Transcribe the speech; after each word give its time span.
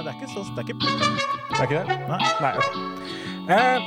det 0.00 0.08
er 0.08 0.20
ikke 0.20 0.32
så 0.32 0.40
Det 0.56 0.58
er 0.58 0.68
ikke 0.68 0.74
Det 1.50 1.58
er 1.58 1.62
ikke 1.62 1.80
det? 1.84 1.96
Nei. 2.08 2.20
Nei. 2.40 2.52
ok. 2.56 3.00
Eh, 3.50 3.78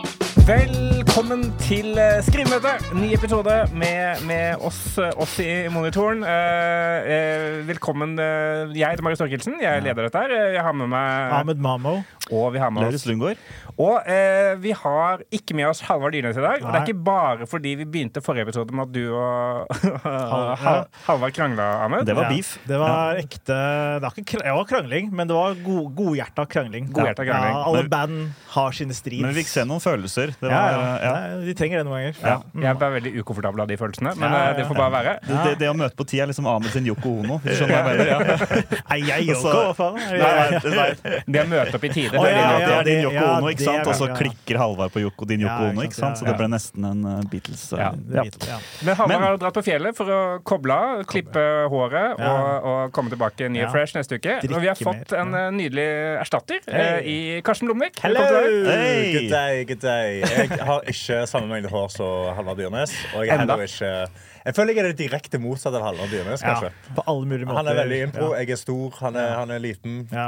velkommen 0.48 1.46
til 1.64 1.98
eh, 1.98 2.20
Skrivemøte. 2.26 2.74
Ny 3.00 3.14
episode 3.16 3.56
med, 3.74 4.22
med 4.28 4.62
oss, 4.62 4.98
eh, 5.02 5.10
oss 5.18 5.40
i 5.40 5.68
monitoren. 5.74 6.22
Velkommen. 7.68 8.18
Jeg 8.76 8.90
heter 8.92 9.04
Marius 9.04 9.24
Torkelsen. 9.24 9.58
Jeg 9.62 9.82
leder 9.82 10.04
dette 10.04 10.22
her. 10.22 10.36
Jeg 10.58 10.62
har 10.62 10.76
med 10.78 10.92
meg 10.94 11.34
Ahmed 11.40 11.56
Mamo. 11.64 11.96
Og 12.32 12.54
vi 12.54 12.60
har 12.62 12.72
med 12.72 12.88
oss 12.88 13.04
Lundgaard. 13.10 13.40
Og 13.74 14.08
eh, 14.08 14.54
vi 14.62 14.72
har 14.78 15.24
ikke 15.34 15.56
med 15.58 15.68
oss 15.68 15.82
Halvard 15.84 16.14
Dyrnes 16.16 16.38
i 16.40 16.44
dag. 16.44 16.62
Og 16.64 16.70
det 16.72 16.80
er 16.80 16.86
ikke 16.88 17.04
bare 17.04 17.48
fordi 17.50 17.74
vi 17.82 17.88
begynte 17.90 18.22
forrige 18.24 18.46
episode 18.48 18.72
med 18.76 18.86
at 18.88 18.94
du 18.96 19.02
og 19.12 19.74
ja. 19.84 20.86
Hal- 21.08 21.26
krangla, 21.34 21.66
Ahmed. 21.84 22.06
Det 22.08 22.16
var 22.16 22.30
Ja, 22.30 22.30
beef. 22.32 22.54
Det 22.70 22.80
var 22.80 23.20
ekte 23.20 23.58
Det 23.58 24.06
var, 24.06 24.20
ikke, 24.24 24.40
det 24.44 24.54
var 24.56 24.68
krangling, 24.70 25.10
men 25.12 25.28
det 25.28 25.36
var 25.36 25.58
god, 25.66 25.90
godhjerta 25.98 26.46
krangling. 26.48 26.88
Godhjerta 26.94 27.26
krangling. 27.28 27.58
Ja, 27.58 27.64
alle 27.68 27.84
band 27.92 28.32
har 28.54 28.72
sine 28.78 28.96
strids. 28.96 29.22
Men 29.26 29.34
vi 29.34 29.42
fikk 29.42 29.52
se 29.52 29.66
noen 29.68 29.84
følelser. 29.84 30.32
Det 30.40 30.48
var, 30.48 30.78
ja. 30.78 30.94
ja. 31.04 31.14
Nei, 31.34 31.44
De 31.50 31.58
trenger 31.60 31.82
det 31.82 31.88
noen 31.90 32.00
ganger. 32.00 32.22
Ja, 32.24 32.38
jeg 32.70 32.80
ble 32.80 32.92
veldig 33.00 33.14
ukomfortabel 33.20 33.66
av 33.66 33.72
de 33.74 33.80
følelsene, 33.82 34.16
men 34.16 34.30
Ja, 34.30 34.44
ja, 34.46 34.54
eh, 34.54 34.58
det 34.62 34.68
får 34.70 34.80
bare 34.80 34.96
være. 34.96 35.18
Det, 35.28 35.42
det, 35.50 35.54
det 35.66 35.72
å 35.74 35.76
møte 35.78 36.00
på 36.00 36.08
ti 36.08 36.22
er 36.24 36.32
liksom 36.32 36.48
Ahmed 36.54 36.72
sin 36.72 36.88
Yoko 36.88 37.18
Ono. 37.24 37.42
Hvis 37.44 37.58
du 37.58 37.64
skjønner 37.66 37.84
hva 37.84 37.96
jeg 37.98 38.00
mener? 38.00 38.46
Ja. 38.64 38.80
Nei, 38.94 39.00
jeg 39.10 39.30
Yoko, 39.34 39.56
hva 39.58 39.76
faen? 39.78 40.00
Nei, 40.14 40.24
nei, 40.24 40.76
nei. 40.80 41.20
Det 41.28 41.44
å 41.44 41.48
møte 41.52 41.80
opp 41.80 41.88
i 41.90 41.94
tide. 41.94 42.13
Det 42.14 42.22
er 42.30 42.38
ja, 42.38 42.48
litt- 42.54 42.68
Det 42.68 42.76
er 42.78 42.88
din 42.88 43.02
Yoko 43.08 43.24
Ono, 43.34 43.50
ikke 43.52 43.66
sant? 43.66 43.88
Og 43.90 43.96
så 43.98 44.08
klikker 44.14 44.60
Halvard 44.62 44.94
på 44.94 45.02
Yoko, 45.04 45.26
din 45.30 45.42
Ja, 45.44 45.56
Yoko 45.58 45.72
Ono, 45.74 45.86
ikke 45.88 45.98
sant? 45.98 46.20
Så 46.22 46.28
det 46.28 46.36
ble 46.40 46.48
nesten 46.54 46.86
en 46.86 47.02
uh, 47.08 47.16
Beatles. 47.32 47.64
Ja. 47.74 47.90
Beatles, 47.98 48.50
ja. 48.50 48.60
Men 48.86 48.98
Halvard 49.00 49.26
har 49.28 49.38
dratt 49.42 49.58
på 49.58 49.64
fjellet 49.66 49.98
for 49.98 50.14
å 50.14 50.20
koble 50.46 50.78
av, 50.78 51.04
klippe 51.10 51.44
håret 51.74 52.20
og, 52.22 52.68
og 52.74 52.94
komme 52.96 53.14
tilbake 53.14 53.50
ny 53.50 53.64
og 53.64 53.68
Ja. 53.68 53.72
fresh 53.74 53.98
neste 53.98 54.20
uke. 54.22 54.38
Og 54.54 54.60
vi 54.62 54.70
har 54.70 54.78
fått 54.80 55.14
en 55.18 55.34
eh, 55.34 55.50
nydelig 55.56 55.88
erstatter 56.22 56.60
eh, 56.68 57.00
i 57.10 57.18
Karsten 57.46 57.68
Blomvik. 57.72 57.98
Hello! 58.04 58.22
Good 58.24 59.30
day, 59.34 59.64
good 59.66 59.82
day. 59.84 60.22
Jeg 60.22 60.60
har 60.60 60.86
ikke 60.94 61.24
samme 61.30 61.50
mengde 61.50 61.72
hår 61.74 61.90
som 61.94 62.34
Halvard 62.38 62.60
Dyrnes. 62.62 62.94
Og 63.16 63.26
jeg 63.26 63.34
er 63.34 63.44
heller 63.46 63.66
ikke 63.66 63.94
Jeg 64.46 64.56
føler 64.58 64.74
jeg 64.76 64.84
er 64.84 64.88
det 64.92 64.98
direkte 65.00 65.40
motsatte 65.40 65.80
av 65.80 65.86
Halvard 65.88 66.10
Dyrnes, 66.12 66.42
Ja, 66.44 66.58
på 66.98 67.04
alle 67.08 67.26
mulige 67.30 67.48
måter. 67.48 67.60
Han 67.62 67.70
er 67.72 67.78
veldig 67.80 68.00
impro. 68.08 68.30
Ja. 68.34 68.40
Jeg 68.44 68.50
er 68.56 68.60
stor, 68.60 68.98
han 69.00 69.16
er, 69.16 69.30
han 69.40 69.54
er 69.56 69.62
liten. 69.64 69.98
Ja. 70.12 70.26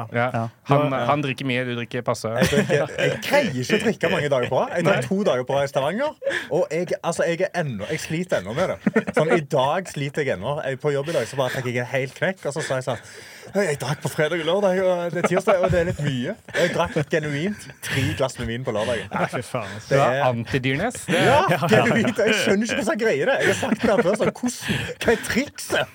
Han, 0.72 0.86
Ja. 0.94 1.06
han 1.10 1.24
drikker 1.26 1.46
mye, 1.50 1.66
du 1.68 1.74
drikker 1.82 2.02
passe. 2.08 2.32
Jeg, 2.32 2.66
jeg 2.70 3.20
greier 3.26 3.60
ikke 3.64 3.76
å 3.80 3.84
drikke 3.88 4.12
mange 4.16 4.30
dager 4.32 4.50
på 4.54 4.62
rad. 4.64 4.76
Jeg 4.78 4.88
drakk 4.88 5.10
to 5.10 5.20
dager 5.28 5.44
på 5.50 5.58
rad 5.58 5.68
i 5.68 5.72
Stavanger. 5.74 6.16
Og 6.52 6.68
jeg, 6.72 6.88
altså, 7.04 7.28
jeg, 7.28 7.42
er 7.50 7.62
ennå, 7.64 7.86
jeg 7.92 8.00
sliter 8.06 8.40
ennå 8.40 8.56
med 8.56 8.76
det. 8.76 9.06
Sånn, 9.18 9.34
I 9.36 9.42
dag 9.42 9.92
sliter 9.92 10.24
jeg 10.24 10.38
ennå. 10.40 10.58
På 10.82 10.96
jobb 10.96 11.12
i 11.12 11.18
dag 11.20 11.28
så 11.28 11.40
bare 11.42 11.52
fikk 11.60 11.74
jeg 11.74 11.84
en 11.84 11.92
helt 11.92 12.16
knekk. 12.16 12.46
Og 12.48 12.56
så 12.56 12.64
sa 12.64 12.80
jeg 12.80 12.88
sånn 12.88 13.04
Jeg 13.54 13.78
drakk 13.80 14.02
på 14.04 14.10
fredag 14.10 14.42
og 14.42 14.48
lørdag, 14.48 14.80
og 14.84 15.12
det 15.14 15.22
er 15.24 15.28
tirsdag, 15.30 15.60
og 15.64 15.72
det 15.72 15.80
er 15.82 15.86
litt 15.92 16.00
mye. 16.04 16.34
Jeg 16.56 16.72
drakk 16.74 16.96
genuint 17.12 17.66
tre 17.86 18.04
glass 18.18 18.38
med 18.40 18.48
vin 18.50 18.64
på 18.66 18.74
lørdag. 18.76 19.04
Nei, 19.12 19.28
fy 19.32 19.42
faen. 19.46 19.76
Det 19.90 20.00
er 20.02 20.24
antidyrnes. 20.26 20.98
Det, 21.06 21.22
Ja, 21.26 21.40
genuint. 21.70 22.18
Jeg 22.20 22.36
skjønner 22.42 22.66
ikke 22.66 22.80
hvordan 22.82 22.96
jeg 22.96 23.02
greier 23.04 23.32
det. 23.32 23.36
Jeg 23.46 23.52
har 23.52 23.60
sagt 23.60 23.82
det 23.82 23.92
her 23.92 24.02
før. 24.04 24.16
så 24.18 24.26
hvordan, 24.32 24.96
hva 25.06 25.14
er 25.14 25.22
trikset? 25.30 25.88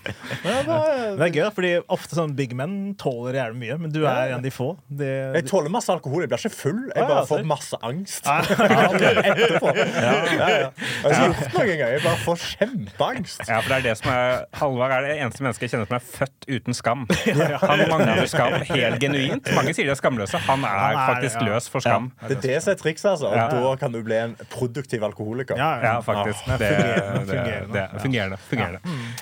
Bare- 0.45 1.17
Det 1.19 1.27
er 1.27 1.35
gøy, 1.37 1.51
fordi 1.59 1.73
ofte 1.97 2.15
sånn 2.21 2.35
big 2.39 2.55
men 2.57 2.95
tåler 3.01 3.35
jævlig 3.41 3.61
mye, 3.65 3.79
men 3.85 3.93
du 3.95 4.01
er 4.07 4.31
en 4.31 4.35
av 4.39 4.43
de 4.47 4.51
få. 4.55 4.71
Det, 4.89 5.11
Jeg 5.41 5.47
tåler 5.51 5.71
masse 5.75 5.91
alkohol. 5.93 6.23
Jeg 6.25 6.31
blir 6.33 6.39
ikke 6.45 6.55
full. 6.55 6.81
Jeg 6.95 7.03
Ah, 7.03 7.09
bare 7.09 7.27
får 7.27 7.45
masse 7.51 7.77
angst. 7.83 8.25
Etterpå. 8.27 9.75
Ja, 9.77 10.15
ja. 10.49 10.71
Jeg 11.05 11.15
har 11.15 11.29
ikke 11.31 11.41
gjort 11.41 11.55
noe 11.55 11.67
engang. 11.75 11.93
Jeg 11.97 12.03
bare 12.05 12.21
får 12.25 12.37
kjempeangst. 12.55 13.45
ja, 13.49 13.61
for 13.61 13.69
det 13.69 13.79
er 13.81 13.87
det 13.91 13.97
som 13.99 14.11
er 14.13 14.45
Halvard 14.61 14.93
er 14.97 15.07
det 15.09 15.17
eneste 15.21 15.45
mennesket 15.45 15.67
jeg 15.67 15.73
kjenner 15.75 15.89
som 15.91 15.97
er 15.99 16.05
født 16.17 16.49
uten 16.51 16.77
skam. 16.77 17.07
Han 17.71 17.83
mangler 17.91 18.27
skam 18.31 18.53
helt 18.71 18.99
genuint. 19.03 19.51
Mange 19.57 19.75
sier 19.77 19.89
de 19.89 19.95
er 19.95 19.99
skamløse. 20.01 20.39
Han 20.47 20.65
er 20.65 20.69
Han 20.69 20.97
er- 20.97 21.15
faktisk 21.15 21.41
ja. 21.41 21.47
løs 21.49 21.69
for 21.73 21.81
skam. 21.85 22.11
Det 22.29 22.37
er 22.39 22.41
det 22.47 22.63
som 22.65 22.73
er 22.75 22.79
trikset, 22.81 23.11
altså. 23.13 23.27
Og 23.31 23.37
Ja. 23.37 23.49
da 23.49 23.75
kan 23.81 23.93
du 23.93 24.03
bli 24.03 24.17
en 24.17 24.37
produktiv 24.51 25.03
alkoholiker. 25.07 25.57
ja, 25.57 25.71
Ja, 25.83 26.01
faktisk. 26.01 26.45
Det, 26.47 26.59
fungerende, 26.59 27.27
det, 27.27 27.37
fungerende. 27.37 27.73
det, 27.73 28.01
fungerende. 28.03 28.37
fungerende. 28.51 28.81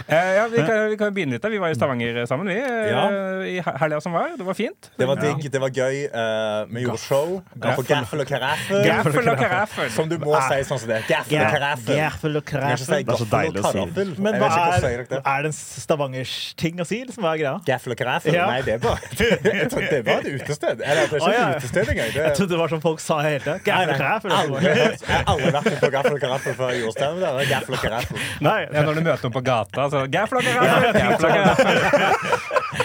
Eh, 0.09 0.35
ja, 0.39 0.47
vi, 0.49 0.57
kan, 0.67 0.91
vi 0.91 0.97
kan 0.97 1.15
begynne 1.15 1.33
litt. 1.37 1.43
da. 1.43 1.49
Vi 1.49 1.59
var 1.59 1.69
i 1.71 1.75
Stavanger 1.79 2.27
sammen 2.27 2.47
vi, 2.49 2.57
eh, 2.59 2.91
Ja. 2.91 3.05
i 3.43 3.61
he- 3.61 3.77
helga 3.81 4.01
som 4.01 4.13
var. 4.13 4.31
Det 4.37 4.45
var 4.47 4.55
fint. 4.55 4.91
Det 4.99 5.07
var 5.07 5.17
digg, 5.17 5.51
det 5.51 5.61
var 5.61 5.71
gøy. 5.71 6.05
Eh, 6.09 6.67
vi 6.73 6.83
gjorde 6.85 6.99
show 6.99 7.43
på 7.59 7.85
gaffel 7.87 8.21
og 8.21 8.27
karaffel. 8.27 8.85
Gaffel 8.85 9.29
og 9.29 9.39
karaffel. 9.39 9.91
Som 9.91 10.09
du 10.09 10.19
må 10.19 10.35
si 10.49 10.61
sånn 10.65 10.79
som 10.79 10.89
det. 10.89 11.03
Gaffel 11.09 11.39
og 11.41 11.53
karaffel. 11.53 11.97
Gaffel 11.97 12.37
og 12.37 12.45
karaffel. 12.45 12.79
Det 12.79 12.81
er 12.81 12.85
så 12.85 13.05
gaffel 13.05 13.27
og 13.27 13.31
deilig 13.31 13.63
å 13.63 13.73
si 13.73 13.79
det. 13.79 13.95
karaffel. 13.95 14.19
Men 14.19 14.35
hva 14.35 14.49
er, 14.49 15.05
det. 15.09 15.23
er 15.25 15.43
det 15.43 15.47
en 15.47 15.53
Stavangers 15.53 16.55
ting 16.57 16.77
å 16.83 16.87
si? 16.87 17.05
Liksom, 17.05 17.23
hva 17.23 17.35
er 17.35 17.39
greia? 17.43 17.55
Gaffel 17.67 17.93
og 17.93 17.99
karaffel? 17.99 18.08
Ja. 18.29 18.47
Nei, 18.51 18.63
det 18.67 18.77
var, 18.83 19.01
Jeg 19.19 19.69
trodde 19.73 19.91
det 19.93 20.01
var 20.07 20.19
et 20.23 20.29
utested. 20.35 20.83
Eller 20.85 21.03
det 21.03 21.03
er 21.03 21.05
ikke 21.05 21.25
oh, 21.25 21.33
ja. 21.35 21.49
et 21.49 21.57
utested 21.63 21.93
engang. 21.95 22.13
Det 22.15 22.23
Jeg 22.25 22.37
trodde 22.39 22.53
det 22.55 22.61
var 22.63 22.69
som 22.75 22.83
folk 22.85 23.01
sa 23.05 23.19
hele 23.25 23.41
tida. 23.45 23.57
Gaffel 23.69 23.87
nei, 23.87 23.95
og 23.95 24.01
karaffel. 24.03 24.31
jeg 24.33 25.15
har 25.15 25.25
aldri 25.35 25.53
vært 25.59 25.81
på 25.83 25.93
gaffel 25.97 26.15
og 26.19 26.23
karaffel 26.27 26.53
før 26.59 26.75
jeg 26.75 26.85
gjorde. 26.85 27.11
Det 27.19 27.29
er 27.29 27.51
Gaffel 27.55 27.79
og 27.79 27.83
karaffel. 27.85 28.17
Ja, 28.49 28.83
når 28.83 28.95
du 28.95 29.03
møter 29.03 29.23
noen 29.29 29.37
på 29.39 29.45
gata, 29.49 29.89
så 29.93 29.99
Gaffel 30.13 30.37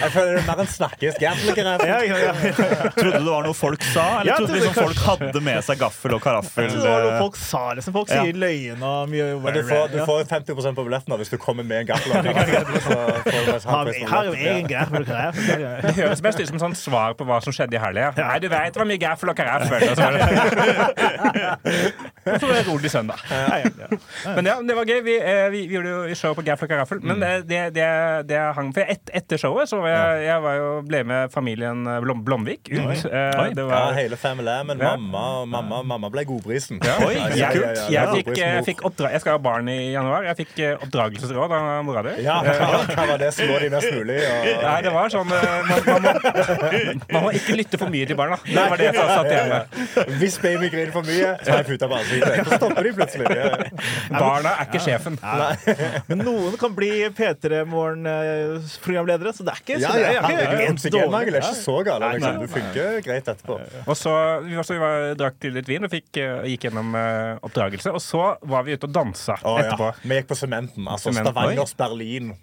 Jeg 0.00 0.10
føler 0.14 0.30
det 0.34 0.42
er 0.42 0.46
mer 0.48 0.60
enn 0.64 0.70
snakkes. 0.70 1.18
gambler. 1.20 1.84
ja, 1.86 1.98
ja, 2.04 2.16
ja. 2.18 2.32
Trodde 2.94 3.18
du 3.18 3.24
det 3.24 3.32
var 3.34 3.42
noe 3.46 3.56
folk 3.56 3.82
sa, 3.92 4.04
eller 4.20 4.30
Ja, 4.32 4.36
trodde 4.40 4.58
liksom 4.58 4.74
folk 4.76 5.00
hadde 5.06 5.40
med 5.44 5.60
seg 5.66 5.78
gaffel 5.80 6.16
og 6.16 6.22
karaffel? 6.24 6.64
Jeg 6.66 6.72
trodde 6.74 6.86
det 6.86 6.92
var 6.94 7.04
noe 7.06 7.14
eh, 7.14 7.22
folk 7.24 7.36
sa. 7.40 7.62
Liksom. 7.78 7.92
Folk 7.96 8.08
Ja. 8.14 8.22
sier 8.24 8.38
løgn 8.38 8.82
og 8.84 9.08
mye 9.12 9.28
Men 9.44 9.54
du 9.58 9.62
får, 9.68 9.84
du 9.94 9.98
får 10.08 10.24
50 10.30 10.74
på 10.74 10.84
billetten 10.88 11.16
hvis 11.20 11.30
du 11.32 11.36
kommer 11.40 11.64
med 11.66 11.84
en 11.84 11.86
gaffel 11.92 12.12
og 12.14 12.24
karaffel. 12.24 14.06
Har 14.10 14.24
jo 14.28 14.34
egen 14.34 14.66
gaffel 14.70 15.02
og 15.02 15.08
karaffel. 15.08 15.64
Det 15.84 15.94
høres 16.00 16.20
best 16.24 16.40
ut 16.42 16.48
som 16.52 16.58
sånn 16.66 16.76
svar 16.78 17.14
på 17.18 17.24
hva 17.28 17.40
som 17.44 17.52
skjedde 17.54 17.78
i 17.78 17.82
helga. 17.82 18.10
Nei, 18.18 18.38
du 18.42 18.48
veit 18.52 18.74
det 18.74 18.80
var 18.82 18.88
mye 18.90 19.00
gaffel 19.02 19.32
og 19.32 19.36
karaffel. 19.38 19.88
Og 22.24 22.40
så 22.40 22.46
var 22.48 22.54
det 22.54 22.64
rolig 22.68 22.90
søndag. 22.90 23.20
Men 24.36 24.46
ja, 24.48 24.56
det 24.64 24.76
var 24.76 24.88
gøy. 24.88 25.00
Vi, 25.04 25.16
eh, 25.20 25.48
vi, 25.52 25.64
vi 25.68 25.74
gjorde 25.76 25.92
jo 26.10 26.14
show 26.18 26.34
på 26.36 26.44
Gaffel 26.46 26.68
og 26.68 26.72
Karaffel. 26.74 27.00
Men 27.04 27.20
det, 27.20 27.32
det, 27.50 27.62
det, 27.76 27.88
det 28.30 28.40
hang 28.56 28.70
For 28.74 28.88
et, 28.94 29.10
etter 29.14 29.40
showet 29.40 29.68
så 29.70 29.80
var 29.84 29.92
jeg, 29.94 30.24
jeg 30.26 30.42
var 30.44 30.56
jo, 30.58 30.68
ble 30.88 31.00
med 31.10 31.32
familien 31.34 31.84
eh, 31.90 31.98
Blom, 32.04 32.22
Blomvik 32.26 32.68
ut. 32.72 32.80
Oi. 32.80 32.96
Oi. 33.04 33.48
Det 33.56 33.66
Ja, 33.68 33.82
hele 33.96 34.16
family, 34.20 34.54
men 34.68 34.80
Ja. 34.82 34.94
mamma, 34.96 35.44
mamma, 35.46 35.82
mamma 35.94 36.10
ble 36.14 36.24
godprisen. 36.28 36.80
Oi, 36.82 37.14
Ja, 37.14 37.30
jeg, 37.34 37.38
ja, 37.38 37.50
ja, 37.54 37.84
jeg, 37.94 38.24
fikk, 38.24 38.30
jeg, 38.40 38.64
fikk 38.66 38.82
oppdra 38.88 39.10
jeg 39.14 39.22
skal 39.24 39.36
ha 39.36 39.40
barn 39.44 39.68
i 39.72 39.78
januar. 39.94 40.24
Jeg 40.30 40.38
fikk 40.42 40.52
eh, 40.64 40.74
oppdragelsesråd 40.84 41.54
av 41.58 41.68
mora 41.86 42.02
di. 42.06 42.14
Ja, 42.24 42.40
hva 42.44 43.06
var 43.12 43.18
det? 43.22 43.30
Slå 43.36 43.58
de 43.62 43.70
mest 43.74 43.90
mulig? 43.94 44.18
Og... 44.24 44.50
Nei, 44.64 44.76
det 44.86 44.92
var 44.94 45.12
sånn 45.14 45.32
eh, 45.34 45.56
man, 45.68 45.84
man, 45.88 46.08
må, 46.08 46.12
man 47.14 47.26
må 47.28 47.32
ikke 47.38 47.56
lytte 47.60 47.80
for 47.80 47.92
mye 47.94 48.08
til 48.10 48.18
barna. 48.18 48.38
Det 48.46 48.66
var 48.72 48.80
det 48.80 48.88
jeg 48.90 48.96
satt 48.98 49.30
igjen 49.30 49.52
med. 49.52 49.78
Hvis 50.20 50.38
baby 50.42 50.70
griner 50.72 50.92
for 50.94 51.06
mye, 51.06 51.32
så 51.44 51.58
jeg 51.60 51.68
puta 51.68 51.88
på 51.90 51.98
ansiktet. 52.00 52.48
Så 52.48 52.58
stopper 52.60 52.88
de 52.88 52.94
plutselig. 52.96 53.26
Barna 54.14 54.54
er 54.60 54.68
ikke 54.68 54.82
sjefen. 54.84 55.18
Men 56.08 56.24
noen 56.24 56.56
kan 56.60 56.74
bli 56.76 56.90
P3 57.16 57.62
Morgen-programledere, 57.70 59.32
så 59.36 59.44
det 59.46 59.54
er 59.54 59.62
ikke 59.62 59.73
Ja, 59.82 59.90
så 59.90 59.98
det 59.98 60.02
ja, 60.02 60.08
er 60.08 60.18
ikke 60.18 60.30
herregud, 60.30 60.58
helt 60.60 60.84
er 61.24 61.38
ikke 61.38 61.54
så 61.60 61.76
gale. 61.86 62.10
Liksom. 62.14 62.40
Du 62.40 62.52
funker 62.54 63.00
greit 63.06 63.30
etterpå. 63.32 63.58
Og 63.84 63.96
så 63.98 64.14
vi, 64.44 64.56
var, 64.58 64.68
så 64.68 64.76
vi 64.76 64.82
var, 64.82 65.08
drakk 65.20 65.48
litt 65.54 65.70
vin 65.70 65.88
og 65.88 65.94
fikk, 65.94 66.10
eh, 66.22 66.50
gikk 66.52 66.68
gjennom 66.68 66.94
uh, 66.96 67.40
oppdragelse. 67.46 67.94
Og 67.94 68.02
så 68.02 68.34
var 68.42 68.66
vi 68.66 68.76
ute 68.76 68.90
og 68.90 68.94
dansa 68.94 69.38
oh, 69.42 69.58
etterpå. 69.62 69.90
ja. 69.92 70.04
Vi 70.04 70.20
gikk 70.20 70.30
på 70.30 70.38
Sementen. 70.38 70.88
Altså. 70.90 71.14
Stavangers 71.14 71.76
Berlin. 71.78 72.34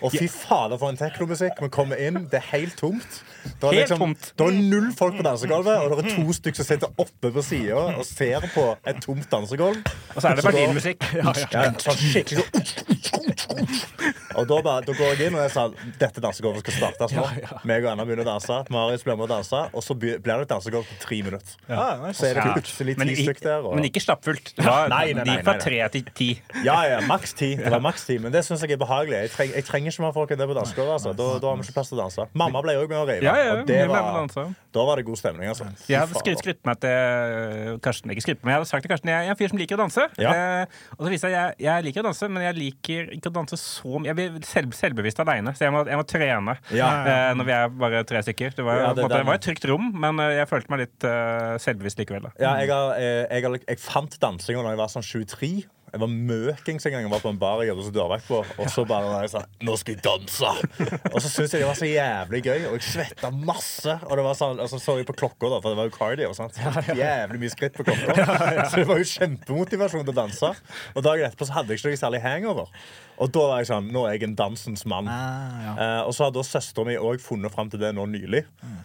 Og 0.00 0.14
fy 0.14 0.28
fader, 0.32 0.78
for 0.80 0.92
en 0.92 0.96
teknomusikk. 0.96 1.58
Vi 1.60 1.68
kommer 1.72 2.00
inn, 2.00 2.22
det 2.32 2.40
er 2.40 2.46
helt 2.54 2.76
tomt. 2.80 3.20
Det 3.44 3.68
er, 3.68 3.74
liksom, 3.82 4.00
tomt. 4.00 4.30
det 4.38 4.46
er 4.46 4.56
null 4.72 4.88
folk 4.96 5.18
på 5.18 5.26
dansegulvet, 5.26 5.76
og 5.76 5.92
det 6.00 6.06
er 6.06 6.16
to 6.16 6.36
stykker 6.36 6.62
som 6.62 6.68
sitter 6.68 7.02
oppe 7.04 7.32
på 7.34 7.44
sida 7.44 7.82
og 7.92 8.04
ser 8.08 8.46
på 8.54 8.66
et 8.88 9.00
tomt 9.04 9.28
dansegulv. 9.32 9.82
Og 10.14 10.22
så 10.22 10.32
er 10.32 10.40
det 10.40 10.44
Så 10.44 10.50
da- 10.50 10.56
berlinmusikk. 10.56 11.04
Ja, 11.20 11.34
sånn 11.84 12.00
skikkelig 12.00 12.44
sånn 12.48 14.14
Og 14.40 14.48
da, 14.48 14.58
bare, 14.64 14.84
da 14.86 14.94
går 14.96 15.12
jeg 15.14 15.30
inn 15.30 15.36
og 15.36 15.42
jeg 15.44 15.52
sa 15.54 15.66
dette 16.00 16.22
dansegulvet 16.24 16.64
skal 16.64 16.76
startes 16.76 17.14
nå. 17.16 17.24
Meg 17.68 17.84
og 17.84 17.92
Anna 17.92 18.06
begynner 18.08 18.24
å 18.24 18.28
danse. 18.32 18.58
Marius 18.72 19.04
blir 19.06 19.18
med 19.18 19.26
å 19.26 19.30
danse, 19.34 19.62
og 19.74 19.84
så 19.84 19.96
blir 19.98 20.20
det 20.24 20.36
et 20.36 20.52
dansegulv 20.52 20.88
på 20.88 20.98
tre 21.04 21.20
minutter. 21.26 21.56
Ja, 21.68 21.86
nice. 22.00 22.18
Så 22.20 22.30
er 22.30 22.38
det 22.40 22.46
plutselig 22.54 22.96
Men, 23.00 23.10
ti 23.10 23.26
stykker 23.26 23.48
der. 23.48 23.66
Og... 23.66 23.76
men 23.78 23.88
ikke 23.90 24.02
stappfullt. 24.04 24.52
Det 24.56 24.66
var 24.66 24.90
Nei, 24.92 25.02
nei, 25.12 25.24
nei, 25.24 25.36
de 25.40 25.46
fra 25.46 25.56
tre 25.60 25.80
til 25.96 26.12
ti. 26.16 26.30
Ja, 26.64 26.78
ja, 26.88 27.00
maks 27.08 27.34
ti. 27.36 27.52
Det 27.60 27.72
var 27.72 27.82
maks 27.84 28.06
ti, 28.08 28.18
men 28.22 28.34
det 28.34 28.44
syns 28.46 28.64
jeg 28.64 28.76
er 28.76 28.80
behagelig. 28.80 29.18
Jeg, 29.26 29.34
treng, 29.34 29.52
jeg 29.58 29.68
trenger 29.68 29.94
ikke 29.94 30.06
mer 30.06 30.16
folk 30.16 30.34
enn 30.34 30.40
det 30.40 30.48
på 30.50 30.56
dansegulvet. 30.60 30.96
Altså. 30.98 31.14
Da, 31.18 31.28
da 31.42 31.52
har 31.52 31.60
vi 31.60 31.68
ikke 31.68 31.76
plass 31.80 31.92
til 31.92 31.98
å 31.98 32.02
danse. 32.04 32.28
Mamma 32.44 32.64
ble 32.64 32.76
òg 32.80 32.86
med 32.90 33.00
å 33.02 33.04
rive. 33.08 33.26
Ja, 33.26 33.36
ja, 33.40 33.86
var, 33.90 34.54
da 34.70 34.86
var 34.86 35.00
det 35.00 35.06
god 35.08 35.20
stemning, 35.20 35.50
altså. 35.50 35.68
Fy 35.84 35.94
Jeg 35.94 36.06
hadde 36.06 36.36
skrytt, 36.40 36.62
meg 36.68 36.80
til 36.84 37.80
Karsten. 37.84 38.14
Ikke 38.14 38.26
skrytt, 38.28 38.42
men 38.44 38.54
jeg 38.54 38.60
hadde 38.60 38.70
sagt 38.70 38.86
til 38.86 38.92
Karsten 38.92 39.10
jeg 39.10 39.26
er 39.26 39.34
en 39.34 39.38
fyr 39.38 39.50
som 39.52 39.60
liker 39.60 39.78
å 39.78 39.82
danse. 39.82 40.06
Ja. 40.20 40.34
Eh, 40.34 40.80
og 40.96 41.06
så 41.06 41.12
viser 41.12 41.32
jeg 41.32 41.40
jeg, 41.40 41.56
jeg 41.66 41.86
liker 41.86 42.02
å 42.02 42.08
danse, 42.08 42.28
men 42.30 42.44
jeg 42.44 42.56
liker 42.58 43.10
ikke 43.16 43.30
å 43.30 43.34
danse 43.34 43.58
så 43.60 44.00
mye. 44.00 44.10
Jeg 44.10 44.18
blir 44.18 44.29
selv, 44.46 44.72
selvbevisst 44.76 45.20
aleine, 45.24 45.52
så 45.56 45.66
jeg 45.66 45.74
må, 45.74 45.84
jeg 45.88 46.00
må 46.00 46.06
trene 46.08 46.56
Ja. 46.76 46.90
uh, 47.04 47.32
når 47.38 47.48
vi 47.50 47.56
er 47.56 47.74
bare 47.82 48.04
tre 48.08 48.22
stykker. 48.26 48.54
Det 48.56 48.64
var, 48.66 48.80
Ja, 48.84 48.92
det- 48.94 49.04
måte, 49.04 49.18
det 49.18 49.26
var 49.26 49.34
et 49.40 49.46
trygt 49.48 49.66
rom, 49.70 49.90
men 50.00 50.20
eh, 50.20 50.36
jeg 50.40 50.48
følte 50.48 50.70
meg 50.70 50.84
litt 50.86 51.04
uh, 51.08 51.58
selvbevisst 51.62 51.98
likevel. 52.02 52.28
Da. 52.28 52.32
Ja, 52.40 52.54
jeg, 52.62 52.70
har, 52.72 52.94
jeg, 53.00 53.44
har, 53.44 53.58
jeg 53.68 53.78
fant 53.82 54.16
dansinga 54.22 54.62
da 54.64 54.74
jeg 54.76 54.82
var 54.84 54.88
sånn 54.92 55.06
23. 55.06 55.52
Jeg 55.90 55.98
var 55.98 56.06
møkings 56.06 56.84
en 56.86 56.92
gang. 56.94 57.02
Jeg 57.02 57.10
var 57.10 57.18
på 57.24 57.30
en 57.32 57.38
bar 57.40 57.58
jeg 57.64 57.72
jobbet 57.72 57.86
som 57.88 57.94
dørvakt 57.96 58.28
på. 58.30 58.38
Og 58.62 58.68
så 58.70 58.84
bare 58.86 59.08
når 59.10 59.24
jeg 59.24 59.30
sa 59.32 59.40
Nå 59.66 59.72
skal 59.80 59.96
jeg 59.96 60.02
danse! 60.04 60.50
Og 61.10 61.16
så 61.18 61.26
syntes 61.32 61.56
jeg 61.56 61.64
det 61.64 61.66
var 61.66 61.78
så 61.80 61.88
jævlig 61.90 62.42
gøy, 62.46 62.60
og 62.68 62.76
jeg 62.78 62.84
svetta 62.86 63.30
masse. 63.34 63.96
Og 64.06 64.14
det 64.20 64.22
var 64.28 64.38
sånn, 64.38 64.62
og 64.62 64.70
så 64.70 64.78
så 64.78 64.94
jeg 65.00 65.08
på 65.10 65.16
klokka, 65.18 65.50
da, 65.50 65.58
for 65.58 65.74
det 65.74 65.80
var 65.80 65.90
jo 65.90 65.94
cardio. 65.96 66.30
Sant? 66.38 66.54
Så 66.54 66.94
jævlig 66.94 67.42
mye 67.42 67.50
skritt 67.56 67.74
på 67.74 67.82
klokka. 67.88 68.14
Så 68.70 68.84
det 68.84 68.86
var 68.86 69.02
jo 69.02 69.08
kjempemotivasjon 69.16 70.06
til 70.06 70.14
å 70.14 70.18
danse. 70.20 70.52
Og 70.94 71.02
dagen 71.08 71.26
etterpå 71.26 71.50
så 71.50 71.58
hadde 71.58 71.74
jeg 71.74 71.82
ikke 71.82 71.90
noe 71.96 72.02
særlig 72.06 72.22
hangover. 72.22 72.70
Og 73.20 73.28
da 73.34 73.42
var 73.50 73.60
jeg 73.60 73.68
sånn 73.68 73.90
Nå 73.92 74.06
er 74.08 74.16
jeg 74.16 74.28
en 74.30 74.36
dansens 74.38 74.86
mann. 74.88 75.08
Ah, 75.10 75.48
Eh, 75.80 76.00
og 76.04 76.12
så 76.16 76.26
har 76.26 76.32
da 76.34 76.42
søstera 76.44 76.84
mi 76.88 76.96
òg 76.98 77.20
funnet 77.22 77.52
fram 77.54 77.68
til 77.70 77.80
det 77.80 77.92
nå 77.96 78.04
nylig. 78.10 78.42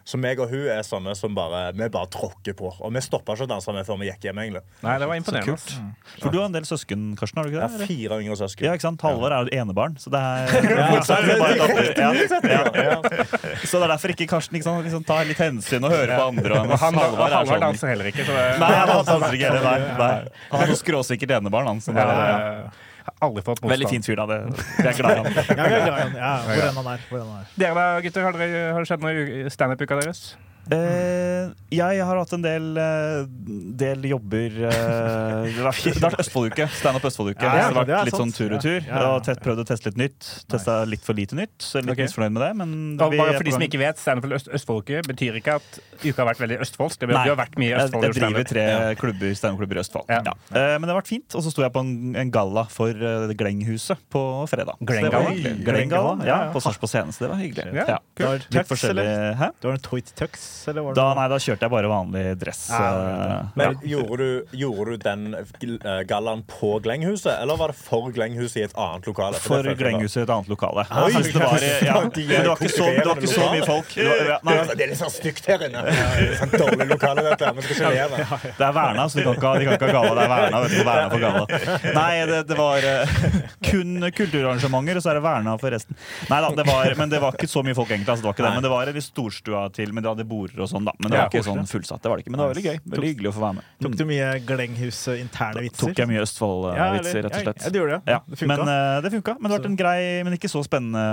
Så 0.07 0.19
meg 0.21 0.39
og 0.39 0.51
hun 0.51 0.67
er 0.69 0.83
sånne 0.85 1.15
som 1.17 1.33
bare 1.35 1.71
Vi 1.75 1.87
bare 1.91 2.07
tråkker 2.13 2.55
på. 2.57 2.69
Og 2.79 2.93
vi 2.93 3.01
stoppa 3.03 3.33
ikke 3.35 3.47
å 3.47 3.51
danse 3.55 3.73
med 3.73 3.87
før 3.87 3.99
vi 3.99 4.09
gikk 4.09 4.27
hjem, 4.27 4.39
egentlig. 4.43 4.61
Nei, 4.85 4.95
det 5.01 5.09
var 5.09 5.19
imponerende. 5.19 5.55
Mm. 5.81 5.89
For 6.21 6.29
du 6.31 6.37
har 6.39 6.45
en 6.49 6.55
del 6.55 6.67
søsken, 6.67 7.07
Karsten? 7.19 7.41
har 7.41 7.49
du 7.49 7.51
ikke 7.55 7.61
det? 7.63 7.67
det? 7.67 7.75
eller? 7.75 7.89
fire 7.89 8.19
yngre 8.23 8.37
søsken. 8.39 8.67
Ja, 8.67 8.75
ikke 8.77 8.87
sant? 8.87 9.05
Halvor 9.05 9.35
er 9.35 9.49
jo 9.49 9.61
enebarn, 9.63 9.97
så 9.99 10.13
det 10.13 10.21
er 10.21 10.55
Ja, 10.75 10.87
er 10.93 11.41
Bare 11.41 11.57
Ja, 11.95 12.11
ja. 12.15 12.63
Ja. 12.85 13.27
Så 13.65 13.79
det 13.79 13.83
er 13.87 13.91
derfor 13.95 14.13
ikke 14.15 14.29
Karsten 14.29 14.59
ikke 14.59 14.69
sant, 14.69 14.85
liksom, 14.87 15.05
tar 15.07 15.27
litt 15.27 15.41
hensyn 15.41 15.83
og 15.87 15.95
hører 15.95 16.15
på 16.15 16.27
andre. 16.31 16.61
Og 16.63 16.75
han, 16.85 16.99
Halvor 17.01 17.27
er 17.27 17.51
sånn- 17.51 17.65
danser 17.65 17.93
heller 17.93 18.11
ikke. 18.11 18.25
Så 18.27 18.35
det, 18.35 18.47
Nei, 18.61 18.73
han 18.79 18.93
danser 18.93 19.37
ikke 19.39 19.51
heller. 19.51 19.69
Nei, 19.69 19.77
nei. 19.99 20.49
Han 20.53 20.65
er 20.67 20.73
så 20.75 20.81
skråsikkert 20.83 21.37
enebarn, 21.39 21.73
han. 21.73 21.81
Så 21.83 21.95
det 21.95 22.05
ja, 22.05 22.19
ja. 22.19 22.43
ja. 22.65 22.84
Har 23.05 23.27
Aldri 23.27 23.43
fått 23.45 23.61
motstand. 23.61 23.71
Veldig 23.71 23.89
fin 23.91 24.03
fyr, 24.05 24.17
da. 24.17 24.25
Det, 24.31 24.39
vi 24.81 24.87
er 24.91 24.97
glad 24.97 25.11
i 25.11 25.21
han. 25.21 25.29
Ja, 25.29 25.43
vi 25.45 25.77
er 25.77 25.85
glad 25.85 25.99
i 25.99 26.01
han. 26.01 26.15
Ja, 26.17 26.33
hvor 26.47 26.65
enn 26.69 26.79
han 26.81 26.89
er. 26.95 27.05
Hvor 27.11 27.21
enn 27.21 27.29
han 27.29 27.43
er. 27.43 27.53
Dere 27.61 27.77
da, 27.77 27.85
gutter, 28.05 28.25
har, 28.25 28.39
dere, 28.41 28.63
har 28.73 28.81
det 28.81 28.89
skjedd 28.89 29.05
noe 29.05 29.25
i 29.45 29.53
standup-uka 29.53 29.99
deres? 30.01 30.23
Eh, 30.73 31.51
jeg 31.75 32.01
har 32.07 32.17
hatt 32.17 32.31
en 32.33 32.41
del, 32.41 32.71
uh, 32.79 33.25
del 33.77 34.07
jobber 34.09 34.55
uh, 34.65 34.69
Det 35.45 35.59
har 35.59 35.67
vært- 35.67 36.01
har 36.01 36.17
Østfolduke. 36.23 36.67
Standup 36.73 37.05
Østfolduke. 37.09 37.43
Ja, 37.43 37.51
det 37.51 37.59
ja, 37.59 37.65
har 37.65 37.73
det 37.75 37.81
er 37.83 37.99
vært 37.99 38.09
litt 38.09 38.17
sånn 38.17 38.33
tur 38.33 38.55
og 38.55 38.63
tur. 38.63 38.79
Ja, 38.79 38.89
ja, 38.89 39.01
ja. 39.11 39.19
Tett, 39.27 39.41
prøvd 39.45 39.61
å 39.61 39.67
teste 39.69 39.91
litt 39.91 39.99
nytt. 40.01 40.29
Testa 40.49 40.77
litt 40.89 41.03
for 41.05 41.17
lite 41.17 41.37
nytt. 41.37 41.53
Så 41.61 41.77
jeg 41.77 41.85
er 41.85 41.89
litt 41.89 41.97
okay. 41.99 42.09
misfornøyd 42.09 42.35
med 42.37 42.45
det. 42.45 42.51
Men 42.61 42.71
da, 42.97 43.09
vi 43.13 43.21
bare 43.21 43.37
for 43.37 43.47
de 43.47 43.55
som 43.57 43.65
ikke 43.67 43.81
vet, 43.81 44.01
Standup 44.01 44.37
Øst 44.39 44.49
Østfolduke 44.49 45.03
betyr 45.05 45.39
ikke 45.41 45.59
at 45.59 45.79
uka 46.01 46.15
har 46.23 46.29
vært 46.31 46.41
veldig 46.43 46.59
østfoldsk. 46.65 47.01
Det 47.01 47.11
betyr 47.11 47.19
Nei. 47.19 47.25
du 47.27 47.33
har 47.35 47.41
vært 47.43 47.59
mye 47.61 47.69
i 47.69 47.77
Østfold. 47.79 48.07
jeg 48.07 48.17
driver 48.19 48.49
tre 48.49 48.65
klubber, 49.01 49.35
standup-klubber 49.37 49.79
i 49.79 49.83
Østfold. 49.83 50.09
Ja. 50.11 50.21
Ja. 50.25 50.35
Eh, 50.49 50.75
men 50.79 50.87
det 50.87 50.95
har 50.95 51.01
vært 51.01 51.11
fint. 51.11 51.37
Og 51.37 51.45
så 51.45 51.53
sto 51.53 51.65
jeg 51.65 51.73
på 51.75 51.83
en, 51.85 51.93
en 52.23 52.33
galla 52.33 52.65
for 52.71 53.05
uh, 53.05 53.29
Glenghuset 53.37 54.01
på 54.13 54.23
fredag. 54.51 54.81
Glengalla? 54.81 55.35
Glengalla, 55.65 56.15
ja, 56.27 56.39
på 56.55 56.63
Sars 56.63 56.79
på 56.81 56.89
scenen. 56.89 57.13
Så 57.15 57.25
det 57.25 57.33
var 57.33 57.43
hyggelig. 57.43 57.75
Ja, 57.75 57.99
Ja. 58.17 58.33
Litt 58.49 58.69
forskjellig? 58.69 59.05
Hæ? 59.39 59.51
Du 59.61 59.69
har 59.69 59.77
en 59.77 59.83
Toit 59.85 60.09
tux, 60.17 60.45
eller 60.67 60.85
var 60.85 60.95
det 60.95 61.01
Da, 61.01 61.07
nei, 61.17 61.25
da 61.31 61.39
kjørte 61.41 61.65
jeg 61.67 61.73
bare 61.73 61.89
vanlig 61.91 62.23
dress. 62.41 62.61
Ja, 62.71 62.89
eh, 62.95 63.51
Men 63.59 63.75
ja. 63.75 63.89
gjorde, 63.95 64.17
du, 64.17 64.57
gjorde 64.61 64.95
du 64.95 65.03
den 65.05 65.25
eh, 65.35 66.01
gallaen 66.09 66.43
på 66.49 66.71
Glenghuset, 66.85 67.33
eller 67.41 67.59
var 67.59 67.73
det 67.73 67.77
for 67.79 68.11
Glenghuset 68.15 68.61
i 68.61 68.65
et 68.67 68.75
annet 68.77 69.09
lokale? 69.09 69.41
For 69.43 69.63
var- 69.63 69.79
Glenghuset 69.79 70.21
i 70.21 70.25
et 70.25 70.33
annet 70.35 70.51
lokale. 70.51 70.85
Oi! 71.03 71.11
Jeg 71.15 71.33
det, 71.33 71.43
var, 71.43 71.65
ja, 71.85 71.97
De 72.15 72.25
det, 72.29 72.41
var 72.47 72.61
ikke 72.61 72.71
så, 72.75 72.89
det 72.95 73.05
var 73.07 73.21
ikke 73.21 73.33
så 73.33 73.49
mye 73.51 73.67
folk. 73.67 73.93
Det, 73.95 74.07
var, 74.09 74.23
ja, 74.33 74.39
nei, 74.47 74.57
Det 74.71 74.85
er 74.87 74.91
litt 74.93 75.01
sånn 75.01 75.13
stygt 75.13 75.49
her 75.51 75.65
inne. 75.69 75.83
Sånn 76.41 76.55
dårlig 76.55 76.89
lokale, 76.93 77.25
dette. 77.29 77.51
Vi 77.59 77.65
skal 77.67 77.75
ikke 77.75 77.93
leve. 77.95 78.41
det 78.59 78.67
er 78.69 78.75
verna, 78.79 79.07
så 79.11 79.19
de 79.21 79.25
kan 79.25 79.35
ikke, 79.35 79.51
de 79.59 79.65
kan 79.65 79.75
ikke 79.77 79.89
ha 79.89 79.93
galla. 79.99 80.15
Det 80.15 80.25
er 80.25 80.33
verna, 80.35 80.61
vet 80.65 80.75
du, 80.75 80.83
verna 80.89 81.09
for 81.11 81.25
galla. 81.25 81.91
Nei, 81.99 82.11
det, 82.31 82.41
det 82.51 82.59
var 82.59 82.89
eh, 82.91 83.17
kun 83.69 84.09
kulturarrangementer, 84.15 84.99
og 84.99 85.05
så 85.05 85.11
er 85.13 85.19
det 85.19 85.25
verna 85.25 85.55
for 85.61 85.75
resten. 85.75 85.97
Nei 86.31 86.39
da, 86.45 86.51
det 86.59 86.65
var, 86.67 86.93
men 86.99 87.11
det 87.11 87.21
var 87.23 87.35
ikke 87.37 87.49
så 87.51 87.63
mye 87.65 87.75
folk, 87.77 87.91
egentlig. 87.91 88.11
Altså, 88.13 88.23
det 88.25 88.29
var 88.29 88.37
ikke 88.37 88.47
det, 88.47 88.53
men 88.59 88.65
det 88.65 88.71
var 88.73 88.91
litt 88.95 89.07
storstua 89.09 89.65
til, 89.75 89.93
men 89.95 90.05
de 90.05 90.11
hadde 90.13 90.27
border 90.45 90.63
og 90.65 90.69
sånn, 90.71 90.85
da. 90.87 90.93
Men 91.01 91.11
det 91.11 91.17
var 91.17 91.25
Ja, 91.25 91.31
ikke 91.33 91.43
sånn 91.49 91.67
fullsatt. 91.67 92.01
Det 92.05 92.11
var 92.13 92.21
det 92.21 92.25
ikke, 92.25 92.31
men 92.35 92.39
det 92.39 92.45
var 92.45 92.53
veldig 92.53 92.65
gøy. 92.69 92.79
Veldig 92.95 93.11
hyggelig 93.11 93.31
å 93.31 93.35
få 93.35 93.43
være 93.43 93.57
med. 93.59 93.69
Tok 93.85 93.97
du 93.99 94.05
mye 94.13 94.29
Glenghus 94.45 95.01
eh, 95.11 95.19
interne 95.25 95.65
vitser? 95.65 95.89
Tok 95.89 96.01
jeg 96.03 96.11
mye 96.13 96.23
Østfold-vitser, 96.25 97.21
rett 97.25 97.35
og 97.35 97.45
slett. 97.49 97.63
Ja, 97.65 97.73
det 97.73 97.81
gjorde 97.81 97.97
det. 97.99 98.13
Ja, 98.15 98.19
Det 98.29 98.39
funka. 98.41 98.55
men 98.55 98.71
uh, 98.71 99.01
det 99.01 99.11
funka. 99.17 99.35
Men 99.39 99.49
det 99.49 99.55
har 99.55 99.59
vært 99.63 99.71
en 99.73 99.79
grei, 99.81 99.99
men 100.27 100.37
ikke 100.37 100.51
så 100.51 100.63
spennende 100.65 101.05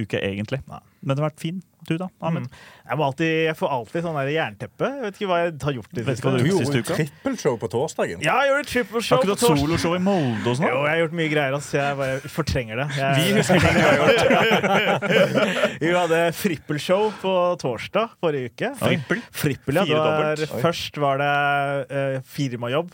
uke, 0.00 0.20
egentlig. 0.20 0.60
Nei. 0.68 0.80
Men 1.00 1.14
det 1.16 1.22
har 1.22 1.30
vært 1.30 1.40
fin. 1.40 1.62
Du, 1.88 1.94
da? 1.98 2.06
Ahmed? 2.20 2.44
Mm. 2.44 2.58
Jeg, 2.90 2.98
må 3.00 3.04
alltid, 3.06 3.30
jeg 3.46 3.56
får 3.56 3.70
alltid 3.76 4.04
sånn 4.04 4.16
der 4.20 4.28
jernteppe. 4.34 4.88
Jeg 4.90 5.02
vet 5.06 5.16
ikke 5.20 5.28
hva 5.30 5.38
jeg 5.40 5.52
har 5.64 5.76
gjort. 5.78 5.88
det 5.96 6.04
Vet 6.06 6.18
ikke 6.20 6.28
hva 6.28 6.32
siste. 6.32 6.36
du 6.36 6.44
Du 6.44 6.50
gjorde 6.50 6.64
gjorde 6.64 6.66
siste 6.66 6.92
uka? 6.92 6.96
trippelshow 7.00 7.56
på 7.62 7.70
torsdagen. 7.72 8.24
Ja, 8.26 8.34
jeg 8.44 8.50
gjorde 8.52 8.68
triple 8.70 9.00
Har 9.00 9.20
ikke 9.20 9.30
du 9.30 9.32
på 9.32 9.36
hatt 9.36 9.60
soloshow 9.62 9.96
i 9.96 10.02
Molde 10.04 10.52
og 10.52 10.58
sånn? 10.60 10.68
Jo, 10.68 10.78
jeg 10.84 10.92
har 10.92 11.00
gjort 11.04 11.16
mye 11.20 11.30
greier. 11.32 11.56
Altså. 11.58 11.76
Jeg 11.80 11.98
bare 12.02 12.32
fortrenger 12.36 12.82
det. 12.82 12.88
Jeg, 13.00 13.10
Vi 13.16 13.36
husker 13.38 13.64
hva 13.64 13.74
vi 13.76 13.84
har 13.86 14.00
gjort. 14.00 15.06
Vi 15.80 15.92
hadde 15.96 16.20
frippelshow 16.36 17.08
på 17.22 17.34
torsdag 17.62 18.16
forrige 18.20 18.52
uke. 18.52 18.72
Frippel? 18.80 19.22
Frippel, 19.32 19.80
ja. 19.80 19.86
Var, 19.90 20.44
først 20.60 21.00
var 21.00 21.22
det 21.22 21.32
uh, 21.90 22.20
firmajobb 22.36 22.92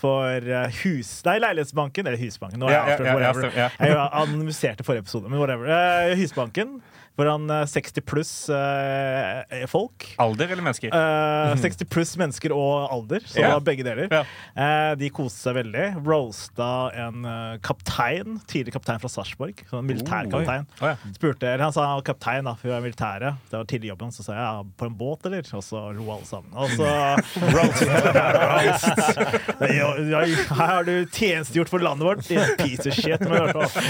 for 0.00 0.40
eh, 0.48 0.78
hus... 0.84 1.10
Nei, 1.26 1.34
Leilighetsbanken. 1.44 2.06
Eller 2.08 2.16
Husbanken. 2.20 2.62
Nå 2.62 2.70
Ja, 2.72 2.86
jeg 2.88 3.02
ja, 3.04 3.10
avslørt 3.10 3.10
ja, 3.10 3.10
ja, 3.12 3.18
whatever. 3.18 3.58
ja. 3.58 3.66
Jeg 3.84 3.98
annonserte 4.22 4.86
forrige 4.86 5.04
episode, 5.04 5.28
men 5.28 5.42
whatever. 5.42 5.68
Eh, 5.68 6.14
Husbanken. 6.16 6.78
Foran 7.20 7.50
eh, 7.52 7.66
60 7.68 8.00
pluss 8.08 8.32
eh, 8.48 9.66
folk. 9.68 10.06
Alder 10.24 10.48
eller 10.54 10.64
mennesker? 10.64 10.88
Eh, 10.94 11.56
60 11.60 11.84
pluss 11.92 12.14
mennesker 12.16 12.54
og 12.56 12.88
alder, 12.94 13.20
så 13.28 13.40
Ja. 13.42 13.50
det 13.50 13.52
var 13.58 13.64
begge 13.66 13.84
deler. 13.84 14.08
Ja. 14.10 14.22
Eh, 14.56 14.94
de 15.00 15.10
koste 15.12 15.42
seg 15.50 15.58
veldig. 15.58 15.84
Roasta 16.06 16.70
en 16.96 17.24
eh, 17.28 17.58
kaptein, 17.66 18.38
tidligere 18.48 18.78
kaptein 18.78 19.02
fra 19.02 19.10
Sarpsborg. 19.12 19.60
Sånn 19.68 19.84
militærkaptein. 19.90 20.64
Å, 20.80 20.94
ja. 20.94 21.12
Spurte, 21.18 21.44
eller 21.50 21.66
Han 21.68 21.74
sa 21.76 21.84
han 21.90 21.98
var 22.00 22.06
kaptein 22.08 22.48
da, 22.48 22.54
for 22.56 22.70
vi 22.70 22.74
var 22.74 22.84
militære. 22.86 23.34
Det 23.50 23.58
var 23.60 23.68
tidlig 23.74 23.90
i 23.90 23.92
jobben. 23.92 24.14
Så 24.16 24.24
sa 24.24 24.32
jeg 24.38 24.40
ja, 24.46 24.64
på 24.80 24.88
en 24.88 24.96
båt, 24.96 25.28
eller? 25.28 25.44
Og 25.60 25.64
så 25.66 25.84
lo 25.92 26.08
alle 26.16 26.28
sammen. 26.30 26.56
Og 26.56 26.72
så 26.72 26.88
roast. 27.56 27.84
Ja, 29.70 29.90
ja, 29.98 30.20
Her 30.24 30.66
har 30.70 30.84
du 30.88 30.94
tjenestegjort 31.12 31.68
for 31.70 31.82
landet 31.84 32.06
vårt, 32.06 32.24
piece 32.58 32.88
of 32.88 32.94
shit. 32.96 33.20
må 33.28 33.36
jeg 33.36 33.44
høre 33.44 33.52
på. 33.60 33.84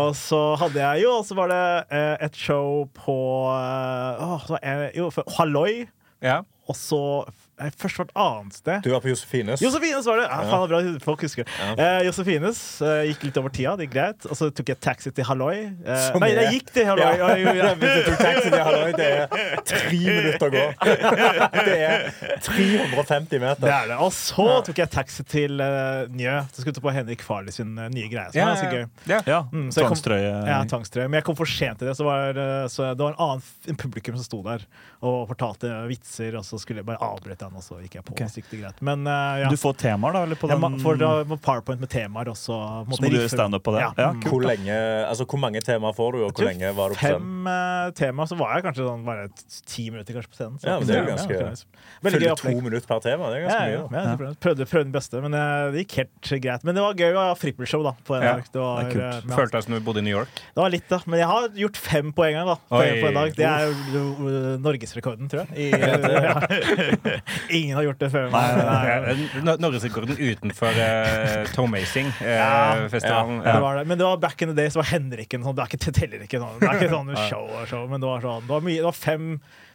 Og 0.00 0.14
så 0.18 0.40
hadde 0.60 0.80
jeg 0.80 1.04
jo, 1.04 1.12
og 1.20 1.26
så 1.28 1.36
var 1.38 1.52
det 1.52 1.60
eh, 1.92 2.14
et 2.26 2.38
show 2.40 2.69
på 2.96 3.16
uh, 3.52 4.22
åh, 4.24 4.46
så 4.46 4.56
var 4.56 4.90
jo, 4.96 5.10
for 5.14 5.36
Halloi. 5.36 5.86
Ja. 6.24 6.40
Og 6.70 6.76
så 6.78 7.02
eh, 7.60 7.70
Først 7.80 7.98
var 8.00 8.08
et 8.08 8.14
annet 8.24 8.56
sted. 8.58 8.82
Du 8.84 8.90
var 8.94 9.00
på 9.04 9.10
Josefines. 9.12 9.60
Josefines 9.62 10.06
var 10.08 10.20
det! 10.22 10.26
Ja, 10.30 10.40
faen, 10.50 10.66
bra 10.70 10.80
folk 11.04 11.22
husker 11.26 11.44
det. 11.44 11.74
Eh, 11.78 12.00
Josefines 12.08 12.60
eh, 12.82 13.02
gikk 13.10 13.28
litt 13.28 13.40
over 13.42 13.52
tida, 13.54 13.76
det 13.78 13.86
gikk 13.88 13.94
greit. 13.98 14.26
Og 14.30 14.38
så 14.38 14.50
tok 14.54 14.72
jeg 14.74 14.80
taxi 14.84 15.12
til 15.16 15.24
Halloi. 15.28 15.56
Eh, 15.84 16.18
nei, 16.20 16.30
er- 16.32 16.42
jeg 16.46 16.60
gikk 16.60 16.72
til 16.78 16.88
Halloi. 16.90 17.10
Ja. 17.20 17.28
Ja, 17.30 17.36
jo, 17.44 17.54
ja. 17.60 17.70
Hvis 17.80 17.96
du 17.96 18.10
tok 18.10 18.20
taxi 18.24 18.50
til 18.50 18.64
Halloi, 18.66 18.92
det 18.98 19.10
er 19.10 19.64
tre 19.70 19.82
minutter 19.94 20.46
å 20.46 20.52
gå. 20.56 20.66
Det 21.60 21.78
er 21.86 22.06
350 22.46 23.40
meter. 23.42 23.64
Det 23.66 23.72
er 23.74 23.88
det. 23.92 23.98
Og 24.02 24.12
så 24.16 24.46
tok 24.66 24.80
jeg 24.82 24.90
taxi 24.92 25.24
til 25.28 25.60
uh, 25.62 26.06
Njø. 26.12 26.36
Så 26.52 26.62
skulle 26.64 26.76
jeg 26.76 26.84
på 26.84 26.94
Henrik 26.94 27.24
Farley 27.26 27.54
sin 27.54 27.72
uh, 27.78 27.88
nye 27.92 28.08
greie. 28.12 28.30
Som 28.32 28.40
Ja, 28.40 28.46
var 28.48 28.56
ganske 28.56 28.70
ja, 28.70 28.78
gøy. 28.78 28.86
ja. 29.14 29.20
Ja, 29.30 29.40
Mm, 29.50 29.68
så 29.72 29.80
jeg 29.80 29.88
kom- 29.88 29.96
tvangstrøye. 29.96 30.32
Ja, 30.46 30.58
tvangstrøye. 30.70 31.08
Men 31.10 31.18
jeg 31.20 31.24
kom 31.26 31.36
for 31.38 31.48
sent 31.50 31.80
til 31.80 31.88
det, 31.90 31.96
så, 31.98 32.04
var, 32.06 32.38
så 32.70 32.90
det 32.94 33.02
var 33.02 33.14
en 33.16 33.22
annen 33.26 33.76
publikum 33.80 34.16
som 34.20 34.24
sto 34.26 34.40
der 34.46 34.62
og 35.02 35.24
fortalte 35.30 35.70
vitser, 35.90 36.36
og 36.38 36.44
så 36.46 36.58
skulle 36.60 36.82
jeg 36.82 36.86
bare 36.90 37.00
avbryte 37.02 37.48
han, 37.50 37.58
og 37.58 37.64
så 37.66 37.76
gikk 37.82 37.98
jeg 37.98 38.04
på. 38.06 38.14
Okay. 38.14 38.24
og 38.24 38.30
så 38.32 38.40
gikk 38.40 38.50
det 38.54 38.60
greit. 38.62 38.80
Men 38.86 39.02
uh, 39.10 39.42
ja. 39.42 39.50
Du 39.50 39.58
får 39.60 39.74
temaer, 39.82 40.14
da? 40.16 40.22
Eller 40.28 40.38
på 40.40 40.48
jeg 40.48 40.56
den, 40.56 40.76
må, 40.78 40.80
for 40.80 40.94
uh, 41.02 41.36
PowerPoint 41.42 41.82
med 41.82 41.90
temaer, 41.92 42.30
Også, 42.30 42.54
så 42.54 42.86
må 42.88 43.00
du 43.02 43.08
gjøre 43.18 43.28
standup 43.34 43.64
på 43.66 43.74
det? 43.76 43.82
Ja. 43.84 43.90
Ja, 43.98 44.08
Mm. 44.14 44.22
kult. 44.24 44.30
Hvor, 44.30 44.46
lenge, 44.48 44.76
altså, 45.10 45.24
hvor 45.28 45.38
mange 45.42 45.60
temaer 45.66 45.94
får 45.96 46.12
du, 46.14 46.18
og 46.24 46.32
hvor 46.38 46.46
lenge 46.46 46.70
var 46.78 46.88
du 46.90 46.94
på 46.96 47.02
scenen? 47.02 47.26
Fem 47.26 47.50
uh, 47.50 47.90
temaer, 47.98 48.30
så 48.30 48.38
var 48.40 48.54
jeg 48.56 48.64
kanskje 48.70 48.86
sånn 48.86 49.04
bare 49.04 49.26
ti 49.66 49.84
minutter 49.90 50.16
kanskje 50.16 50.30
på 50.32 50.38
scenen. 50.40 50.56
Så 50.62 50.70
Ja, 50.70 50.78
men 50.78 50.86
det 50.88 50.94
er 50.96 51.02
jo 51.02 51.10
ganske- 51.10 51.40
ja, 51.40 51.52
Følger 52.10 52.36
to 52.40 52.54
minutter 52.64 52.86
per 52.88 53.00
tema. 53.04 53.28
Det 53.30 53.40
er 53.40 53.44
ganske 53.48 53.60
ja, 53.60 53.80
mye. 53.82 53.98
ja, 53.98 54.04
jeg 54.14 54.18
prøvde, 54.40 54.66
prøvde, 54.70 54.84
den 54.88 54.92
beste, 54.94 55.20
men 55.24 55.34
eh, 55.34 55.70
det 55.74 55.82
gikk 55.84 55.96
helt 56.00 56.30
greit. 56.46 56.64
Men 56.64 56.74
det 56.78 56.82
var 56.86 56.94
gøy 56.94 57.12
å 57.18 57.24
ha 57.28 57.34
frippelshow 57.38 57.82
da, 57.84 57.92
på 58.06 58.16
en 58.16 58.22
Ja, 58.24 58.32
dag. 58.38 58.44
Det 58.54 58.60
var, 58.62 58.80
det 58.80 58.86
er 58.86 58.94
kult. 58.94 59.30
eh, 59.30 59.36
Følte 59.36 59.56
deg 59.58 59.64
som 59.66 59.74
du 59.74 59.80
bodde 59.90 60.00
i 60.02 60.06
New 60.06 60.14
York. 60.16 60.28
det 60.54 60.62
var 60.62 60.70
litt, 60.70 60.88
da. 60.88 60.98
Men 61.06 61.18
jeg 61.22 61.28
har 61.30 61.48
gjort 61.64 61.76
fem 61.76 62.12
på 62.12 62.24
en 62.28 62.32
gang. 62.38 62.46
da 62.50 62.56
På, 62.70 62.80
Oi. 62.80 63.00
på 63.02 63.08
en 63.10 63.14
dag 63.20 63.34
Det 63.36 63.46
er 63.46 64.58
norgesrekorden, 64.64 65.28
tror 65.30 65.46
jeg. 65.46 65.50
I, 65.56 65.70
ja. 66.28 66.34
Ingen 67.48 67.76
har 67.78 67.84
gjort 67.88 68.00
det 68.02 68.10
før. 68.12 68.26
Nei, 68.34 68.42
nei, 68.56 68.64
nei. 68.66 69.14
Eh, 69.14 69.42
Nor- 69.46 69.60
Norgesrekorden 69.64 70.18
utenfor 70.18 70.76
uh, 70.76 71.46
Tomacing-festivalen. 71.54 73.40
Det 73.44 73.54
ja, 73.54 73.74
ja. 73.78 73.84
Men 73.84 73.98
det 73.98 74.04
var 74.04 74.16
back 74.22 74.42
in 74.42 74.48
the 74.52 74.54
days, 74.58 74.74
det 74.76 74.82
var 74.82 74.90
Henriken. 74.92 75.42
Sånn. 75.44 75.56
Det, 75.56 75.64
er 75.64 75.72
ikke, 75.72 75.82
det 75.86 75.94
teller 75.98 76.26
ikke 76.26 76.42
sånn. 76.42 76.60
Det 76.60 76.68
er 76.68 76.78
ikke 76.80 76.92
sånn 76.94 77.10
show 77.30 77.48
og 77.48 77.66
show, 77.70 77.88
men 77.90 78.02
det 78.02 78.08
var 78.10 78.24
sånn 78.24 78.46
Det 78.46 78.54
var, 78.54 78.64
mye, 78.66 78.78
det 78.82 78.88
var 78.90 78.98
fem 78.98 79.26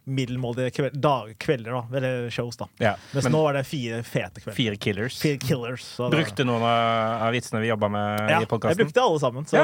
middelmådige 0.06 0.70
kveld, 0.76 0.96
dag, 1.02 1.32
kvelder, 1.42 1.72
da. 1.76 1.96
Eller 1.98 2.30
shows, 2.30 2.56
da. 2.60 2.68
Ja, 2.78 2.92
Mens 3.12 3.26
men 3.26 3.32
nå 3.34 3.40
var 3.42 3.56
det 3.58 3.64
fire 3.66 4.02
fete 4.06 4.40
kvelder. 4.40 4.56
fire 4.56 4.76
killers. 4.78 5.16
Fire 5.22 5.38
killers. 5.42 5.82
så 5.96 6.06
det 6.10 6.20
Brukte 6.20 6.46
noen 6.46 6.62
av 6.62 7.24
av 7.26 7.32
vitsene 7.34 7.60
vi 7.62 7.68
jobba 7.72 7.88
med 7.90 8.30
ja, 8.30 8.38
i 8.40 8.46
jeg 8.46 8.78
brukte 8.78 9.02
alle 9.02 9.20
sammen, 9.20 9.46
så 9.50 9.62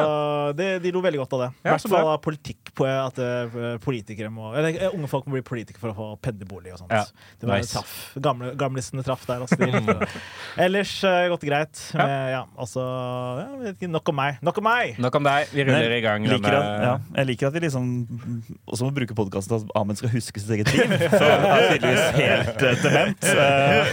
det, 0.58 0.66
de 0.82 0.92
lo 0.94 1.00
veldig 1.04 1.20
godt 1.22 1.36
av 1.38 1.40
det. 1.44 1.48
I 1.52 1.68
Ja, 1.68 1.74
hvert 1.76 1.84
så 1.84 1.90
bra. 1.92 2.00
fall 2.02 2.18
politikk 2.24 2.72
på 2.74 2.86
at 2.88 3.18
eh, 3.22 3.76
politikere 3.82 4.30
må 4.32 4.50
Eller 4.56 4.74
eh, 4.88 4.94
unge 4.96 5.08
folk 5.10 5.26
må 5.28 5.36
bli 5.38 5.42
politikere 5.46 5.80
for 5.80 5.92
å 5.92 5.96
få 5.96 6.08
pendlerbolig 6.24 6.72
og 6.74 6.82
sånt. 6.82 6.92
Ja, 6.92 7.04
Det 7.38 7.46
var 7.48 7.60
nice. 7.62 7.72
traff. 7.76 7.94
Gamle, 8.22 8.54
gamlistene 8.58 9.04
traff 9.06 9.26
der. 9.28 9.44
Altså, 9.46 9.56
de, 9.60 10.08
ellers 10.66 10.96
uh, 11.04 11.28
gått 11.32 11.46
greit. 11.46 11.82
Ja. 11.94 12.06
Med, 12.06 12.30
ja, 12.32 12.42
altså 12.56 12.82
ja, 12.82 13.88
Nok 13.92 14.08
om 14.12 14.16
meg. 14.16 14.38
Nok 14.42 14.58
om 14.58 14.66
meg! 14.66 14.98
Nok 15.02 15.14
om 15.20 15.26
deg. 15.28 15.48
Vi 15.52 15.64
ruller 15.68 15.96
i 15.96 16.00
gang. 16.04 16.26
liker 16.28 16.56
at, 16.58 16.82
ja, 16.86 16.94
jeg 17.20 17.30
liker 17.32 17.50
at 17.50 17.56
vi 17.56 17.64
liksom 17.66 17.88
også 18.66 18.88
må 18.88 18.92
bruke 18.96 19.14
podkasten 19.16 19.58
at 19.60 19.72
Ahmed 19.78 19.98
skal 20.00 20.12
huske 20.14 20.31
sitt 20.40 20.50
eget 20.56 20.72
liv. 20.72 20.92
Så 21.18 21.24
er 21.28 21.66
tydeligvis 21.72 22.04
helt 22.16 22.62
uh, 22.62 22.82
dement. 22.84 23.26
Uh, 23.28 23.92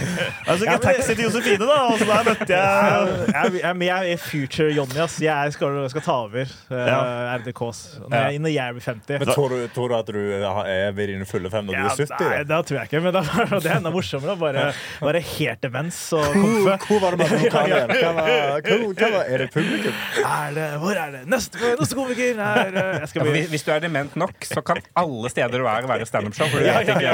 altså, 0.50 0.64
Ja, 0.64 0.74
ikke 0.76 0.84
taxi 0.86 1.14
til 1.14 1.24
Josefine, 1.26 1.66
da! 1.68 1.78
Og 1.90 1.98
så 2.00 2.06
der 2.08 2.24
møtte 2.30 2.48
jeg 2.54 3.08
Jeg, 3.34 3.52
jeg, 3.62 3.82
jeg 3.90 4.12
er 4.14 4.16
future 4.24 4.70
Johnny. 4.76 4.96
ass. 5.04 5.18
Jeg 5.22 5.52
skal, 5.56 5.78
skal 5.92 6.04
ta 6.06 6.16
over 6.24 6.44
uh, 6.70 7.34
RDKs 7.40 7.80
når, 8.08 8.16
jeg, 8.16 8.38
når 8.46 8.54
jeg 8.54 8.74
blir 8.76 8.86
50. 8.90 9.18
Men 9.24 9.32
tror 9.34 9.48
du, 9.54 9.58
tror 9.74 9.88
du 9.92 9.96
at 9.98 10.12
du 10.14 10.20
er 10.20 10.92
ved 10.96 11.06
dine 11.12 11.26
fulle 11.28 11.50
fem 11.52 11.66
når 11.68 11.74
Ja, 11.76 11.84
du 11.96 12.04
er 12.04 12.10
70? 12.14 12.26
nei, 12.30 12.42
da? 12.44 12.60
det 12.60 12.66
tror 12.70 12.78
jeg 12.80 12.90
ikke, 12.90 13.02
men 13.04 13.14
det 13.16 13.22
er, 13.24 13.54
det 13.56 13.70
er 13.70 13.76
enda 13.80 13.92
morsommere. 13.94 14.36
Bare, 14.40 14.66
bare 15.02 15.20
helt 15.34 15.62
demens 15.64 16.00
og 16.16 16.24
komfe. 16.34 16.76
hvor 16.86 17.02
var 17.04 17.16
det 17.16 17.20
med 17.24 17.44
lokalen? 17.44 17.94
Hva 18.00 18.12
var, 18.16 18.62
hva 18.64 19.10
var, 19.16 19.24
er 19.30 19.44
det 19.44 19.50
publikum? 19.54 19.94
Er 20.24 20.54
det, 20.56 20.68
hvor 20.82 20.96
er 21.04 21.14
det? 21.18 21.22
Neste, 21.30 21.60
neste 21.80 21.98
komiker 21.98 22.38
er 22.40 22.70
uh, 22.74 22.80
Jeg 23.00 23.08
skal 23.12 23.20
Ja, 23.20 23.26
bli 23.28 23.36
hvis- 23.40 23.50
Hvis 23.50 23.64
du 23.66 23.70
er 23.74 23.80
dement 23.82 24.14
nok, 24.20 24.36
så 24.46 24.62
kan 24.64 24.78
alle 24.96 25.30
steder 25.32 25.58
du 25.60 25.66
er, 25.66 25.86
være 25.90 26.06
standup-show. 26.36 26.64
Ja, 26.66 26.72
ja, 26.72 26.80
ikke 26.80 27.00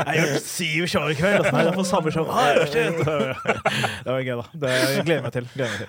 Jeg 0.00 0.06
har 0.06 0.16
gjort 0.20 0.46
syv 0.46 0.86
show 0.92 1.04
i 1.10 1.16
kveld. 1.18 1.40
og 1.40 1.46
så 1.50 1.56
er 1.56 1.68
jeg 1.68 1.76
på 1.76 1.84
samme 1.90 2.12
show. 2.14 2.24
Ah, 2.30 2.62
shit. 2.66 2.96
Det 3.00 4.10
var 4.10 4.20
gøy, 4.26 4.34
da. 4.40 4.46
Det 4.64 4.72
gleder 5.04 5.18
jeg 5.18 5.24
meg 5.28 5.32
til. 5.36 5.48
Gleder 5.54 5.70
meg 5.74 5.78
til. 5.84 5.88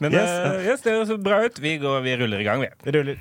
Men 0.00 0.14
Yes. 0.16 0.30
Uh, 0.32 0.64
yes, 0.64 0.80
det 0.86 0.94
ser 1.10 1.20
bra 1.20 1.42
ut. 1.44 1.60
Vi, 1.60 1.74
går, 1.82 2.00
vi 2.06 2.16
ruller 2.22 2.40
i 2.40 2.46
gang, 2.46 2.62
vi. 2.64 2.70
Vi 2.86 2.90
ruller. 2.96 3.16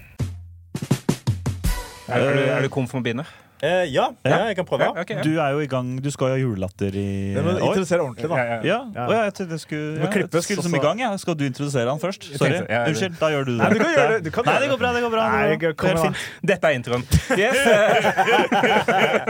Er, 2.09 2.15
er, 2.23 2.33
du, 2.33 2.43
er 2.49 2.61
du 2.65 2.69
kom 2.73 2.87
for 2.89 3.01
å 3.01 3.03
begynne? 3.05 3.25
Eh, 3.61 3.83
ja, 3.91 4.05
ja, 4.23 4.37
jeg 4.47 4.55
kan 4.55 4.63
prøve. 4.65 4.83
Ja, 4.87 4.91
okay, 5.01 5.15
ja. 5.17 5.21
Du 5.25 5.35
er 5.43 5.49
jo 5.51 5.59
i 5.59 5.65
gang, 5.67 5.89
du 6.01 6.07
skal 6.15 6.27
jo 6.29 6.33
ha 6.35 6.39
julelatter 6.39 6.95
i 6.95 7.33
Det 7.35 7.41
må 7.43 7.51
introdusere 7.57 7.99
ordentlig, 8.05 8.29
da. 8.31 8.35
Ja, 8.37 8.43
ja. 8.45 8.59
Ja, 8.63 8.77
Ja. 8.95 9.05
Å, 9.05 9.11
ja, 9.17 9.23
jeg 9.27 9.33
trodde 9.39 9.51
jeg 9.57 9.63
skulle, 9.65 9.89
Det 9.97 10.01
ja, 10.05 10.11
klippes, 10.13 10.43
skulle 10.47 10.57
liksom 10.61 10.75
i 10.75 10.79
gang. 10.85 10.99
Ja. 11.03 11.09
Skal 11.19 11.35
du 11.35 11.43
introdusere 11.45 11.89
han 11.91 11.99
først? 11.99 12.23
Sorry. 12.37 12.51
tenkte- 12.55 12.71
ja, 12.71 12.85
Unnskyld, 12.87 13.19
da 13.19 13.27
gjør 13.33 13.43
du 13.49 13.57
det. 13.57 13.59
Nei, 13.59 13.69
du 13.73 13.79
kan 13.83 13.91
gjøre 13.97 14.09
det. 14.15 14.19
Du 14.23 14.29
kan 14.37 14.43
Nei, 14.47 14.55
det 14.63 14.69
går 14.71 14.77
bra. 14.83 14.89
det 14.95 15.01
går 15.03 15.11
bra 15.17 15.23
Nei, 15.29 15.47
det 15.49 15.57
går 15.75 15.97
fint. 16.05 16.17
Dette 16.53 16.65
er 16.71 16.75
introen. 16.79 17.03
Yes. 17.35 17.59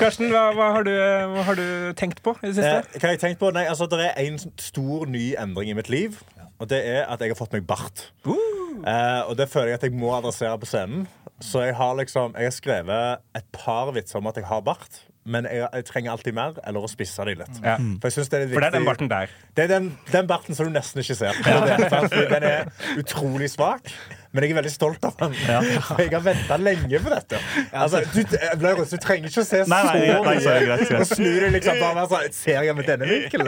Karsten, 0.00 0.30
hva, 0.32 0.42
hva, 0.56 0.68
har 0.76 0.86
du, 0.86 0.92
hva 1.34 1.44
har 1.48 1.58
du 1.58 1.66
tenkt 1.98 2.20
på 2.24 2.34
i 2.42 2.52
det 2.52 2.54
Eh, 2.58 2.58
siste? 2.60 3.00
hva 3.00 3.08
har 3.08 3.16
jeg 3.16 3.22
tenkt 3.24 3.40
på? 3.40 3.50
Nei, 3.56 3.64
altså, 3.70 3.88
det 3.90 4.02
er 4.10 4.20
en 4.26 4.38
stor 4.60 5.08
ny 5.10 5.30
endring 5.40 5.72
i 5.72 5.76
mitt 5.78 5.90
liv. 5.92 6.20
Og 6.60 6.68
det 6.68 6.80
er 6.84 7.06
at 7.08 7.22
jeg 7.22 7.32
har 7.32 7.38
fått 7.38 7.54
meg 7.56 7.66
bart. 7.68 8.10
Eh, 8.26 9.20
og 9.28 9.34
det 9.36 9.48
føler 9.52 9.72
jeg 9.74 9.80
at 9.80 9.86
jeg 9.88 9.96
må 9.96 10.12
adressere 10.16 10.56
på 10.60 10.68
scenen. 10.68 11.06
Så 11.40 11.62
jeg 11.64 11.72
har 11.76 11.94
liksom 11.96 12.34
Jeg 12.36 12.50
har 12.50 12.52
skrevet 12.52 13.22
et 13.36 13.46
par 13.52 13.92
vitser 13.96 14.20
om 14.20 14.28
at 14.28 14.36
jeg 14.36 14.48
har 14.48 14.60
bart. 14.64 15.00
Men 15.30 15.44
jeg, 15.44 15.66
jeg 15.72 15.84
trenger 15.84 16.14
alltid 16.14 16.34
mer, 16.36 16.54
eller 16.66 16.84
å 16.84 16.88
spisse 16.88 17.24
dem 17.28 17.42
litt. 17.42 17.58
Ja. 17.60 17.74
For 18.00 18.08
jeg 18.08 18.30
det 18.32 18.38
er 18.38 18.46
litt 18.46 18.54
For 18.56 18.64
det 18.64 18.70
er 18.70 18.76
den 18.78 18.88
barten 18.88 19.10
der. 19.10 19.34
Det 19.56 19.66
er 19.66 19.72
den, 19.74 19.90
den 20.08 20.30
barten 20.30 20.56
som 20.56 20.68
du 20.68 20.72
nesten 20.72 21.02
ikke 21.02 21.16
ser. 21.18 21.36
Er? 21.44 21.84
Fordi 22.08 22.24
den 22.30 22.46
er 22.48 22.70
utrolig 23.00 23.50
svak. 23.52 23.92
Men 24.32 24.44
jeg 24.44 24.50
er 24.52 24.56
veldig 24.60 24.70
stolt 24.70 25.02
av 25.04 25.14
den. 25.18 25.32
For 25.34 25.98
jeg 26.04 26.12
har 26.14 26.22
venta 26.22 26.56
lenge 26.62 26.98
på 27.02 27.10
dette. 27.10 27.38
Altså, 27.74 28.00
du, 28.14 28.20
Blaurus, 28.60 28.90
du 28.94 28.98
trenger 29.02 29.26
ikke 29.30 29.42
å 29.42 29.46
se 29.48 29.64
så 29.64 29.70
Nei, 29.72 29.80
nei, 29.90 29.96
nei, 30.22 30.34
greit, 30.38 30.84
greit. 30.86 31.00
Og 31.00 31.06
snu 31.10 31.26
deg 31.40 31.50
liksom 31.56 31.80
bare 31.82 32.04
og 32.04 32.12
sånn 32.14 32.28
Ser 32.36 32.62
jeg 32.68 32.74
med 32.78 32.86
denne 32.86 33.06
vinkelen? 33.10 33.46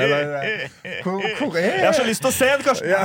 Hvor, 1.05 1.23
hvor 1.39 1.53
er 1.61 1.63
Jeg 1.69 1.87
har 1.87 1.95
så 2.01 2.07
lyst 2.09 2.25
til 2.25 2.31
å 2.33 2.35
se 2.35 2.49
den, 2.51 2.63
Karsten! 2.67 2.89
Ja, 2.91 3.03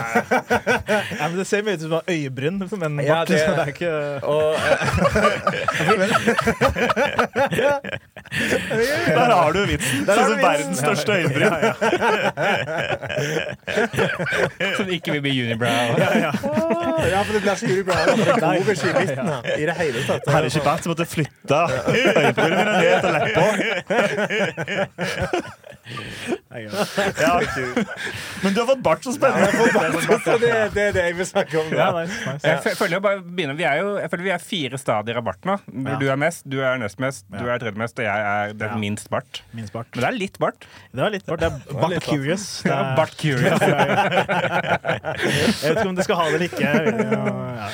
men 1.27 1.37
det 1.37 1.45
ser 1.49 1.61
mye 1.67 1.75
ut 1.77 1.81
som 1.85 1.89
du 1.93 1.97
har 1.99 2.07
øyebryn. 2.09 2.57
men 2.81 2.83
en 2.87 3.05
Ja, 3.05 3.19
det- 3.25 3.37
det 3.37 3.61
er 3.61 3.67
ikke 3.67 3.93
Og, 4.27 4.55
eh, 4.57 4.61
Der 9.07 9.31
har 9.35 9.51
du 9.53 9.61
vitsen. 9.69 10.05
Sånn 10.07 10.23
som 10.31 10.37
verdens 10.41 10.79
største 10.81 11.11
øyebryn. 11.21 11.53
Som 14.77 14.89
ikke 14.93 15.11
vil 15.15 15.21
bli 15.25 15.33
unibrow. 15.45 15.69
ja, 15.97 16.31
for 16.33 17.33
det 17.33 17.41
blir 17.43 17.53
ikke 17.53 17.66
Det 17.67 17.85
går 17.85 18.53
ikke 18.53 18.71
i 18.71 18.93
midten 18.99 19.27
her. 19.27 19.41
I 19.57 19.65
det 19.69 19.75
hele 19.81 20.03
tatt. 20.07 20.23
Herre 20.31 20.45
ikke 20.51 20.63
bart, 20.65 20.83
som 20.83 20.89
måtte 20.93 21.05
flytte 21.05 21.59
øyenbrynene 21.93 22.73
ned 22.81 22.95
til 23.03 23.11
leppa. 23.17 23.45
Ja, 25.87 27.39
Men 28.43 28.53
du 28.53 28.59
har 28.61 28.67
fått 28.67 28.81
bart, 28.83 29.03
så 29.05 29.11
spennende! 29.15 29.47
Så 30.25 30.33
det, 30.41 30.49
det 30.73 30.81
er 30.89 30.93
det 30.95 31.03
jeg 31.05 31.15
vil 31.19 31.27
snakke 31.29 31.59
om. 31.61 31.67
Ja, 31.75 31.87
nice, 31.95 32.17
nice. 32.25 32.47
Jeg 32.47 32.57
føler 32.79 32.99
bare 33.03 33.19
begynner, 33.23 33.55
vi 33.59 33.63
er 33.67 33.75
jo, 33.83 33.87
jeg 34.01 34.09
føler 34.11 34.23
vi 34.27 34.31
er 34.35 34.41
fire 34.43 34.77
stadier 34.81 35.15
av 35.21 35.25
bart 35.27 35.43
nå. 35.47 35.55
Du 36.01 36.05
er 36.11 36.17
mest, 36.19 36.41
du 36.49 36.57
er 36.65 36.77
nest 36.81 36.97
mest, 37.03 37.23
du 37.31 37.45
er 37.45 37.57
tredje 37.61 37.77
mest, 37.79 37.99
og 38.01 38.05
jeg 38.07 38.19
er 38.33 38.45
den 38.57 38.69
Ja. 38.73 38.77
minst 38.81 39.07
bart. 39.13 39.31
Minst 39.55 39.71
bart. 39.75 39.87
Men 39.95 40.01
det 40.03 40.09
er 40.09 40.17
litt 40.17 40.37
bart. 40.43 40.59
Det 40.91 41.01
var 41.05 41.11
litt 41.13 41.25
bart. 41.29 41.39
Det 41.39 41.45
er 41.51 41.53
bart 41.81 42.03
curious. 42.09 42.45
Det 42.67 42.73
er, 42.73 42.77
bart 42.97 43.13
curious. 43.21 43.61
jeg 45.61 45.69
vet 45.71 45.77
ikke 45.77 45.89
om 45.91 45.95
du 45.97 46.03
skal 46.05 46.15
ha 46.19 46.23
det 46.27 46.33
eller 46.35 46.47
ikke. 46.51 46.65
Ja. 46.67 46.73
Ja, 47.57 47.67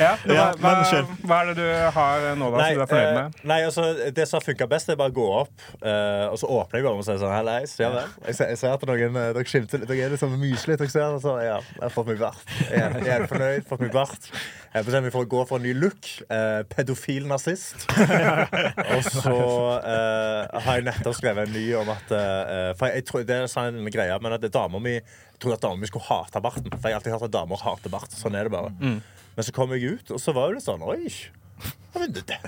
Ja, 0.00 0.12
hva, 0.24 0.48
hva, 0.56 1.02
hva 1.28 1.38
er 1.42 1.50
det 1.50 1.56
du 1.58 1.66
har 1.96 2.24
nå, 2.38 2.48
da, 2.54 2.62
som 2.64 2.78
du 2.78 2.82
er 2.84 2.90
fornøyd 2.90 3.12
med? 3.12 3.18
med? 3.34 3.42
nei, 3.50 3.58
altså, 3.66 3.84
det 4.16 4.24
som 4.30 4.38
har 4.38 4.46
funka 4.46 4.68
best, 4.70 4.88
er 4.92 4.98
bare 5.00 5.12
å 5.12 5.16
gå 5.18 5.26
opp, 5.42 5.52
uh, 5.82 6.30
og 6.32 6.38
så 6.40 6.48
åpner 6.48 6.80
jeg 6.80 6.86
bare 6.88 7.02
og 7.02 7.06
sier 7.06 7.20
sånn 7.20 7.34
Hallais, 7.34 7.74
ja 7.82 7.90
vel. 7.92 8.14
Jeg 8.28 8.38
ser, 8.38 8.52
jeg 8.54 8.60
ser 8.62 8.76
at 8.78 8.86
noen 8.88 9.18
uh, 9.18 9.28
dere 9.36 9.44
skimter 9.52 9.82
litt. 9.82 9.90
Dere 9.90 10.06
er 10.08 10.14
litt 10.14 10.22
sånn 10.22 10.34
myselig. 10.40 10.78
Jeg 10.86 10.94
ser, 10.94 11.18
så, 11.22 11.36
ja, 11.44 11.58
jeg 11.76 11.84
har 11.84 11.92
fått 11.94 12.08
meg 12.12 12.20
bart. 12.22 12.42
Jeg, 12.70 12.80
er- 12.80 12.98
jeg 13.02 13.14
er 13.18 13.26
fornøyd. 13.30 13.66
Fått 13.68 13.84
meg 13.84 13.92
bart. 13.94 14.30
Jeg 14.72 14.86
bestemmer 14.86 15.10
meg 15.10 15.12
for 15.14 15.26
å 15.26 15.28
gå 15.28 15.42
for 15.50 15.60
en 15.60 15.66
ny 15.68 15.74
look. 15.76 16.08
Eh, 16.32 16.62
pedofil 16.72 17.26
nazist. 17.28 17.84
og 18.96 19.02
så 19.12 19.34
eh, 19.82 20.62
har 20.64 20.78
jeg 20.80 20.86
nettopp 20.88 21.18
skrevet 21.18 21.48
en 21.50 21.52
ny 21.56 21.66
om 21.82 21.90
at 21.92 22.14
eh, 22.16 22.70
For 22.78 22.88
jeg, 22.88 23.02
jeg 23.02 23.06
tror 23.10 23.26
det 23.28 23.36
er 23.42 23.50
sånn 23.52 23.82
en 23.82 23.92
greie, 23.92 24.16
men 24.24 24.36
at 24.38 24.46
dama 24.54 24.80
mi 24.82 24.96
trodde 25.42 25.58
at 25.58 25.64
damer 25.66 25.90
skulle 25.90 26.06
hate 26.08 26.42
barten. 26.44 26.70
For 26.72 26.88
jeg 26.88 26.94
har 26.96 27.00
alltid 27.02 27.14
hørt 27.16 27.28
at 27.28 27.34
damer 27.34 27.60
hater 27.66 27.92
bart. 27.92 28.14
Sånn 28.16 28.38
er 28.38 28.48
det 28.48 28.54
bare. 28.54 28.72
Men 29.36 29.46
så 29.46 29.52
kom 29.56 29.70
jeg 29.74 29.98
ut, 29.98 30.10
og 30.14 30.20
så 30.22 30.34
var 30.36 30.54
det 30.54 30.62
sånn 30.64 30.82
Oi! 30.86 31.08
Det, 32.12 32.38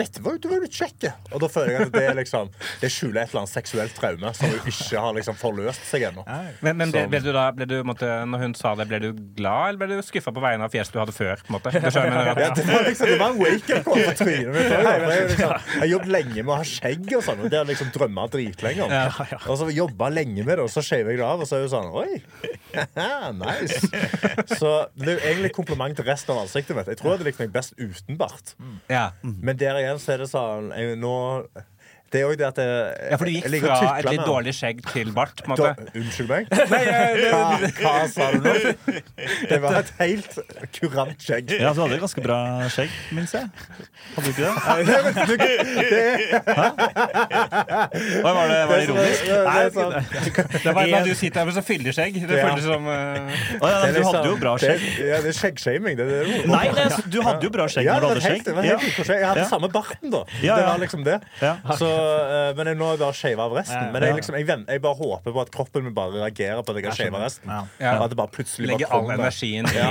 dette 0.00 0.22
var 0.24 0.36
jo, 0.36 0.40
du 0.42 0.48
var 0.50 0.60
jo 0.60 0.64
litt 0.66 0.76
kjekk. 0.76 1.06
Og 1.30 1.42
da 1.42 1.48
føler 1.52 1.74
jeg 1.74 1.88
at 1.88 1.94
det 1.94 2.02
er 2.08 2.16
liksom 2.18 2.50
Det 2.80 2.90
skjuler 2.92 3.22
et 3.22 3.32
eller 3.32 3.42
annet 3.42 3.52
seksuelt 3.52 3.94
traume 3.96 4.32
som 4.36 4.52
jo 4.52 4.60
ikke 4.72 5.02
har 5.04 5.16
liksom 5.16 5.38
forløst 5.40 5.84
seg 5.88 6.06
ennå. 6.10 6.24
Men, 6.64 6.78
men 6.80 6.94
ble, 6.94 7.04
ble 7.12 7.22
du 7.24 7.30
da, 7.36 7.46
ble 7.56 7.68
du, 7.70 7.76
måtte, 7.86 8.08
når 8.30 8.44
hun 8.44 8.56
sa 8.58 8.74
det, 8.78 8.86
ble 8.90 9.00
du 9.04 9.08
glad, 9.36 9.74
eller 9.74 9.80
ble 9.82 10.00
du 10.00 10.06
skuffa 10.06 10.32
på 10.34 10.44
vegne 10.44 10.66
av 10.66 10.74
fjeset 10.74 10.96
du 10.96 11.00
hadde 11.02 11.16
før? 11.16 11.44
På 11.44 11.52
en 11.52 11.58
måte? 11.58 11.74
Du 11.76 11.88
skjønner, 11.90 12.32
Ja, 12.40 12.50
det 12.56 12.66
var 12.68 12.86
liksom 12.88 13.10
Det 13.10 13.18
var 13.20 13.34
en 13.34 13.40
wake-up 13.40 13.84
call 13.88 14.04
for 14.06 14.20
trynet 14.22 14.52
mitt. 14.54 14.70
Jeg, 14.70 15.26
liksom, 15.32 15.54
jeg 15.74 15.82
har 15.84 15.90
jobbet 15.94 16.12
lenge 16.16 16.38
med 16.40 16.54
å 16.54 16.58
ha 16.60 16.66
skjegg 16.70 17.14
og 17.18 17.24
sånn, 17.26 17.44
og 17.44 17.52
det 17.52 17.60
har 17.60 17.68
liksom 17.68 17.92
drømma 17.96 18.26
dritlenge 18.32 18.86
om. 18.86 18.96
Og 19.40 19.60
så 19.60 19.70
jobba 19.74 20.10
lenge 20.14 20.44
med 20.46 20.56
det, 20.56 20.66
og 20.66 20.72
så 20.72 20.84
shaver 20.84 21.14
jeg 21.14 21.20
det 21.22 21.26
av, 21.26 21.42
og 21.44 21.48
så 21.50 21.58
er 21.58 21.66
hun 21.66 21.72
sånn 21.74 21.90
Oi! 22.00 22.20
nice. 23.40 23.80
Så 24.56 24.70
det 24.94 25.08
er 25.08 25.16
jo 25.16 25.20
egentlig 25.32 25.52
kompliment 25.56 25.96
til 25.98 26.06
resten 26.06 26.34
av 26.34 26.44
ansiktet 26.44 26.76
mitt. 26.76 26.90
Jeg 26.90 27.00
tror 27.00 27.10
jeg 27.12 27.18
hadde 27.18 27.28
likt 27.30 27.42
meg 27.42 27.52
best 27.54 27.74
uten 27.80 28.18
bart. 28.20 28.54
Men 29.22 29.58
der 29.60 29.80
igjen 29.82 29.89
så 29.98 30.14
er 30.14 30.22
det 30.22 30.30
sånn 30.30 30.70
jeg, 30.76 30.98
nå, 31.00 31.14
Det 32.10 32.20
er 32.20 32.26
òg 32.26 32.36
det 32.40 32.46
at 32.48 32.56
jeg, 32.58 32.70
ja, 33.10 33.16
for 33.20 33.24
du 33.24 33.30
gikk 33.30 33.44
fra 33.62 33.76
et 34.00 34.06
litt 34.10 34.24
dårlig 34.26 34.54
skjegg 34.56 34.80
til 34.90 35.12
bart? 35.14 35.42
på 35.46 35.52
en 35.54 35.60
Da, 35.60 35.68
unnskyld 35.94 36.28
meg? 36.30 36.48
Nei, 36.72 36.80
Hva, 37.30 37.60
hva 37.78 37.92
sa 38.10 38.30
du 38.34 38.38
nå? 38.42 38.54
Det 39.50 39.58
var 39.62 39.76
et 39.78 39.92
helt 40.00 40.38
kurant 40.74 41.22
skjegg. 41.22 41.54
Ja, 41.60 41.70
du 41.76 41.80
hadde 41.84 41.94
et 42.00 42.02
ganske 42.02 42.24
bra 42.24 42.38
skjegg, 42.74 42.90
minnes 43.14 43.34
jeg. 43.36 43.46
Hadde 44.16 44.26
du 44.26 44.30
ikke 44.34 44.42
det? 44.42 45.60
Hva 48.20 48.32
var 48.34 48.48
det, 48.50 48.58
var 48.66 48.74
det 48.74 48.84
ironisk? 48.88 49.22
Det 49.26 49.38
er 49.54 49.70
sånn, 49.74 49.94
Det 50.64 50.74
var 50.76 50.90
da 50.90 51.00
du 51.06 51.12
sitter 51.16 51.40
her 51.42 51.48
med 51.48 51.56
så 51.56 51.64
fyldig 51.66 51.94
skjegg. 51.96 52.18
Det 52.26 52.38
Ja. 52.40 52.46
føltes 52.48 52.66
som 52.66 52.86
uh... 52.86 52.92
oh, 53.60 53.68
ja, 53.70 53.78
du 53.94 54.02
hadde 54.02 54.24
jo 54.26 54.34
liksom- 54.34 54.40
bra 54.42 54.54
skjegg. 54.60 54.80
Det, 54.80 55.06
ja, 55.10 55.20
det 55.24 55.30
er 55.32 55.38
skjeggshaming. 55.38 55.94
Det 55.98 56.06
det 56.10 56.18
er 56.20 56.46
Nei, 56.50 56.64
det, 56.76 56.86
du 57.12 57.18
hadde 57.26 57.42
jo 57.46 57.50
bra 57.54 57.66
skjegg 57.70 57.84
Ja, 57.86 57.94
når 57.94 58.00
du 58.00 58.06
hadde 58.08 58.24
helt, 58.26 58.44
skjegg. 58.44 58.56
det 58.56 58.64
helt. 58.66 59.08
Jeg 59.14 59.26
hadde 59.26 59.40
Ja. 59.44 59.48
samme 59.50 59.68
barten, 59.72 60.10
da. 60.10 60.24
Ja, 60.42 60.56
Det 60.60 60.64
var 60.66 60.78
liksom 60.84 61.04
det. 61.04 61.18
Ja. 61.40 61.54
Så, 61.76 61.90
eh, 62.00 62.50
men 62.58 62.70
jeg 62.70 62.78
nå 62.80 62.86
har 62.88 62.96
jeg 62.96 63.02
bare 63.02 63.16
shava 63.20 63.46
av 63.46 63.54
resten. 63.58 63.90
Men 63.94 64.06
jeg, 64.06 64.16
liksom, 64.20 64.36
jeg, 64.40 64.46
vent, 64.48 64.68
jeg 64.72 64.82
bare 64.84 64.98
håper 64.98 65.34
på 65.36 65.42
at 65.44 65.52
kroppen 65.54 65.86
min 65.86 65.94
bare 65.96 66.14
reagerer 66.24 66.62
på 66.66 66.74
at 66.74 66.80
jeg 66.80 66.88
har 66.90 66.98
shava 66.98 67.22
resten. 67.24 67.50
Ja. 67.52 67.60
Ja. 67.80 67.94
Og 67.98 68.04
at 68.06 68.14
det 68.14 68.18
bare 68.20 68.32
plutselig 68.34 68.68
bare 68.70 68.78
Legge 68.78 68.90
all 68.96 69.10
energien 69.16 69.70
i 69.70 69.76
Ja. 69.76 69.88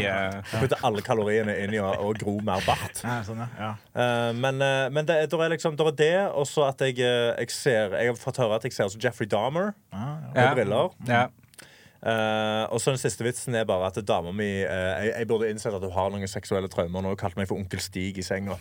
eh, 0.60 0.78
alle 0.84 1.04
kaloriene 1.06 1.56
inn 1.64 1.74
i 1.76 1.82
å, 1.84 1.90
å 2.10 2.14
gro 2.20 2.38
mer 2.46 2.64
bart. 2.68 3.02
Ja, 3.04 3.20
sånn. 3.28 3.42
Eh, 3.46 4.32
men 4.40 4.62
uh, 4.64 4.88
men 4.94 5.06
det, 5.06 5.20
det, 5.32 5.40
er 5.40 5.54
liksom, 5.56 5.76
det, 5.80 5.86
er 5.94 5.98
det, 6.00 6.14
og 6.34 6.48
så 6.50 6.68
at 6.70 6.82
jeg, 6.86 6.98
jeg 7.00 7.52
ser 7.54 7.94
Jeg 8.00 8.12
har 8.14 8.18
fått 8.20 8.40
høre 8.42 8.58
at 8.60 8.66
jeg 8.68 8.74
ser 8.76 8.90
ut 8.90 8.96
som 8.96 9.02
Jeffrey 9.04 9.28
Dahmer 9.30 9.74
Ja, 9.92 10.00
ja. 10.00 10.32
med 10.34 10.44
Ja. 10.44 10.54
briller. 10.56 10.96
ja. 11.08 11.28
Eh, 12.00 12.64
og 12.72 12.80
så 12.80 12.94
den 12.94 13.00
siste 13.02 13.26
vitsen 13.26 13.56
er 13.60 13.66
bare 13.68 13.90
at 13.90 13.98
dama 14.08 14.32
mi 14.32 14.48
uh, 14.64 14.70
jeg, 14.72 15.10
jeg 15.18 15.28
burde 15.28 15.50
innsett 15.52 15.74
at 15.76 15.84
hun 15.84 15.92
har 15.92 16.14
noen 16.14 16.30
seksuelle 16.32 16.70
traumer 16.72 17.04
nå 17.04 17.12
hun 17.12 17.20
kalte 17.20 17.36
meg 17.42 17.50
for 17.50 17.60
onkel 17.60 17.82
Stig 17.84 18.22
i 18.22 18.24
senga. 18.24 18.56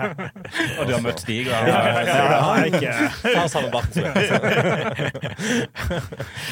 Og 0.78 0.88
du 0.88 0.94
har 0.94 1.02
møtt 1.04 1.20
Stig. 1.20 1.50
Ja, 1.50 1.60
ja, 2.80 3.44
samme 3.52 3.68
barten 3.68 3.92
som. 4.00 4.08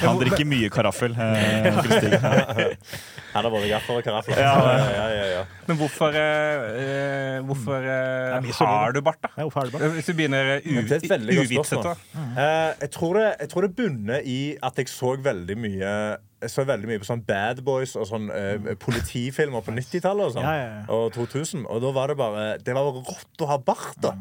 Han 0.03 0.21
drikker 0.21 0.45
mye 0.53 0.69
karaffel. 0.73 1.17
uh, 1.17 1.71
onkel 1.73 1.97
Stig. 1.97 2.13
Han 3.33 3.47
har 3.47 3.49
både 3.49 3.73
gaffel 3.73 4.03
og 4.03 4.05
karaffel. 4.05 4.37
Ja, 4.37 4.53
ja, 4.93 5.09
ja, 5.17 5.27
ja. 5.39 5.43
Men 5.69 5.79
hvorfor, 5.79 6.17
eh, 6.19 6.65
eh, 6.83 7.39
hvorfor 7.47 7.85
eh, 7.87 8.35
er 8.35 8.67
har 8.67 8.93
du 8.93 9.01
bart, 9.05 9.21
da? 9.23 9.31
Ja, 9.37 9.47
hvorfor 9.47 9.63
har 9.63 9.71
du 9.71 9.77
bart? 9.77 9.95
Hvis 9.95 10.11
du 10.11 10.17
begynner 10.19 10.57
er 10.57 10.61
godt 10.65 11.47
uvitsete. 11.47 11.95
Mm. 12.15 12.35
Eh, 12.37 12.75
jeg, 12.81 12.91
tror 12.97 13.19
det, 13.19 13.29
jeg 13.41 13.49
tror 13.53 13.67
det 13.67 13.73
bunner 13.79 14.27
i 14.27 14.41
at 14.63 14.79
jeg 14.79 14.91
så 14.91 15.15
veldig 15.23 15.57
mye 15.59 15.95
Jeg 16.43 16.51
så 16.51 16.65
veldig 16.67 16.89
mye 16.91 16.99
på 16.99 17.07
sånn 17.07 17.23
Bad 17.23 17.61
Boys 17.63 17.93
og 17.95 18.09
sånn 18.09 18.27
eh, 18.35 18.73
politifilmer 18.83 19.63
på 19.63 19.75
90-tallet 19.77 20.25
og 20.27 20.33
sånn. 20.35 20.49
Ja, 20.49 20.55
ja, 20.59 20.81
ja. 20.81 20.87
Og 20.91 21.13
2000. 21.15 21.69
Og 21.71 21.85
da 21.85 21.93
var 21.95 22.11
det 22.11 22.17
bare 22.19 22.47
Det 22.59 22.75
var 22.75 22.89
rått 22.97 23.45
å 23.45 23.51
ha 23.53 23.59
bart, 23.63 23.95
da. 24.03 24.17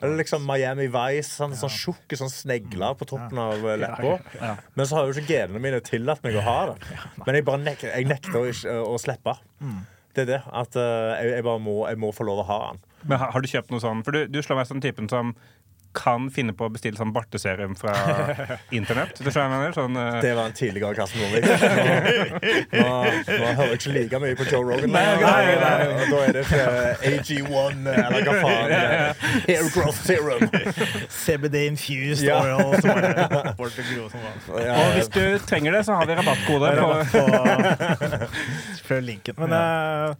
Eller 0.00 0.22
liksom 0.22 0.46
Miami 0.48 0.88
Vice. 0.92 1.34
Sånn, 1.36 1.52
sånn 1.58 1.72
tjukke 1.72 2.16
sånn 2.16 2.32
snegler 2.32 2.96
på 2.96 3.08
toppen 3.12 3.42
av 3.42 3.60
eh, 3.60 3.76
leppa. 3.82 4.54
Men 4.72 4.88
så 4.88 4.96
har 5.00 5.10
jo 5.10 5.16
ikke 5.18 5.34
genene 5.34 5.60
mine 5.60 5.82
tillatt 5.84 6.24
meg 6.24 6.40
å 6.40 6.46
ha 6.46 6.56
det. 6.72 6.96
Men 7.26 7.40
jeg 7.40 7.46
bare 7.50 7.62
nek 7.66 7.84
jeg 7.84 8.08
nekter 8.08 8.40
å, 8.40 8.46
ikke, 8.48 8.78
å 8.80 8.96
slippe. 9.02 9.36
Det 10.16 10.24
er 10.24 10.30
det. 10.30 10.42
At 10.48 10.76
uh, 10.80 11.12
jeg, 11.20 11.34
jeg 11.36 11.44
bare 11.44 11.60
må, 11.60 11.76
jeg 11.90 12.00
må 12.00 12.12
få 12.16 12.24
lov 12.28 12.40
å 12.42 12.48
ha 12.48 12.58
den. 12.70 12.82
Men 13.04 13.20
har, 13.20 13.34
har 13.34 13.44
du 13.44 13.50
kjøpt 13.50 13.72
noe 13.74 13.82
sånn? 13.82 14.00
For 14.06 14.16
du, 14.16 14.24
du 14.32 14.40
slår 14.42 14.62
meg 14.62 14.68
som 14.70 14.80
typen 14.82 15.10
som 15.12 15.34
kan 15.96 16.28
finne 16.34 16.52
på 16.56 16.68
å 16.68 16.72
bestille 16.72 16.98
sånn 16.98 17.12
barteserum 17.14 17.76
fra 17.78 17.94
internett. 18.78 19.18
Det 19.18 19.32
jeg 19.32 19.50
mener. 19.52 19.72
Sånn, 19.76 19.96
uh... 19.96 20.18
Det 20.22 20.32
var 20.36 20.50
en 20.50 20.56
tidligere 20.56 20.94
Karsten 20.98 21.22
Nordvik. 21.22 21.46
Nå, 22.76 22.84
nå, 22.84 23.38
nå 23.40 23.52
hører 23.56 23.72
jeg 23.72 23.80
ikke 23.80 23.94
like 23.96 24.20
mye 24.22 24.38
på 24.38 24.48
Joe 24.50 24.62
Rogan. 24.66 24.92
Nei, 24.92 25.04
nei, 25.22 25.56
nei. 25.62 25.76
Og 25.96 26.12
Da 26.12 26.22
er 26.26 26.36
det 26.36 26.44
fra 26.50 26.66
AG1 27.10 27.90
eller 27.94 28.28
hva 28.28 28.36
faen. 28.42 28.74
Hair 29.46 29.70
growth 29.74 30.02
serum. 30.06 30.46
CBD 31.12 31.66
infused 31.70 32.26
Ja. 32.26 32.40
oil. 32.42 32.76
Som 32.80 32.90
og 32.96 33.70
gro 33.90 34.08
som 34.10 34.20
var. 34.26 34.64
Ja, 34.64 34.74
og 34.80 34.96
hvis 34.96 35.08
du 35.12 35.22
trenger 35.46 35.76
det, 35.78 35.84
så 35.86 35.98
har 36.00 36.08
vi 36.08 36.16
rabattkode. 36.18 36.72
Rabattkode. 36.80 37.76
på 37.96 38.86
Før 38.88 39.00
linken. 39.04 39.34
Men 39.38 39.52
eh, 39.56 40.14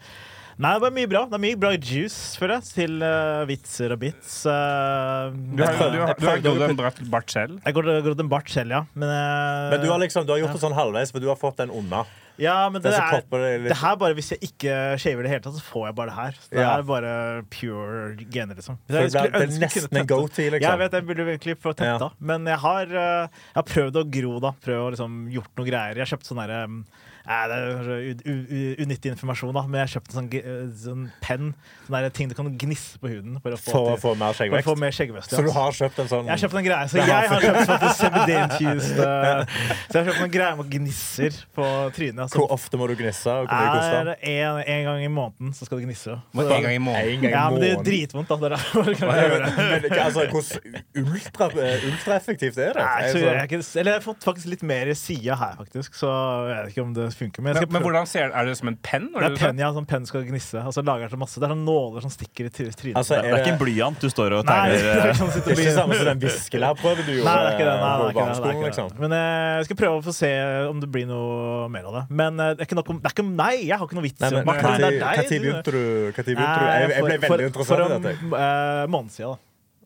Nei, 0.56 0.70
det 0.72 0.80
var 0.86 0.92
mye 0.96 1.08
bra. 1.10 1.20
Det 1.28 1.36
er 1.36 1.40
mye 1.42 1.56
bra 1.60 1.70
juice, 1.76 2.36
føler 2.40 2.56
jeg, 2.56 2.68
til 2.78 2.94
uh, 3.04 3.42
vitser 3.48 3.92
og 3.92 3.98
bits. 4.00 4.36
Uh, 4.48 5.28
du 5.52 5.60
har, 5.60 5.74
du 5.76 5.98
har, 6.00 6.14
du 6.16 6.24
har 6.24 6.38
Jeg 6.38 6.44
grodd 6.46 6.62
en 6.70 7.10
bart, 7.12 7.28
selv. 7.28 7.58
Jeg 7.66 7.76
går 7.76 7.88
grodd 8.06 8.22
en 8.24 8.30
bart 8.32 8.48
selv, 8.48 8.72
ja. 8.72 8.80
Men, 8.96 9.10
uh, 9.12 9.66
Men 9.74 9.82
du 9.84 9.90
har 9.92 10.00
liksom, 10.00 10.24
du 10.24 10.32
har 10.32 10.40
gjort 10.40 10.56
det 10.56 10.62
sånn 10.64 10.76
halvveis, 10.78 11.12
for 11.12 11.20
du 11.20 11.28
har 11.28 11.36
fått 11.36 11.60
den 11.60 11.74
unna. 11.76 12.06
ja, 12.40 12.54
men 12.72 12.80
det, 12.80 12.90
det, 12.92 13.00
er, 13.00 13.20
det 13.32 13.68
det 13.70 13.76
her 13.80 13.94
bare 14.00 14.12
Hvis 14.16 14.30
jeg 14.34 14.42
ikke 14.48 14.72
shaver 15.00 15.24
det 15.24 15.30
hele 15.34 15.44
tatt, 15.44 15.56
så 15.56 15.64
får 15.64 15.86
jeg 15.90 15.96
bare 16.00 16.10
det 16.10 16.16
her. 16.22 16.38
Det 16.50 16.60
Ja. 16.64 16.70
er 16.78 16.86
bare 16.88 17.12
pure 17.52 18.28
gener, 18.32 18.56
liksom. 18.56 18.78
Det, 18.88 18.94
ble, 19.12 19.24
er 19.28 19.52
nesten 19.60 19.90
en 19.90 19.90
tette- 19.92 20.06
go-to, 20.08 20.40
Ja, 20.40 20.48
jeg 20.48 20.54
liksom. 20.56 20.78
vet, 20.86 20.96
jeg 21.00 21.06
burde 21.12 21.26
virkelig 21.34 21.58
få 21.60 21.74
tetta. 21.76 22.10
Men 22.32 22.48
jeg 22.48 22.58
har, 22.64 22.86
jeg 22.96 23.28
har 23.60 23.68
prøvd 23.74 24.00
å 24.00 24.06
gro, 24.08 24.38
da. 24.40 24.54
Prøvd 24.64 24.86
å 24.86 24.88
liksom 24.96 25.20
gjort 25.36 25.52
noe 25.60 25.68
greier. 25.68 26.00
Jeg 26.00 26.06
har 26.06 26.16
kjøpt 26.16 26.32
sånn 26.32 26.40
derre 26.40 26.64
Nei, 27.26 27.48
det 27.50 27.56
er 27.58 28.82
unyttig 28.84 29.10
informasjon, 29.10 29.52
da, 29.56 29.62
men 29.66 29.80
jeg 29.80 29.88
har 29.88 29.92
kjøpt 29.96 30.12
en 30.12 30.16
sånn, 30.16 30.28
eh, 30.38 30.68
sånn 30.78 31.06
penn. 31.24 31.48
Sånn 31.86 31.96
der 31.96 32.10
ting 32.14 32.28
du 32.30 32.34
kan 32.38 32.46
gnisse 32.58 33.00
på 33.02 33.10
huden 33.10 33.40
for 33.42 33.50
å 33.50 33.58
få, 33.58 33.70
For 33.72 33.88
til- 33.90 34.00
for 34.04 34.14
mer 34.14 34.32
for 34.32 34.44
å 34.44 34.48
få 34.62 34.76
skjeggvekst. 34.76 34.78
mer 34.78 34.92
skjeggvekst. 34.94 35.30
Så 35.34 35.42
du 35.42 35.50
har 35.50 35.72
kjøpt 35.72 35.98
en 35.98 36.08
sånn 36.12 36.24
Jeg 36.26 36.32
har 36.38 36.42
kjøpt 36.44 36.58
en 36.60 36.64
greie, 36.68 36.86
så 36.86 36.96
jeg 36.96 37.06
har 37.10 37.40
kjøpt 37.42 37.66
sånn 37.66 37.96
CBD-infused 37.98 38.98
uh, 39.06 39.44
Så 39.90 39.92
jeg 39.92 40.04
har 40.04 40.12
kjøpt 40.12 40.22
en 40.22 40.30
greie 40.36 40.56
med 40.56 40.70
gnisser 40.70 41.40
på 41.56 41.66
trynet. 41.96 42.30
Hvor 42.36 42.50
ofte 42.54 42.78
må 42.78 42.86
du 42.88 42.94
gnisse? 42.96 43.26
Og 43.26 43.48
hvor 43.48 43.58
mye 43.58 43.74
koster 43.74 44.12
er 44.14 44.46
en, 44.46 44.62
en 44.76 44.84
gang 44.86 45.02
i 45.02 45.10
måneden 45.10 45.54
så 45.56 45.66
skal 45.66 45.80
du 45.80 45.86
gnisse. 45.86 46.14
En 46.14 46.62
gang 46.62 46.74
i 46.74 46.78
måneden. 46.78 47.26
I 47.26 47.30
Ja, 47.34 47.50
men 47.50 47.60
det 47.60 47.72
er 47.74 47.82
dritvondt, 47.86 48.28
da. 48.30 48.36
Det 48.36 48.52
er 48.52 48.56
derfor 48.56 48.86
jeg 48.86 48.98
gjøre. 49.02 49.50
Men 49.56 49.98
altså, 49.98 50.26
Hvordan 50.30 50.82
ultra, 51.02 51.50
ultraeffektivt 51.90 52.58
er 52.62 52.72
det? 52.76 52.82
Nei, 52.86 53.02
Jeg 53.02 53.10
så 53.10 53.18
så- 53.18 53.26
jeg 53.26 53.80
Eller 53.80 53.92
jeg 53.92 54.02
har 54.02 54.06
fått 54.14 54.22
faktisk 54.24 54.46
litt 54.46 54.62
mer 54.62 54.94
sida 54.94 55.34
her, 55.36 55.54
faktisk. 55.58 55.94
Så 55.94 56.08
jeg 56.48 56.64
vet 56.64 56.72
ikke 56.76 56.82
om 56.86 56.94
det 56.94 57.12
funker. 57.18 57.42
Men 57.42 57.52
jeg 57.54 57.62
skal 57.62 57.68
Men, 57.72 57.76
men 57.76 57.86
hvordan 57.86 58.06
ser 58.10 58.30
Er 58.36 58.44
det 58.48 58.56
som 58.58 58.68
en 58.70 58.76
penn? 58.84 59.06
Det 59.12 59.22
det 59.22 59.30
er 59.32 59.36
penn, 59.40 59.58
ja. 59.62 59.70
Sånn 59.76 59.86
penn 59.88 60.06
skal 60.08 60.24
gnisse. 60.28 60.60
Og 60.62 60.72
så 60.76 60.84
lager 60.86 61.08
så 61.12 61.18
masse. 61.20 61.40
Det 61.40 61.48
er 61.48 61.52
sånn 61.54 61.64
nåler 61.66 62.04
som 62.04 62.12
stikker 62.12 62.46
i 62.46 62.52
try- 62.52 62.70
trynet. 62.76 62.96
Altså, 63.00 63.18
Det 63.22 63.32
er 63.32 63.42
ikke 63.42 63.54
en 63.56 63.60
blyant 63.64 64.00
du 64.00 64.08
står 64.12 64.36
og 64.38 64.44
Nei, 64.46 64.56
det 64.70 64.80
tegner. 64.82 65.00
er 65.02 65.10
eh, 65.10 65.18
sånn 65.20 65.32
sitter 65.34 65.50
Det 65.50 65.58
er 65.58 65.62
ikke 65.66 65.76
samme 65.80 65.98
som 66.00 66.10
den 66.12 66.20
viskelærprøven 66.26 67.02
du 67.06 67.12
gjorde 67.16 67.26
Nei, 67.26 67.36
det 67.36 67.46
er 67.46 67.56
ikke 67.56 67.66
det. 67.66 67.76
Nei, 67.76 67.92
på 67.96 68.02
det 68.02 68.06
er 68.06 68.12
ikke 68.12 68.16
det, 68.16 68.16
det, 68.16 68.16
er 68.16 68.20
barneskolen. 68.20 68.56
ikke 68.56 68.70
liksom. 68.70 68.88
Men 69.06 69.16
eh, 69.16 69.56
jeg 69.56 69.64
skal 69.70 69.80
prøve 69.82 69.96
å 69.96 70.04
få 70.06 70.14
se 70.20 70.32
om 70.70 70.80
det 70.84 70.90
blir 70.92 71.06
noe 71.10 71.68
mer 71.72 71.90
av 71.90 71.98
det. 71.98 72.04
Men 72.22 72.40
eh, 72.40 72.52
det 72.56 72.60
er 72.62 72.70
ikke 72.70 72.78
noe 72.80 73.00
det 73.00 73.10
er 73.10 73.16
ikke, 73.16 73.26
Nei, 73.36 73.52
jeg 73.66 73.76
har 73.80 73.86
ikke 73.88 73.98
noe 73.98 74.06
vits 74.06 74.20
Nei, 74.20 74.30
men 74.36 74.46
Martin. 74.46 74.70
nei, 74.70 74.76
Det 74.76 75.02
er 75.02 75.40
begynte 75.40 75.72
du? 75.72 75.82
Nei, 76.36 76.78
Jeg, 76.80 76.90
jeg 76.90 77.04
ble 77.04 77.18
for- 77.18 77.26
veldig 77.26 77.26
for- 77.26 77.46
interessert 77.50 77.76
i 77.76 77.86
For 77.86 77.98
dette. 77.98 78.18
en 78.22 78.32
uh, 78.36 78.86
måned 78.92 79.10
siden, 79.14 79.34
da. 79.36 79.38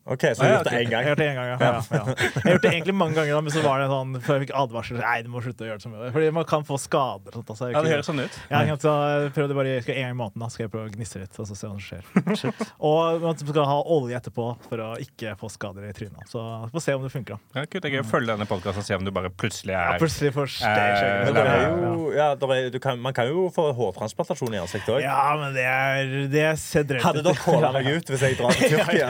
Ok, 0.05 0.23
Så 0.33 0.41
du 0.41 0.47
har 0.47 0.55
gjort 0.55 0.69
det 0.69 0.71
én 0.71 0.79
Jeg 0.81 0.89
gang? 0.89 1.03
har 1.03 1.09
gjort 1.11 1.17
det 1.21 1.27
en 1.29 1.35
gang, 1.35 1.47
ja. 1.51 1.57
Ja, 1.61 1.81
ja. 1.91 2.15
Jeg 2.17 2.43
har 2.43 2.51
gjort 2.55 2.63
det 2.65 2.71
egentlig 2.73 2.95
mange 2.97 3.15
ganger, 3.19 3.41
men 3.45 3.53
så 3.53 3.61
var 3.61 3.81
det 3.83 3.87
sånn 3.91 4.15
før 4.25 4.37
jeg 4.39 4.47
fikk 4.47 4.53
advarsel. 4.57 4.97
Nei, 4.97 5.17
du 5.21 5.29
må 5.29 5.41
slutte 5.45 5.61
å 5.61 5.67
gjøre 5.69 5.77
det 5.77 5.85
så 5.85 5.91
mye. 5.91 6.11
Fordi 6.15 6.31
man 6.33 6.47
kan 6.49 6.65
få 6.65 6.79
skader. 6.81 7.35
Sånt, 7.37 7.51
altså. 7.53 7.69
Ja, 7.69 7.83
det 7.85 7.91
høres 7.93 8.09
sånn 8.09 8.21
ut. 8.23 8.39
Ja, 8.49 8.63
ikke 8.65 8.79
så 8.81 8.95
jeg 9.21 9.33
prøvde 9.37 9.57
bare 9.59 9.75
jeg 9.75 9.83
skal 9.85 9.99
en 10.01 10.07
gang 10.07 10.15
i 10.15 10.19
måneden 10.23 10.45
da, 10.45 10.49
skal 10.49 10.65
jeg 10.65 10.73
prøve 10.73 10.89
å 10.89 10.93
gnisse 10.95 11.21
litt 11.21 11.37
og 11.37 11.49
så 11.51 11.57
se 11.59 11.69
hva 11.69 11.77
som 11.77 11.85
skjer. 11.85 12.63
og 12.91 13.21
man 13.27 13.37
skal 13.43 13.69
ha 13.69 13.77
olje 13.97 14.17
etterpå 14.17 14.47
for 14.65 14.83
å 14.87 14.89
ikke 15.05 15.35
få 15.39 15.51
skader 15.53 15.85
i 15.85 15.93
trynet. 15.93 16.25
Så 16.31 16.41
vi 16.65 16.73
får 16.75 16.85
se 16.87 16.97
om 16.97 17.05
det 17.05 17.13
funker. 17.13 17.37
da. 17.37 17.61
Ja, 17.61 17.69
kult, 17.69 17.85
å 18.01 18.07
følge 18.09 18.33
denne 18.33 18.49
podkasten 18.49 18.81
og 18.81 18.89
se 18.89 18.97
om 18.97 19.05
du 19.05 19.13
bare 19.13 19.29
plutselig 19.29 19.77
er 19.77 19.93
Ja, 19.95 20.01
plutselig 20.01 20.33
får 20.33 20.49
Eh, 20.61 21.25
Men 21.25 21.33
det 21.35 21.43
er 21.47 21.69
jo, 21.69 22.11
ja, 22.15 22.27
er, 22.33 22.69
du 22.73 22.79
kan, 22.81 22.99
man 23.01 23.13
kan 23.15 23.27
jo 23.29 23.47
få 23.53 23.69
hårtransplantasjon 23.77 24.55
i 24.55 24.59
ansiktet 24.61 24.91
òg. 24.95 25.01
Ja, 25.03 25.35
men 25.39 25.53
det 25.55 25.63
er 25.65 26.11
Det 26.31 26.47
ser 26.61 26.85
drøyt 26.89 27.05
Hadde 27.05 27.23
dere 27.25 27.39
kåla 27.39 27.71
meg 27.75 27.87
ut 27.87 28.11
hvis 28.11 28.25
jeg 28.25 28.37
drar 28.39 28.55
til 28.57 28.71
Tyrkia? 28.75 29.09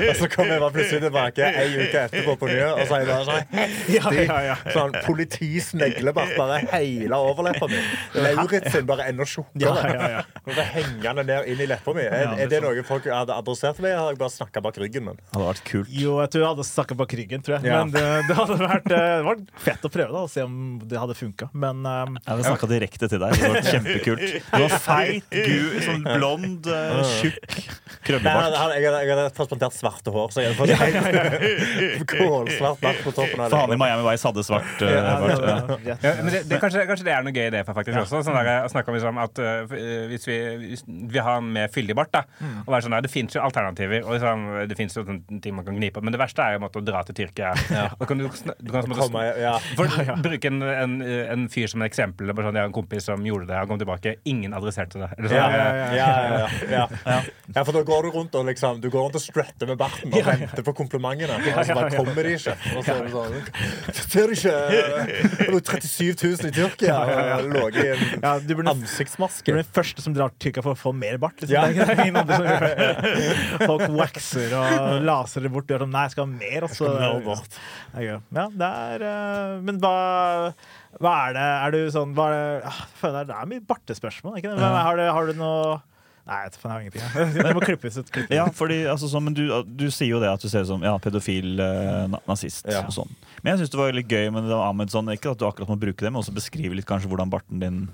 Og 0.00 0.14
så 0.20 0.28
kommer 0.32 0.54
jeg 0.56 0.62
bare 0.64 0.74
plutselig 0.76 1.02
tilbake 1.06 1.50
ei 1.62 1.66
uke 1.76 2.02
etterpå 2.06 2.36
på 2.40 2.50
ny, 2.50 2.58
og 2.66 2.82
så 2.88 2.98
er 2.98 3.04
jeg 3.04 3.10
bare 3.10 3.26
sånn 3.28 3.94
Ja, 3.96 4.12
ja, 4.16 4.38
ja. 4.50 4.56
Sånn 4.74 4.94
politisneglebart 5.06 6.34
bare 6.38 6.60
hele 6.74 7.20
overleppa 7.30 7.68
mi. 7.70 7.80
Lauritzen 8.16 8.86
bare 8.88 9.08
enda 9.10 9.26
tjukkere. 9.28 9.94
ja, 9.96 10.10
ja. 10.18 10.64
Hengende 10.76 11.24
ned 11.26 11.48
inn 11.52 11.60
i 11.62 11.68
leppa 11.70 11.94
mi. 11.96 12.04
Er, 12.06 12.32
det 12.34 12.46
er 12.46 12.50
det 12.52 12.60
noe 12.64 12.82
folk 12.86 13.06
hadde 13.10 13.34
adressert 13.36 13.80
meg? 13.84 13.94
Har 13.96 14.12
jeg 14.12 14.20
bare 14.20 14.34
snakka 14.34 14.62
bak 14.64 14.78
ryggen 14.82 15.06
min? 15.08 15.18
Det 15.20 15.34
hadde 15.36 15.48
vært 15.50 15.64
kult. 15.68 15.92
Jo, 15.92 16.16
jeg 16.22 16.32
tror 16.34 16.42
jeg 16.44 16.50
hadde 16.52 16.66
snakka 16.68 16.98
bak 17.00 17.14
ryggen, 17.20 17.44
tror 17.46 17.56
jeg. 17.58 17.70
Ja. 17.70 17.80
Men 17.82 17.94
det, 17.94 18.04
det 18.28 18.36
hadde 18.38 18.58
vært 18.60 18.90
eh, 18.92 19.04
det 19.16 19.24
var 19.26 19.42
fett 19.66 19.86
å 19.86 19.90
prøve 19.92 20.12
da, 20.14 20.24
og 20.26 20.32
se 20.32 20.44
om 20.46 20.56
det 20.82 21.00
hadde 21.00 21.16
funka. 21.18 21.48
Men 21.56 21.82
um, 21.86 22.18
Jeg 22.20 22.30
hadde 22.32 22.48
snakka 22.50 22.70
direkte 22.70 23.10
til 23.12 23.22
deg. 23.22 23.34
Det 23.36 23.42
hadde 23.42 23.54
vært 23.56 23.70
kjempekult. 23.72 24.26
Du 24.46 24.64
var 24.66 24.74
feit, 24.86 25.28
gul, 25.32 25.78
sånn 25.86 26.04
blond, 26.06 26.68
eh, 26.72 27.14
tjukk, 27.20 27.58
krøllebart. 28.06 28.56
hadde, 28.56 28.78
jeg, 28.78 28.88
hadde, 28.90 29.02
jeg 29.06 29.14
hadde 29.16 29.26
transplantert 29.36 29.76
svarte 29.86 30.14
hår, 30.14 30.34
så 30.34 30.44
jeg 30.44 30.52
hadde 30.52 30.58
fått 30.60 30.72
helt 31.80 32.12
kålsvart 32.12 32.82
bart 32.82 33.02
på 33.04 33.14
toppen 33.16 33.44
av 33.44 33.50
det. 33.50 33.56
Faen 33.56 33.74
i. 33.74 33.80
Miami 33.80 34.06
Vice 34.10 34.28
hadde 34.28 34.44
svart. 34.46 34.74
Uh, 34.82 34.92
ja, 34.92 35.16
bart, 35.22 35.86
ja. 35.86 35.96
Ja, 36.02 36.12
men 36.20 36.30
det, 36.34 36.44
det, 36.50 36.60
kanskje, 36.62 36.84
kanskje 36.90 37.08
det 37.08 37.14
er 37.16 37.26
noe 37.26 37.34
gøy 37.34 37.48
i 37.48 37.54
det 37.54 37.64
faktisk 37.68 38.00
også. 38.02 38.22
Sånn 38.26 38.38
der, 38.38 38.52
å 38.66 38.70
snakke 38.72 38.92
om 38.92 38.98
liksom 38.98 39.20
at 39.22 39.42
uh, 39.42 39.76
hvis 40.12 40.28
vi, 40.28 40.38
vi 40.86 41.22
har 41.22 41.40
en 41.40 41.50
mer 41.56 41.72
fyldig 41.72 41.96
bart, 41.98 42.12
da, 42.14 42.24
og 42.64 42.70
være 42.74 42.86
sånn 42.86 42.96
der, 42.98 43.06
det 43.06 43.12
fins 43.12 43.36
jo 43.36 43.42
alternativer, 43.44 44.04
og 44.04 44.16
liksom, 44.16 44.46
det 44.70 44.78
fins 44.78 44.98
jo 44.98 45.06
ting 45.06 45.56
man 45.56 45.66
kan 45.66 45.78
gni 45.78 45.90
på, 45.94 46.04
men 46.04 46.14
det 46.14 46.20
verste 46.20 46.44
er 46.44 46.56
jo 46.56 46.64
måtte, 46.66 46.82
å 46.82 46.86
dra 46.86 47.02
til 47.06 47.18
Tyrkia. 47.22 47.54
Da 47.66 48.06
kan 48.08 48.20
du, 48.20 48.26
du 48.28 48.72
kan 48.72 48.90
måtte. 48.90 49.08
For, 49.76 49.90
Bruke 50.26 50.50
en, 50.50 50.62
en, 50.62 50.98
en 51.02 51.46
fyr 51.52 51.70
som 51.70 51.82
et 51.84 51.90
eksempel. 51.96 52.30
Bare 52.34 52.48
sånn, 52.48 52.58
jeg 52.58 52.66
har 52.66 52.70
en 52.70 52.76
kompis 52.76 53.06
som 53.08 53.24
gjorde 53.26 53.48
det, 53.50 53.56
han 53.58 53.70
kom 53.70 53.80
tilbake. 53.80 54.16
Ingen 54.28 54.54
adresserte 54.56 55.00
det. 55.00 55.10
Eller 55.16 55.32
sånn, 55.32 55.38
Ja, 55.38 55.46
eh, 55.50 55.96
ja, 55.96 56.06
ja, 56.06 56.48
ja, 56.70 56.86
ja. 57.06 57.18
ja, 57.56 57.62
for 57.62 57.72
da 57.76 57.82
går 57.86 58.06
du 58.08 58.16
rundt 58.16 58.36
og 58.38 58.46
liksom 58.48 58.80
Du 58.82 58.88
går 58.92 59.06
rundt 59.06 59.18
og 59.18 59.22
strutter 59.24 59.70
med 59.70 59.75
barten 59.80 60.12
og 60.14 60.24
venter 60.26 60.62
på 60.66 60.74
komplimentene. 60.76 61.36
Og 61.52 61.60
så 61.68 61.76
bare 61.76 61.90
kommer 61.94 62.26
de 62.26 62.34
ikke. 62.36 62.54
Og 62.76 62.84
så 62.86 62.96
er 62.96 63.00
det 63.06 63.12
sånn 63.14 63.34
Ser 64.06 64.30
du 64.30 64.34
ikke 64.36 64.56
Det 65.40 65.48
var 65.52 65.62
37 65.66 66.12
000 66.12 66.50
i 66.50 66.52
Tyrkia 66.56 66.96
og 67.36 67.48
lå 67.52 67.64
i 67.72 67.86
en 67.92 68.04
Ja, 68.22 68.32
du 68.40 68.52
burde 68.54 68.66
Du 68.66 68.72
ansiktsmaske. 68.74 69.52
er 69.52 69.60
den 69.62 69.72
første 69.76 70.04
som 70.04 70.16
drar 70.16 70.32
til 70.34 70.48
Tyrkia 70.48 70.64
for 70.66 70.76
å 70.76 70.80
få 70.80 70.92
mer 70.96 71.18
bart. 71.22 71.40
Liksom. 71.42 71.54
Ja. 71.56 71.64
Folk 73.66 73.86
waxer 73.96 74.54
og 74.58 75.02
laser 75.06 75.46
det 75.46 75.52
bort. 75.54 75.68
Gjør 75.70 75.84
sånn, 75.86 75.94
Nei, 75.96 76.06
jeg 76.06 76.14
skal 76.16 76.26
ha 76.26 76.32
mer. 76.32 76.66
Og 76.66 76.72
så, 76.72 76.76
skal 76.80 76.96
ha 76.96 77.12
mer 77.16 77.26
bart. 77.26 77.60
Det 77.92 78.00
er 78.00 78.06
gøy. 78.06 78.16
Ja, 78.36 78.46
det 78.62 78.70
er 78.86 79.06
eh, 79.10 79.56
Men 79.66 79.80
hva, 79.82 79.96
hva 81.02 81.12
er 81.26 81.36
det 81.36 81.46
Er 81.66 81.74
du 81.74 81.80
sånn 81.94 82.14
hva 82.16 82.28
er 82.30 82.36
det, 82.36 82.70
ah, 82.70 82.80
jeg 82.84 83.00
føler 83.02 83.28
det 83.28 83.36
er 83.36 83.50
mye 83.52 83.66
bartespørsmål, 83.72 84.38
ikke 84.40 84.54
det? 84.54 84.72
Har, 84.76 84.98
du, 84.98 85.04
har 85.18 85.30
du 85.30 85.38
noe 85.40 85.76
Nei, 86.26 86.40
jeg 86.42 86.50
vet 86.50 86.56
faen, 86.58 86.72
jeg 86.74 86.88
ingenting. 86.88 87.34
Det 87.46 87.50
må 87.54 87.60
klippes 87.62 87.98
ut. 88.00 88.08
Klippes. 88.10 88.34
Ja, 88.34 88.48
fordi, 88.50 88.80
altså, 88.90 89.20
men 89.22 89.36
du, 89.36 89.44
du 89.78 89.86
sier 89.94 90.10
jo 90.10 90.18
det 90.22 90.32
at 90.32 90.42
du 90.42 90.48
ser 90.50 90.64
ut 90.66 90.70
som 90.72 90.82
ja, 90.82 90.96
pedofil 91.02 91.60
eh, 91.62 92.16
nazist. 92.26 92.66
Ja. 92.66 92.82
Og 92.82 92.96
sånn. 92.96 93.12
Men 93.44 93.52
jeg 93.52 93.62
syns 93.62 93.74
det 93.76 93.78
var 93.78 93.94
litt 93.94 94.10
gøy 94.10 94.32
med 94.34 94.48
det 94.50 94.58
Ahmed 94.58 94.90
sånn, 94.90 95.12
ikke 95.14 95.36
at 95.36 95.42
du 95.42 95.46
akkurat 95.46 95.70
må 95.70 95.78
bruke 95.78 96.02
det, 96.02 96.10
men 96.10 96.18
også 96.24 96.34
beskrive 96.34 96.74
litt 96.74 96.88
kanskje 96.88 97.12
hvordan 97.12 97.30
barten 97.30 97.62
din 97.62 97.84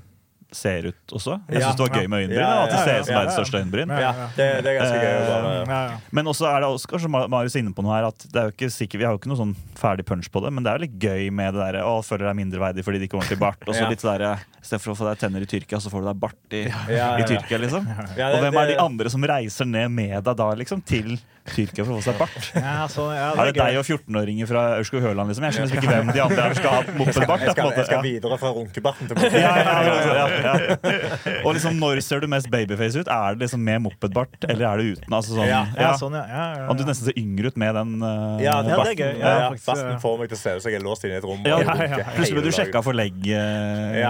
ser 0.53 0.87
ut 0.91 1.13
også. 1.17 1.39
Jeg 1.49 1.61
Ja. 1.63 1.73
det 1.73 1.81
var 1.81 1.89
gøy 1.99 2.09
med 2.09 2.23
øyenbryn. 2.23 2.39
Ja, 2.39 2.49
ja, 2.55 2.63
At 2.65 2.71
det 2.71 2.79
ser 2.85 3.01
ut 3.01 3.07
som 3.07 3.15
verdens 3.17 3.37
største 3.39 3.59
øyenbryn. 3.63 3.89
Ja, 4.01 4.13
det, 4.37 4.47
det 4.65 4.67
er 4.73 4.79
ganske 4.81 4.99
gøy. 5.03 5.19
bare 5.29 5.53
Ja, 5.67 5.81
ja. 5.89 5.97
Men 6.13 6.25
også 6.27 6.47
er 6.51 6.61
det 6.61 6.69
også, 6.69 6.87
kanskje 6.93 7.09
Marius 7.33 7.57
inne 7.57 7.73
på 7.75 7.83
noe 7.87 7.95
her, 7.97 8.07
at 8.09 8.19
det 8.33 8.37
er 8.37 8.45
jo 8.51 8.53
ikke 8.57 8.71
sikkert, 8.71 8.99
vi 9.01 9.05
har 9.09 9.13
jo 9.17 9.19
ikke 9.23 9.33
noe 9.33 9.41
sånn 9.41 9.55
ferdig 9.81 10.05
punch 10.07 10.31
på 10.31 10.43
det, 10.45 10.53
men 10.53 10.63
det 10.65 10.71
er 10.73 10.79
jo 10.79 10.85
litt 10.87 10.99
gøy 11.01 11.31
med 11.33 11.55
det 11.55 11.61
derre 11.65 11.83
å, 11.89 11.99
føler 12.05 12.29
deg 12.29 12.37
mindreverdig 12.43 12.85
fordi 12.85 12.99
det 13.01 13.09
ikke 13.09 13.17
er 13.19 13.23
ordentlig 13.25 13.39
bart. 13.41 13.63
Og 13.67 13.75
så 13.75 13.83
Ja. 13.83 13.89
litt 13.89 14.03
der 14.03 14.23
I 14.33 14.65
stedet 14.65 14.81
for 14.83 14.93
å 14.93 14.97
få 14.97 15.09
deg 15.11 15.19
tenner 15.19 15.43
i 15.43 15.47
Tyrkia, 15.51 15.79
så 15.81 15.91
får 15.91 16.01
du 16.05 16.07
deg 16.13 16.21
bart 16.21 16.53
i, 16.53 16.63
Ja, 16.69 16.85
ja, 16.89 17.17
i. 17.19 17.23
Tyrkia, 17.27 17.59
liksom. 17.59 17.87
Ja, 18.17 18.29
Og 18.37 18.41
hvem 18.45 18.55
er 18.63 18.67
de 18.69 18.77
andre 18.79 19.11
som 19.11 19.23
reiser 19.23 19.67
ned 19.67 19.91
med 19.91 20.23
deg 20.23 20.37
da, 20.37 20.55
liksom, 20.55 20.85
til 20.85 21.19
Tyrkia 21.43 21.83
for 21.83 21.97
å 21.97 21.99
få 21.99 22.05
seg 22.07 22.19
bart? 22.21 22.45
Ja, 22.55 22.85
så, 22.87 23.09
ja, 23.11 23.33
Er 23.35 23.49
det 23.51 23.57
deg 23.59 23.79
og 23.81 23.87
14-åringer 23.89 24.47
fra 24.47 24.61
Aurskog-Høland, 24.77 25.33
liksom? 25.33 25.47
Jeg 25.49 25.57
skjønner 25.57 25.79
ikke 25.81 25.91
hvem 25.91 26.13
de 26.15 26.21
andre 26.23 26.45
er 26.45 26.53
som 26.55 26.61
skal 26.61 26.77
ha 26.77 26.95
mopedbart. 27.01 27.43
Jeg 27.43 27.57
jeg, 27.59 27.73
jeg 27.81 27.87
skal 27.89 28.05
videre 28.07 28.39
fra 28.39 28.53
runkebarten 28.55 29.11
til 29.11 29.23
Ja, 29.43 29.51
ja, 29.59 29.73
ja, 29.83 29.97
ja, 30.07 30.27
ja. 30.47 31.35
Og 31.43 31.57
liksom, 31.57 31.81
når 31.83 32.03
ser 32.07 32.23
du 32.23 32.29
mest 32.31 32.47
babyface 32.53 33.03
ut? 33.03 33.11
Er 33.11 33.35
det 33.35 33.47
liksom 33.49 33.65
med 33.67 33.83
mopedbart, 33.89 34.39
eller 34.47 34.69
er 34.71 34.83
det 34.85 34.87
uten? 35.01 35.17
Altså, 35.19 35.35
sånn, 35.35 35.51
Ja, 35.51 35.65
Ja, 35.75 35.93
sånn, 35.99 36.15
ja. 36.15 36.23
ja, 36.31 36.45
ja, 36.63 36.69
Og 36.71 36.79
du 36.79 36.85
nesten 36.87 37.11
ser 37.11 37.19
yngre 37.19 37.51
ut 37.51 37.59
med 37.59 37.75
den 37.81 37.97
uh, 38.07 38.39
Ja, 38.43 38.61
det 38.63 38.73
er 38.77 38.83
barten. 38.85 39.01
gøy. 39.03 39.11
Ja, 39.19 39.27
Ja, 39.27 39.35
ja, 39.49 39.51
faktisk, 39.67 39.99
får 40.07 40.19
meg 40.23 40.31
til 40.31 40.39
å 40.39 40.43
se 40.45 40.55
ut 40.57 40.63
som 40.63 40.71
jeg 40.73 40.79
er 40.81 40.87
låst 40.87 41.09
inne 41.09 41.19
i 41.19 41.21
et 41.21 41.27
rom. 41.27 41.43
Ja, 41.43 41.59
ja, 41.59 41.75
ja. 42.05 42.07
Plutselig 42.15 42.39
ble 42.39 42.47
du 42.47 42.55
sjekka 42.55 42.85
for 42.87 42.95
legg, 42.97 43.19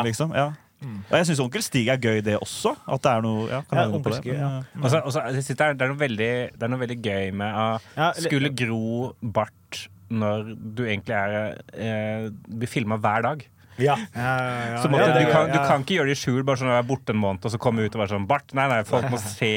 liksom. 0.04 0.36
Ja. 0.36 0.50
Ja. 0.82 0.98
Og 1.08 1.16
jeg 1.18 1.28
syns 1.30 1.42
Onkel 1.44 1.64
Stig 1.64 1.88
er 1.92 2.00
gøy, 2.02 2.20
det 2.26 2.36
også. 2.40 2.74
At 2.90 3.04
det 3.04 3.12
er 3.12 3.24
noe 3.24 3.46
ja, 3.50 3.62
Ja, 3.70 3.86
Onkel 3.88 4.16
det. 4.16 4.20
Stig, 4.20 4.34
ja. 4.34 4.50
jeg 4.82 5.56
er, 5.56 5.74
det, 5.78 5.86
er 5.86 5.92
noe 5.92 6.00
veldig, 6.00 6.32
det 6.56 6.66
er 6.66 6.72
noe 6.72 6.82
veldig 6.82 6.98
gøy 7.02 7.32
med 7.42 7.62
å 7.62 7.66
Ja, 7.96 8.12
skulle 8.18 8.52
gro 8.56 9.12
bart 9.22 9.86
når 10.12 10.52
du 10.76 10.84
egentlig 10.84 11.16
er 11.16 11.62
eh, 11.72 12.26
blir 12.28 12.68
filma 12.68 12.98
hver 13.00 13.24
dag. 13.24 13.46
Ja. 13.80 13.96
Ja, 14.12 14.32
ja, 14.36 14.64
ja. 14.74 14.82
Så 14.82 14.90
måtte, 14.92 15.06
Ja, 15.06 15.14
er 15.14 15.24
du, 15.24 15.30
kan, 15.32 15.48
du 15.48 15.58
kan 15.64 15.84
ikke 15.84 15.96
gjøre 15.96 16.12
det 16.12 16.18
i 16.18 16.20
skjul 16.20 16.42
bare 16.44 16.60
sånn 16.60 16.68
at 16.68 16.76
du 16.76 16.82
er 16.82 16.90
borte 16.90 17.14
en 17.14 17.22
måned 17.22 17.48
og 17.48 17.54
så 17.54 17.60
komme 17.62 17.86
ut 17.86 17.96
og 17.96 18.02
være 18.02 18.12
sånn 18.12 18.28
Bart! 18.28 18.52
Nei, 18.56 18.66
nei, 18.68 18.82
folk 18.88 19.08
må 19.12 19.20
se 19.22 19.54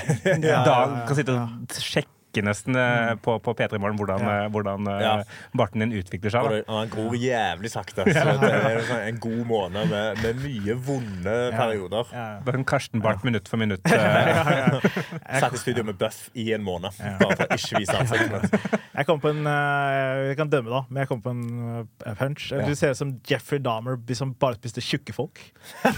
da, 0.48 0.78
Kan 1.04 1.18
sitte 1.18 1.36
og 1.36 1.76
sjekke 1.76 2.08
nesten 2.40 2.72
eh, 2.80 3.12
på, 3.20 3.34
på 3.44 3.52
P3 3.58 3.76
Morgen 3.78 3.98
hvordan, 4.00 4.20
Ja. 4.24 4.44
eh, 4.44 4.48
hvordan 4.54 4.86
eh, 4.88 5.00
Ja. 5.02 5.22
barten 5.54 5.80
din 5.84 5.92
utvikler 5.92 6.30
seg. 6.32 6.40
Og 6.48 6.64
Da. 6.64 6.72
han 6.78 6.88
gror 6.88 7.12
jævlig 7.20 7.68
sakte. 7.70 8.06
Så 8.08 8.38
det 8.40 8.48
er 8.48 8.80
sånn 8.88 9.04
en 9.10 9.18
god 9.20 9.44
måned 9.46 9.88
med, 9.92 10.16
med 10.22 10.36
mye 10.46 10.74
vonde 10.88 11.36
perioder. 11.52 12.04
Er 12.16 12.54
en 12.56 12.64
Karsten 12.64 13.02
Barth 13.04 13.24
minutt 13.28 13.48
for 13.52 13.58
minutt. 13.60 13.84
Satt 15.42 15.52
i 15.52 15.58
studio 15.60 15.84
med 15.84 15.98
Buff 16.00 16.30
i 16.34 16.48
en 16.56 16.62
måned. 16.64 16.88
Bare 17.20 17.36
for 17.36 17.44
å 17.44 17.52
ikke 17.58 17.76
vise 17.82 17.92
ansiktet. 18.00 18.48
Jeg 18.96 19.06
kom 19.08 19.20
på 19.20 19.28
en 19.32 19.44
Jeg 19.44 20.36
kan 20.36 20.48
dømme, 20.52 20.68
da, 20.70 20.82
men 20.88 21.00
jeg 21.00 21.08
kom 21.08 21.20
på 21.24 21.30
en 21.32 21.88
punch. 22.18 22.50
Du 22.52 22.74
ser 22.76 22.90
ut 22.92 22.96
som 22.98 23.14
Jeffrey 23.26 23.58
Dahmer 23.62 23.96
som 24.14 24.34
bare 24.38 24.54
spiste 24.60 24.80
tjukke 24.84 25.12
folk. 25.16 25.40
det 25.82 25.90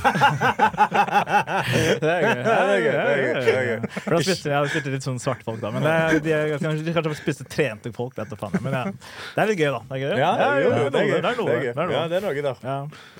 er 2.08 2.14
gøy. 2.14 2.14
Det 2.14 2.14
er 2.14 2.20
gøy, 2.24 2.42
det 2.44 2.54
er 2.94 3.18
gøy, 3.18 3.34
det 3.34 3.54
er 3.54 3.66
gøy. 3.68 3.78
For 3.98 4.10
da 4.14 4.18
spiste, 4.22 4.48
jeg 4.52 4.70
spilte 4.72 4.90
litt 4.94 5.06
sånn 5.06 5.20
svarte 5.22 5.44
folk, 5.46 5.60
da. 5.62 5.68
Men 5.74 5.82
det, 5.84 5.94
de, 6.24 6.32
er, 6.34 6.54
kanskje, 6.58 6.84
de 6.86 6.94
kanskje 6.96 7.14
spiste 7.20 7.46
trente 7.50 7.92
folk. 7.96 8.16
Vet 8.18 8.32
du 8.32 8.36
faen. 8.40 8.56
Men 8.64 8.76
ja, 8.78 8.82
det 8.90 9.44
er 9.44 9.50
litt 9.52 9.60
gøy, 9.60 9.70
da. 9.76 9.80
Det 9.90 9.98
er 9.98 10.02
gøy. 10.04 10.16
Ja, 10.20 10.32
jo, 10.64 10.72
jo, 10.74 10.88
det 10.94 11.02
er 11.02 11.10
gøy. 11.10 11.16
Det 11.20 11.30
er 11.30 11.38
noe. 11.40 11.48
Det 11.48 11.54
er. 11.54 11.62
Det 11.64 11.84
er 11.84 11.94
Ja, 11.94 12.02
noe. 12.02 12.08
det 12.10 12.18
er 12.18 12.26
noe 12.26 12.44
der. 12.48 12.64
Ja. 12.64 12.78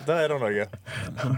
Der 0.09 0.23
er 0.25 0.35
det 0.35 0.41
noe. 0.43 0.67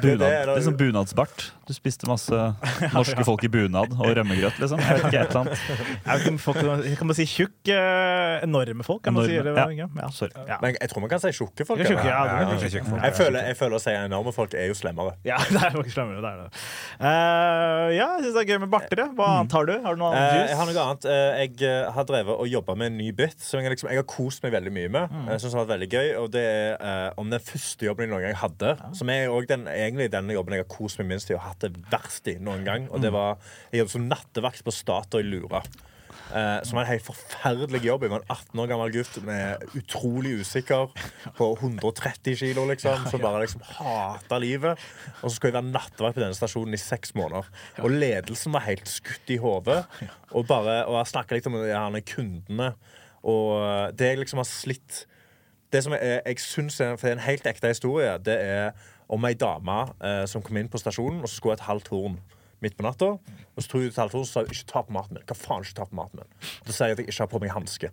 Bunad, 0.02 0.24
det 0.24 0.33
er 0.40 0.52
liksom 0.55 0.79
bunadsbart. 0.81 1.46
Du 1.66 1.74
spiste 1.74 2.07
masse 2.11 2.40
norske 2.96 3.24
folk 3.26 3.42
i 3.46 3.50
bunad 3.50 3.94
og 3.96 4.11
rømmegrøt, 4.18 4.59
liksom. 4.62 4.81
Jeg 4.83 5.00
vet 5.00 5.09
ikke, 5.11 5.22
et 5.22 5.35
eller 5.35 5.42
annet. 5.42 6.85
Jeg 6.87 6.98
kan 7.00 7.11
man 7.11 7.16
si 7.18 7.26
tjukk? 7.29 7.55
eh, 7.74 8.44
enorme 8.46 8.85
folk, 8.87 9.02
kan 9.05 9.14
man 9.16 9.26
si. 9.26 9.37
Eller, 9.37 9.57
ja. 9.57 9.66
ja. 9.85 9.88
Ja. 9.96 10.09
Sorry. 10.14 10.31
Ja. 10.48 10.59
Men 10.62 10.76
jeg 10.81 10.90
tror 10.90 11.02
man 11.05 11.11
kan 11.11 11.20
si 11.22 11.33
tjukke 11.35 11.66
folk. 11.66 11.83
Tjukke, 11.87 12.07
ja, 12.07 12.20
ja, 12.26 12.57
tjukke 12.61 12.85
folk. 12.90 13.02
Jeg 13.05 13.16
føler, 13.18 13.48
jeg 13.50 13.59
føler 13.59 13.79
å 13.79 13.83
si 13.83 13.94
enorme 13.96 14.33
folk 14.37 14.55
er 14.59 14.68
jo 14.70 14.76
slemmere. 14.79 15.16
Ja, 15.26 15.38
det 15.52 15.62
er 15.62 15.76
jo 15.76 15.83
ikke 15.85 15.94
slemmere. 15.94 16.22
Det 16.24 16.31
er 16.31 16.42
det. 16.42 16.62
Uh, 17.00 17.87
ja, 17.96 18.09
jeg 18.16 18.26
syns 18.26 18.37
det 18.38 18.42
er 18.44 18.50
gøy 18.52 18.61
med 18.64 18.72
barter. 18.72 19.02
Hva 19.16 19.29
annet 19.40 19.57
har 19.59 19.68
du? 19.68 19.74
Har 19.87 19.96
du 19.98 20.02
noe 20.02 20.12
annet 20.14 20.50
jeg 20.52 20.59
har 20.61 20.70
noe 20.70 20.85
annet. 20.87 21.09
Uh, 21.09 21.40
jeg 21.42 21.52
eh, 21.64 21.87
har 21.95 22.07
drevet 22.09 22.35
og 22.37 22.49
jobba 22.51 22.75
med 22.79 22.90
en 22.90 22.99
ny 23.01 23.11
bit 23.16 23.40
som 23.42 23.61
jeg, 23.62 23.73
liksom, 23.73 23.90
jeg 23.92 24.01
har 24.03 24.07
kost 24.11 24.45
meg 24.45 24.53
veldig 24.57 24.73
mye 24.75 24.92
med. 24.92 25.16
Jeg 25.31 25.40
synes 25.40 25.53
det 25.53 25.59
har 25.59 25.64
vært 25.64 25.75
veldig 25.75 25.88
gøy 25.92 26.09
Og 26.21 26.29
det 26.35 26.45
er 26.45 26.77
eh, 26.77 27.09
om 27.23 27.33
den 27.33 27.42
første 27.49 27.88
jobben 27.88 28.07
jeg 28.07 28.12
noen 28.12 28.25
gang 28.27 28.38
hadde. 28.42 28.77
Som 28.99 29.12
er 29.12 29.29
også 29.33 29.53
den, 29.55 29.66
egentlig 29.73 30.11
den 30.12 30.31
jobben 30.35 30.57
jeg 30.57 30.64
har 30.66 30.71
kost 30.77 31.01
meg 31.01 31.11
minst 31.14 31.33
i 31.33 31.37
og 31.38 31.45
hatt 31.47 31.64
det 31.64 31.73
verst 31.92 32.29
i 32.33 32.38
noen 32.42 32.64
gang. 32.66 32.88
Og 32.92 33.03
det 33.05 33.12
var 33.14 33.38
Jeg 33.73 33.85
jobbet 33.85 33.97
som 33.97 34.09
nattevakt 34.11 34.64
på 34.66 34.75
Statoil 34.75 35.29
Lura. 35.33 35.62
Eh, 36.34 36.62
som 36.66 36.74
var 36.76 36.82
en 36.84 36.90
helt 36.90 37.04
forferdelig 37.06 37.80
jobb. 37.86 38.02
Jeg 38.02 38.10
var 38.10 38.22
en 38.24 38.30
18 38.34 38.60
år 38.64 38.70
gammel 38.72 38.92
gutt 38.96 39.18
med 39.24 39.62
utrolig 39.78 40.32
usikker 40.40 40.90
på 41.38 41.48
130 41.60 42.34
kilo, 42.40 42.64
liksom. 42.66 43.04
Som 43.12 43.22
bare 43.22 43.44
liksom 43.44 43.62
hata 43.62 44.38
livet. 44.42 44.80
Og 45.22 45.30
så 45.30 45.36
skulle 45.36 45.52
jeg 45.52 45.58
være 45.60 45.70
nattevakt 45.76 46.18
på 46.18 46.24
denne 46.24 46.34
stasjonen 46.38 46.74
i 46.74 46.80
seks 46.82 47.14
måneder. 47.14 47.46
Og 47.78 47.94
ledelsen 47.94 48.52
var 48.56 48.66
helt 48.66 48.88
skutt 48.90 49.30
i 49.30 49.38
hodet. 49.42 49.84
Og, 50.32 50.46
bare- 50.50 50.82
og 50.86 50.98
jeg 50.98 51.12
snakka 51.14 51.38
litt 51.38 51.46
om 51.46 51.60
gjerne 51.62 52.02
kundene. 52.10 52.72
Og 53.22 53.52
eh, 53.62 53.92
det 53.98 54.10
jeg 54.12 54.18
liksom 54.24 54.42
har 54.42 54.50
slitt 54.50 55.04
Det 55.72 55.80
som 55.82 55.92
jeg, 55.96 56.20
jeg 56.26 56.38
synes 56.38 56.76
er, 56.80 56.92
for 56.96 57.06
det 57.08 57.14
er 57.14 57.16
en 57.18 57.24
helt 57.26 57.46
ekte 57.50 57.68
historie, 57.72 58.12
det 58.22 58.36
er 58.38 58.70
om 59.10 59.24
ei 59.26 59.34
dame 59.34 59.74
eh, 60.02 60.24
som 60.30 60.42
kom 60.42 60.56
inn 60.58 60.68
på 60.70 60.78
stasjonen, 60.78 61.18
og 61.22 61.28
så 61.28 61.36
skulle 61.40 61.56
hun 61.56 61.58
et 61.60 61.66
halvt 61.66 61.88
horn 61.90 62.14
midt 62.64 62.77
på 62.79 62.87
natta. 62.87 63.12
Og 63.16 63.64
så 63.64 63.71
tok 63.71 63.87
jeg 63.87 63.95
telefonen 63.97 64.27
og 64.27 64.31
sa 64.31 64.45
ikke 64.47 64.69
ta 64.73 64.83
på 64.87 64.97
maten 64.97 65.19
min. 65.19 65.27
Hva 65.29 65.37
faen 65.38 65.64
ikke 65.66 65.79
ta 65.81 65.88
på 65.88 65.99
maten 65.99 66.23
min? 66.23 66.31
Da 66.66 66.77
sier 66.77 66.92
jeg 66.92 66.99
at 66.99 67.03
jeg 67.03 67.11
ikke 67.11 67.23
har 67.25 67.33
på 67.33 67.42
meg 67.42 67.55
hanske. 67.55 67.92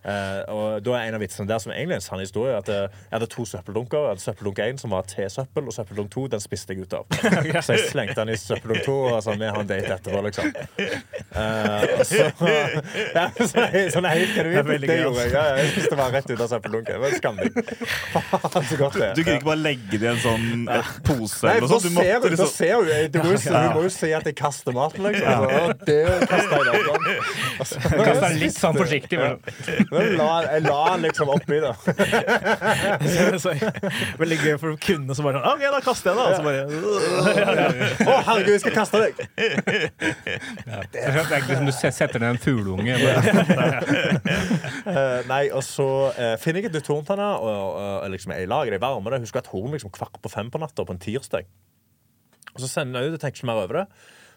Eh, 0.00 0.40
og 0.48 0.80
da 0.84 0.94
er 0.96 1.10
en 1.10 1.16
av 1.18 1.20
vitsene 1.20 1.48
der 1.48 1.60
som 1.60 1.72
egentlig 1.74 1.98
er 1.98 2.00
en 2.00 2.04
sann 2.04 2.22
historie, 2.22 2.54
at 2.56 2.68
eh, 2.72 2.86
jeg 2.88 3.12
hadde 3.12 3.28
to 3.34 3.44
søppeldunker. 3.48 4.06
Jeg 4.06 4.14
hadde 4.14 4.24
søppeldunk 4.24 4.60
1 4.64 4.80
som 4.80 4.94
var 4.94 5.08
tesøppel, 5.10 5.68
og 5.68 5.76
søppeldunk 5.76 6.10
2 6.14 6.26
den 6.34 6.44
spiste 6.44 6.72
jeg 6.76 6.86
ut 6.86 6.96
av. 6.96 7.04
Så 7.66 7.76
jeg 7.76 7.90
slengte 7.90 8.16
den 8.22 8.32
i 8.32 8.38
søppeldunk 8.40 8.86
2 8.86 8.96
og 9.10 9.18
sa 9.24 9.34
vi 9.40 9.48
har 9.50 9.60
en 9.60 9.68
date 9.68 9.92
etterpå, 9.96 10.22
liksom. 10.26 10.48
Eh, 10.80 11.84
og 12.00 12.04
så, 12.08 12.26
ja, 13.16 13.26
så, 13.38 13.64
sånn 13.94 14.08
helt 14.08 14.32
Det 14.34 14.42
er 14.42 14.54
genuint. 14.56 14.86
Det 14.88 14.96
gjorde 15.00 15.24
jeg. 15.24 15.34
Ja, 15.34 15.44
jeg 15.60 15.72
spiste 15.74 15.98
bare 16.00 16.14
rett 16.16 16.30
ut 16.32 16.40
av 16.40 16.50
søppeldunken. 16.54 16.90
Det 16.90 17.00
var 17.04 17.16
skamlig 17.20 17.50
Faen, 18.10 18.66
så 18.70 18.78
godt 18.80 18.96
det 18.96 19.06
er. 19.10 19.14
Du 19.16 19.22
kunne 19.22 19.36
ikke 19.38 19.50
bare 19.50 19.62
legge 19.62 20.00
det 20.00 20.08
i 20.08 20.10
en 20.10 20.22
sånn 20.22 20.46
pose 21.06 21.46
Nei, 21.46 21.56
eller 21.58 21.70
for 21.70 21.70
noe 21.70 21.70
da 21.70 21.80
sånt. 21.80 21.84
Du 21.84 21.90
ser, 21.90 22.14
måtte 22.14 22.24
du, 22.24 22.34
liksom 22.34 22.52
ser 22.54 22.74
hun, 22.76 22.90
du 23.10 23.18
må, 23.20 23.30
jo 23.30 23.40
du 23.40 23.68
må 23.76 23.84
jo 23.84 23.92
se 23.94 24.10
at 24.16 24.28
jeg 24.30 24.36
kaster 24.40 24.76
maten, 24.76 25.06
liksom. 25.06 25.28
Altså, 25.30 25.60
«Å, 25.60 25.76
det 25.86 25.98
kaster 26.30 26.56
jeg 26.56 26.66
da. 26.70 26.80
Sånn. 26.90 27.08
Altså, 27.60 27.80
Kaster 27.90 28.26
den 28.26 28.38
litt 28.40 28.56
sånn 28.56 28.78
forsiktig. 28.80 29.20
men 29.20 29.89
la, 29.90 30.26
jeg 30.46 30.62
la 30.64 30.76
han 30.86 31.02
liksom 31.04 31.30
oppi 31.34 31.58
da. 31.62 31.72
Så- 33.42 33.54
Veldig 34.20 34.38
gøy 34.40 34.54
for 34.62 34.76
kundene 34.80 35.16
som 35.18 35.26
bare 35.26 35.40
sånn 35.40 35.48
OK, 35.50 35.62
da 35.74 35.80
kaster 35.84 36.10
jeg 36.10 36.16
det. 36.18 36.24
Og 36.26 36.34
så 36.36 36.42
bare 36.46 36.60
Å, 38.06 38.18
herregud, 38.28 38.52
jeg 38.54 38.62
skal 38.62 38.76
kaste 38.76 38.96
deg! 39.02 39.12
Det 40.94 41.02
er 41.02 41.18
egentlig 41.20 41.58
som 41.58 41.66
du 41.68 41.74
setter 41.74 42.22
ned 42.22 42.36
en 42.36 42.42
fugleunge. 42.42 42.94
Eh, 44.90 45.20
nei, 45.28 45.42
og 45.54 45.60
så 45.64 45.84
eh, 46.18 46.32
finner 46.40 46.64
jeg 46.64 46.70
et 46.70 46.76
nytt 46.78 46.88
horn 46.90 47.04
til 47.06 47.14
henne, 47.14 47.26
og, 47.44 48.02
liksom, 48.10 48.32
jeg 48.34 48.48
lager 48.50 48.74
det 48.74 48.78
i 48.80 48.82
varme. 48.82 49.12
Jeg 49.14 49.22
husker 49.26 49.42
at 49.42 49.50
horn 49.52 49.74
liksom 49.74 49.92
kvart 49.94 50.16
på 50.24 50.30
fem 50.32 50.48
på 50.52 50.58
natta 50.62 50.84
på 50.88 50.94
en 50.94 51.00
tirsdag. 51.02 51.46
Og 52.54 52.62
så 52.64 52.68
sender 52.70 53.04
jeg 53.04 53.12
ut 53.12 53.18
og 53.18 53.22
tenker 53.22 53.38
ikke 53.42 53.48
mer 53.50 53.60
over 53.62 53.80
det. 53.82 53.84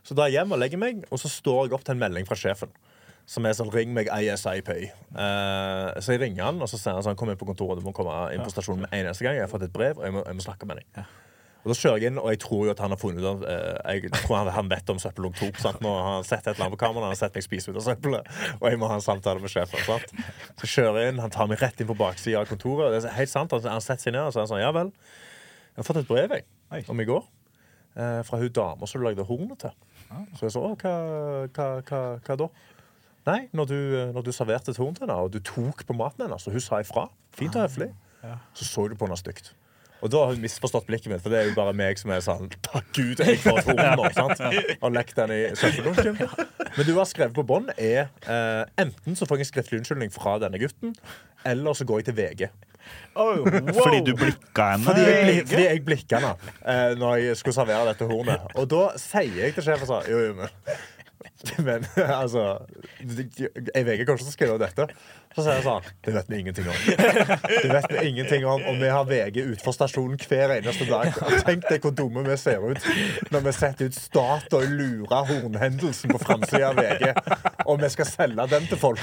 Så 0.06 0.16
drar 0.18 0.30
jeg 0.30 0.38
hjem 0.42 0.54
og 0.54 0.60
legger 0.62 0.82
meg, 0.82 1.02
og 1.10 1.22
så 1.22 1.32
står 1.32 1.68
jeg 1.70 1.76
opp 1.78 1.86
til 1.88 1.96
en 1.96 2.02
melding 2.04 2.28
fra 2.30 2.38
sjefen. 2.38 2.74
Som 3.26 3.46
er 3.48 3.56
sånn 3.56 3.72
'ring 3.72 3.94
meg 3.96 4.10
ASIP'. 4.12 4.70
Uh, 5.16 5.96
så 6.04 6.16
jeg 6.16 6.22
ringer 6.22 6.44
han, 6.44 6.62
og 6.62 6.68
så 6.68 6.78
sier 6.78 6.94
han 6.94 7.04
sånn 7.04 7.16
'kom 7.16 7.30
inn 7.32 7.40
på 7.40 7.48
kontoret, 7.48 7.80
du 7.80 7.86
må 7.86 7.94
komme 7.96 8.34
inn 8.34 8.44
på 8.44 8.52
stasjonen 8.52 8.82
med 8.82 8.90
en 8.92 9.06
eneste 9.06 9.24
gang'. 9.24 9.36
Jeg 9.36 9.48
har 9.48 9.54
fått 9.54 9.64
et 9.64 9.74
brev, 9.74 9.98
og 9.98 10.04
jeg 10.04 10.14
må, 10.14 10.24
jeg 10.26 10.36
må 10.36 10.42
snakke 10.42 10.68
med 10.68 10.82
deg. 10.82 11.06
Og 11.64 11.72
da 11.72 11.76
kjører 11.80 12.02
jeg 12.02 12.12
inn, 12.12 12.18
og 12.20 12.28
jeg 12.34 12.40
tror 12.44 12.66
jo 12.68 12.72
at 12.74 12.82
han 12.84 12.92
har 12.92 13.00
funnet 13.00 13.24
ut 13.24 13.28
av 13.30 13.44
eh, 13.48 13.94
Jeg 13.96 14.12
tror 14.12 14.36
han, 14.36 14.50
han 14.52 14.72
vet 14.72 14.90
om 14.92 14.98
søppeldunk 15.00 15.38
2. 15.40 15.48
Sant? 15.64 15.80
Nå 15.84 15.94
har 15.96 16.10
han 16.18 16.26
sett 16.28 16.42
et 16.44 16.50
eller 16.52 16.66
annet 16.66 16.76
på 16.76 16.80
kameraet, 16.82 17.06
han 17.06 17.14
har 17.16 17.20
sett 17.22 17.38
meg 17.40 17.46
spise 17.46 17.72
ut 17.72 17.80
av 17.80 17.86
søppelet, 17.86 18.28
og 18.60 18.66
jeg 18.68 18.82
må 18.82 18.90
ha 18.92 18.98
en 19.00 19.06
samtale 19.06 19.40
med 19.40 19.54
sjefen. 19.54 19.80
Sant? 19.88 20.12
Så 20.60 20.68
kjører 20.74 21.00
jeg 21.00 21.14
inn, 21.14 21.22
han 21.24 21.32
tar 21.32 21.48
meg 21.48 21.64
rett 21.64 21.80
inn 21.80 21.88
på 21.88 21.96
baksida 21.96 22.42
av 22.42 22.52
kontoret. 22.52 22.90
Og 22.90 22.98
det 22.98 23.08
er 23.08 23.16
helt 23.16 23.32
sant, 23.32 23.56
han, 23.56 23.70
han 23.78 23.86
setter 23.86 24.10
seg 24.10 24.18
ned 24.18 24.28
og 24.28 24.36
så 24.36 24.42
er 24.42 24.44
han 24.44 24.52
sånn 24.52 24.64
Ja 24.66 24.74
vel, 24.76 24.92
jeg 25.72 25.80
har 25.80 25.88
fått 25.88 26.02
et 26.04 26.12
brev 26.12 26.36
jeg, 26.36 26.46
om 26.92 27.00
i 27.00 27.08
går 27.08 27.24
eh, 27.24 28.20
fra 28.28 28.42
hun 28.44 28.52
dama 28.60 28.90
som 28.90 29.00
du 29.00 29.08
lagde 29.08 29.26
hornet 29.32 29.64
til. 29.64 29.80
Så 30.36 30.50
jeg 30.50 30.54
sa 30.54 30.68
å, 30.68 30.76
hva, 30.84 30.94
hva, 31.48 31.70
hva, 31.88 32.02
hva 32.28 32.40
da? 32.44 32.50
Nei, 33.28 33.40
når 33.56 33.66
du, 33.70 33.78
når 34.16 34.26
du 34.26 34.32
serverte 34.36 34.74
til 34.76 34.90
henne, 35.00 35.16
og 35.16 35.32
du 35.34 35.40
tok 35.40 35.86
på 35.88 35.96
maten 35.96 36.26
hennes, 36.26 36.48
og 36.48 36.56
hun 36.56 36.64
sa 36.64 36.82
ifra, 36.84 37.08
fint 37.36 37.56
og 37.56 37.68
høflig, 37.68 37.94
så 38.54 38.68
så 38.68 38.88
du 38.92 38.98
på 39.00 39.08
henne 39.08 39.20
stygt. 39.20 39.54
Og 40.04 40.12
da 40.12 40.20
har 40.20 40.34
hun 40.36 40.42
misforstått 40.44 40.84
blikket 40.90 41.08
mitt, 41.14 41.22
for 41.24 41.32
det 41.32 41.40
er 41.40 41.46
jo 41.48 41.54
bare 41.56 41.72
meg 41.80 41.96
som 42.00 42.12
er 42.12 42.20
sånn 42.26 42.50
Takk 42.66 42.90
Gud, 42.98 43.22
jeg 43.24 43.40
får 43.40 43.62
et 43.62 43.70
horn 43.70 44.02
nå, 44.02 44.10
sant? 44.18 44.42
Og 44.84 44.92
lekt 44.92 45.16
den 45.16 45.32
i 45.32 45.40
søppeldunken. 45.56 46.28
Men 46.76 46.90
du 46.90 46.92
har 46.98 47.08
skrevet 47.08 47.36
på 47.38 47.46
bånd 47.48 47.72
er 47.78 48.10
eh, 48.28 48.64
enten 48.84 49.16
så 49.16 49.28
får 49.30 49.40
jeg 49.40 49.48
en 49.48 49.52
skriftlig 49.54 49.80
unnskyldning 49.80 50.12
fra 50.12 50.36
denne 50.44 50.60
gutten, 50.60 50.92
eller 51.48 51.80
så 51.80 51.88
går 51.88 52.02
jeg 52.02 52.10
til 52.10 52.18
VG. 52.20 52.44
oh, 53.16 53.38
wow. 53.48 53.72
Fordi 53.80 54.02
du 54.04 54.12
blikka 54.20 54.66
henne. 54.74 54.84
Fordi 54.90 55.06
jeg, 55.08 55.24
blik, 55.24 55.48
fordi 55.54 55.68
jeg 55.70 55.84
blikka 55.88 56.20
henne 56.20 56.52
eh, 56.74 56.98
når 57.00 57.16
jeg 57.24 57.40
skulle 57.40 57.56
servere 57.56 57.88
dette 57.94 58.10
hornet. 58.12 58.44
Og 58.60 58.68
da 58.76 58.84
sier 59.00 59.40
jeg 59.40 59.56
til 59.56 59.70
sjefen 59.70 59.88
sånn 59.88 60.12
Jo, 60.12 60.20
jo, 60.28 60.36
men 60.42 60.52
Men 61.68 61.84
altså 61.98 62.44
Jeg 63.04 63.50
kommer 63.74 63.92
ikke 63.92 64.06
til 64.06 64.20
som 64.24 64.32
skrive 64.32 64.60
dette. 64.62 64.86
Så 65.34 65.44
sier 65.44 65.58
jeg 65.58 65.66
sånn 65.66 65.88
Det 66.06 66.14
vet 66.16 66.30
vi 66.32 66.40
ingenting 66.44 66.70
om. 66.72 66.78
Det 66.86 67.72
vet 67.72 67.88
vi 67.92 68.04
ingenting 68.12 68.46
om 68.48 68.64
Og 68.70 68.80
vi 68.80 68.92
har 68.94 69.08
VG 69.10 69.42
utenfor 69.42 69.76
stasjonen 69.76 70.22
hver 70.30 70.56
eneste 70.60 70.88
dag. 70.88 71.12
Tenk 71.44 71.68
deg 71.68 71.84
hvor 71.84 71.96
dumme 71.98 72.24
vi 72.28 72.38
ser 72.40 72.64
ut 72.64 72.88
når 73.34 73.48
vi 73.48 73.56
setter 73.56 73.90
ut 73.90 73.98
Statoil 73.98 74.72
lurer 74.78 75.28
hornhendelsen 75.30 76.14
på 76.14 76.20
framsida 76.22 76.70
av 76.70 76.80
VG, 76.80 77.10
og 77.66 77.82
vi 77.82 77.90
skal 77.94 78.08
selge 78.10 78.46
den 78.52 78.68
til 78.70 78.80
folk. 78.80 79.02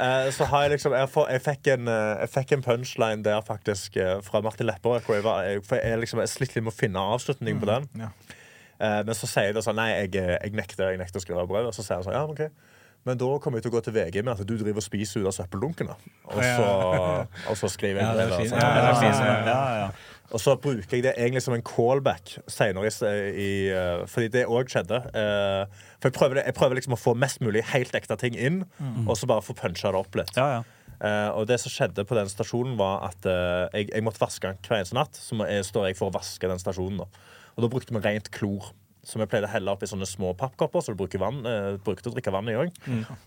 Eh, 0.00 0.28
så 0.32 0.46
har 0.48 0.64
jeg 0.64 0.74
liksom 0.76 0.94
Jeg, 0.96 1.08
får, 1.12 1.26
jeg, 1.34 1.42
fikk, 1.44 1.66
en, 1.74 1.88
eh, 1.92 2.12
jeg 2.22 2.30
fikk 2.32 2.54
en 2.56 2.62
punchline 2.64 3.24
der 3.26 3.42
faktisk 3.44 3.96
eh, 4.00 4.20
fra 4.24 4.40
Martin 4.44 4.66
Lepperød. 4.66 5.02
for 5.04 5.76
jeg, 5.76 5.98
liksom, 6.00 6.22
jeg 6.22 6.32
slitt 6.32 6.54
litt 6.54 6.64
med 6.64 6.72
å 6.72 6.76
finne 6.76 7.02
avslutningen 7.16 7.60
på 7.60 7.68
den. 7.68 7.90
Ja. 8.06 8.12
Eh, 8.82 9.00
men 9.06 9.16
så 9.16 9.30
sier 9.30 9.52
jeg 9.52 9.64
sånn 9.64 9.78
Nei, 9.78 9.90
jeg, 9.94 10.14
jeg, 10.18 10.54
nekter, 10.58 10.90
jeg 10.90 11.00
nekter 11.00 11.22
å 11.22 11.24
skrive 11.24 11.48
brev. 11.50 11.70
Og 11.70 11.76
så 11.76 11.86
sier 11.86 12.00
han 12.00 12.06
sånn 12.06 12.18
Ja, 12.18 12.26
ok 12.28 12.48
men 13.02 13.18
da 13.18 13.28
kommer 13.42 13.58
jeg 13.58 13.66
til 13.66 13.72
å 13.72 13.74
gå 13.74 13.80
til 13.82 13.94
VG 13.96 14.20
med 14.22 14.36
at 14.36 14.46
du 14.46 14.52
driver 14.54 14.78
og 14.78 14.84
spiser 14.84 15.24
ut 15.24 15.28
av 15.32 15.34
søppeldunkene. 15.34 15.94
Og 16.30 16.36
så, 16.38 16.66
og 17.50 17.56
så 17.58 17.70
skriver 17.72 17.98
jeg 17.98 18.12
brev. 18.14 18.34
altså. 18.36 18.58
Ja, 18.60 18.68
det 18.76 18.92
fint. 19.00 19.22
Ja, 19.22 19.40
ja, 19.48 19.72
ja. 19.80 19.88
Og 20.32 20.40
så 20.40 20.54
bruker 20.56 20.96
jeg 20.96 21.02
det 21.04 21.16
egentlig 21.16 21.42
som 21.44 21.56
en 21.56 21.64
callback 21.66 22.36
senere 22.48 22.88
i, 22.88 23.08
i 23.42 23.48
eh, 23.74 24.04
Fordi 24.08 24.30
det 24.32 24.44
òg 24.46 24.70
skjedde. 24.70 25.02
Eh, 25.18 25.82
for 25.98 26.08
jeg 26.08 26.16
prøver, 26.16 26.38
det, 26.38 26.46
jeg 26.46 26.56
prøver 26.56 26.78
liksom 26.78 26.94
å 26.94 27.00
få 27.00 27.16
mest 27.18 27.42
mulig 27.42 27.66
helt 27.72 27.98
ekte 27.98 28.16
ting 28.22 28.38
inn, 28.38 28.62
og 29.04 29.16
så 29.18 29.26
bare 29.28 29.44
få 29.44 29.58
puncha 29.58 29.90
det 29.90 29.98
opp 29.98 30.22
litt. 30.22 30.32
ja, 30.38 30.60
ja. 30.60 30.62
Eh, 31.02 31.28
og 31.34 31.48
det 31.50 31.56
som 31.58 31.72
skjedde 31.72 32.04
på 32.06 32.14
den 32.14 32.28
stasjonen, 32.30 32.76
var 32.78 33.08
at 33.08 33.26
eh, 33.26 33.64
jeg, 33.74 33.88
jeg 33.90 34.04
måtte 34.06 34.22
vaske 34.22 34.52
hver 34.62 34.78
eneste 34.78 34.94
natt. 34.94 35.18
Så 35.18 35.34
jeg, 35.50 35.66
står 35.66 35.88
jeg 35.88 35.98
for 35.98 36.12
å 36.12 36.14
vaske 36.14 36.46
den 36.46 36.62
stasjonen. 36.62 37.02
Da. 37.02 37.26
Og 37.56 37.66
da 37.66 37.72
brukte 37.72 37.94
vi 37.94 38.04
rent 38.04 38.30
klor. 38.34 38.72
Som 39.02 39.18
jeg 39.18 39.32
pleide 39.32 39.48
å 39.48 39.50
helle 39.50 39.66
opp 39.72 39.80
i 39.82 39.86
sånne 39.90 40.06
små 40.06 40.28
pappkopper. 40.38 40.78
Så 40.78 40.92
du 40.94 40.98
bruker 41.00 41.18
vann, 41.18 41.40
eh, 41.42 41.72
brukte 41.82 42.06
å 42.06 42.12
drikke 42.14 42.30
vann 42.30 42.46
i 42.46 42.54
òg. 42.54 42.68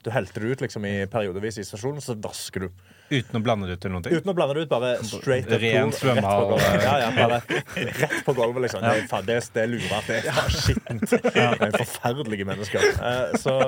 Du 0.06 0.10
helte 0.10 0.40
det 0.40 0.54
ut 0.54 0.62
liksom 0.64 0.86
i 0.88 0.94
periodevis 1.12 1.58
i 1.60 1.66
stasjonen, 1.68 2.00
så 2.00 2.16
vasker 2.16 2.64
du. 2.64 2.70
Uten 3.12 3.36
å 3.36 3.44
blande 3.44 3.68
det 3.68 3.76
ut 3.76 3.92
noen 3.92 4.06
ting. 4.06 4.16
Uten 4.16 4.32
å 4.32 4.36
blande 4.38 4.56
det 4.56 4.64
ut, 4.64 4.70
bare 4.72 4.94
straight 5.04 5.52
up 5.52 5.60
Ren 5.60 5.92
svømmehall. 5.92 6.56
Ja, 6.80 6.96
ja, 7.04 7.12
bare 7.18 7.42
rett 7.76 8.22
på 8.24 8.34
gulvet, 8.40 8.64
liksom. 8.70 8.88
Det, 8.88 8.94
er 9.04 9.12
faen, 9.12 9.28
det, 9.28 9.38
det 9.52 9.66
er 9.66 9.68
lura. 9.74 10.00
Det 10.08 10.22
er 10.22 10.32
faen 10.40 10.56
skittent. 10.64 11.10
Det 11.12 11.68
er 11.68 11.78
forferdelige 11.84 12.48
mennesker. 12.48 12.90
Eh, 12.96 13.36
så 13.44 13.60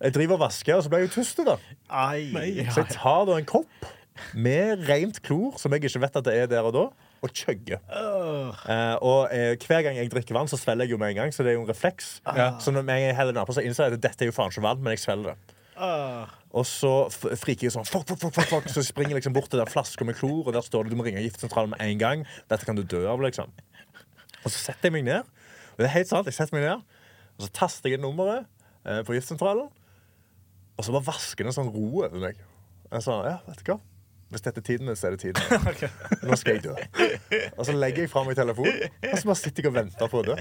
jeg 0.00 0.16
driver 0.16 0.38
og 0.40 0.46
vasker, 0.48 0.78
og 0.78 0.86
så 0.88 0.94
blir 0.94 1.04
jeg 1.04 1.12
jo 1.12 1.16
tust, 1.20 1.44
da. 1.44 1.58
Ai. 1.92 2.32
Så 2.72 2.86
jeg 2.86 2.96
tar 2.96 3.28
da 3.28 3.36
en 3.36 3.52
kopp 3.52 3.92
med 4.32 4.88
rent 4.88 5.20
klor, 5.26 5.58
som 5.60 5.76
jeg 5.76 5.84
ikke 5.84 6.06
vet 6.08 6.16
at 6.22 6.24
det 6.24 6.40
er 6.40 6.48
der 6.56 6.64
og 6.72 6.72
da, 6.72 6.88
og 7.24 7.32
chugger. 7.32 7.80
Uh, 7.88 8.52
og 9.00 9.32
eh, 9.32 9.54
hver 9.56 9.82
gang 9.86 9.96
jeg 9.96 10.10
drikker 10.12 10.36
vann, 10.36 10.50
så 10.50 10.58
svelger 10.60 10.84
jeg 10.84 10.94
jo 10.94 11.00
med 11.00 11.14
en 11.14 11.22
gang, 11.22 11.34
så 11.34 11.44
det 11.44 11.54
er 11.54 11.58
jo 11.58 11.64
en 11.64 11.70
refleks. 11.70 12.18
Ja. 12.28 12.54
Så 12.60 12.74
når 12.74 12.90
jeg 12.92 13.16
heller 13.16 13.36
nedpå, 13.36 13.56
så 13.56 13.64
innser 13.64 13.88
jeg 13.88 13.98
at 13.98 14.04
dette 14.04 14.26
er 14.26 14.30
jo 14.30 14.36
faen 14.36 14.52
ikke 14.52 14.64
vann, 14.66 14.82
men 14.84 14.94
jeg 14.94 15.04
svelger 15.06 15.32
det. 15.32 15.54
Ah. 15.74 16.30
Og 16.54 16.66
så 16.70 16.90
friker 17.10 17.66
jeg 17.66 17.74
sånn 17.74 17.86
fuck, 17.88 18.06
fuck, 18.06 18.20
fuck, 18.22 18.46
fuck. 18.46 18.68
Så 18.70 18.84
springer 18.86 19.16
jeg 19.16 19.22
liksom 19.22 19.34
bort 19.34 19.48
til 19.50 19.58
den 19.58 19.70
flaska 19.70 20.06
med 20.06 20.18
klor, 20.18 20.44
og 20.44 20.52
der 20.54 20.62
står 20.62 20.86
det 20.86 20.94
du 20.94 20.98
må 21.00 21.06
ringe 21.06 21.22
giftsentralen 21.24 21.74
med 21.74 21.82
en 21.82 22.02
gang. 22.02 22.26
Dette 22.50 22.68
kan 22.68 22.78
du 22.78 22.84
dø 22.86 23.02
av, 23.10 23.22
liksom. 23.24 23.50
Og 24.44 24.52
så 24.52 24.58
setter 24.58 24.90
jeg 24.90 24.98
meg 24.98 25.08
ned. 25.08 25.32
Og 25.74 25.82
det 25.82 25.88
er 25.88 25.96
helt 25.96 26.10
sant, 26.10 26.28
jeg 26.30 26.36
setter 26.36 26.54
meg 26.54 26.68
ned 26.68 26.84
Og 27.34 27.46
så 27.46 27.48
taster 27.56 27.90
jeg 27.90 27.98
nummeret 27.98 28.44
eh, 28.86 29.00
på 29.06 29.16
giftsentralen. 29.16 29.66
Og 30.74 30.86
så 30.86 30.94
bare 30.94 31.08
vasker 31.08 31.42
det 31.42 31.50
en 31.50 31.58
sånn 31.58 31.72
ro 31.74 32.04
over 32.04 32.22
meg. 32.22 32.38
Jeg 32.92 33.02
sa, 33.06 33.18
ja, 33.26 33.36
vet 33.48 33.64
du 33.64 33.72
hva? 33.72 33.80
Hvis 34.32 34.42
dette 34.44 34.60
er 34.62 34.66
tiden 34.66 34.88
min, 34.88 34.96
så 34.96 35.06
er 35.10 35.16
det 35.16 35.20
tiden 35.20 35.40
min. 35.50 35.90
Nå 36.30 36.36
skal 36.40 36.56
jeg 36.56 36.64
dø. 36.64 36.74
Og 37.58 37.66
så 37.68 37.74
legger 37.76 38.06
jeg 38.06 38.10
fra 38.12 38.24
meg 38.26 38.36
telefonen, 38.38 38.84
og 39.10 39.18
så 39.20 39.28
bare 39.30 39.40
sitter 39.40 39.66
jeg 39.66 39.72
og 39.72 39.76
venter 39.76 40.10
på 40.10 40.22
å 40.22 40.26
dø. 40.30 40.36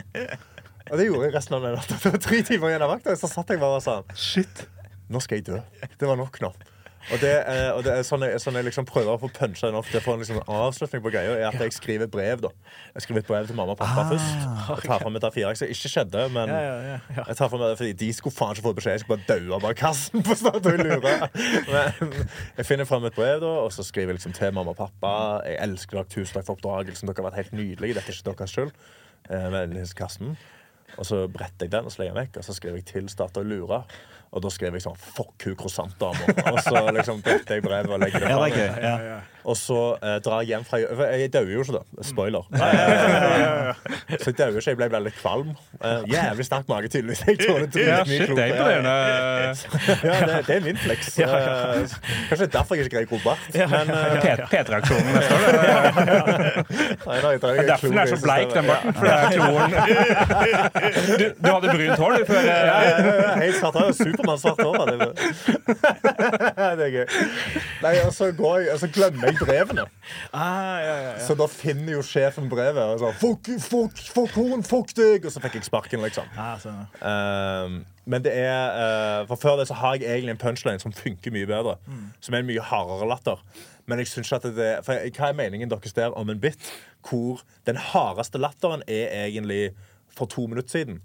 Og 0.91 0.99
det 0.99 1.05
gjorde 1.07 1.27
jeg 1.27 1.35
resten 1.35 1.57
av 1.59 1.67
natta. 1.67 1.97
Det 2.03 2.11
var 2.15 2.21
tre 2.25 2.39
timer 2.47 2.73
igjen 2.73 2.85
av 2.87 2.93
vakta, 2.95 3.15
så 3.19 3.29
satt 3.31 3.53
jeg 3.53 3.61
bare 3.61 3.79
og 3.79 3.83
sa 3.85 3.99
Shit. 4.17 4.65
nå 5.13 5.21
skal 5.23 5.39
jeg 5.41 5.47
dø. 5.51 5.59
Det 5.99 6.09
var 6.09 6.19
nok 6.19 6.39
nå. 6.43 6.51
Og 7.11 7.19
det, 7.19 7.31
og 7.75 7.81
det 7.83 7.91
er 7.97 8.05
sånn 8.07 8.21
jeg, 8.23 8.39
sånn 8.39 8.55
jeg 8.55 8.63
liksom 8.69 8.85
prøver 8.87 9.11
å 9.11 9.19
få 9.19 9.27
puncha 9.35 9.67
den 9.67 9.75
opp 9.75 9.89
til 9.91 9.99
å 9.99 10.03
få 10.05 10.13
en 10.15 10.21
liksom 10.23 10.37
avslutning 10.47 11.01
på 11.03 11.11
greia, 11.11 11.33
er 11.35 11.49
at 11.49 11.59
jeg 11.59 11.73
skriver 11.75 12.07
brev. 12.07 12.39
da 12.45 12.51
Jeg 12.95 13.03
skriver 13.03 13.19
et 13.23 13.27
brev 13.27 13.49
til 13.49 13.57
mamma 13.59 13.75
og 13.75 13.81
pappa 13.81 14.05
først. 14.13 14.45
Jeg 14.69 14.87
tar 14.87 15.03
fram 15.03 15.19
et 15.19 15.27
A4-ark 15.27 15.59
som 15.59 15.73
ikke 15.75 15.91
skjedde, 15.91 16.23
men 16.31 16.53
Ja, 16.53 16.61
ja, 16.63 16.77
ja, 16.93 17.25
jeg 17.27 17.37
tar 17.41 17.51
fram 17.51 17.65
det 17.65 17.73
fordi 17.81 17.93
de 18.05 18.09
skulle 18.15 18.35
faen 18.37 18.55
ikke 18.55 18.65
få 18.69 18.73
beskjed. 18.79 18.95
Jeg 18.95 19.03
skulle 19.03 19.19
bare 19.19 19.39
daua 19.43 19.59
bak 19.67 19.77
kassen 19.83 20.23
på 20.23 20.37
Statoil 20.39 20.79
Lure. 20.87 21.13
Men 21.73 22.15
jeg 22.61 22.69
finner 22.71 22.87
fram 22.89 23.05
et 23.11 23.19
brev, 23.19 23.41
da 23.43 23.51
og 23.65 23.71
så 23.75 23.83
skriver 23.83 24.13
jeg 24.13 24.21
liksom 24.21 24.37
til 24.39 24.55
mamma 24.55 24.71
og 24.71 24.79
pappa. 24.79 25.13
Jeg 25.49 25.59
elsker 25.67 25.99
dere. 25.99 26.11
Tusen 26.13 26.37
takk 26.39 26.47
for 26.47 26.55
oppdragelsen. 26.57 27.09
Dere 27.11 27.19
har 27.19 27.29
vært 27.31 27.41
helt 27.43 27.55
nydelige. 27.59 27.99
Dette 27.99 28.11
er 28.15 28.19
ikke 28.21 28.37
deres 28.39 28.55
skyld. 28.55 28.73
Eh, 29.29 29.47
Med 29.51 29.95
Karsten. 29.99 30.37
Og 30.99 31.05
så 31.09 31.23
bretter 31.31 31.65
jeg 31.65 31.71
den 31.73 31.87
og 31.87 31.91
så 31.93 32.01
legger 32.03 32.11
jeg 32.11 32.15
den 32.15 32.23
vekk, 32.27 32.35
og 32.41 32.45
så 32.45 32.53
skriver 32.53 32.77
jeg 32.79 32.85
til 32.91 33.07
Statoil 33.09 33.47
Lura. 33.49 33.79
Og 34.33 34.41
da 34.41 34.49
skrev 34.49 34.73
jeg 34.77 34.85
sånn 34.85 34.97
Fuck 34.97 35.45
hun 35.45 35.55
croissantdama. 35.59 36.35
Og 36.49 36.59
så 36.65 36.81
liksom 36.97 37.21
bretter 37.25 37.59
jeg 37.59 37.65
brevet 37.65 37.93
og 37.93 38.01
legger 38.01 38.25
det 38.25 38.31
ja, 38.31 38.37
fra 38.37 38.47
meg. 38.49 38.57
Ja. 38.83 39.19
Og 39.43 39.57
så 39.57 39.79
eh, 39.99 40.17
drar 40.23 40.41
jeg 40.43 40.53
hjem 40.53 40.65
fra 40.67 40.79
jobb. 40.81 41.01
Jeg 41.19 41.33
dauer 41.33 41.51
jo 41.53 41.63
ikke, 41.65 41.73
da. 41.79 42.03
Spoiler. 42.07 42.43
så 44.21 44.31
jeg 44.31 44.37
dauer 44.39 44.59
ikke. 44.59 44.69
Jeg 44.69 44.79
ble 44.79 44.89
veldig 44.93 45.13
kvalm. 45.19 45.49
Eh, 45.83 46.01
jævlig 46.13 46.45
sterk 46.47 46.69
mage, 46.71 46.87
tydeligvis. 46.93 47.23
Jeg 47.27 47.39
tåler 47.43 47.67
dritmye 47.67 48.25
klor. 48.25 48.35
det 48.35 48.43
er 48.43 48.49
imponerende. 48.53 48.93
Ja, 50.03 50.15
det, 50.27 50.39
det 50.47 50.55
er 50.55 50.61
min 50.67 50.77
flex. 50.77 50.99
Eh, 51.19 51.27
Kanskje 52.29 52.45
det 52.45 52.47
er 52.47 52.53
derfor 52.57 52.75
jeg 52.75 52.85
ikke 52.85 52.95
greier 52.97 53.07
bart. 53.23 53.39
Men 53.53 53.87
eh, 53.89 54.45
P3-aksjonen 54.51 55.09
neste 55.17 55.33
år. 55.33 55.41
Det 57.03 57.49
er 57.49 57.67
derfor 57.67 57.87
den 57.87 57.97
er 57.97 58.05
så 58.05 58.19
bleik, 58.23 58.49
den 58.53 58.65
barten. 58.71 58.93
For 58.93 59.03
det 59.05 59.13
er 59.13 59.19
kloren. 59.33 59.71
Du, 61.19 61.25
du 61.43 61.49
hadde 61.51 61.67
brunt 61.75 61.99
hår 61.99 62.11
du 62.17 62.25
før 62.31 62.41
Ja, 62.43 62.53
eh, 62.53 63.05
ja, 63.05 63.35
helt 63.41 63.57
svart. 63.59 63.75
Jo 63.83 63.91
Supermann-svart 63.93 64.61
hår. 64.63 64.75
det 66.77 66.85
er 66.85 66.91
gøy. 66.93 67.05
Nei, 67.83 67.93
og 68.05 68.13
så, 68.13 68.31
går 68.37 68.57
jeg, 68.59 68.73
og 68.73 68.79
så 68.79 68.87
glemmer 68.93 69.27
jeg 69.27 69.32
brevene. 69.39 69.85
Ah, 70.33 70.79
ja, 70.79 70.85
ja, 70.85 71.11
ja. 71.11 71.25
Så 71.25 71.35
da 71.39 71.47
finner 71.51 71.95
jo 71.97 72.03
sjefen 72.05 72.49
brevet 72.51 72.83
og 72.83 73.01
så, 73.01 73.11
Fuck, 73.21 73.49
fuck, 73.63 74.03
fuck 74.15 74.37
hun, 74.37 74.63
fuck 74.67 74.93
deg! 74.97 75.25
Og 75.25 75.33
så 75.33 75.43
fikk 75.43 75.59
jeg 75.59 75.67
sparken, 75.67 76.03
liksom. 76.05 76.29
Ah. 76.37 76.63
Ehm, 77.01 77.83
men 78.05 78.23
det 78.25 78.33
er 78.35 79.21
uh, 79.21 79.27
For 79.29 79.39
før 79.39 79.61
det 79.61 79.69
så 79.69 79.77
har 79.79 79.95
jeg 79.95 80.09
egentlig 80.09 80.35
en 80.35 80.41
punchline 80.41 80.81
som 80.83 80.93
funker 80.95 81.31
mye 81.31 81.47
bedre. 81.47 81.77
Som 82.19 82.35
er 82.35 82.43
en 82.43 82.49
mye 82.49 82.65
hardere 82.71 83.07
latter. 83.07 83.39
Men 83.85 83.99
jeg 83.99 84.07
synes 84.07 84.33
at 84.35 84.43
det 84.43 84.73
For 84.85 84.99
hva 85.15 85.29
er 85.31 85.39
meningen 85.39 85.71
deres 85.71 85.95
der 85.95 86.15
om 86.15 86.29
en 86.29 86.41
bit 86.43 86.71
hvor 87.03 87.41
den 87.67 87.75
hardeste 87.75 88.39
latteren 88.39 88.83
er 88.87 89.25
egentlig 89.25 89.73
for 90.07 90.25
to 90.25 90.47
minutter 90.47 90.69
siden? 90.69 91.01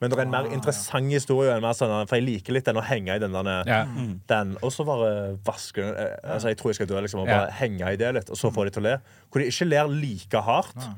Men 0.00 0.10
det 0.10 0.16
er 0.18 0.22
en 0.22 0.30
mer 0.32 0.46
interessant 0.48 1.10
historie. 1.12 1.52
Sånn, 1.76 1.92
for 2.08 2.16
jeg 2.16 2.24
liker 2.24 2.52
litt 2.56 2.64
den 2.64 2.76
å 2.80 2.84
henge 2.88 3.16
i 3.16 3.18
den. 3.20 3.34
Ja. 3.68 3.84
den 4.32 4.56
og 4.62 4.72
så 4.72 4.86
bare 4.88 5.36
vaske 5.44 5.82
eh, 5.84 6.16
Altså, 6.24 6.48
jeg 6.48 6.56
tror 6.56 6.70
jeg 6.72 6.74
skal 6.80 6.86
dø, 6.88 7.00
liksom. 7.04 7.20
Og 7.20 7.28
Ja. 7.28 7.40
bare 7.44 7.50
henge 7.58 7.92
i 7.92 7.96
det 8.00 8.14
litt, 8.14 8.30
og 8.30 8.36
så 8.40 8.50
få 8.54 8.64
de 8.64 8.70
til 8.70 8.82
å 8.82 8.88
le. 8.88 8.94
Hvor 9.30 9.40
de 9.44 9.50
ikke 9.52 9.68
ler 9.68 9.88
like 9.92 10.40
hardt. 10.46 10.88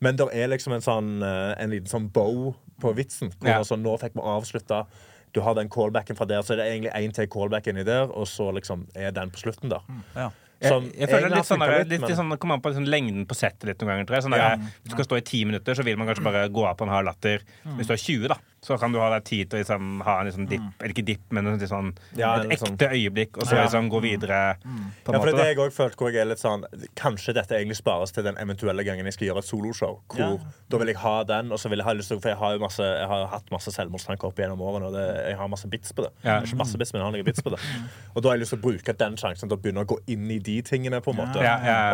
Men 0.00 0.16
det 0.16 0.26
er 0.34 0.48
liksom 0.48 0.72
en 0.74 0.80
sånn 0.80 1.22
eh, 1.22 1.62
En 1.62 1.70
liten 1.70 1.86
sånn 1.86 2.10
bow 2.12 2.54
på 2.80 2.94
vitsen. 2.96 3.30
Hvor 3.38 3.48
Ja. 3.48 3.58
altså, 3.60 3.76
nå 3.78 3.98
fikk 4.00 4.14
vi 4.14 4.20
avslutta. 4.24 4.86
Du 5.32 5.40
har 5.42 5.54
den 5.54 5.68
callbacken 5.68 6.16
fra 6.16 6.26
der, 6.26 6.42
så 6.42 6.54
er 6.54 6.56
det 6.56 6.66
egentlig 6.72 6.92
én 6.96 7.12
til 7.14 7.26
callback 7.28 7.66
inni 7.68 7.84
der, 7.84 8.10
og 8.10 8.26
så 8.26 8.50
liksom 8.52 8.88
er 8.96 9.12
den 9.12 9.30
på 9.30 9.38
slutten 9.38 9.68
der. 9.70 9.80
Ja. 10.16 10.30
Som 10.60 10.84
Jeg, 10.90 10.98
jeg 11.00 11.08
føler 11.08 11.30
litt 11.32 11.46
sånn, 11.48 11.62
der, 11.64 11.84
litt, 11.88 12.00
men- 12.02 12.16
sånn 12.18 12.38
Kommer 12.38 12.54
an 12.58 12.60
på 12.60 12.68
liksom, 12.72 12.84
lengden 12.86 13.26
på 13.26 13.34
settet 13.34 13.64
litt 13.64 13.78
noen 13.80 14.04
ganger. 14.04 14.20
Sånn 14.20 14.30
der, 14.36 14.38
Ja. 14.38 14.56
Hvis 14.56 14.90
du 14.90 14.96
skal 14.98 15.04
stå 15.08 15.16
i 15.16 15.24
ti 15.24 15.44
minutter, 15.48 15.74
så 15.74 15.82
vil 15.84 15.96
man 15.96 16.06
kanskje 16.06 16.22
bare 16.26 16.48
gå 16.52 16.66
av 16.68 16.76
på 16.76 16.82
en 16.84 16.90
hard 16.92 17.06
latter. 17.06 17.40
Hvis 17.64 17.86
du 17.88 17.92
har 17.94 18.02
20, 18.04 18.28
da, 18.28 18.36
så 18.62 18.76
kan 18.78 18.92
du 18.92 18.98
ha 19.00 19.08
deg 19.14 19.24
tid 19.24 19.48
til 19.48 19.56
å 19.56 19.60
liksom, 19.62 20.00
ha 20.04 20.18
en 20.20 20.26
liksom 20.28 20.46
dipp, 20.50 20.66
eller 20.80 20.92
ikke 20.92 21.04
dipp, 21.08 21.22
men 21.32 21.46
liksom, 21.48 21.70
sånn, 21.70 21.92
Ja, 22.18 22.34
et 22.42 22.50
ekte 22.50 22.66
sånn- 22.66 22.74
ekte 22.76 22.88
øyeblikk, 22.92 23.38
og 23.40 23.46
så 23.48 23.56
liksom 23.56 23.88
gå 23.88 24.00
videre. 24.04 24.40
På 24.60 25.12
en 25.12 25.14
Ja, 25.14 25.20
for 25.20 25.26
det 25.30 25.34
er 25.34 25.38
det 25.38 25.46
jeg 25.48 25.56
også 25.64 25.76
følte 25.78 25.96
hvor 25.96 26.12
jeg 26.12 26.20
er 26.20 26.28
litt 26.28 26.42
sånn 26.42 26.64
Kanskje 26.94 27.34
dette 27.34 27.56
egentlig 27.56 27.76
spares 27.78 28.12
til 28.12 28.24
den 28.24 28.36
eventuelle 28.36 28.84
gangen 28.84 29.04
jeg 29.08 29.14
skal 29.16 29.28
gjøre 29.30 29.38
et 29.38 29.48
soloshow. 29.48 30.00
Hvor 30.08 30.20
Ja. 30.20 30.38
Da 30.68 30.78
vil 30.78 30.88
jeg 30.88 30.96
ha 30.96 31.24
den, 31.24 31.52
og 31.52 31.58
så 31.58 31.70
vil 31.70 31.78
jeg 31.78 31.86
ha 31.86 31.92
lyst 31.94 32.08
til 32.08 32.20
For 32.20 32.28
jeg 32.28 32.38
har 32.38 32.52
jo 32.52 32.58
masse 32.60 32.80
Jeg 32.80 33.08
har 33.08 33.26
hatt 33.26 33.50
masse 33.50 33.72
selvmordstanker 33.72 34.28
opp 34.28 34.36
gjennom 34.36 34.60
årene, 34.60 34.86
og 34.86 34.92
det, 34.92 35.06
jeg 35.30 35.36
har 35.36 35.48
masse 35.48 35.68
bits 35.68 35.92
på 35.92 36.02
det. 36.04 36.12
Ja. 36.24 36.40
Ikke 36.40 36.56
masse 36.60 36.76
bits, 36.76 36.92
men 36.92 37.00
jeg 37.00 37.06
har 37.08 37.12
noen 37.16 37.24
bits 37.24 37.40
på 37.42 37.50
det. 37.50 37.60
Og 38.14 38.22
da 38.22 38.28
har 38.28 38.36
jeg 38.36 38.42
lyst 38.42 38.52
til 38.54 38.58
å 38.60 38.62
bruke 38.62 38.92
den 38.92 39.16
sjansen 39.16 39.48
til 39.48 39.56
å 39.56 39.60
begynne 39.62 39.84
å 39.84 39.88
gå 39.88 39.98
inn 40.10 40.30
i 40.30 40.38
de 40.38 40.60
tingene, 40.62 41.00
på 41.00 41.12
en 41.14 41.16
måte. 41.22 41.40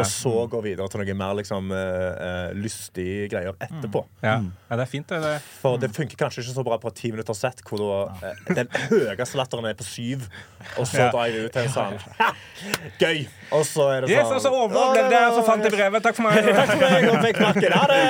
Og 0.01 0.07
så 0.07 0.33
gå 0.51 0.63
videre 0.65 0.89
til 0.89 1.03
noe 1.03 1.15
mer 1.15 1.35
liksom 1.39 1.71
uh, 1.71 1.77
uh, 1.77 2.51
lystige 2.57 3.29
greier 3.31 3.55
etterpå. 3.61 4.05
ja. 4.23 4.41
ja, 4.43 4.77
det 4.77 4.83
er 4.83 4.91
fint. 4.91 5.07
Det, 5.09 5.21
det. 5.23 5.37
For 5.61 5.77
det 5.79 5.93
funker 5.95 6.17
kanskje 6.17 6.43
ikke 6.43 6.56
så 6.57 6.65
bra 6.67 6.79
på 6.83 6.91
et 6.91 6.99
ti 6.99 7.13
minutter 7.15 7.37
sett, 7.37 7.63
hvor 7.69 7.83
da, 7.83 8.31
eh, 8.31 8.41
den 8.59 8.71
høyeste 8.89 9.39
latteren 9.39 9.69
er 9.71 9.77
på 9.79 9.87
syv, 9.87 10.27
og 10.77 10.89
så 10.89 11.09
drar 11.13 11.31
jeg 11.31 11.47
ut 11.47 11.55
til 11.57 11.67
en 11.67 11.75
sånn 11.77 11.97
Gøy! 13.03 13.23
Og 13.55 13.63
så 13.69 13.89
er 13.93 14.05
det 14.07 14.11
Yes, 14.15 14.27
sånn 14.27 14.41
og 14.41 14.45
så 14.45 14.53
overlevde 14.57 15.15
jeg, 15.15 15.31
og 15.31 15.39
så 15.39 15.47
fant 15.47 15.65
jeg 15.67 15.77
brevet. 15.77 16.03
Takk 16.03 16.19
for 16.19 16.27
meg. 16.27 16.51
Takk 16.61 16.75
for 16.75 16.83
meg, 16.83 17.09
og 17.13 17.23
fikk 17.25 17.41
pakken. 17.45 17.77
Ha 17.77 17.87
det! 17.93 18.05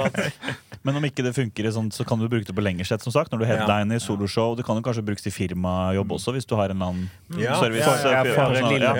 Sant? 0.00 0.60
Men 0.84 0.96
om 0.98 1.04
ikke 1.06 1.22
det 1.22 1.30
funker, 1.36 1.66
i 1.68 1.70
sånn, 1.74 1.90
så 1.94 2.04
kan 2.08 2.18
du 2.18 2.26
bruke 2.28 2.46
det 2.48 2.54
på 2.56 2.62
lengre 2.64 2.84
sett. 2.88 3.02
som 3.04 3.12
sagt 3.14 3.30
Når 3.32 3.38
du 3.38 3.44
headliner 3.46 3.98
soloshow. 4.02 4.56
Det 4.58 4.64
kan 4.66 4.76
jo 4.76 4.82
kanskje 4.82 5.04
brukes 5.06 5.22
til 5.22 5.32
firmajobb 5.32 6.10
også, 6.16 6.32
hvis 6.34 6.46
du 6.48 6.56
har 6.58 6.70
en 6.72 6.76
eller 6.82 6.90
annen 6.92 7.10
Ja. 7.38 7.54
service. 7.60 7.86
Ja, 7.86 8.24
ja, 8.24 8.34
for 8.34 8.50
lille 8.72 8.90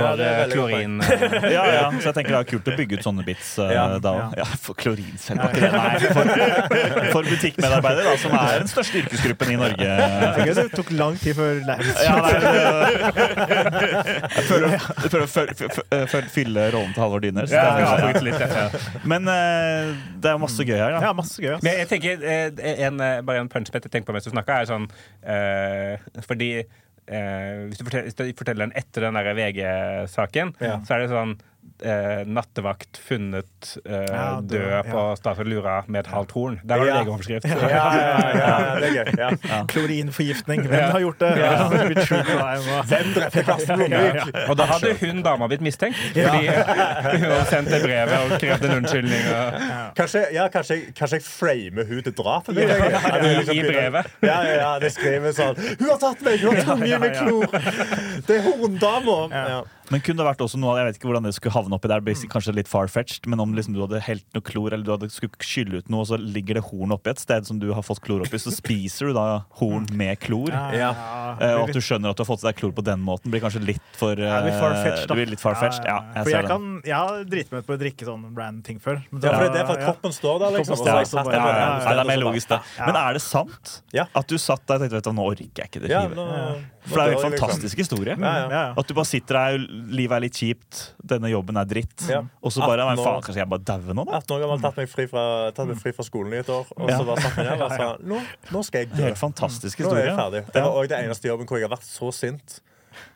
klorin. 0.53 1.01
eh, 1.03 1.51
Ja, 1.57 1.65
ja, 1.67 1.91
så 1.99 2.11
jeg 2.13 2.15
tenker 2.21 2.33
det 2.37 2.41
er 2.41 2.49
kult 2.53 2.69
å 2.71 2.77
bygge 2.79 2.99
ut 2.99 3.05
sånne 3.07 3.25
bits 3.27 3.59
uh, 3.59 3.71
Ja, 3.75 3.87
da 3.99 4.13
òg. 4.15 4.37
Ja, 4.39 4.45
for 4.63 4.75
klorin 4.79 5.19
selv 5.19 5.43
ikke 5.49 5.61
det. 5.61 5.73
Nei, 5.73 5.99
for, 6.15 6.25
for 7.17 7.23
butikkmedarbeidere, 7.33 8.05
da, 8.13 8.17
som 8.23 8.37
er 8.39 8.59
den 8.63 8.71
største 8.71 9.03
yrkesgruppen 9.03 9.53
i 9.53 9.59
Norge. 9.61 9.91
Det 10.63 10.69
tok 10.77 10.91
lang 10.95 11.17
tid 11.21 11.35
før 11.37 11.61
Ja, 11.67 12.17
nei, 12.23 12.33
jeg 14.39 15.11
prøver 15.13 15.27
å 15.27 16.31
fylle- 16.33 16.69
rollen 16.73 16.93
til 16.95 17.03
Halvor 17.03 17.21
er- 17.25 17.47
ja. 17.53 18.69
Men 19.09 19.29
eh, 19.29 19.93
det 20.23 20.31
er 20.33 20.39
masse 20.41 20.63
gøy 20.65 20.77
her, 20.79 20.93
da. 20.97 21.01
Ja, 21.09 21.13
masse 21.17 21.43
gøy. 21.43 21.55
ass. 21.57 21.63
Men 21.73 21.81
jeg 21.87 21.89
tenker, 21.89 22.25
eh, 22.29 22.85
en, 22.87 23.01
eh, 23.01 23.21
bare 23.25 23.41
en 23.41 23.49
punchbet 23.49 23.87
jeg 23.87 23.93
tenker 23.95 24.11
på 24.11 24.17
mens 24.17 24.29
du 24.29 24.33
snakka, 24.35 24.61
er 24.61 24.69
sånn 24.69 24.89
uh, 25.25 26.23
Fordi 26.27 26.51
uh, 26.61 27.69
hvis, 27.71 27.79
du 27.81 27.87
forteller, 27.87 28.11
hvis 28.11 28.19
du 28.19 28.25
forteller 28.37 28.67
den 28.67 28.77
etter 28.77 29.09
den 29.09 29.21
VG-saken, 29.41 30.53
Ja. 30.61 30.77
så 30.85 30.97
er 30.97 31.05
det 31.05 31.13
sånn 31.15 31.35
eh, 31.85 32.23
nattevakt 32.27 32.99
funnet 33.09 33.73
eh, 33.85 33.93
Ja, 34.09 34.27
død 34.41 34.59
død, 34.59 34.91
på 34.93 35.03
Statoil 35.19 35.49
Lura 35.53 35.77
med 35.87 36.05
et 36.05 36.11
halvt 36.13 36.33
horn. 36.37 36.61
Der 36.65 36.79
har 36.79 36.85
du 36.85 36.91
Ja. 36.93 37.01
VG-overskrift. 37.03 37.47
Ja, 37.49 37.69
ja, 37.69 38.19
ja, 38.39 38.81
det 38.81 38.89
er 38.89 38.95
gøy. 38.99 39.13
Ja. 39.19 39.61
Klorinforgiftning. 39.71 40.63
Hvem 40.69 40.91
har 40.97 41.01
gjort 41.01 41.21
det? 41.21 41.31
Ja. 41.39 41.51
Det 41.73 42.07
Hvem 42.89 43.13
drepte 43.17 43.43
Karsten 43.47 43.77
Blomvik? 43.79 44.33
Og 44.49 44.57
da 44.59 44.67
hadde 44.73 44.93
hun 45.01 45.23
dama 45.25 45.49
blitt 45.51 45.65
mistenkt, 45.65 45.99
fordi 46.15 46.47
hun 46.49 47.27
hadde 47.29 47.45
sendt 47.51 47.71
det 47.73 47.83
brevet 47.85 48.17
og 48.19 48.37
krevd 48.43 48.69
en 48.69 48.77
unnskyldning. 48.81 49.29
Og, 49.33 49.61
Kanskje, 49.99 50.25
ja, 50.35 50.47
kanskje, 50.53 50.79
kanskje 50.97 51.19
jeg 51.21 51.27
framer 51.27 51.89
hun 51.89 52.03
til 52.07 52.15
drapet? 52.19 52.55
liksom 52.57 53.57
I 53.57 53.63
brevet. 53.69 54.11
Ja, 54.23 54.39
ja, 54.47 54.55
ja, 54.63 54.73
det 54.83 54.93
skriver 54.95 55.35
sånn 55.37 55.59
Hun 55.81 55.89
har 55.91 56.01
tatt 56.03 56.23
meg! 56.27 56.41
Hun 56.43 56.57
har 56.57 56.65
tvunget 56.67 57.03
meg 57.03 57.17
klor! 57.19 57.47
Det 58.27 58.39
er 58.39 58.45
horndama! 58.47 59.19
Ja. 59.33 59.63
Men 59.91 60.01
kunne 60.01 60.23
det 60.23 60.27
vært 60.27 60.43
også 60.45 60.59
noe 60.63 60.77
Jeg 60.79 60.87
vet 60.87 60.97
ikke 61.01 61.09
hvordan 61.11 61.25
det 61.27 61.35
skulle 61.35 61.53
havne 61.57 61.75
oppi 61.75 61.89
der. 61.91 62.01
basic, 62.01 62.31
Kanskje 62.31 62.55
litt 62.55 62.69
far-fetched, 62.71 63.27
men 63.27 63.41
om 63.41 63.53
liksom 63.55 63.75
du 63.75 63.81
hadde 63.83 64.01
helt 64.07 64.25
noe 64.35 64.41
klor, 64.47 64.73
eller 64.73 64.85
du 64.85 64.93
hadde 64.95 65.09
skulle 65.11 65.33
skylle 65.43 65.79
ut 65.83 65.89
noe, 65.91 66.01
og 66.01 66.07
så 66.13 66.17
ligger 66.21 66.55
det 66.61 66.63
horn 66.71 66.93
oppi 66.95 67.11
et 67.11 67.19
sted 67.19 67.45
som 67.47 67.59
du 67.59 67.73
har 67.75 67.83
fått 67.83 68.01
klor 68.01 68.23
oppi, 68.25 68.39
så 68.39 68.53
spiser 68.55 69.11
du 69.11 69.13
da 69.19 69.45
horn 69.61 69.87
med 69.93 70.19
klor. 70.23 70.53
Ja. 70.73 70.93
Eh, 71.41 71.55
og 71.59 71.69
at 71.69 71.75
du 71.75 71.81
skjønner 71.83 72.11
at 72.15 72.17
du 72.17 72.23
har 72.25 72.31
fått 72.31 72.45
i 72.45 72.49
deg 72.49 72.57
klor 72.63 72.73
på 72.77 72.85
den 72.87 73.03
måten, 73.05 73.31
blir 73.33 73.43
kanskje 73.43 73.65
litt 73.65 73.83
for 73.99 74.15
Ja, 74.17 74.39
eh, 74.47 74.61
far-fetched, 74.61 75.07
da. 75.09 75.15
det 75.15 75.19
blir 75.19 75.31
litt 75.35 75.43
far-fetched. 75.43 75.85
Ja, 75.89 75.99
jeg 76.15 76.25
ser 76.31 76.37
jeg, 76.39 76.49
kan, 76.53 76.69
jeg 76.85 76.95
har 76.97 77.25
driti 77.25 77.53
meg 77.53 77.65
ut 77.65 77.67
på 77.67 77.77
å 77.77 77.81
drikke 77.83 78.09
sånn 78.09 78.27
brand-ting 78.35 78.81
før. 78.81 79.03
Men 79.11 79.23
Ja, 79.23 79.35
for 79.39 79.49
det 79.53 79.61
er 79.63 79.67
for 79.67 79.77
at 79.77 79.81
ja. 79.81 79.87
kroppen 79.91 80.13
står 80.13 80.39
der, 80.45 80.59
liksom. 80.59 80.73
Og 80.73 80.79
så 80.79 80.87
Ja, 80.87 81.01
Ja, 81.03 81.47
ja, 81.49 81.79
ja, 81.83 81.93
det 81.93 82.01
er 82.01 82.11
mer 82.13 82.23
logisk, 82.23 82.49
det. 82.49 82.61
Men 82.87 82.97
er 82.97 83.13
det 83.19 83.23
sant 83.23 83.83
Ja. 83.93 84.07
at 84.15 84.27
du 84.29 84.39
satt 84.39 84.65
der 84.67 84.75
og 84.77 84.81
tenkte 84.87 84.97
vet 85.01 85.05
du, 85.05 85.13
nå 85.13 85.27
orker 85.33 85.43
jeg 85.63 85.69
ikke 85.71 85.81
det 85.83 85.91
livet? 85.91 86.69
For 86.83 86.99
det 86.99 87.03
er 87.03 87.13
jo 87.13 87.19
en 87.19 87.31
liksom. 87.31 87.39
fantastisk 87.39 87.79
historie. 87.79 88.17
Ja, 88.19 88.33
ja. 88.33 88.43
Ja, 88.43 88.49
ja. 88.51 88.75
At 88.77 88.87
du 88.89 88.95
bare 88.95 89.07
sitter 89.07 89.35
der, 89.39 89.67
livet 89.73 90.17
er 90.17 90.25
litt 90.27 90.39
kjipt, 90.39 90.81
denne 91.13 91.31
jobben 91.33 91.57
er 91.61 91.69
dritt. 91.69 92.05
Ja. 92.11 92.21
Og 92.45 92.53
så 92.53 92.61
bare 92.65 92.85
18 92.85 92.91
Men 92.91 93.05
faen, 93.07 93.23
kanskje 93.27 93.41
jeg 93.43 93.51
bare 93.53 93.65
daue 93.73 93.97
nå, 93.97 94.05
da? 94.09 94.19
18 94.21 94.35
år 94.37 94.43
gammel, 94.45 94.61
tatt 94.65 94.81
meg 94.83 94.91
fri 94.93 95.07
fra, 95.11 95.25
meg 95.69 95.81
fri 95.81 95.95
fra 95.97 96.07
skolen 96.07 96.37
i 96.37 96.43
et 96.43 96.51
år. 96.53 96.69
Og 96.77 96.91
Ja. 96.91 96.99
så 96.99 97.07
bare 97.09 97.25
satt 97.25 97.39
meg 97.41 97.49
ned 97.49 97.65
og 97.65 97.73
sa 97.73 97.89
nå, 98.13 98.21
nå 98.53 98.63
skal 98.69 98.85
jeg 98.85 98.93
dø. 98.93 99.07
Helt 99.07 99.23
fantastisk 99.23 99.81
Nå 99.81 99.95
er 99.97 100.11
jeg 100.11 100.19
ferdig. 100.19 100.45
Det 100.53 100.67
var 100.67 100.77
òg 100.83 100.93
det 100.93 101.01
eneste 101.01 101.31
jobben 101.33 101.49
hvor 101.49 101.61
jeg 101.61 101.69
har 101.69 101.75
vært 101.77 101.89
så 101.89 102.13
sint. 102.13 102.61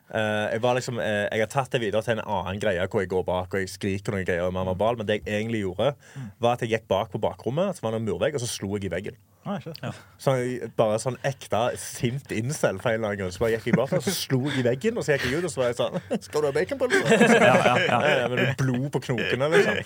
Uh, 0.07 0.47
jeg, 0.53 0.61
var 0.63 0.77
liksom, 0.77 0.97
uh, 1.03 1.27
jeg 1.27 1.43
har 1.43 1.49
tatt 1.51 1.73
det 1.75 1.81
videre 1.83 2.01
til 2.01 2.15
en 2.15 2.23
annen 2.23 2.61
greie 2.63 2.85
hvor 2.87 3.03
jeg 3.03 3.09
går 3.11 3.25
bak 3.27 3.51
og 3.51 3.59
jeg 3.59 3.69
skriker 3.69 4.15
noen 4.15 4.25
greier. 4.25 4.47
er 4.47 4.95
Men 4.97 5.05
det 5.05 5.19
jeg 5.19 5.27
egentlig 5.27 5.61
gjorde, 5.65 5.93
var 6.39 6.55
at 6.55 6.63
jeg 6.63 6.71
gikk 6.71 6.87
bak 6.87 7.11
på 7.11 7.19
bakrommet, 7.21 7.75
så 7.75 7.83
var 7.83 7.99
en 7.99 8.07
murvegg, 8.07 8.33
og 8.33 8.41
så 8.41 8.47
slo 8.47 8.77
jeg 8.77 8.87
i 8.87 8.93
veggen. 8.93 9.19
Ah, 9.47 9.59
shit. 9.63 9.77
Sånn, 10.19 10.71
bare 10.75 10.97
sånn 10.99 11.15
ekte 11.23 11.59
sint 11.79 12.31
incel 12.35 12.81
for 12.83 12.89
en 12.91 12.97
eller 12.99 13.13
annen 13.13 13.19
grunn. 13.21 13.31
Så 13.31 13.39
bare 13.39 13.53
gikk 13.55 13.69
jeg 13.69 13.77
bare 13.79 13.87
for 13.93 14.03
så 14.03 14.11
slo 14.11 14.39
i 14.51 14.63
veggen, 14.65 14.97
og 14.99 15.05
så 15.07 15.15
gikk 15.15 15.27
jeg 15.29 15.39
ut, 15.39 15.45
og 15.47 15.53
så 15.53 15.61
var 15.61 15.69
jeg 15.71 15.77
sånn 15.79 15.95
Skal 16.25 16.43
du 16.43 16.47
ha 16.49 16.51
baconpølse? 16.57 17.19
Ja, 17.37 17.53
ja, 17.55 17.55
ja. 17.63 17.75
Ja, 17.87 18.11
ja, 18.21 18.27
med 18.33 18.51
blod 18.59 18.89
på 18.91 18.99
knokene, 19.07 19.47
liksom. 19.53 19.79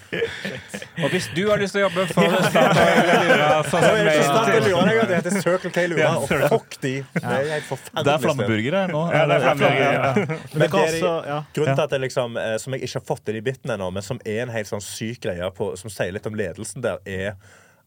og 1.06 1.14
hvis 1.14 1.28
du 1.36 1.44
har 1.52 1.62
lyst 1.62 1.76
til 1.78 1.84
å 1.84 1.86
jobbe 1.90 2.08
for 2.10 2.36
Statoil 2.48 3.12
Lura, 3.28 3.50
så 3.70 3.82
Det 3.84 3.92
er 3.92 4.10
ikke 4.18 4.42
til 4.48 4.66
det 4.66 4.74
lenger. 4.74 5.06
Det 5.12 5.20
heter 5.22 5.38
Circle 5.46 5.72
K 5.76 5.86
Lura, 5.92 6.10
og 6.24 6.28
fuck 6.56 6.78
de. 6.84 6.94
Det 7.14 7.24
er 7.24 7.48
helt 7.54 7.70
forferdelig. 7.70 8.06
Det 8.08 8.14
er 8.18 8.26
flammeburgere 8.26 8.84
nå. 8.92 9.04
Ja, 9.14 9.24
det 9.30 9.38
er 9.38 9.46
flammeburgere, 9.46 9.94
ja. 9.94 10.14
Men 10.16 10.60
Men 10.62 10.68
det 10.72 11.04
er- 11.06 11.50
Grunnen 11.54 11.76
til 11.76 11.84
at 11.86 11.90
det 11.96 12.02
liksom, 12.08 12.38
eh, 12.42 12.58
som 12.62 12.74
jeg 12.74 12.82
ikke 12.88 13.00
har 13.02 13.06
fått 13.14 13.30
inn 13.32 13.38
i 13.42 13.46
biten 13.46 13.72
ennå, 13.78 13.92
men 13.94 14.02
som 14.06 14.20
er 14.26 14.42
en 14.46 14.50
helt 14.54 14.70
sånn 14.70 14.82
syk 14.84 15.22
greie 15.28 15.52
på, 15.58 15.72
som 15.78 15.90
sier 15.94 16.12
litt 16.16 16.26
om 16.30 16.34
ledelsen 16.38 16.82
der, 16.84 16.98
er 17.06 17.36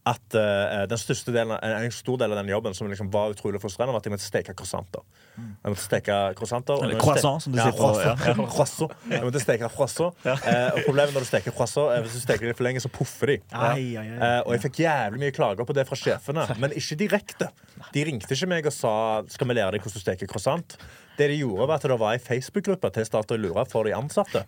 at 0.04 0.36
uh, 0.36 0.82
den 0.90 1.00
største 1.00 1.32
delen 1.32 1.54
en, 1.56 1.92
stor 1.94 2.18
del 2.20 2.34
av 2.34 2.40
den 2.42 2.50
jobben 2.52 2.74
som 2.76 2.90
liksom 2.90 3.08
var 3.12 3.32
utrolig 3.32 3.60
frustrerende, 3.62 3.94
var 3.94 4.02
at 4.02 4.08
jeg 4.08 4.12
måtte 4.12 4.26
steke 4.26 4.54
croissanter. 4.56 5.04
Jeg 5.38 5.72
måtte 5.72 5.84
steke 5.84 6.18
croissanter. 6.36 6.82
Eller 6.84 7.00
croissant, 7.00 7.40
som 7.40 7.54
du 7.54 7.58
sier 7.58 7.72
Ja, 7.72 7.76
croissant. 7.78 8.92
ja. 9.08 9.14
Jeg 9.14 9.24
måtte 9.24 9.40
steke 9.40 9.70
croissant. 9.72 10.18
Uh, 10.26 10.34
og 10.36 10.80
problemet 10.84 11.16
når 11.16 11.24
du 11.24 11.30
steker 11.30 11.56
croissant, 11.56 11.94
er 11.94 12.04
hvis 12.04 12.18
du 12.18 12.24
steker 12.24 12.50
dem 12.50 12.58
for 12.58 12.68
lenge, 12.68 12.82
så 12.84 12.90
puffer 12.92 13.32
de. 13.32 13.38
Eh, 13.54 14.40
og 14.44 14.52
jeg 14.54 14.62
fikk 14.66 14.82
jævlig 14.84 15.22
mye 15.22 15.34
klager 15.34 15.68
på 15.68 15.76
det 15.76 15.86
fra 15.88 15.98
sjefene, 15.98 16.44
men 16.60 16.74
ikke 16.76 16.98
direkte. 17.00 17.48
De 17.94 18.04
ringte 18.06 18.36
ikke 18.36 18.50
meg 18.50 18.68
og 18.68 18.74
sa 18.74 18.94
skal 19.32 19.48
vi 19.50 19.56
lære 19.58 19.76
deg 19.76 19.84
hvordan 19.84 20.00
du 20.00 20.04
steker 20.04 20.30
croissant. 20.30 20.76
Det 21.18 21.28
de 21.30 21.36
gjorde 21.38 21.68
var 21.70 21.78
at 21.78 21.86
Det 21.86 21.98
var 22.00 22.16
ei 22.16 22.22
Facebook-gruppe 22.22 22.90
til 22.94 23.06
Statoil 23.06 23.44
Lura 23.44 23.64
for 23.70 23.86
de 23.86 23.94
ansatte. 23.94 24.44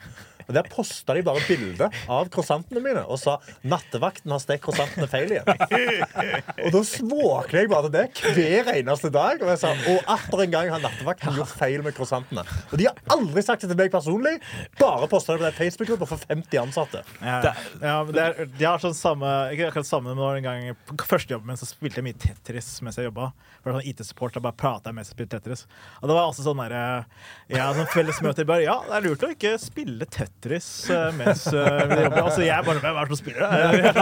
Og 0.46 0.54
Der 0.54 0.66
posta 0.70 1.14
de 1.16 1.24
bare 1.26 1.42
bilde 1.48 1.88
av 2.08 2.28
croissantene 2.32 2.82
mine 2.82 3.02
og 3.06 3.18
sa 3.18 3.36
'Nattevakten 3.66 4.30
har 4.30 4.42
stekt 4.42 4.64
croissantene 4.66 5.08
feil 5.10 5.32
igjen'. 5.34 5.48
Og 6.66 6.70
da 6.74 6.82
svåkner 6.86 7.64
jeg 7.64 7.70
bare 7.70 7.90
til 7.90 8.34
det 8.36 8.62
hver 8.62 8.70
eneste 8.76 9.10
dag. 9.10 9.42
Og 9.42 9.50
jeg 9.50 9.58
sa, 9.58 9.72
og 9.90 10.10
atter 10.16 10.44
en 10.44 10.54
gang 10.54 10.70
har 10.70 10.82
nattevakten 10.82 11.34
gjort 11.34 11.54
feil 11.58 11.82
med 11.82 11.96
croissantene. 11.96 12.46
Og 12.70 12.78
de 12.78 12.86
har 12.86 12.94
aldri 13.10 13.42
sagt 13.42 13.64
det 13.64 13.70
til 13.72 13.80
meg 13.80 13.90
personlig, 13.90 14.36
bare 14.78 15.08
posta 15.10 15.34
det 15.34 15.42
på 15.42 15.48
den 15.48 15.58
Facebook-gruppa 15.58 16.06
for 16.06 16.22
50 16.30 16.62
ansatte. 16.62 17.02
Ja, 17.20 17.40
ja, 17.82 17.96
men 18.04 18.14
det 18.14 18.22
er, 18.22 18.46
de 18.46 18.64
har 18.64 18.78
sånn 18.82 18.94
samme 18.94 19.26
Ikke 19.52 19.68
akkurat 19.70 19.86
samme, 19.86 20.14
men 20.14 20.36
det 20.36 20.42
gang 20.44 20.76
På 20.86 21.06
første 21.08 21.32
jobben 21.34 21.50
min 21.50 21.58
så 21.58 21.66
spilte 21.68 22.00
jeg 22.00 22.06
mye 22.06 22.18
Tetris 22.18 22.68
mens 22.82 22.98
jeg 22.98 23.08
jobba. 23.08 23.32
Det 23.64 23.72
sånn 23.72 23.88
IT-support, 23.90 24.38
bare 24.42 24.56
prata 24.56 24.92
mens 24.94 25.10
jeg 25.10 25.16
spilte 25.16 25.40
Tetris. 25.40 25.66
Og 26.00 26.08
det 26.08 26.16
var 26.16 26.28
altså 26.28 26.46
sånn 26.46 26.60
derre 26.62 27.06
Ja, 27.50 27.72
sånn 27.74 27.90
fellesmøter 27.90 28.46
bare 28.48 28.66
Ja, 28.66 28.80
det 28.86 28.98
er 28.98 29.06
lurt 29.08 29.26
å 29.26 29.32
ikke 29.34 29.56
spille 29.60 30.06
Tetris 30.06 30.35
eh, 30.44 31.14
mens 31.16 31.46
eh, 31.46 31.86
vi 31.88 32.02
jobber. 32.04 32.18
Altså, 32.22 32.42
jeg 32.44 32.64
bare 32.66 32.82
Hvem 32.82 32.98
er 33.00 33.08
det 33.08 33.16
som 33.16 33.20
spiller 33.20 33.40
det? 33.40 33.92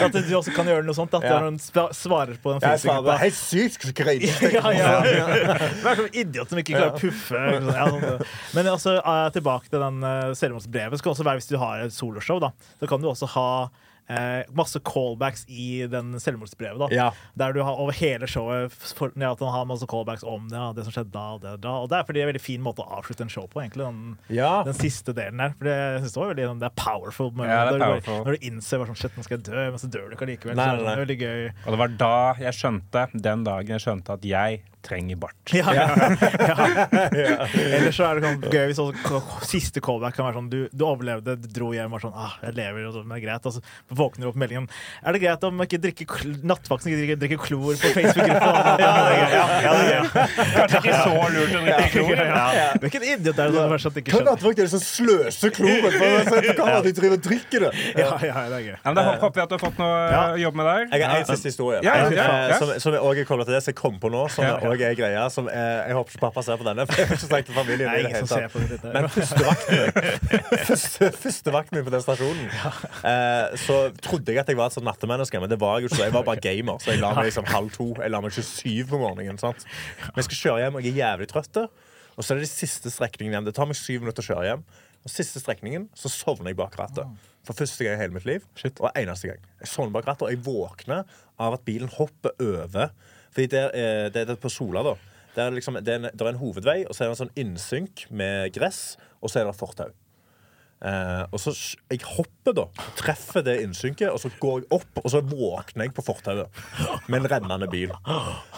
At 0.06 0.16
du 0.16 0.34
også 0.38 0.54
kan 0.56 0.66
gjøre 0.68 0.84
noe 0.86 0.96
sånt. 0.96 1.14
At 1.14 1.24
du 1.24 1.46
noen 1.46 1.58
svarer 1.60 2.36
på 2.42 2.54
den 2.54 2.64
Jeg 2.64 2.82
svarer 2.82 3.04
Facebook-gruppa. 3.04 3.16
helt 3.22 3.38
sykt 3.38 3.94
greit. 3.96 4.26
ja, 4.56 4.74
ja. 4.74 4.90
Du 5.84 5.88
er 5.88 6.02
sånn 6.02 6.12
idiot 6.12 6.50
som 6.50 6.60
ikke 6.60 6.74
klarer 6.74 6.94
å 6.94 7.00
puffe. 7.00 7.44
Sånn. 7.70 8.26
Men 8.56 8.72
altså, 8.74 8.98
eh, 8.98 9.28
tilbake 9.36 9.70
til 9.70 9.84
den 9.84 10.04
selvmordsbrevet. 10.40 11.00
Skal 11.02 11.14
også 11.14 11.28
være 11.30 11.42
Hvis 11.42 11.50
du 11.52 11.58
har 11.62 11.86
et 11.86 11.94
soloshow, 11.94 12.42
da, 12.42 12.52
så 12.80 12.90
kan 12.90 13.02
du 13.02 13.10
også 13.12 13.30
ha 13.36 13.48
eh, 14.08 14.42
masse 14.52 14.80
callbacks 14.84 15.44
i 15.48 15.86
den 15.90 16.12
selvmordsbrevet. 16.20 16.78
da 16.78 16.88
Ja. 16.94 17.06
Der 17.36 17.52
du 17.52 17.62
har 17.62 17.78
over 17.80 17.92
hele 17.92 18.26
showet 18.26 18.72
for, 18.72 19.12
ja, 19.16 19.32
at 19.32 19.40
han 19.40 19.48
har 19.54 19.64
masse 19.64 19.86
callbacks 19.86 20.24
om 20.24 20.48
det, 20.48 20.56
ja, 20.58 20.72
det 20.76 20.84
som 20.84 20.92
skjedde 20.92 21.12
da 21.14 21.24
og 21.34 21.40
det 21.42 21.54
da. 21.64 21.70
Og 21.82 21.88
det 21.88 21.98
er 21.98 22.04
fordi 22.04 22.20
det 22.20 22.22
er 22.24 22.28
en 22.28 22.32
veldig 22.34 22.44
fin 22.44 22.62
måte 22.62 22.84
å 22.84 22.98
avslutte 22.98 23.22
en 23.22 23.32
show 23.32 23.46
på, 23.48 23.62
egentlig. 23.62 23.84
Den, 23.86 24.18
Ja. 24.28 24.62
den 24.64 24.74
siste 24.74 25.14
delen 25.16 25.38
der. 25.38 25.54
For 25.58 25.64
det, 25.64 25.76
jeg 25.78 26.00
synes 26.04 26.12
det 26.12 26.20
var 26.22 26.34
veldig 26.34 26.48
sånn, 26.50 26.60
Det 26.60 26.70
er 26.70 26.76
powerful. 26.84 27.32
Ja, 27.38 27.64
det 27.70 27.74
er 27.74 27.78
når, 27.78 28.00
du 28.04 28.10
når 28.24 28.36
du 28.38 28.46
innser 28.50 28.78
hva 28.78 28.86
som 28.86 28.94
skjedde, 28.94 29.16
nå 29.16 29.24
skal 29.24 29.38
jeg 29.38 29.44
dø, 29.48 29.70
men 29.70 29.78
så 29.78 29.90
dør 29.90 30.08
du 30.10 30.16
ikke 30.16 30.26
allikevel. 30.28 30.56
Nei, 30.56 30.66
nei, 30.82 31.04
Det 31.04 31.16
er 31.20 31.24
gøy. 31.24 31.52
Og 31.66 31.70
det 31.72 31.78
var 31.78 31.88
da 31.88 32.34
jeg 32.44 32.54
skjønte, 32.54 33.08
den 33.14 33.44
dagen 33.44 33.66
jeg 33.78 33.80
skjønte 33.80 34.10
at 34.18 34.22
jeg 34.24 34.62
trenger 34.84 35.18
bart. 35.20 35.54
Ja, 35.54 35.72
ja, 35.78 35.86
ja. 35.98 37.46
Eller 37.54 37.92
så 37.94 38.08
er 38.08 38.20
det 38.20 38.28
sånn 38.28 38.46
gøy 38.52 38.66
hvis 38.70 38.80
også 38.82 39.20
siste 39.48 39.82
callback 39.84 40.16
kan 40.16 40.28
være 40.28 40.38
sånn 40.38 40.50
Du, 40.52 40.58
du 40.72 40.84
overlevde, 40.86 41.36
du 41.40 41.48
dro 41.54 41.72
hjem 41.74 41.90
og 41.92 41.98
var 41.98 42.04
sånn 42.06 42.18
ah, 42.18 42.36
jeg 42.44 42.56
lever, 42.58 42.88
og 42.88 42.96
så, 42.96 43.04
men 43.04 43.16
det 43.16 43.22
er 43.22 43.26
greit. 43.28 43.48
Og 43.48 43.56
så 43.56 43.96
våkner 44.02 44.26
du 44.26 44.30
opp 44.30 44.38
med 44.38 44.44
meldingen 44.44 44.68
Er 45.02 45.16
det 45.16 45.22
greit 45.24 45.46
om 45.48 45.64
ikke 45.64 45.80
drikker 45.84 46.06
nattvaksen 46.44 46.48
nattvakten 46.48 46.92
ikke 46.92 47.00
drikker, 47.00 47.20
drikker 47.22 47.40
klor 47.44 47.78
på 47.80 47.92
Facebook-gruppa? 47.96 48.52
Ja, 48.80 48.92
er. 49.04 49.34
Ja, 49.34 49.44
ja, 49.64 49.72
det 49.78 49.94
er. 49.94 50.08
Kanskje 50.58 50.80
ikke 50.82 50.98
så 51.00 51.14
lurt 51.34 51.54
å 51.54 51.62
drikke 51.64 51.88
klor. 51.94 52.22
Ja. 52.24 52.66
Hvilken 52.84 53.06
idiot 53.08 53.38
er 53.38 53.52
det 53.52 53.58
som 53.58 53.74
verst 53.74 53.90
at 53.90 54.00
ikke 54.00 54.14
skjønner. 54.14 54.14
skjønner? 54.14 54.30
nattevakt 54.30 54.58
er 54.58 54.68
det 54.68 54.72
som 54.74 54.84
sløser 54.84 55.54
kloren? 55.54 56.54
Kamera 56.54 56.78
at 56.80 56.88
de 56.88 56.94
driver 56.96 57.18
og 57.18 57.24
drikker 57.24 57.66
det. 57.66 57.72
Ja, 57.98 58.10
ja, 58.24 58.44
det 58.50 58.58
er 58.58 58.66
gøy. 58.68 58.74
Ja, 58.74 58.82
men 58.88 58.98
da 58.98 59.04
håper 59.22 59.40
jeg 59.40 59.46
at 59.46 59.52
du 59.52 59.56
har 59.56 59.62
fått 59.64 59.80
noe 59.80 59.92
Ja. 60.14 60.22
å 60.34 60.40
jobbe 60.40 60.60
med 60.60 60.68
der. 60.70 60.86
Jeg 60.92 61.08
har 61.08 61.22
en 61.22 61.28
siste 61.30 61.52
historie. 61.52 61.80
Ja, 61.84 61.96
ja, 62.04 62.10
ja, 62.14 62.26
ja. 62.54 62.58
Som, 62.82 62.96
òg 62.98 63.20
er 63.22 63.28
koblet 63.28 63.48
til 63.50 63.56
det 63.56 63.62
som 63.64 63.72
jeg 63.72 63.78
kom 63.80 63.98
på 64.02 64.10
nå. 64.12 64.26
Som 64.32 64.46
Ja, 64.46 64.56
ja. 64.80 64.90
også 64.90 64.90
er 64.90 64.98
greia 64.98 65.24
som 65.32 65.48
eh, 65.50 65.80
Jeg 65.88 65.96
håper 65.98 66.14
ikke 66.14 66.22
pappa 66.24 66.44
ser 66.46 66.58
på 66.60 66.66
denne. 66.66 66.86
For 66.88 67.00
jeg 67.00 67.08
har 67.08 67.18
ikke 67.18 67.28
sagt 67.30 67.48
til 67.50 67.56
familien 67.56 67.90
Nei, 67.90 68.00
ingen 68.04 68.26
som 68.26 68.30
ser 68.32 68.48
på 68.52 68.62
dette. 68.64 68.92
Men 68.94 69.08
førstevakten 69.14 69.74
første, 70.68 71.10
første 71.24 71.54
min 71.72 71.86
på 71.86 71.94
den 71.94 72.04
stasjonen, 72.04 72.44
eh, 73.10 73.56
så 73.64 73.78
trodde 74.04 74.34
jeg 74.34 74.42
at 74.44 74.50
jeg 74.50 74.58
var 74.58 74.72
et 74.72 74.78
sånt 74.78 74.88
nattemenneske, 74.88 75.40
men 75.40 75.50
det 75.50 75.60
var 75.60 75.78
jeg 75.78 75.88
jo 75.88 75.92
ikke. 75.92 76.02
Jeg 76.04 76.16
var 76.16 76.26
bare 76.26 76.42
gamer, 76.44 76.78
så 76.82 76.94
jeg 76.94 77.02
la 77.02 77.12
meg 77.16 77.30
liksom 77.30 77.48
halv 77.50 77.74
to. 77.74 77.90
Jeg 78.00 78.12
la 78.12 78.22
meg 78.24 78.34
ikke 78.34 78.46
syv 78.48 78.94
på 78.94 79.00
morgenen. 79.02 79.40
sant? 79.40 79.66
Men 80.08 80.22
jeg 80.22 80.30
skal 80.30 80.40
kjøre 80.42 80.64
hjem, 80.64 80.80
og 80.80 80.88
jeg 80.88 80.96
er 80.96 81.02
jævlig 81.04 81.30
trøtt. 81.30 81.62
Og 82.14 82.22
så 82.22 82.34
er 82.34 82.40
det 82.40 82.46
de 82.46 82.52
siste 82.52 82.90
strekningene 82.92 83.38
hjem. 83.38 83.46
Det 83.48 83.54
tar 83.56 83.68
meg 83.70 83.78
syv 83.78 84.04
minutter 84.04 84.24
å 84.24 84.28
kjøre 84.28 84.48
hjem. 84.50 84.66
Og 85.04 85.12
siste 85.12 85.42
strekningen 85.42 85.88
så 85.98 86.08
sovner 86.12 86.52
jeg 86.52 86.58
bak 86.58 86.76
rattet. 86.80 87.24
For 87.44 87.56
første 87.56 87.84
gang 87.84 87.98
i 87.98 88.00
hele 88.00 88.16
mitt 88.16 88.28
liv. 88.28 88.44
Og 88.72 88.88
eneste 88.94 89.28
gang. 89.28 89.42
Jeg 89.60 89.70
sovner 89.72 89.92
bak 89.96 90.08
rattet, 90.08 90.28
og 90.28 90.32
jeg 90.32 90.44
våkner 90.46 91.04
av 91.44 91.58
at 91.58 91.66
bilen 91.66 91.90
hopper 91.92 92.32
over. 92.40 92.94
Fordi 93.34 93.50
det 93.50 93.64
er, 93.66 94.14
det 94.14 94.24
er 94.30 94.38
på 94.40 94.52
Sola, 94.52 94.84
da. 94.86 94.94
Det 95.34 95.42
er, 95.42 95.54
liksom, 95.56 95.78
det, 95.82 95.90
er 95.90 95.98
en, 95.98 96.10
det 96.14 96.22
er 96.22 96.30
en 96.30 96.38
hovedvei, 96.38 96.76
og 96.86 96.94
så 96.94 97.02
er 97.02 97.08
det 97.08 97.16
en 97.16 97.22
sånn 97.24 97.38
innsynk 97.42 98.04
med 98.14 98.54
gress, 98.54 98.94
og 99.18 99.32
så 99.32 99.40
er 99.40 99.48
det 99.48 99.56
fortau. 99.58 99.90
Eh, 100.84 101.22
og 101.32 101.40
så 101.40 101.54
Jeg 101.90 102.02
hopper, 102.16 102.56
da. 102.56 102.66
Treffer 102.98 103.44
det 103.44 103.60
innsynket, 103.62 104.10
og 104.10 104.20
så 104.20 104.30
går 104.40 104.64
jeg 104.64 104.68
opp, 104.78 105.00
og 105.04 105.10
så 105.10 105.22
våkner 105.24 105.86
jeg 105.88 105.94
på 105.96 106.04
fortauet 106.04 106.48
med 107.08 107.22
en 107.22 107.30
rennende 107.30 107.68
bil. 107.70 107.94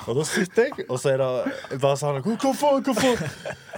Og 0.07 0.13
da 0.17 0.27
sitter 0.27 0.71
jeg, 0.71 0.87
og 0.89 1.01
så 1.03 1.15
er 1.15 1.23
det 1.23 1.81
bare 1.83 1.99
sånn 2.01 2.23
Hvorfor? 2.27 2.81
Hvorfor? 2.87 3.21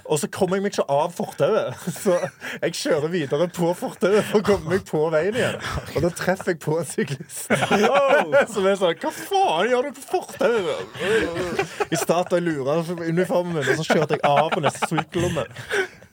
Og 0.08 0.16
så 0.22 0.28
kommer 0.32 0.56
jeg 0.56 0.64
meg 0.64 0.72
ikke 0.72 0.86
av 0.88 1.12
fortauet. 1.12 1.74
Så 1.98 2.14
jeg 2.62 2.76
kjører 2.78 3.10
videre 3.12 3.48
på 3.52 3.72
fortauet 3.76 4.30
og 4.32 4.44
kommer 4.46 4.58
komme 4.58 4.76
meg 4.76 4.84
på 4.88 5.02
veien 5.12 5.36
igjen. 5.36 5.58
Og 5.94 6.04
da 6.04 6.10
treffer 6.14 6.54
jeg 6.54 6.60
på 6.62 6.78
en 6.80 6.88
syklist. 6.88 7.48
Som 8.54 8.66
er 8.68 8.78
sånn 8.80 8.98
Hva 9.02 9.12
faen 9.14 9.70
gjør 9.72 9.88
du 9.88 9.98
på 9.98 10.06
fortauet? 10.12 11.62
I 11.92 12.00
starten 12.00 12.44
lurer 12.46 12.84
uniformen 13.08 13.58
min, 13.58 13.64
og 13.64 13.80
så 13.80 13.86
kjørte 13.94 14.18
jeg 14.18 14.24
av 14.28 14.50
på 14.54 14.64
neste 14.64 14.90
sykkellomme. 14.90 15.46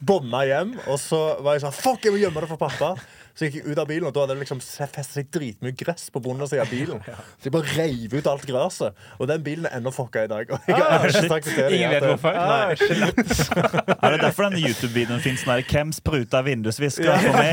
Bånda 0.05 0.43
hjem, 0.45 0.75
og 0.91 0.99
så 1.01 1.21
var 1.43 1.55
jeg 1.55 1.65
sånn 1.65 1.75
Fuck, 1.75 2.05
jeg 2.05 2.13
må 2.13 2.19
gjemme 2.25 2.41
det 2.43 2.49
for 2.49 2.57
pappa. 2.57 2.95
Så 3.35 3.45
jeg 3.45 3.57
gikk 3.57 3.65
ut 3.67 3.79
av 3.81 3.87
bilen, 3.89 4.05
og 4.07 4.13
da 4.15 4.21
hadde 4.23 4.35
det 4.37 4.45
liksom 4.45 4.61
festet 4.63 5.09
seg 5.11 5.27
dritmye 5.35 5.75
gress 5.75 6.07
på 6.13 6.21
bunnen 6.23 6.45
av 6.47 6.69
bilen. 6.71 7.01
Så 7.39 7.49
jeg 7.49 7.53
bare 7.55 7.73
reiv 7.75 8.13
ut 8.15 8.29
alt 8.31 8.45
gresset. 8.47 8.95
Og 9.19 9.27
den 9.27 9.43
bilen 9.43 9.67
er 9.67 9.75
ennå 9.79 9.91
fucka 9.91 10.23
i 10.23 10.29
dag. 10.31 10.53
Og 10.55 10.59
jeg 10.71 10.79
har 10.79 11.07
ikke 11.09 11.27
sagt 11.33 11.49
det 11.57 11.65
Ingen 11.75 11.91
vet 11.91 12.05
hvorfor. 12.07 12.31
Ah. 12.31 12.71
Er 14.05 14.15
det 14.15 14.21
derfor 14.21 14.47
denne 14.47 14.61
YouTube-videoen 14.63 15.19
fins? 15.23 15.43
Hvem 15.45 15.91
spruta 15.95 16.39
vindusvisker 16.45 17.11
på 17.25 17.31
meg? 17.35 17.51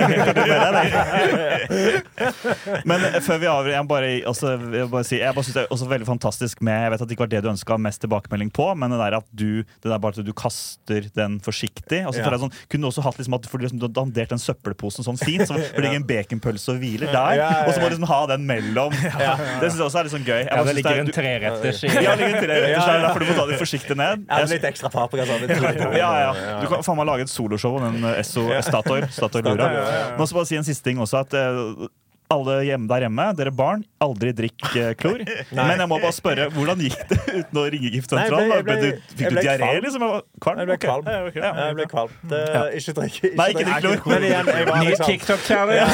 Men 2.88 3.06
eh, 3.08 3.18
før 3.24 3.40
vi 3.42 3.48
avgjør, 3.50 3.72
jeg 3.74 3.84
må 3.86 3.90
bare, 3.92 4.10
også, 4.28 4.52
jeg 4.76 4.88
bare 4.92 5.06
si 5.08 5.18
Jeg 5.20 5.34
bare 5.36 5.46
synes 5.46 5.56
det 5.58 5.64
er 5.64 5.74
også 5.74 5.88
veldig 5.90 6.08
fantastisk 6.08 6.62
med 6.64 6.78
Jeg 6.86 6.92
vet 6.94 7.04
at 7.04 7.10
det 7.10 7.16
ikke 7.16 7.24
var 7.26 7.32
det 7.34 7.42
du 7.44 7.50
ønska 7.52 7.78
mest 7.82 8.02
tilbakemelding 8.04 8.52
på, 8.54 8.68
men 8.78 8.94
det 8.94 9.00
der 9.02 9.18
at 9.18 9.28
du 9.32 9.48
det 9.62 9.88
der 9.90 9.98
bare 10.02 10.14
at 10.16 10.26
du 10.26 10.32
kaster 10.36 11.08
den 11.16 11.38
forsiktig. 11.42 12.02
Og 12.06 12.14
så 12.14 12.20
Ja. 12.22 12.26
føler 12.26 12.38
jeg 12.38 12.44
sånn, 12.46 12.56
kunne 12.70 12.82
du 12.86 12.90
også 12.92 13.04
hatt 13.06 13.18
liksom 13.18 13.34
at 13.36 13.42
du 13.46 13.58
liksom, 13.58 13.80
du 13.82 13.86
har 13.88 13.94
dandert 13.96 14.30
den 14.34 14.42
søppelposen 14.42 15.06
sånn 15.06 15.18
fint, 15.20 15.44
så 15.48 15.56
det 15.74 15.82
ligger 15.84 15.98
en 16.00 16.06
baconpølse 16.08 16.74
og 16.74 16.78
hviler 16.82 17.10
der, 17.12 17.42
og 17.66 17.72
så 17.74 17.80
må 17.82 17.88
du 17.88 17.94
liksom 17.96 18.08
ha 18.10 18.20
den 18.32 18.46
mellom. 18.48 18.92
Det 19.62 19.70
syns 19.70 19.78
jeg 19.78 19.86
også 19.86 19.98
er 20.00 20.06
litt 20.08 20.14
sånn 20.14 20.26
gøy. 20.26 20.40
Ja, 20.46 20.62
det 20.66 20.74
ligger 20.78 20.90
er- 20.96 21.02
en 21.04 21.10
treretters 21.14 21.82
i 21.84 21.90
ja, 21.92 22.14
det 22.16 22.22
ligger 22.22 22.38
en 22.38 22.44
treretters 22.44 22.84
der, 22.86 22.92
det 22.92 22.98
er 22.98 23.06
derfor 23.06 23.24
du 23.24 23.26
må 23.30 23.36
ta 23.38 23.46
det 23.50 23.58
forsiktig 23.62 23.96
ned. 23.98 24.24
Jeg 24.28 24.50
litt 24.52 24.68
ekstra 24.72 24.90
paprika. 24.92 25.26
Sånn, 25.26 25.96
Ja, 25.96 26.10
ja. 26.26 26.32
Du 26.62 26.68
kan 26.70 26.84
faen 26.86 26.98
meg 27.00 27.08
lage 27.08 27.26
et 27.28 27.32
soloshow 27.32 27.78
om 27.80 27.88
den 28.00 28.08
Esso 28.16 28.46
SO 28.48 28.62
Statoil. 28.68 29.08
Statoil 29.12 29.44
Lura. 29.46 29.68
Men 30.14 30.24
også 30.26 30.38
bare 30.40 30.48
si 30.50 30.56
en 30.58 30.66
siste 30.66 30.84
ting 30.88 31.00
også. 31.02 31.22
At 31.26 31.34
eh, 31.38 31.88
alle 32.32 32.56
hjemme 32.66 32.88
der 32.90 33.04
hjemme, 33.06 33.26
dere 33.38 33.52
barn, 33.54 33.82
aldri 34.02 34.32
drikk 34.36 34.64
eh, 34.80 34.90
klor. 34.98 35.20
Men 35.56 35.82
jeg 35.82 35.88
må 35.90 35.98
bare 36.02 36.14
spørre, 36.16 36.46
hvordan 36.54 36.80
gikk 36.82 36.96
det 37.12 37.18
uten 37.28 37.60
å 37.60 37.64
ringe 37.74 37.92
giftsentralen? 37.94 38.50
jeg 38.56 38.66
ble- 38.66 38.76
Ble 38.82 38.92
du, 38.96 39.14
fikk 39.20 39.32
du 39.36 39.40
diaré, 39.42 39.70
liksom? 39.84 40.06
Jeg 40.08 40.22
Kvalm? 40.42 40.58
Jeg 40.62 40.70
ble 40.72 40.76
kvalm. 40.82 41.10
Ja. 41.36 41.52
Jeg 41.62 41.76
ble 41.78 41.86
kvalm. 41.92 42.14
Det, 42.32 42.42
Ikke 42.80 42.94
drikk 42.98 43.18
ikke 43.22 43.32
Nei, 43.38 43.48
ikke 43.52 43.66
drikk 43.68 43.82
klor. 43.86 44.12
Men 44.14 44.26
igjen, 44.30 44.52
jeg 44.56 44.68
var 44.68 44.82
Ny 44.82 44.90
liksom 44.90 45.10
TikTok-challenge. 45.12 45.86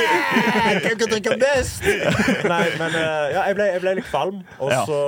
Hvem 0.84 0.96
kan 1.00 1.12
drikke 1.14 1.36
best? 1.40 1.84
Nei, 2.50 2.64
men 2.80 2.96
eh, 3.00 3.26
ja, 3.34 3.44
jeg, 3.48 3.58
ble, 3.58 3.68
jeg 3.74 3.84
ble 3.84 3.94
litt 4.00 4.08
kvalm, 4.10 4.42
og 4.60 4.72
Ja. 4.74 4.82
så 4.88 5.00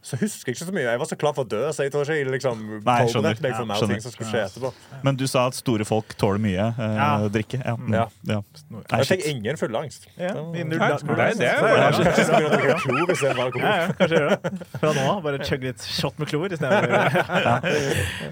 så 0.00 0.16
husker 0.20 0.52
jeg 0.52 0.56
ikke 0.56 0.66
så 0.68 0.72
mye. 0.72 0.84
Jeg 0.86 0.98
var 1.02 1.08
så 1.10 1.16
klar 1.18 1.32
for 1.34 1.42
å 1.44 1.48
dø, 1.50 1.60
så 1.74 1.82
jeg 1.84 1.90
tror 1.92 2.06
ikke 2.06 2.14
jeg 2.20 2.28
liksom 2.30 2.60
Nei, 2.86 2.98
skjønner. 3.10 3.34
meg 3.42 3.54
for 3.56 3.66
mer 3.66 3.80
ja, 3.82 3.86
ting 3.90 4.00
som 4.04 4.12
skulle 4.14 4.30
skje 4.30 4.42
etterpå. 4.46 4.70
Men 5.02 5.16
du 5.18 5.24
sa 5.26 5.46
at 5.50 5.56
store 5.58 5.84
folk 5.88 6.14
tåler 6.20 6.38
mye 6.44 6.68
eh, 6.70 6.94
Ja. 6.98 7.08
drikke. 7.34 7.58
Ja. 7.64 7.74
Mm. 7.74 7.92
Ja. 7.96 8.04
Ja. 8.30 8.38
Nei, 8.70 9.00
Jeg 9.02 9.08
fikk 9.10 9.26
ingen 9.32 9.56
fullangst. 9.58 10.06
Ja, 10.16 10.32
null- 10.38 10.54
Nei, 10.54 10.78
nei, 10.78 11.34
det 11.34 11.50
er 11.50 11.58
Så 11.58 11.66
jo- 11.66 11.76
ja, 11.76 11.90
Jeg 11.90 12.14
skal 12.14 12.34
begynne 12.38 12.48
å 12.48 12.54
drikke 12.54 12.78
klor 12.84 13.12
istedenfor 13.16 13.44
alkohol. 13.48 13.66
Ja, 13.68 13.74
ja, 13.76 13.92
kanskje 13.98 14.22
det. 14.28 14.78
Fra 14.78 14.92
nå 14.92 15.04
av. 15.10 15.22
Bare 15.26 15.38
chugge 15.50 15.62
litt 15.72 15.82
shot 15.82 16.18
med 16.18 16.28
klor 16.28 16.48
istedenfor 16.56 16.88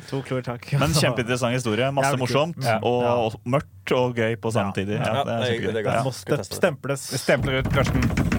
to 0.08 0.22
klor, 0.22 0.42
takk. 0.46 0.70
Men 0.78 0.94
kjempeinteressant 0.94 1.52
historie. 1.58 1.90
Masse 1.92 2.16
morsomt. 2.20 2.62
Og, 2.82 3.34
mørkt 3.44 3.92
og 3.96 4.14
gøy 4.16 4.36
på 4.38 4.52
samme 4.54 4.72
tid. 4.74 4.88
Ja, 4.96 5.22
det 5.24 5.34
er 5.34 5.44
det 5.44 5.60
kjempegøy. 5.60 5.82
det 5.82 6.04
må 6.06 6.14
stemples. 6.54 7.10
Stempler 7.26 7.58
ut 7.62 7.70
Karsten. 7.74 8.35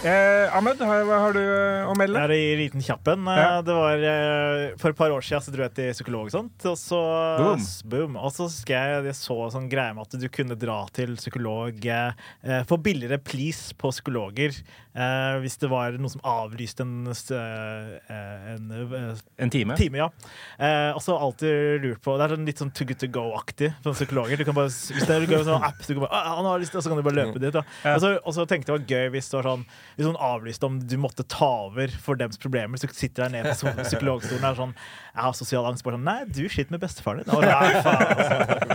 Eh, 0.00 0.48
Ahmed, 0.56 0.78
hva 0.80 1.16
har 1.26 1.34
du 1.36 1.40
å 1.84 1.92
melde? 1.98 2.16
Jeg 2.16 2.24
er 2.24 2.32
i 2.32 2.54
liten 2.62 2.80
kjappen. 2.80 3.26
Eh, 3.28 3.36
Ja. 3.36 3.58
Det 3.60 3.74
var 3.76 4.00
eh, 4.00 4.72
For 4.80 4.94
et 4.94 4.96
par 4.96 5.12
år 5.12 5.20
siden 5.20 5.42
så 5.44 5.52
dro 5.52 5.66
jeg 5.66 5.74
til 5.76 5.90
psykolog 5.92 6.30
og 6.30 6.32
sånt. 6.32 6.64
Og 6.70 6.78
så, 6.80 7.00
Boom. 7.36 7.60
boom. 7.84 8.16
Og 8.16 8.32
så 8.32 8.46
jeg 8.64 9.04
jeg 9.04 9.14
så 9.18 9.36
sånn 9.52 9.68
greie 9.68 9.92
med 9.92 10.06
at 10.08 10.16
du 10.16 10.24
kunne 10.32 10.56
dra 10.56 10.86
til 10.96 11.16
psykolog 11.20 11.84
eh, 11.84 12.12
eh, 12.42 12.62
få 12.64 12.78
billigere 12.80 13.18
please 13.20 13.74
på 13.76 13.90
psykologer 13.92 14.56
eh, 14.56 15.36
hvis 15.44 15.58
det 15.60 15.68
var 15.68 15.92
noe 16.00 16.08
som 16.08 16.24
avlyste 16.24 16.80
en, 16.80 17.04
eh, 17.04 18.16
en 18.56 18.72
eh, 18.72 19.20
En 19.44 19.52
time? 19.52 19.76
time, 19.76 20.00
ja. 20.00 20.08
Eh, 20.56 20.94
og 20.96 21.02
så 21.04 21.12
alltid 21.20 21.84
lurt 21.84 22.00
på 22.00 22.16
Det 22.16 22.24
er 22.24 22.36
sånn 22.38 22.48
litt 22.48 22.64
sånn 22.64 22.72
too 22.72 22.88
good 22.88 22.98
to 23.04 23.06
go-aktig 23.12 23.74
for 23.84 23.92
psykologer. 23.92 24.40
Du 24.40 24.48
kan 24.48 24.56
bare, 24.56 24.72
hvis 24.72 25.04
det 25.04 25.12
er 25.12 25.28
en 25.28 25.44
sånn 25.52 25.68
app, 25.68 25.76
så, 25.84 25.92
du 25.92 26.00
kan 26.00 26.06
bare, 26.08 26.16
«Ah, 26.24 26.36
han 26.40 26.48
har 26.48 26.58
lyst, 26.64 26.72
og 26.74 26.80
så 26.80 26.88
kan 26.88 26.96
du 26.96 27.04
bare 27.04 27.20
løpe 27.20 27.36
dit. 27.44 27.52
Da. 27.52 27.66
Ja. 27.84 27.98
Og, 27.98 28.00
så, 28.00 28.16
og 28.24 28.32
så 28.40 28.48
tenkte 28.48 28.72
jeg 28.72 28.80
det 28.80 28.88
var 28.88 28.96
gøy 28.96 29.12
hvis 29.18 29.28
det 29.28 29.36
var 29.42 29.50
sånn 29.52 29.68
Hvis 29.96 30.06
noen 30.06 30.20
om 30.66 30.78
du 30.80 30.96
måtte 31.00 31.26
ta 31.28 31.48
over 31.66 31.92
for 32.02 32.18
dems 32.20 32.40
problemer, 32.40 32.80
så 32.80 32.90
sitter 32.92 33.26
jeg 33.26 33.34
nede 33.36 33.54
på 33.58 33.72
psykologstolen 33.84 34.44
og 34.44 34.50
er 34.50 34.60
sånn 34.60 34.74
Jeg 35.14 35.22
har 35.26 35.32
sosial 35.36 35.66
angst. 35.68 35.82
Bare 35.86 35.96
sånn 35.98 36.04
Nei, 36.06 36.24
du 36.30 36.42
sliter 36.48 36.74
med 36.74 36.80
bestefaren 36.82 37.22
din. 37.24 37.32
Og, 37.36 37.42
nei, 37.44 37.80
faen, 37.82 38.04
altså. 38.10 38.70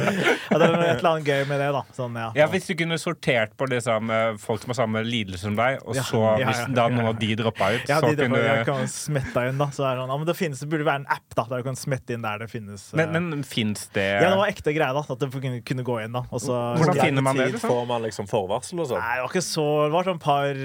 ja, 0.51 0.57
det 0.59 0.67
er 0.67 0.75
et 0.85 0.99
eller 0.99 1.09
annet 1.11 1.29
gøy 1.29 1.43
med 1.49 1.61
det, 1.63 1.69
da. 1.75 1.81
Sånn, 1.95 2.17
ja. 2.19 2.27
Ja, 2.37 2.47
Hvis 2.51 2.67
du 2.69 2.73
kunne 2.79 2.97
sortert 3.01 3.55
på 3.59 3.67
liksom, 3.71 4.11
folk 4.43 4.61
som 4.63 4.73
har 4.73 4.79
samme 4.81 5.03
lidelse 5.05 5.43
som 5.47 5.55
deg, 5.57 5.79
og 5.85 5.95
Ja. 5.95 6.03
så 6.07 6.21
Ja, 6.41 6.49
hvis 6.49 6.61
da 6.75 6.87
noen 6.91 7.09
av 7.13 7.19
de 7.19 7.29
droppa 7.39 7.71
ut, 7.75 7.87
Ja, 7.89 7.99
så 8.03 8.11
de, 8.15 8.25
kunne 8.25 8.41
jeg 8.43 8.65
kan 8.67 8.87
smette 8.91 9.45
inn, 9.49 9.57
da. 9.61 9.69
Så 9.75 9.85
er 9.87 9.95
det 9.95 10.03
sånn, 10.03 10.11
ja, 10.13 10.17
men 10.17 10.27
det, 10.29 10.35
finnes, 10.39 10.59
det 10.63 10.69
burde 10.71 10.87
være 10.87 11.01
en 11.03 11.07
app 11.15 11.35
da, 11.35 11.45
der 11.49 11.63
du 11.63 11.69
kan 11.69 11.79
smette 11.79 12.15
inn 12.15 12.21
der 12.25 12.39
det 12.43 12.49
finnes 12.51 12.87
eh, 12.93 12.97
Men, 12.99 13.29
men 13.31 13.43
fins 13.47 13.87
det 13.95 14.05
Ja, 14.21 14.29
det 14.33 14.37
var 14.41 14.51
ekte 14.51 14.73
greie, 14.75 14.91
da. 14.95 15.03
At 15.15 15.19
det 15.23 15.31
kunne, 15.33 15.61
kunne 15.65 15.85
gå 15.87 15.97
inn, 16.03 16.13
da. 16.15 16.25
Og 16.31 16.41
så, 16.43 16.59
Hvordan 16.81 16.99
finner 17.01 17.25
man 17.25 17.39
det, 17.39 17.49
liksom? 17.55 17.69
får 17.71 17.87
man 17.89 18.05
liksom 18.07 18.29
forvarsel 18.31 18.83
og 18.83 18.89
sånn? 18.91 19.01
Nei, 19.03 19.15
det 19.19 19.25
var 19.25 19.33
ikke 19.33 19.45
så 19.47 19.67
Det 19.85 19.93
var 19.95 20.09
sånn 20.11 20.21
par, 20.25 20.61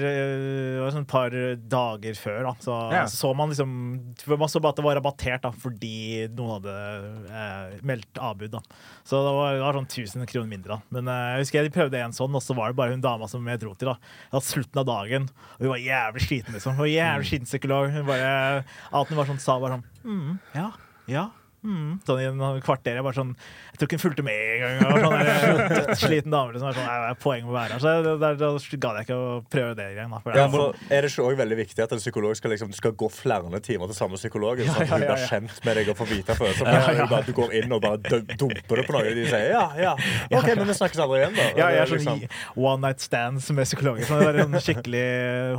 var 0.81 0.95
sånn 0.97 1.07
par 1.09 1.37
dager 1.77 2.19
før, 2.21 2.41
da. 2.49 2.53
Så 2.63 2.77
Ja. 2.91 3.05
så 3.11 3.33
man 3.37 3.49
liksom 3.53 3.71
Man 4.27 4.49
så 4.51 4.59
bare 4.61 4.73
at 4.75 4.79
det 4.81 4.85
var 4.85 4.95
rabattert 4.99 5.41
da, 5.45 5.51
fordi 5.61 6.27
noen 6.35 6.57
hadde 6.57 6.75
eh, 7.29 7.79
meldt 7.87 8.21
avbud, 8.21 8.57
da. 8.57 8.61
Så 9.07 9.19
det 9.21 9.33
var, 9.37 9.55
det 9.55 9.63
var 9.63 9.79
sånn 9.79 9.89
1000 9.89 10.29
kroner 10.29 10.51
mindre, 10.51 10.77
da. 10.77 10.95
Men 10.97 11.11
eh, 11.13 11.27
jeg 11.35 11.45
husker 11.45 11.69
jeg 11.69 11.75
prøvde 11.75 12.01
en 12.01 12.15
sånn, 12.17 12.37
og 12.37 12.43
så 12.45 12.57
var 12.57 12.71
det 12.71 12.79
bare 12.81 12.95
hun 12.95 13.03
dama 13.03 13.29
som 13.31 13.47
jeg 13.47 13.61
dro 13.63 13.75
til, 13.75 13.91
da. 13.93 13.97
Det 14.29 14.39
var 14.39 14.47
slutten 14.47 14.81
av 14.83 14.89
dagen, 14.89 15.27
og 15.57 15.65
hun 15.65 15.73
var 15.75 15.83
jævlig 15.85 16.25
sliten, 16.27 16.57
liksom. 16.57 16.77
Hun 16.77 16.85
var 16.85 16.93
jævlig 16.93 17.29
sliten 17.31 17.51
psykolog. 17.51 17.91
Hun 17.93 18.09
bare 18.09 18.31
Alt 18.91 19.11
hun 19.11 19.19
var 19.19 19.29
sånn, 19.29 19.41
sa 19.41 19.57
var 19.61 19.75
sånn 19.75 19.85
mm, 20.03 20.33
Ja, 20.57 20.67
ja. 21.11 21.29
Mm. 21.61 21.99
Sånn 22.07 22.19
i 22.21 22.25
en 22.25 22.39
kvarter. 22.65 22.95
Jeg 22.97 23.05
bare 23.05 23.13
sånn 23.13 23.35
Jeg 23.35 23.77
tror 23.77 23.87
ikke 23.87 23.97
hun 23.99 24.01
fulgte 24.01 24.23
med 24.25 24.37
engang. 24.65 25.03
Sånn, 25.03 25.59
dødssliten 25.75 26.33
dame. 26.35 26.55
Liksom, 26.55 26.71
Jeg 26.71 26.77
sånn, 26.79 26.87
«Nei, 26.89 27.11
er 27.11 27.19
poeng 27.21 27.43
med 27.45 27.51
å 27.51 27.57
være 27.57 27.75
her. 27.75 27.83
Så 27.83 27.93
det- 28.01 28.15
der, 28.21 28.39
da 28.39 28.49
gadd 28.85 28.97
jeg 28.97 29.05
ikke 29.05 29.17
å 29.17 29.27
prøve 29.45 29.75
det 29.77 29.87
igjen. 29.93 30.09
Da, 30.09 30.19
for 30.23 30.37
Ja, 30.37 30.47
Er 30.89 31.05
det 31.05 31.11
ikke 31.11 31.25
også 31.27 31.37
veldig 31.41 31.57
viktig 31.61 31.83
at 31.85 31.93
en 31.93 32.01
psykolog 32.01 32.35
skal, 32.35 32.51
liksom, 32.55 32.71
du 32.73 32.77
skal 32.77 32.95
gå 32.97 33.09
flere 33.13 33.61
timer 33.61 33.91
til 33.91 33.97
samme 33.97 34.17
psykolog? 34.17 34.57
Sånn 34.65 34.81
at 34.81 34.89
hun 34.89 35.05
blir 35.05 35.13
ja. 35.13 35.29
kjent 35.29 35.61
med 35.65 35.77
deg 35.77 35.91
og 35.93 35.99
får 36.01 36.09
vite 36.09 36.37
følelser? 36.39 36.65
Ja, 36.65 36.81
ja. 36.97 37.07
ja. 37.11 37.21
du 37.21 37.33
går 37.37 37.55
inn 37.61 37.77
og 37.77 37.81
bare 37.85 38.21
dumper 38.41 38.81
det 38.81 38.87
på 38.89 38.97
noe, 38.97 39.05
og 39.05 39.21
de 39.21 39.27
sier 39.29 39.51
ja, 39.53 39.63
ja. 39.77 39.93
OK, 40.31 40.49
men 40.57 40.65
vi 40.69 40.77
snakkes 40.77 41.01
aldri 41.05 41.21
igjen, 41.21 41.37
da. 41.37 41.47
ja, 41.61 41.69
jeg 41.75 41.83
er 41.85 41.93
sånn 41.93 42.01
liksom- 42.01 42.65
one 42.71 42.81
night 42.87 43.05
stands 43.05 43.51
med 43.53 43.69
psykologer. 43.69 44.09
Sånn, 44.09 44.21
det 44.21 44.29
var 44.31 44.41
en 44.45 44.59
skikkelig 44.65 45.05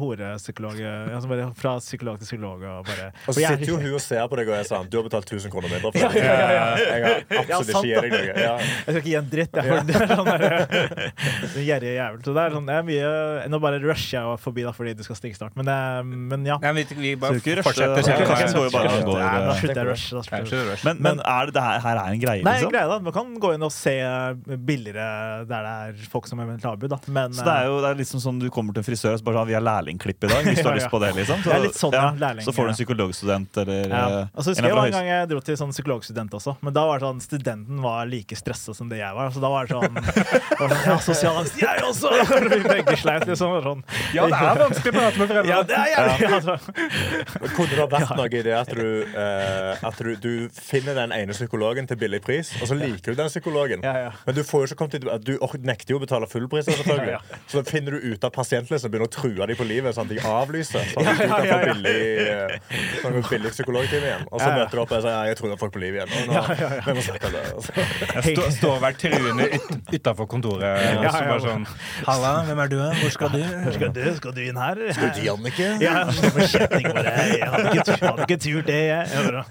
horepsykolog. 0.03 0.83
Ja, 0.83 1.51
fra 1.59 1.77
psykolog 1.79 2.19
til 2.19 2.27
psykolog. 2.27 2.63
Og 2.63 2.87
bare 2.91 3.13
Og 3.27 3.35
så 3.35 3.41
sitter 3.41 3.67
jo 3.71 3.79
hun 3.79 3.95
og 3.95 4.03
ser 4.03 4.27
på 4.29 4.39
deg 4.39 4.51
og 4.51 4.59
er 4.59 4.67
sånn 4.69 4.89
Du 4.91 4.99
har 4.99 5.07
betalt 5.07 5.29
1000 5.31 5.53
kroner 5.53 5.71
mindre 5.73 5.92
for 5.93 6.01
Ja, 6.03 6.09
det. 6.13 6.23
ja, 6.23 6.33
ja, 6.33 6.51
ja. 6.53 6.71
Jeg 6.93 7.03
har 7.03 7.59
absolutt 7.59 7.73
ikke 7.73 7.91
gjerrig 7.93 8.11
noe. 8.13 8.27
Jeg 8.33 8.83
skal 8.83 9.01
ikke 9.01 9.11
gi 9.11 9.17
en 9.19 9.31
dritt. 9.33 9.53
Jeg, 9.53 9.87
det 9.89 9.95
sånn 10.13 10.31
der, 10.31 10.45
en 11.57 11.67
gjerrig 11.67 11.93
jævel. 11.97 12.21
Så 12.27 12.35
det 12.37 12.43
er 12.47 12.57
sånn, 12.57 12.67
det 12.69 12.77
er 12.79 12.87
mye 12.87 13.11
Nå 13.53 13.61
bare 13.63 13.81
rusher 13.83 14.19
jeg 14.19 14.41
forbi 14.43 14.65
da, 14.67 14.73
fordi 14.77 14.95
du 14.99 15.03
skal 15.07 15.19
stikke 15.19 15.39
snart. 15.39 15.57
Men, 15.59 15.69
eh, 15.73 16.03
men 16.33 16.47
ja. 16.49 16.57
Nei, 16.63 16.73
vi, 16.81 16.87
vi 16.97 17.15
bare 17.21 17.39
ikke 17.41 17.63
så- 17.63 17.83
Nei, 17.83 18.03
eh, 19.23 19.87
rushe. 19.93 20.21
Nei. 20.23 20.77
Men, 20.87 21.03
men 21.03 21.21
er 21.21 21.47
det, 21.49 21.55
det 21.57 21.63
her, 21.63 21.79
her 21.85 21.97
er 22.03 22.17
en 22.17 22.21
greie, 22.23 22.43
Nei, 22.43 22.57
liksom? 22.59 22.73
greie 22.73 22.89
da, 22.89 22.99
Man 23.03 23.15
kan 23.17 23.35
gå 23.43 23.53
inn 23.57 23.63
og 23.67 23.73
se 23.75 23.95
billigere 24.57 25.45
der 25.49 25.63
det 25.63 25.73
er 25.73 26.09
folk 26.11 26.27
som 26.29 26.41
eventuelt 26.43 26.65
har 26.65 26.77
avbud. 26.77 26.91
da. 26.93 26.99
Men 27.13 27.33
Så 27.37 27.45
det 27.47 27.55
er 27.55 27.69
jo 27.69 27.79
det 27.83 27.91
er 27.93 27.99
liksom 28.01 28.23
sånn 28.23 28.39
du 28.43 28.49
kommer 28.53 28.75
til 28.75 28.83
en 28.83 28.89
frisør 28.89 29.15
og 29.15 29.21
så 29.21 29.27
bare 29.27 29.41
sånn, 29.41 29.51
vi 29.53 29.57
har 29.57 29.65
lærlingklipp 29.65 30.27
i 30.27 30.31
dag. 30.33 30.45
Hvis 30.49 30.63
du 30.63 30.69
har 30.69 30.79
lyst 30.79 30.91
på 30.93 31.01
det, 31.03 31.13
liksom. 31.19 31.43
Det 31.45 31.53
er 31.55 31.65
litt 31.67 31.79
sånn, 31.79 31.97
ja, 31.97 32.11
lærling, 32.19 32.45
så 32.47 32.55
får 32.57 32.69
du 32.69 32.73
en 32.73 32.79
psykologstudent 32.79 33.61
eller 33.63 33.93
ja. 33.93 34.03
altså, 34.33 34.53
husker 34.53 34.65
en 34.65 34.71
jeg 34.71 34.77
fra 34.79 34.87
en 34.87 34.97
gang 34.99 35.11
jeg 35.13 35.31
dro 35.33 35.41
til 35.49 35.59
sånn 35.61 35.75
psykologstudent 35.83 36.35
også, 36.35 36.55
men 36.63 36.75
da 36.75 36.85
var 36.87 37.01
det 37.01 37.09
sånn 37.09 37.21
studenten 37.23 37.81
var 37.83 38.07
like 38.07 38.37
stressa 38.39 38.75
som 38.77 38.91
det 38.91 39.01
jeg 39.01 39.17
var. 39.17 39.31
Så 39.35 39.43
da 39.43 39.51
var 39.51 39.67
det 39.67 39.75
sånn, 39.75 39.99
sånn 40.61 40.75
Ja, 40.87 40.97
sosial 41.03 41.39
angst, 41.41 41.59
jeg 41.61 41.83
også! 41.87 42.13
Vi 42.53 42.61
begge 42.63 42.97
sleit, 43.01 43.27
liksom. 43.29 43.57
Sånn. 43.65 43.83
Ja, 44.15 44.27
det 44.31 44.39
er 44.39 44.61
vanskelig 44.61 44.93
å 44.93 44.97
prate 44.97 45.21
med 45.21 45.33
foreldre. 45.33 45.51
Ja, 45.51 45.61
det 45.67 45.79
er 45.79 45.91
jeg. 45.91 46.15
ja. 46.23 46.31
altså. 46.39 46.57
Kunne 47.57 47.71
det 47.75 47.87
vært 47.97 48.15
noe 48.19 48.29
i 48.29 48.43
det 48.47 48.55
at 48.57 48.73
du, 48.77 48.87
eh, 49.25 49.85
at 49.91 50.03
du, 50.07 50.13
du 50.23 50.33
finner 50.57 50.99
den 50.99 51.15
ene 51.17 51.37
psykologen 51.37 51.89
til 51.91 51.99
billig 52.01 52.23
pris, 52.25 52.53
og 52.61 52.71
så 52.71 52.79
liker 52.79 53.13
du 53.13 53.23
den 53.23 53.33
psykologen, 53.33 53.85
Ja, 53.87 53.95
ja. 54.07 54.13
men 54.27 54.39
du 54.39 54.43
får 54.47 54.65
jo 54.65 54.71
ikke 54.71 54.81
kommet 54.83 54.99
til 54.99 55.09
Du 55.27 55.35
nekter 55.67 55.97
jo 55.97 56.01
å 56.01 56.05
betale 56.05 56.29
full 56.31 56.49
pris, 56.53 56.69
selvfølgelig. 56.69 57.19
Så 57.51 57.61
da 57.61 57.65
finner 57.69 57.97
du 57.97 58.13
ut 58.13 58.27
av 58.27 58.35
pasientlisten 58.35 58.89
og 58.89 58.95
begynner 58.95 59.11
å 59.11 59.15
true 59.15 59.51
dem 59.51 59.59
på 59.59 59.67
livet, 59.69 59.97
sånn 59.97 60.09
at 60.09 60.15
de 60.15 60.23
avlyser. 60.33 60.93
Sånn 60.93 61.11
at 61.11 61.19
du 61.19 61.27
ja, 61.27 61.33
kan 61.35 61.49
ja, 61.49 61.59
få 61.59 61.67
ja. 61.67 61.75
billig, 61.75 61.97
eh, 62.29 62.91
sånn 63.03 63.19
billig 63.31 63.55
psykologtime 63.57 64.11
igjen. 64.11 64.27
Og 64.31 64.43
så 64.43 64.51
møter 64.53 64.79
du 64.79 64.85
opp 64.85 64.95
og 64.95 65.05
sier 65.05 65.13
ja, 65.13 65.23
jeg 65.31 65.39
tror 65.39 65.53
jeg 65.53 65.61
får 65.61 65.72
på 65.75 65.81
liv 65.83 65.97
igjen. 65.99 66.13
Og 66.13 66.27
nå, 66.29 66.35
ja, 66.37 66.43
ja, 66.61 66.69
ja. 66.79 66.95
det. 67.37 67.43
altså. 67.55 67.73
så- 67.73 68.11
Jeg 68.13 68.37
stå, 68.37 68.47
står 68.59 68.75
og 68.77 68.87
er 68.89 68.99
truende 69.03 69.49
ut, 69.57 69.71
utafor 69.97 70.29
kontoret. 70.31 70.67
Ja, 70.67 71.11
så 71.11 71.23
ja, 71.23 71.31
bare 71.33 71.41
sånn 71.47 71.67
Halla, 72.09 72.33
hvem 72.49 72.63
er 72.67 72.73
du? 72.73 72.77
Hvor 73.03 73.15
skal 73.17 73.33
du? 73.35 73.43
Skal 73.77 73.93
du, 73.97 74.03
skal 74.21 74.37
du 74.37 74.43
inn 74.45 74.61
her? 74.61 74.83
Skal 74.97 75.09
Du, 75.09 75.15
til 75.19 75.29
Jannicke? 75.31 75.69
Ja, 75.83 75.95
jeg. 76.07 76.23
Jeg 76.43 77.49
hadde 77.53 77.73
ikke, 77.73 77.87
jeg 77.93 78.03
hadde 78.03 78.27
ikke 78.27 78.39
turt 78.45 78.67
det, 78.71 78.81
jeg. 78.89 79.09
jeg. 79.13 79.33
bare- 79.33 79.47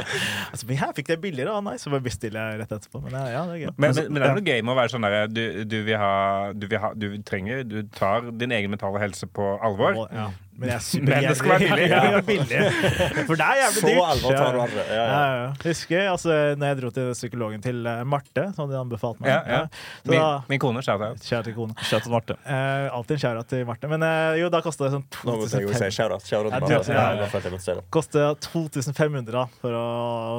Altså, 0.50 0.66
men 0.68 0.76
her 0.80 0.92
fikk 0.96 1.08
det 1.12 1.18
billigere, 1.22 1.52
og 1.54 1.64
nei, 1.66 1.76
Så 1.80 1.90
bare 1.92 2.02
bestiller 2.04 2.50
jeg 2.52 2.60
rett 2.64 2.72
etterpå. 2.78 3.00
Men 3.04 3.14
ja, 3.16 3.24
ja, 3.34 3.42
det 3.48 3.56
er 3.56 3.62
gøy. 3.64 3.72
Men, 3.76 3.94
men, 3.94 4.12
men 4.12 4.22
det 4.22 4.28
er 4.30 4.36
noe 4.38 4.46
gøy 4.50 4.60
med 4.66 4.74
å 4.74 4.78
være 4.80 4.92
sånn 4.94 5.06
der 5.06 5.16
du, 5.30 5.42
du 5.70 5.76
vil 5.86 5.98
ha 6.00 6.12
Du 6.56 6.66
vil 6.70 6.82
ha 6.82 6.92
Du 6.98 7.06
trenger 7.26 7.62
Du 7.68 7.78
tar 7.96 8.30
din 8.40 8.52
egen 8.56 8.72
mentale 8.72 9.00
helse 9.02 9.28
på 9.30 9.52
alvor. 9.64 10.00
Ja. 10.14 10.28
Men, 10.60 10.68
er 10.74 10.80
Men 11.08 11.24
det 11.24 11.36
skal 11.38 11.50
være 11.54 11.68
billig. 11.70 11.86
Ja, 11.94 12.00
ja, 12.12 12.20
billig. 12.20 12.58
For 13.30 13.38
det 13.40 13.46
er 13.46 13.58
jævlig 13.62 13.80
Så 13.80 13.86
dyrt. 13.88 14.02
alvor 14.10 14.34
tar 14.36 14.52
du 14.52 14.74
det. 14.76 14.84
Ja, 14.90 14.96
Ja, 15.00 15.04
ja. 15.08 15.36
ja. 15.40 15.46
Husker 15.64 16.02
altså, 16.12 16.34
når 16.60 16.66
jeg 16.74 16.78
dro 16.82 16.90
til 16.98 17.08
psykologen 17.16 17.62
til 17.64 17.78
eh, 17.88 18.02
Marte, 18.04 18.44
som 18.56 18.68
de 18.70 18.76
anbefalte 18.78 19.24
meg. 19.24 19.30
Ja, 19.32 19.40
ja. 19.48 19.60
Så 20.04 20.10
Min, 20.12 20.20
da, 20.20 20.28
min 20.52 20.60
kone 20.62 20.82
shout 20.84 21.00
out. 21.06 21.24
Kjære 21.24 21.48
til 21.48 21.56
kone. 21.56 21.74
Kjære 21.80 22.04
til 22.06 22.12
Marte. 22.14 22.36
Eh, 22.44 22.86
alltid 22.92 23.16
en 23.16 23.22
kjære 23.24 23.44
til 23.54 23.64
Marte. 23.70 23.90
Men 23.94 24.04
eh, 24.06 24.36
jo, 24.42 24.50
da 24.52 24.60
kosta 24.66 24.84
det 24.86 24.92
sånn 24.98 25.06
Nå 25.24 25.36
måtte 25.40 25.56
jeg 25.56 25.66
jo 25.66 25.72
si 25.72 25.80
2500 25.80 25.96
shout-out. 25.96 26.28
Shout-out 26.28 26.52
Ja, 26.52 26.60
til 26.60 26.68
du- 26.68 26.76
Martha. 26.76 26.92
ja, 26.92 27.00
Ja, 27.00 27.08
ja. 27.16 27.20
jeg 27.24 27.32
følte 27.34 27.48
jeg 27.50 27.56
måtte 27.56 27.66
si 27.70 27.74
det. 27.80 27.84
Kostet 27.96 28.48
2500 28.50 29.32
da, 29.40 29.46
for 29.64 29.80
å 29.80 29.86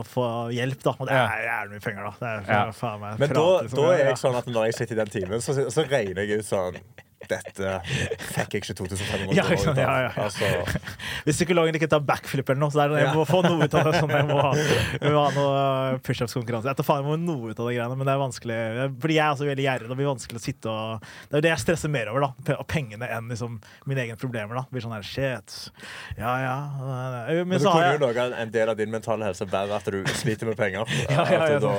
få 0.07 0.25
hjelp, 0.53 0.83
da. 0.85 0.95
Og 0.99 1.09
det 1.09 1.17
er 1.17 1.45
jævlig 1.49 1.75
mye 1.79 1.85
penger, 1.89 2.03
da. 2.07 2.13
Det 2.21 2.31
er, 2.31 2.51
Ja. 2.53 2.63
faen 2.77 2.99
meg 3.01 3.19
Men 3.25 3.33
da, 3.33 3.47
liksom. 3.65 3.77
da 3.81 3.91
er 3.97 4.03
jeg 4.11 4.17
sånn 4.21 4.37
at 4.37 4.45
når 4.53 4.65
jeg 4.69 4.77
sitter 4.81 4.95
i 4.95 5.01
den 5.01 5.11
timen, 5.17 5.41
så, 5.41 5.57
så 5.73 5.87
regner 5.89 6.21
jeg 6.29 6.39
ut 6.45 6.45
sånn 6.45 6.77
Dette 7.29 7.73
fikk 8.31 8.55
jeg 8.55 8.61
ikke 8.63 8.75
2500 8.81 9.35
Ja, 9.37 9.43
sant, 9.45 9.61
ut 9.61 9.69
av. 9.71 9.77
ja, 9.81 9.95
ja. 10.07 10.11
Altså, 10.25 10.47
Hvis 11.27 11.37
psykologen 11.41 11.77
ikke 11.77 11.89
tar 11.91 12.01
backflip 12.05 12.49
eller 12.49 12.59
noe, 12.63 12.73
så 12.73 12.81
er 12.85 12.91
det 12.93 13.03
jeg 13.03 13.13
må 13.15 13.25
få 13.29 13.41
noe 13.45 13.67
ut 13.67 13.75
av 13.77 13.87
det. 13.89 13.93
Sånn, 14.01 14.13
jeg 14.15 14.27
må 14.29 14.39
ha, 14.41 14.51
jeg 15.03 15.13
må 15.13 15.21
ha 15.25 15.31
noe 15.37 15.99
pushups-konkurranse. 16.05 16.71
Jeg 16.71 16.79
tar 16.81 16.87
faen 16.87 17.03
jeg 17.03 17.07
må 17.11 17.17
noe 17.21 17.51
ut 17.53 17.59
av 17.61 17.69
de 17.69 17.75
greiene, 17.77 17.97
men 17.99 18.09
det 18.09 18.15
er 18.15 18.21
vanskelig. 18.23 18.59
Fordi 19.03 19.17
jeg 19.17 19.23
er 19.25 19.35
også 19.35 19.47
veldig 19.49 19.65
gjerrig. 19.67 19.89
Det 19.91 19.99
blir 20.01 20.09
vanskelig 20.11 20.41
å 20.41 20.45
sitte 20.45 20.71
og 20.71 21.05
Det 21.29 21.35
er 21.37 21.41
jo 21.41 21.45
det 21.47 21.53
jeg 21.53 21.63
stresser 21.65 21.93
mer 21.93 22.11
over, 22.13 22.27
da. 22.27 22.57
Pengene 22.71 23.07
enn 23.11 23.29
liksom 23.31 23.59
mine 23.89 24.05
egne 24.05 24.17
problemer. 24.21 24.57
da 24.59 24.65
Blir 24.71 24.83
sånn 24.85 24.95
her 24.95 25.05
shit. 25.05 25.57
Ja, 26.19 26.33
ja. 26.41 26.57
Men 26.81 27.47
men 27.51 27.57
du 27.59 27.65
så 27.65 27.73
kunne 27.75 27.95
jo 27.95 28.03
noe 28.07 28.27
en 28.41 28.51
del 28.53 28.69
av 28.71 28.77
din 28.79 28.91
mentale 28.93 29.27
helse 29.29 29.45
være 29.49 29.75
at 29.77 29.87
du 29.91 29.99
sliter 30.19 30.47
med 30.49 30.57
penger. 30.59 30.87
Ja, 31.09 31.25
ja, 31.31 31.47
ja, 31.51 31.57
At 31.57 31.65
da, 31.65 31.73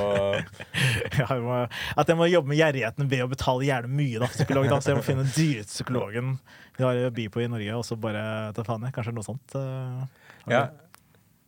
jeg 1.35 1.43
må, 1.45 1.61
At 1.97 2.09
jeg 2.13 2.19
må 2.19 2.29
jobbe 2.31 2.53
med 2.53 2.59
gjerrigheten 2.61 3.09
ved 3.11 3.25
å 3.25 3.29
betale 3.33 3.67
gjerne 3.69 3.91
mye 3.93 4.21
da, 4.23 4.29
psykolog. 4.33 4.69
Da. 4.71 4.81
Så 4.85 4.93
jeg 4.93 5.01
må 5.01 5.05
finne 5.07 5.27
den 5.33 5.53
dyreste 5.53 5.73
psykologen 5.77 6.37
vi 6.77 6.85
har 6.85 7.11
by 7.15 7.27
på 7.33 7.43
i 7.43 7.49
Norge, 7.53 7.75
og 7.77 7.85
så 7.85 7.99
bare 8.01 8.53
ta 8.57 8.65
faen 8.67 8.87
i. 8.89 8.93
Kanskje 8.95 9.15
noe 9.17 9.27
sånt. 9.27 9.55
Uh, 9.57 10.05
Ja. 10.51 10.65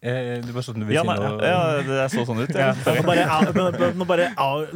Eh, 0.05 0.43
det 0.45 0.53
var 0.53 0.61
sånn 0.67 0.83
du 0.83 0.85
vil 0.85 0.99
Ja, 0.99 1.01
si 1.01 1.09
nei, 1.09 1.15
noe 1.17 1.49
ja, 1.49 1.61
det 1.81 2.07
så 2.13 2.27
sånn 2.29 2.43
ut. 2.45 2.51
Ja. 2.61 2.75
Ja. 2.77 2.93
Nå 2.93 3.05
bare, 3.09 3.25
loader 3.57 3.95
nå 3.97 4.05
bare 4.09 4.27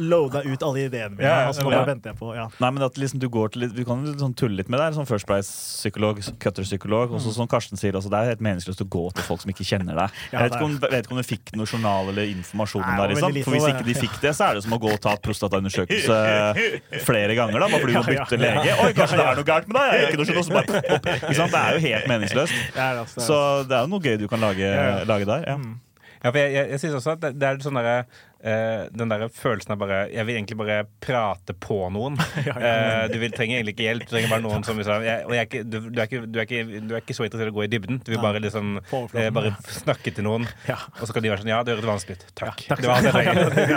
loada 0.01 0.41
ut 0.41 0.63
alle 0.65 0.87
ideene 0.87 1.13
mine, 1.13 1.21
Ja, 1.27 1.35
ja, 1.43 1.49
og 1.51 1.53
så 1.53 1.61
ja. 1.61 1.69
bare 1.69 1.85
venter 1.91 2.09
jeg 2.09 2.17
på 2.17 2.31
ja. 2.33 2.47
Nei, 2.63 2.69
men 2.73 2.85
at 2.87 2.97
liksom 2.97 3.21
du 3.21 3.27
går 3.29 3.51
til 3.53 3.61
litt, 3.67 3.75
Vi 3.77 3.85
kan 3.85 4.01
sånn 4.17 4.33
tulle 4.33 4.57
litt 4.57 4.71
med 4.73 4.81
det. 4.81 4.87
Sånn 4.97 5.05
First 5.09 5.27
Price-psykolog, 5.29 6.21
cutter-psykolog. 6.41 7.13
Og 7.13 7.21
så 7.21 7.33
som 7.35 7.49
Karsten 7.51 7.77
sier, 7.77 7.93
også, 7.99 8.09
det 8.09 8.17
er 8.23 8.31
helt 8.33 8.41
meningsløst 8.41 8.81
å 8.81 8.87
gå 8.89 9.03
til 9.19 9.27
folk 9.27 9.43
som 9.43 9.53
ikke 9.53 9.67
kjenner 9.69 9.99
deg. 10.01 10.17
Jeg 10.33 10.47
vet 10.47 10.57
ikke 10.57 10.65
om, 10.65 10.75
vet 10.81 11.05
ikke 11.05 11.13
om 11.13 11.21
du 11.21 11.27
fikk 11.29 11.53
noe 11.59 11.69
journal 11.69 12.09
eller 12.13 12.25
informasjon 12.33 12.81
om 12.87 12.97
det. 13.03 13.07
Liksom. 13.13 13.37
For 13.45 13.57
Hvis 13.59 13.69
ikke 13.69 13.85
de 13.91 13.97
fikk 13.99 14.17
det, 14.25 14.33
så 14.39 14.49
er 14.49 14.57
det 14.59 14.65
som 14.65 14.73
å 14.73 14.81
gå 14.81 14.91
og 14.95 14.99
ta 15.05 15.13
prostataundersøkelse 15.29 16.19
flere 17.09 17.37
ganger. 17.37 17.59
da 17.61 17.69
Bare 17.69 17.83
fordi 17.85 17.93
du 17.93 17.99
må 18.01 18.05
bytte 18.09 18.41
lege. 18.41 18.75
Oi, 18.81 18.89
kanskje 18.97 19.21
det 19.21 19.27
er 19.29 19.39
noe 19.43 19.49
gærent 19.51 19.69
med 19.69 19.77
deg? 19.77 19.93
Jeg 19.93 20.01
er 20.01 20.09
ikke 20.09 20.21
noe 20.23 20.29
journal, 20.31 20.47
så 20.49 20.57
bare, 20.57 20.83
opp. 20.97 21.09
ikke? 21.13 21.49
Det 21.53 21.61
er 21.61 21.77
jo 21.77 21.85
helt 21.85 22.11
meningsløst. 22.15 22.59
Altså. 22.89 23.25
Så 23.29 23.39
det 23.69 23.77
er 23.77 23.85
jo 23.85 23.93
noe 23.93 24.03
gøy 24.09 24.17
du 24.23 24.27
kan 24.31 24.41
lage, 24.43 24.65
Ja, 24.65 25.18
ja. 25.25 25.31
lage 25.31 25.45
der. 25.45 25.51
Ja. 25.51 25.57
Mm. 25.57 25.77
Ja, 26.23 26.29
for 26.29 26.37
jeg, 26.37 26.53
jeg, 26.53 26.69
jeg 26.69 26.79
synes 26.79 26.95
også 26.95 27.11
at 27.15 27.21
det, 27.21 27.33
det 27.39 27.47
er 27.47 27.61
sånn 27.63 27.79
derre 27.79 27.99
eh, 28.43 28.87
den 28.95 29.11
der 29.11 29.25
følelsen 29.33 29.73
av 29.75 29.79
bare 29.81 29.99
Jeg 30.13 30.25
vil 30.27 30.37
egentlig 30.39 30.57
bare 30.59 30.77
prate 31.03 31.55
på 31.55 31.81
noen. 31.93 32.19
Uh, 32.59 33.05
du 33.11 33.15
vil, 33.21 33.31
trenger 33.31 33.59
egentlig 33.59 33.73
ikke 33.75 33.85
hjelp. 33.85 34.03
Du 34.07 34.11
trenger 34.13 34.31
bare 34.31 34.43
noen 34.43 34.63
som 34.65 34.77
liksom 34.79 35.03
jeg, 35.05 35.23
Og 35.27 35.33
jeg 35.35 35.39
er 35.39 35.47
ikke, 35.47 35.61
du, 35.63 35.75
du, 35.85 35.99
er 36.01 36.07
ikke, 36.09 36.19
du, 36.25 36.39
er 36.39 36.47
ikke, 36.47 36.79
du 36.89 36.93
er 36.95 37.03
ikke 37.03 37.15
så 37.15 37.25
interessert 37.25 37.51
i 37.51 37.53
å 37.53 37.55
gå 37.55 37.63
i 37.65 37.69
dybden. 37.71 37.99
Du 38.03 38.11
vil 38.11 38.21
bare 38.23 38.41
liksom 38.43 38.79
uh, 38.81 39.29
bare 39.35 39.53
snakke 39.79 40.13
til 40.15 40.25
noen, 40.27 40.47
Ja. 40.67 40.77
og 40.99 41.07
så 41.07 41.15
kan 41.15 41.23
de 41.23 41.31
være 41.31 41.43
sånn 41.43 41.51
Ja, 41.51 41.59
det 41.67 41.75
høres 41.77 41.87
vanskelig 41.89 42.19
ut. 42.19 42.25
Takk. 42.39 42.65
Ja, 42.67 42.77
takk. 42.79 43.29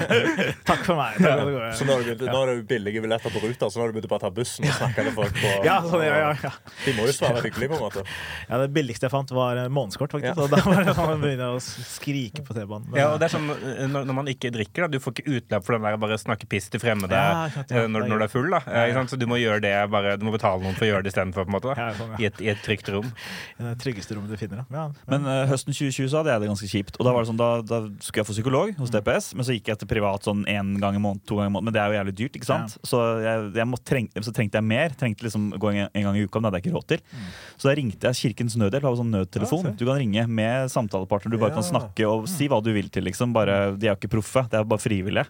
Takk 0.73 0.85
for 0.89 0.99
meg. 0.99 1.19
Takk 1.23 1.79
så 1.79 1.87
nå 1.89 1.99
har 1.99 2.07
du 2.07 2.25
nå 2.27 2.43
er 2.47 2.63
billige 2.69 3.03
billetter 3.05 3.33
på 3.35 3.43
ruta, 3.43 3.69
så 3.71 3.79
nå 3.79 3.85
har 3.85 3.93
du 3.93 3.97
begynt 3.99 4.09
å 4.09 4.13
bare 4.13 4.25
ta 4.27 4.33
bussen 4.35 4.67
og 4.69 4.75
snakke 4.79 5.07
med 5.09 5.17
folk. 5.17 5.37
På, 5.39 5.53
Ja, 5.69 5.79
sånn, 5.85 6.05
ja, 6.07 6.17
ja, 6.23 6.33
ja. 6.49 6.53
De 6.87 6.95
må 6.97 7.07
jo 7.09 7.15
svare 7.17 7.43
hyggelig, 7.45 7.71
på 7.73 7.79
en 7.79 7.85
måte. 7.87 8.05
ja, 8.49 8.61
Det 8.65 8.71
billigste 8.77 9.09
jeg 9.09 9.15
fant, 9.15 9.35
var 9.37 9.61
månedskort, 9.73 10.15
faktisk. 10.17 10.33
Ja. 10.33 10.47
Og 10.47 10.53
da 10.53 10.63
var 10.67 10.87
det 10.87 10.97
sånn, 10.99 11.11
man 11.15 11.25
begynner 11.25 11.57
å 11.57 11.61
skrike 11.63 12.45
på 12.47 12.57
T-banen. 12.57 12.93
Ja, 12.99 13.13
og 13.15 13.21
det 13.23 13.29
er 13.29 13.35
sånn 13.37 13.49
når, 13.51 14.09
når 14.09 14.19
man 14.23 14.31
ikke 14.33 14.52
drikker, 14.55 14.85
da, 14.87 14.89
du 14.93 14.99
får 15.03 15.15
ikke 15.17 15.37
utløp 15.39 15.67
for 15.67 15.77
den 15.77 15.87
der 15.87 15.99
bare 16.03 16.19
snakke 16.21 16.49
piss 16.51 16.69
til 16.73 16.81
fremmede 16.83 17.17
Ja, 17.17 17.47
eh, 17.63 17.87
når, 17.91 18.07
når 18.11 18.23
du 18.23 18.27
er 18.27 18.33
full. 18.33 18.51
da 18.53 18.61
ikke 18.63 18.99
sant? 19.01 19.13
Så 19.15 19.19
du 19.21 19.27
må 19.31 19.39
gjøre 19.41 19.61
det 19.65 19.73
bare, 19.93 20.17
Du 20.21 20.25
må 20.29 20.33
betale 20.35 20.63
noen 20.63 20.77
for 20.79 20.87
å 20.87 20.91
gjøre 20.93 21.07
det 21.07 21.13
istedenfor. 21.13 21.49
Ja, 21.77 21.89
sånn, 21.99 22.15
ja. 22.15 22.19
I, 22.21 22.29
et, 22.31 22.41
I 22.45 22.51
et 22.55 22.63
trygt 22.65 22.89
rom. 22.93 23.09
I 23.59 23.67
det 23.71 23.75
tryggeste 23.83 24.17
rommet 24.17 24.33
du 24.33 24.39
finner. 24.41 24.63
da. 24.63 24.67
Ja. 24.77 24.85
Men 25.11 25.27
uh, 25.29 25.43
høsten 25.51 25.75
2020 25.75 26.11
så 26.13 26.21
hadde 26.23 26.33
jeg 26.35 26.45
det 26.45 26.51
ganske 26.53 26.71
kjipt. 26.73 26.99
Og 27.01 27.07
Da 27.09 27.15
var 27.17 27.25
det 27.25 27.31
sånn, 27.33 27.41
da, 27.41 27.51
da 27.67 27.81
skulle 28.05 28.23
jeg 28.23 28.29
få 28.31 28.37
psykolog 28.37 28.73
hos 28.79 28.93
DPS, 28.95 29.33
men 29.39 29.49
så 29.49 29.57
gikk 29.57 29.73
jeg 29.73 29.83
til 29.83 29.91
privat 29.91 30.29
sånn 30.29 30.45
én 30.51 30.75
gang 30.83 30.97
i 30.99 31.03
måneden, 31.03 31.25
to 31.29 31.39
ganger 31.39 31.51
i 31.51 31.55
måneden. 31.57 31.69
Men 31.71 31.77
det 31.77 31.83
er 31.83 31.93
jo 31.93 31.99
jævlig 32.01 32.15
dyrt, 32.21 32.39
ikke 32.41 32.49
sant? 32.49 32.77
Så, 32.87 33.01
jeg, 33.25 33.49
jeg 33.59 33.69
må 33.71 33.81
treng, 33.87 34.09
så 34.23 34.35
trengte 34.35 34.61
jeg 34.61 34.69
mer. 34.69 34.95
Trengte 34.99 35.27
liksom 35.27 35.51
gå 35.63 35.73
en, 35.73 35.89
en 35.89 36.07
gang 36.09 36.19
i 36.21 36.25
uka, 36.27 36.39
men 36.41 36.47
det 36.47 36.53
hadde 36.53 36.61
jeg 36.63 36.67
ikke 36.69 36.77
råd 36.79 36.89
til. 36.93 37.05
Så 37.57 37.69
da 37.71 37.75
ringte 37.79 38.11
jeg 38.13 38.21
Kirkens 38.23 38.57
Nødhjelp. 38.61 38.87
Har 38.89 38.99
sånn 38.99 39.13
nødtelefon. 39.15 39.69
Ja. 39.71 39.75
Du 39.79 39.85
kan 39.89 39.99
ringe 40.01 40.25
med 40.29 40.71
samtalepartner. 40.73 41.33
Du 41.33 41.39
bare 41.41 41.55
kan 41.55 41.65
snakke 41.67 42.07
og 42.09 42.27
si 42.31 42.49
hva 42.51 42.59
du 42.65 42.73
vil 42.75 42.89
til. 42.93 43.07
liksom 43.07 43.33
bare, 43.37 43.77
De 43.79 43.89
er 43.89 43.95
jo 43.95 43.99
ikke 44.01 44.13
proffe, 44.17 44.42
det 44.51 44.59
er 44.59 44.65
bare 44.65 44.83
frivillige. 44.83 45.27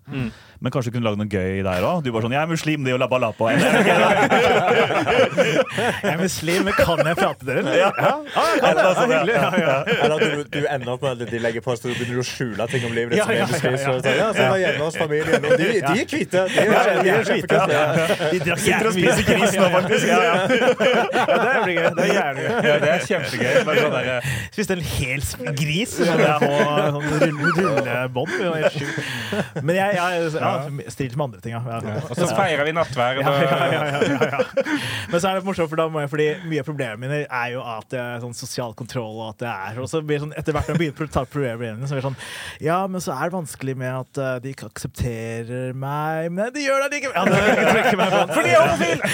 Men 0.63 0.71
kanskje 0.71 0.91
du 0.91 0.95
kunne 0.97 1.09
lage 1.09 1.19
noe 1.19 1.31
gøy 1.31 1.63
der 1.67 1.83
òg? 1.83 2.03
Du 2.05 2.13
bare 2.15 2.23
sånn 2.23 2.33
'Jeg 2.33 2.43
er 2.43 2.51
muslim, 2.51 2.85
det 2.85 2.91
er 2.93 2.95
jo 2.95 3.01
labba 3.03 3.19
lappa'. 3.19 3.51
Jeg 6.03 6.13
er 6.13 6.21
muslim, 6.21 6.65
men 6.65 6.73
kan 6.79 6.99
jeg 7.07 7.17
prate 7.17 7.39
til 7.39 7.47
dere? 7.49 7.75
Ja, 7.77 7.91
ja, 7.99 8.17
jeg 8.55 8.61
kan 8.63 9.11
det. 9.11 9.21
Ja. 9.33 9.43
Ja, 9.43 9.51
ja. 9.59 9.83
Eller 10.05 10.15
at 10.15 10.21
du, 10.23 10.45
du 10.61 10.67
ender 10.71 10.93
opp 10.93 11.03
med 11.03 11.11
at 11.23 11.31
de 11.31 11.39
legger 11.39 11.61
på, 11.65 11.75
så 11.77 11.83
du 11.89 11.95
begynner 11.95 12.23
å 12.23 12.27
skjule 12.27 12.67
ting 12.71 12.85
om 12.87 12.93
livet 12.95 13.11
ditt. 13.13 13.19
Ja, 13.19 13.25
som 13.27 13.35
ja, 13.35 13.43
er 13.43 13.47
muslimsk, 13.53 13.85
ja, 13.85 13.91
ja. 13.93 13.99
så, 14.03 14.09
ja, 14.19 14.29
så 14.37 14.57
hjemme 14.63 14.85
hos 14.87 14.97
familien, 15.01 15.45
og 15.45 15.51
de, 15.59 15.67
de 15.67 15.79
er 15.83 16.07
hvite. 16.13 16.41
De 16.53 16.59
er, 16.63 16.69
de 17.03 17.11
er 17.11 17.25
kjempekule. 17.27 17.77
De 18.33 18.39
drakk 18.47 18.63
Sitter 18.63 18.87
og 18.87 18.95
spiser 18.97 19.25
gris 19.27 19.53
nå, 19.59 19.67
faktisk. 19.77 20.07
Ja, 20.07 20.21
ja. 20.23 20.35
ja, 20.39 21.25
det 21.33 21.51
er 21.51 21.67
gøy. 21.67 21.83
Det 21.83 22.05
er 22.05 22.13
jævlig 22.13 22.43
gøy. 22.47 22.55
Ja, 22.69 22.75
det 22.85 22.91
er 22.93 23.01
kjempegøy. 23.09 23.55
Sånn 23.83 23.97
eh, 24.03 24.31
Spiste 24.53 24.73
en 24.77 24.85
hel 24.93 25.21
gris 25.59 25.97
sånn 25.99 26.23
sånn 26.93 27.07
rullebånd. 27.23 28.33
Helt 28.43 28.77
sjukt. 28.77 29.02
Men 29.67 29.75
jeg, 29.77 29.89
jeg 29.99 30.11
ja, 30.37 30.53
strider 30.93 31.17
med 31.21 31.27
andre 31.29 31.41
ting, 31.45 31.53
ja. 31.57 31.61
og 32.09 32.15
så 32.17 32.27
feirer 32.33 32.65
vi 32.67 32.73
nattvær 32.77 33.13
Ja, 33.23 33.31
ja, 33.43 33.47
ja, 33.53 33.57
ja, 33.73 33.83
ja, 34.01 34.07
ja. 34.33 34.39
Men 35.13 35.19
så 35.21 35.25
er 35.29 35.35
det 35.39 35.45
morsomt, 35.47 35.71
for 35.71 35.77
da 35.81 35.85
må 35.93 35.99
jeg, 36.03 36.11
fordi 36.13 36.29
mye 36.49 36.61
av 36.63 36.67
problemene 36.69 37.01
mine 37.03 37.17
er 37.27 37.49
jo 37.55 37.61
at 37.67 37.87
det 37.93 38.01
er 38.01 38.21
sånn 38.23 38.35
sosial 38.37 38.73
kontroll, 38.79 39.17
og 39.21 39.27
at 39.33 39.39
det 39.43 39.51
er 39.53 39.73
Og 39.83 39.89
så 39.91 39.97
blir 40.07 40.19
sånn, 40.23 40.35
etter 40.39 40.53
hvert 40.55 40.67
når 40.69 40.75
jeg 40.77 40.81
begynner 40.83 41.07
å 41.09 41.11
ta 41.13 41.23
problemene, 41.29 41.87
så 41.87 41.93
blir 41.97 42.03
det 42.03 42.09
sånn 42.09 42.21
Ja, 42.65 42.79
men 42.91 43.01
så 43.05 43.11
er 43.17 43.25
det 43.29 43.35
vanskelig 43.37 43.75
med 43.83 43.93
at 43.93 44.13
eh, 44.23 44.37
de 44.45 44.49
ikke 44.55 44.69
aksepterer 44.71 45.67
meg 45.77 46.19
Men 46.35 46.47
de 46.55 46.61
gjør 46.67 46.79
det 46.85 46.91
likevel! 46.97 47.17
Ja, 47.17 47.23
det 47.29 47.33
jeg 47.43 47.49
trekker 47.73 47.97
meg 48.01 48.09
fram. 48.13 48.29
Fordi 48.33 48.51
jeg 48.53 48.59
er 48.59 48.63
homofil! 48.73 48.99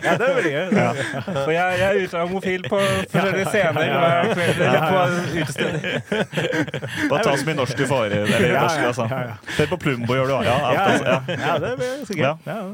Ja, 0.00 0.12
det 0.18 0.26
er 0.26 0.34
veldig 0.34 0.52
gøy. 0.52 0.66
Ja. 0.76 0.90
For 1.26 1.50
jeg, 1.54 1.78
jeg 1.80 1.90
er 2.04 2.08
homofil 2.20 2.62
på 2.70 2.78
forskjellige 3.10 3.48
scener 3.50 3.82
eller 3.86 4.80
på 4.90 4.98
utesteder. 5.40 5.80
Bare 7.10 7.22
ta 7.24 7.34
så 7.36 7.46
mye 7.48 7.56
norsk 7.58 7.76
du 7.78 7.84
får. 7.90 8.06
Eller 8.16 8.46
Ja, 8.50 8.62
norsk, 8.64 8.80
ja, 8.80 8.86
altså. 8.90 9.06
ja, 9.10 9.20
ja. 9.30 9.34
Hør 9.58 9.66
på 9.72 9.78
Plumbo, 9.84 10.14
gjør 10.18 10.26
du 10.30 10.34
òg. 10.38 10.44
Ja, 10.48 10.56
Ja, 10.60 10.84
altså, 10.84 11.04
ja. 11.04 11.18
ja. 11.28 11.36
ja, 11.46 11.54
det 11.64 11.70
blir 11.80 11.92
så 12.08 12.14
gøy. 12.18 12.24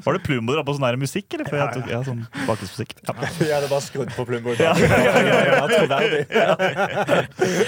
Var 0.06 0.12
det 0.18 0.22
Plumbo 0.26 0.56
dere 0.56 0.64
på 0.68 0.76
sånn 0.76 0.86
her 0.88 0.96
musikk, 1.00 1.26
eller? 1.36 1.46
For 1.50 1.60
jeg 1.60 1.66
tok, 1.76 1.90
ja, 1.92 2.00
sånn 2.06 2.22
bakgrunnsmusikk. 2.48 2.94
Ja. 3.06 3.16
Jeg 3.46 3.54
hadde 3.56 3.70
bare 3.72 3.84
skrudd 3.86 4.10
på 4.16 4.26
Plumbo. 4.28 4.54
Ja. 4.60 4.72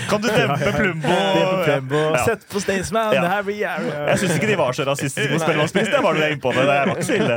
Kan 0.08 0.20
du 0.22 0.28
dempe 0.28 0.72
Plumbo? 0.72 1.16
Plumbo. 1.64 2.02
Ja. 2.16 2.24
Sett 2.24 2.48
på 2.52 2.60
Staysman! 2.60 3.14
Ja. 3.14 3.22
Det 3.22 3.30
her 3.32 3.42
blir 3.46 3.58
jævlig 3.60 3.92
Jeg 3.94 4.18
syns 4.22 4.34
ikke 4.38 4.50
de 4.50 4.56
var 4.60 4.72
så 4.76 4.86
rasistiske 4.88 5.32
på 5.34 5.40
Spellemannspris. 5.42 5.90
Det 5.92 6.02
var 6.04 6.12
du 6.18 6.24
inne 6.26 6.40
på 6.42 6.52
det. 6.56 6.64
Det 6.68 6.76
var 6.78 6.94
ikke 6.94 7.08
så 7.08 7.18
ille. 7.18 7.36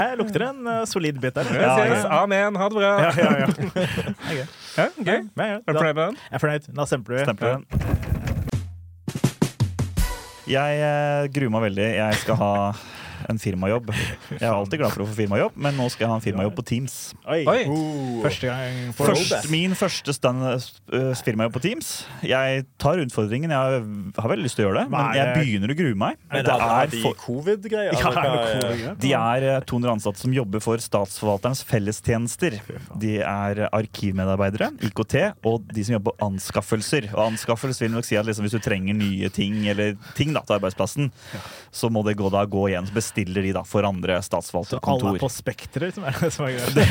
Her 0.00 0.16
lukter 0.20 0.46
en 0.50 0.60
uh, 0.68 0.80
solid 0.88 1.20
bit 1.22 1.34
der. 1.38 1.50
Ja, 1.60 1.76
ja. 1.88 2.00
Amen. 2.20 2.56
Ha 2.60 2.68
det 2.70 2.80
bra. 2.80 2.92
Ja, 3.00 3.10
ja, 3.16 3.30
ja. 3.40 3.46
Gøy. 4.30 4.44
Ja, 4.76 4.84
gøy. 5.02 5.16
Ja, 5.36 5.44
ja, 5.50 5.56
Er 5.66 5.74
du 5.74 5.78
fornøyd 5.80 5.94
med 5.98 6.04
den? 6.06 6.16
Jeg 6.30 6.36
er 6.38 6.42
fornøyd. 6.44 6.68
Da 6.78 6.84
stempler 6.86 7.16
vi. 7.18 7.22
Stempler. 7.26 7.56
Jeg 10.50 10.80
eh, 10.82 11.28
gruer 11.30 11.52
meg 11.54 11.66
veldig. 11.68 11.88
Jeg 11.94 12.22
skal 12.24 12.40
ha 12.40 12.52
en 13.28 13.38
firmajobb. 13.40 13.90
Jeg 14.36 14.42
er 14.46 14.52
alltid 14.54 14.80
glad 14.80 14.94
for 14.94 15.04
å 15.04 15.08
få 15.10 15.16
firmajobb, 15.18 15.56
men 15.60 15.76
nå 15.78 15.88
skal 15.92 16.06
jeg 16.06 16.12
ha 16.12 16.18
en 16.20 16.24
firmajobb 16.24 16.54
på 16.58 16.64
Teams. 16.70 16.96
Oi. 17.26 17.42
Oi. 17.50 17.58
Uh, 17.68 18.20
Første 18.24 18.50
gang 18.50 18.94
for 18.96 19.10
Først, 19.12 19.50
min 19.52 19.74
første 19.78 20.14
stand, 20.16 20.44
uh, 20.44 21.12
firmajobb 21.24 21.56
på 21.58 21.62
Teams. 21.64 21.90
Jeg 22.26 22.64
tar 22.80 23.02
utfordringen. 23.02 23.52
Jeg 23.52 23.82
har 24.16 24.32
veldig 24.32 24.46
lyst 24.46 24.58
til 24.60 24.66
å 24.66 24.70
gjøre 24.70 24.84
det, 24.84 24.92
men 24.94 25.18
jeg 25.18 25.34
begynner 25.38 25.74
å 25.74 25.78
grue 25.82 25.98
meg. 26.06 26.20
Men 26.30 26.46
Det 26.46 26.56
er 26.56 26.92
de 26.94 27.02
for, 27.04 27.18
covid-greier? 27.26 27.96
Ja, 27.98 28.10
Altså, 28.10 28.94
de 29.00 29.12
er 29.16 29.44
eh, 29.46 29.60
200 29.68 29.92
ansatte 29.92 30.20
som 30.22 30.32
jobber 30.34 30.62
for 30.64 30.80
Statsforvalterens 30.82 31.62
fellestjenester. 31.66 32.56
De 33.00 33.16
er 33.22 33.62
arkivmedarbeidere, 33.68 34.70
IKT 34.88 35.16
og 35.46 35.66
de 35.70 35.84
som 35.86 35.96
jobber 35.96 36.14
på 36.14 36.26
anskaffelser. 36.30 37.10
Og 37.14 37.22
anskaffelser 37.30 37.86
vil 37.86 37.94
nok 37.94 38.08
si 38.08 38.18
at 38.18 38.26
liksom, 38.28 38.46
hvis 38.46 38.56
du 38.56 38.62
trenger 38.64 38.96
nye 38.98 39.30
ting 39.34 39.60
eller 39.70 39.96
ting 40.18 40.34
da, 40.36 40.42
til 40.46 40.58
arbeidsplassen, 40.58 41.10
så 41.74 41.90
må 41.92 42.02
det 42.06 42.16
gå, 42.18 42.30
da, 42.32 42.44
gå 42.50 42.66
igjen. 42.70 42.88
Bestiller 43.10 43.42
de 43.42 43.52
da 43.52 43.64
for 43.66 43.86
andre 43.86 44.20
statsvalgte 44.22 44.80
kontor. 44.80 45.00
Så 45.00 45.12
alle 45.14 45.22
på 45.22 45.30
Spekteret, 45.32 45.94
som 45.96 46.06
er 46.06 46.16
det 46.20 46.30
som 46.34 46.46
er 46.46 46.56
greia. 46.56 46.86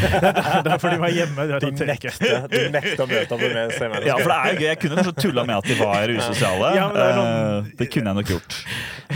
Det 0.65 0.74
er 0.74 0.82
fordi 0.82 0.95
de 0.95 1.01
var 1.03 1.15
hjemme. 1.15 1.47
De 1.49 1.72
De 1.80 2.63
nekter, 2.74 3.03
å 3.03 3.07
møte 3.09 3.36
opp 3.36 3.43
med 3.43 3.74
seg. 3.76 3.97
Ja, 4.05 4.17
for 4.20 4.34
det 4.34 4.39
er 4.39 4.59
gøy. 4.59 4.67
Jeg 4.70 4.82
kunne 4.84 4.99
kanskje 4.99 5.15
tulla 5.24 5.45
med 5.47 5.57
at 5.59 5.70
de 5.70 5.80
var 5.80 6.15
usosiale. 6.15 6.74
Ja, 6.78 6.89
det 6.93 7.07
Eh, 7.09 7.70
det 7.80 7.88
kunne 7.91 8.11
jeg 8.11 8.20
nok 8.20 8.30
gjort. 8.34 8.55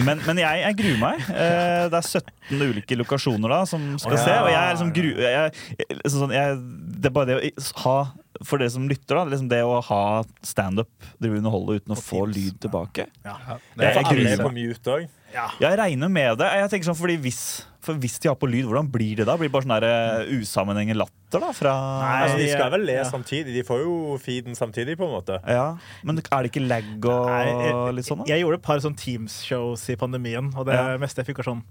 Men, 0.03 0.21
men 0.25 0.39
jeg, 0.41 0.61
jeg 0.63 0.77
gruer 0.79 0.99
meg. 1.01 1.23
Eh, 1.29 1.85
Det 1.93 1.99
er 1.99 2.07
17 2.21 2.63
ulike 2.63 2.97
lokasjoner 2.99 3.53
da 3.53 3.61
som 3.69 3.85
skal 4.01 4.15
oh, 4.15 4.17
ja. 4.17 4.23
se, 4.25 4.35
og 4.41 4.49
jeg 4.51 4.59
er 4.61 4.73
liksom 4.73 4.91
gru... 4.95 5.09
Jeg, 5.21 5.53
jeg, 5.77 5.99
liksom 6.01 6.23
sånn, 6.25 6.35
jeg, 6.35 6.59
det 7.03 7.09
er 7.09 7.15
bare 7.15 7.29
det 7.29 7.37
å 7.39 7.67
ha 7.85 7.97
For 8.41 8.57
dere 8.57 8.71
som 8.73 8.87
lytter, 8.89 9.15
da. 9.19 9.25
Liksom 9.29 9.49
det 9.51 9.61
å 9.63 9.81
ha 9.83 10.23
standup, 10.41 10.89
underholde 11.21 11.79
uten 11.79 11.93
å 11.93 11.99
få 11.99 12.23
lyd 12.27 12.57
tilbake. 12.63 13.05
Ja. 13.23 13.35
Det 13.77 13.85
er 13.85 13.93
Jeg 13.93 13.93
for 14.05 14.13
alle 14.13 14.37
på 14.47 14.53
mute 14.55 14.95
òg. 14.95 15.11
Ja. 15.33 15.47
Jeg 15.61 15.77
regner 15.79 16.09
med 16.13 16.37
det. 16.37 16.47
Jeg 16.61 16.69
tenker 16.69 16.87
sånn, 16.91 16.97
fordi 16.99 17.15
hvis, 17.21 17.39
for 17.81 17.97
hvis 17.97 18.19
de 18.21 18.29
har 18.29 18.35
på 18.37 18.49
lyd, 18.49 18.65
hvordan 18.69 18.89
blir 18.93 19.15
det 19.17 19.25
da? 19.25 19.33
Blir 19.37 19.49
det 19.49 19.53
bare 19.55 19.65
sånn 19.65 19.75
der, 19.81 20.25
uh, 20.25 20.33
usammenhengende 20.37 20.97
latter 21.01 21.41
da? 21.41 21.51
Fra 21.57 21.73
Nei, 22.03 22.11
Altså, 22.23 22.37
de 22.37 22.49
skal 22.53 22.71
vel 22.75 22.85
le 22.85 22.97
Ja. 22.99 23.03
samtidig. 23.09 23.53
De 23.53 23.63
får 23.65 23.81
jo 23.85 24.17
feeden 24.21 24.53
samtidig, 24.57 24.97
på 24.97 25.05
en 25.09 25.13
måte. 25.17 25.39
Ja, 25.47 25.77
Men 26.03 26.17
er 26.17 26.43
det 26.43 26.51
ikke 26.51 26.67
lag 26.67 27.05
og 27.05 27.25
Nei, 27.29 27.45
jeg- 27.45 27.95
litt 27.95 28.05
sånn? 28.05 28.17
da? 28.19 28.25
Jeg 28.33 28.41
gjorde 28.43 28.59
et 28.61 28.61
par 28.61 28.77
sånn 28.79 28.95
Teams-shows 28.95 29.89
i 29.89 29.95
pandemien, 29.95 30.53
og 30.55 30.65
det 30.65 30.75
Ja. 30.75 30.97
meste 30.97 31.17
jeg 31.23 31.27
fikk, 31.27 31.37
var 31.45 31.53
sånn? 31.53 31.63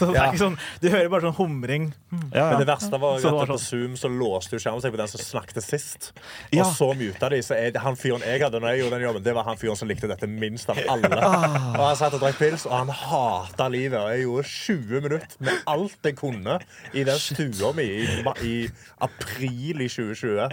Så 0.00 0.06
det 0.08 0.16
Ja. 0.16 0.24
er 0.24 0.32
ikke 0.32 0.40
sånn, 0.40 0.56
Du 0.80 0.88
hører 0.88 1.08
bare 1.12 1.20
sånn 1.28 1.36
humring. 1.36 1.92
Ja, 2.32 2.46
Men 2.50 2.58
det 2.62 2.66
verste 2.70 2.98
var 2.98 3.18
at 3.18 3.22
på 3.22 3.46
sånn- 3.46 3.60
Zoom 3.60 3.92
så 4.00 4.08
låste 4.08 4.56
jo 4.56 4.58
skjermen 4.64 4.80
seg 4.82 4.94
på 4.94 4.96
den 5.02 5.08
som 5.12 5.20
snakket 5.20 5.62
sist. 5.62 6.12
Ja. 6.50 6.64
Og 6.64 6.72
så 6.74 6.88
muta 6.96 7.28
de. 7.30 7.42
Så 7.44 7.54
jeg, 7.60 7.76
han 7.76 7.94
fyren 8.00 8.24
jeg 8.24 8.40
hadde 8.40 8.58
når 8.62 8.72
jeg 8.72 8.80
gjorde 8.84 8.96
den 8.98 9.04
jobben, 9.06 9.22
det 9.28 9.34
var 9.36 9.44
han 9.44 9.56
fyren 9.60 9.76
som 9.76 9.88
likte 9.92 10.08
dette 10.08 10.26
minst 10.26 10.70
av 10.72 10.80
alle. 10.88 11.10
Ah. 11.20 11.76
Og 11.76 11.84
han 11.90 11.96
satt 12.00 12.14
og 12.16 12.20
drakk 12.24 12.38
pils, 12.40 12.64
og 12.66 12.72
han 12.72 12.88
hata 12.88 13.68
livet. 13.68 14.00
Og 14.00 14.08
jeg 14.10 14.24
gjorde 14.24 14.44
20 14.48 15.00
minutter 15.04 15.36
med 15.40 15.62
alt 15.66 15.96
jeg 16.02 16.16
kunne 16.16 16.58
i 16.94 17.04
den 17.04 17.18
stua 17.20 17.72
mi 17.76 17.84
i, 17.84 18.24
i 18.42 18.56
april 19.04 19.84
i 19.84 19.88
2020. 19.88 20.48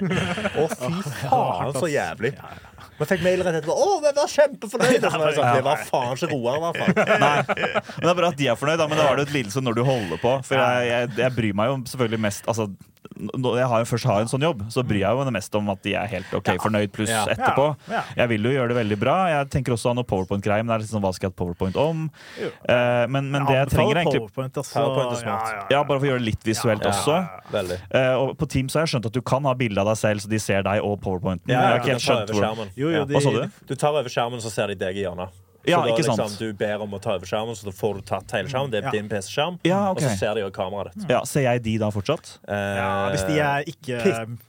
Å, 0.57 0.67
fy 0.75 1.01
faen, 1.23 1.73
så 1.73 1.87
jævlig. 1.91 2.33
Vi 2.99 3.05
fikk 3.11 3.23
mail 3.25 3.43
rett 3.45 3.59
etterpå. 3.61 3.75
Å, 3.77 3.87
vi 4.03 4.11
var 4.17 4.31
kjempefornøyde! 4.33 5.11
Så 5.11 5.19
var 5.21 5.31
jeg 5.31 5.39
sånn, 5.39 5.55
Det 5.57 5.65
var 5.69 5.85
faen 5.91 6.17
ikke 6.17 6.31
Roar, 6.33 6.57
i 6.57 6.65
hvert 6.65 6.81
fall. 6.81 7.21
Nei, 7.23 7.37
men 7.47 8.05
Det 8.07 8.11
er 8.13 8.19
bra 8.21 8.33
at 8.33 8.37
de 8.43 8.51
er 8.53 8.59
fornøyd, 8.59 8.77
da, 8.83 8.87
men 8.91 8.97
da 9.01 9.07
var 9.11 9.17
det 9.21 9.27
et 9.29 9.35
lidelse 9.39 9.63
når 9.65 9.79
du 9.79 9.83
holder 9.87 10.21
på. 10.21 10.35
For 10.47 10.61
jeg, 10.61 10.91
jeg, 10.91 11.15
jeg 11.23 11.35
bryr 11.39 11.57
meg 11.61 11.71
jo 11.73 11.79
selvfølgelig 11.93 12.21
mest 12.27 12.47
altså, 12.51 12.67
Når 13.17 13.55
jeg 13.61 13.67
har, 13.71 13.85
først 13.87 14.05
har 14.09 14.21
en 14.21 14.29
sånn 14.29 14.43
jobb, 14.45 14.59
så 14.73 14.83
bryr 14.85 14.99
jeg 14.99 15.15
jo 15.15 15.21
meg 15.23 15.33
mest 15.37 15.55
om 15.57 15.69
at 15.73 15.79
de 15.85 15.93
er 15.97 16.09
helt 16.11 16.33
ok 16.37 16.49
fornøyd 16.61 16.91
pluss 16.93 17.09
Ja. 17.09 17.21
etterpå. 17.31 17.67
Ja. 17.89 18.01
Jeg 18.19 18.29
vil 18.33 18.45
jo 18.49 18.51
gjøre 18.51 18.73
det 18.73 18.77
veldig 18.77 18.97
bra. 19.01 19.15
Jeg 19.31 19.47
tenker 19.53 19.73
også 19.73 19.87
å 19.89 19.93
ha 19.93 19.97
noe 20.01 20.05
powerpoint-greier, 20.09 20.61
men 20.65 20.69
det 20.73 20.75
er 20.75 20.83
litt 20.83 20.91
sånn, 20.91 21.01
hva 21.05 21.13
skal 21.15 21.29
jeg 21.29 21.31
ha 21.31 21.35
et 21.35 21.39
powerpoint 21.39 21.79
om? 21.81 22.03
Jo. 22.41 22.49
Eh, 22.69 23.05
men, 23.13 23.29
men 23.33 23.47
det 23.47 23.55
jeg 23.57 23.71
trenger 23.73 24.01
egentlig 24.03 24.21
PowerPoint, 24.25 24.59
altså. 24.61 24.75
PowerPoint 24.83 25.15
er 25.15 25.21
smart. 25.23 25.47
Ja, 25.47 25.55
ja, 25.61 25.65
Ja, 25.77 25.83
bare 25.87 26.01
for 26.03 26.05
å 26.05 26.11
gjøre 26.11 26.21
det 26.21 26.27
litt 26.33 26.45
visuelt 26.51 26.83
Ja. 26.85 26.91
også. 26.93 27.17
Eh, 27.95 28.13
og 28.19 28.35
på 28.37 28.49
Teams 28.51 28.75
har 28.77 28.85
jeg 28.85 28.93
skjønt 28.97 29.07
at 29.09 29.15
du 29.17 29.21
kan 29.25 29.47
ha 29.49 29.55
bilde 29.57 29.81
av 29.81 29.89
deg 29.93 29.97
selv, 30.03 30.21
så 30.25 30.29
de 30.35 30.39
ser 30.43 30.67
deg 30.67 30.83
og 30.85 30.99
powerpointen. 31.03 31.47
Ja, 31.49 31.63
jeg 31.63 31.71
har 31.71 31.81
ikke 31.81 31.95
helt 31.95 32.05
skjønt 32.05 32.35
hvor. 32.35 32.66
Jo, 32.75 32.91
jo, 32.91 33.03
de, 33.07 33.15
Hva 33.15 33.21
sa 33.23 33.33
du? 33.33 33.59
Du 33.69 33.75
tar 33.75 33.95
over 33.95 34.09
skjermen, 34.11 34.41
så 34.43 34.51
ser 34.53 34.73
de 34.73 34.79
deg 34.79 34.97
i 34.99 35.05
hjørnet. 35.05 35.35
Ja, 35.67 35.81
så 35.81 35.85
da 35.87 35.93
ikke 35.93 36.03
sant. 36.07 36.21
liksom, 36.21 36.37
du 36.39 36.53
ber 36.53 36.81
om 36.85 36.91
å 36.95 37.01
ta 37.01 37.15
over 37.17 37.25
skjermen, 37.27 37.55
så 37.59 37.65
da 37.67 37.71
får 37.75 37.95
du 37.95 38.01
tatt 38.07 38.31
hele 38.37 38.47
skjermen. 38.51 38.71
Det 38.71 38.79
er 38.83 38.87
Ja. 38.87 38.91
din 38.91 39.09
PC-skjerm. 39.09 39.59
Ja, 39.67 39.89
Og 39.91 39.97
så 39.99 40.13
ser 40.17 40.33
de 40.35 40.41
jo 40.41 40.49
kameraet 40.51 40.93
ditt. 40.95 41.09
Ja, 41.09 41.23
Ser 41.23 41.41
jeg 41.41 41.63
de 41.63 41.77
da 41.77 41.89
fortsatt? 41.91 42.37
ja, 42.47 43.09
hvis 43.11 43.25
de 43.27 43.39
er 43.39 43.63
ikke 43.67 43.97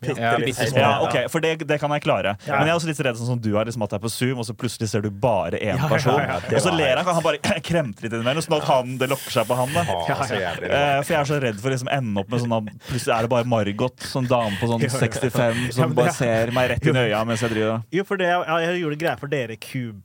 litt 0.03 0.45
bitte 0.47 0.69
små. 0.71 0.79
Ja, 0.79 0.93
ok, 1.03 1.29
For 1.31 1.41
det, 1.41 1.67
det 1.67 1.81
kan 1.81 1.91
jeg 1.91 2.03
klare. 2.03 2.37
Ja. 2.47 2.59
Men 2.59 2.67
jeg 2.69 2.75
er 2.75 2.79
også 2.79 2.87
litt 2.91 3.01
redd 3.05 3.17
sånn 3.19 3.27
som 3.33 3.39
du 3.39 3.51
er, 3.59 3.65
liksom 3.67 3.83
at 3.83 3.91
det 3.91 3.99
er 3.99 4.05
på 4.07 4.11
Zoom, 4.11 4.39
og 4.39 4.47
så 4.47 4.55
plutselig 4.55 4.89
ser 4.89 5.01
du 5.03 5.11
bare 5.11 5.59
én 5.59 5.79
person. 5.89 6.19
ja, 6.19 6.27
ja, 6.35 6.39
det 6.49 6.57
og 6.59 6.63
så 6.63 6.73
ler 6.77 6.97
han, 6.97 7.05
han 7.05 7.23
bare 7.23 7.39
kremter 7.69 8.03
litt 8.07 8.13
innimellom, 8.13 8.43
sånn 8.45 8.59
at 8.61 8.69
han, 8.69 8.97
det 8.99 9.09
lokker 9.11 9.31
seg 9.39 9.47
på 9.49 9.57
han. 9.59 9.73
da 9.75 9.85
Faen, 9.85 10.41
jævlig. 10.41 10.71
Eh, 10.71 11.03
for 11.03 11.13
jeg 11.15 11.21
er 11.21 11.29
så 11.33 11.41
redd 11.43 11.61
for 11.61 11.69
å 11.71 11.73
liksom 11.75 11.91
ende 11.93 12.21
opp 12.23 12.31
med 12.31 12.41
sånn 12.45 12.57
at 12.59 12.73
plutselig 12.89 13.15
er 13.19 13.23
det 13.27 13.31
bare 13.31 13.45
Margot, 13.49 13.97
sånn 14.09 14.29
dame 14.29 14.57
på 14.61 14.69
sånn 14.71 14.87
65, 14.99 15.73
som 15.73 15.95
bare 15.95 16.13
ser 16.13 16.51
meg 16.55 16.71
rett 16.71 16.87
inn 16.87 16.97
i 16.97 17.05
øya 17.09 17.25
mens 17.27 17.41
jeg 17.45 17.51
driver 17.55 17.83
Jo, 17.93 18.05
for 18.05 18.17
det, 18.21 18.27
ja, 18.29 18.59
jeg 18.65 18.83
gjorde 18.83 18.99
greier 19.01 19.19
for 19.19 19.27
dere, 19.33 19.57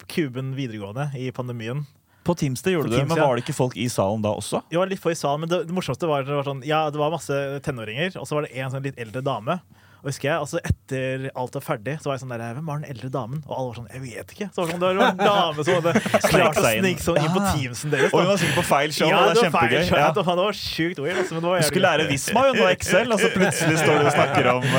Kuben 0.07 0.53
videregående, 0.57 1.02
i 1.19 1.29
pandemien. 1.35 1.85
På 2.23 2.35
Teams 2.39 2.61
det 2.63 2.71
gjorde 2.71 2.87
På 2.87 2.93
du, 2.93 2.97
Teams, 3.01 3.09
men 3.11 3.19
var 3.19 3.35
det 3.35 3.43
ikke 3.43 3.55
folk 3.57 3.75
i 3.75 3.89
salen 3.91 4.23
da 4.23 4.31
også? 4.31 4.61
Var 4.71 4.87
litt 4.87 5.01
for 5.03 5.11
i 5.11 5.17
salen, 5.19 5.43
men 5.43 5.51
det, 5.51 5.65
det 5.67 5.75
morsomste 5.75 6.07
var, 6.07 6.23
det 6.23 6.37
var 6.37 6.47
sånn 6.47 6.61
Ja, 6.63 6.85
det 6.93 7.01
var 7.01 7.11
masse 7.11 7.35
tenåringer, 7.65 8.15
og 8.21 8.29
så 8.29 8.37
var 8.39 8.47
det 8.47 8.55
en 8.55 8.71
sånn 8.71 8.85
litt 8.85 9.01
eldre 9.01 9.23
dame. 9.25 9.59
Og 10.03 10.09
husker 10.11 10.27
jeg, 10.27 10.35
altså 10.35 10.59
Etter 10.67 11.29
alt 11.31 11.53
var 11.55 11.63
ferdig, 11.63 11.93
så 12.03 12.09
var 12.09 12.17
jeg 12.17 12.23
sånn 12.25 12.33
der 12.35 12.57
Hvem 12.57 12.65
var 12.67 12.81
den 12.81 12.89
eldre 12.91 13.09
damen? 13.11 13.39
Og 13.47 13.53
alle 13.55 13.69
var 13.69 13.77
sånn 13.77 13.91
Jeg 13.93 14.01
vet 14.03 14.33
ikke. 14.35 14.47
Så 14.51 14.59
var 14.59 14.67
det, 14.67 14.73
sånn, 14.73 14.81
det 14.83 14.89
var 14.99 15.13
en 15.13 15.21
dame 15.21 15.63
som 15.63 15.77
hadde 15.77 15.93
klart 16.33 16.59
å 16.59 16.63
snike 16.65 17.05
sånn 17.05 17.19
inn 17.21 17.31
på. 17.31 17.43
Teamsen 17.53 17.93
deres. 17.93 18.11
Og 18.11 18.19
hun 18.19 18.27
var 18.33 18.41
sikkert 18.41 18.57
på 18.59 18.65
feil 18.67 18.95
show. 18.97 19.07
Ja, 19.07 19.21
det 19.23 19.31
er 19.31 19.47
kjempegøy. 19.47 19.53
var 19.53 19.69
feil, 19.69 19.87
show, 19.87 20.01
Ja. 20.03 20.09
Det 20.11 20.25
var, 20.27 20.41
var 20.43 20.59
sjukt 20.59 20.99
weird. 21.05 21.21
Altså, 21.23 21.37
men 21.37 21.45
det 21.45 21.53
var 21.53 21.63
Du 21.63 21.67
skulle 21.69 21.87
lære 21.87 22.09
Visma 22.11 22.43
hun 22.49 22.59
og 22.59 22.71
Excel, 22.73 23.15
og 23.15 23.23
så 23.23 23.31
plutselig 23.31 23.79
står 23.79 24.03
du 24.03 24.09
og 24.09 24.15
snakker 24.17 24.51
om 24.57 24.67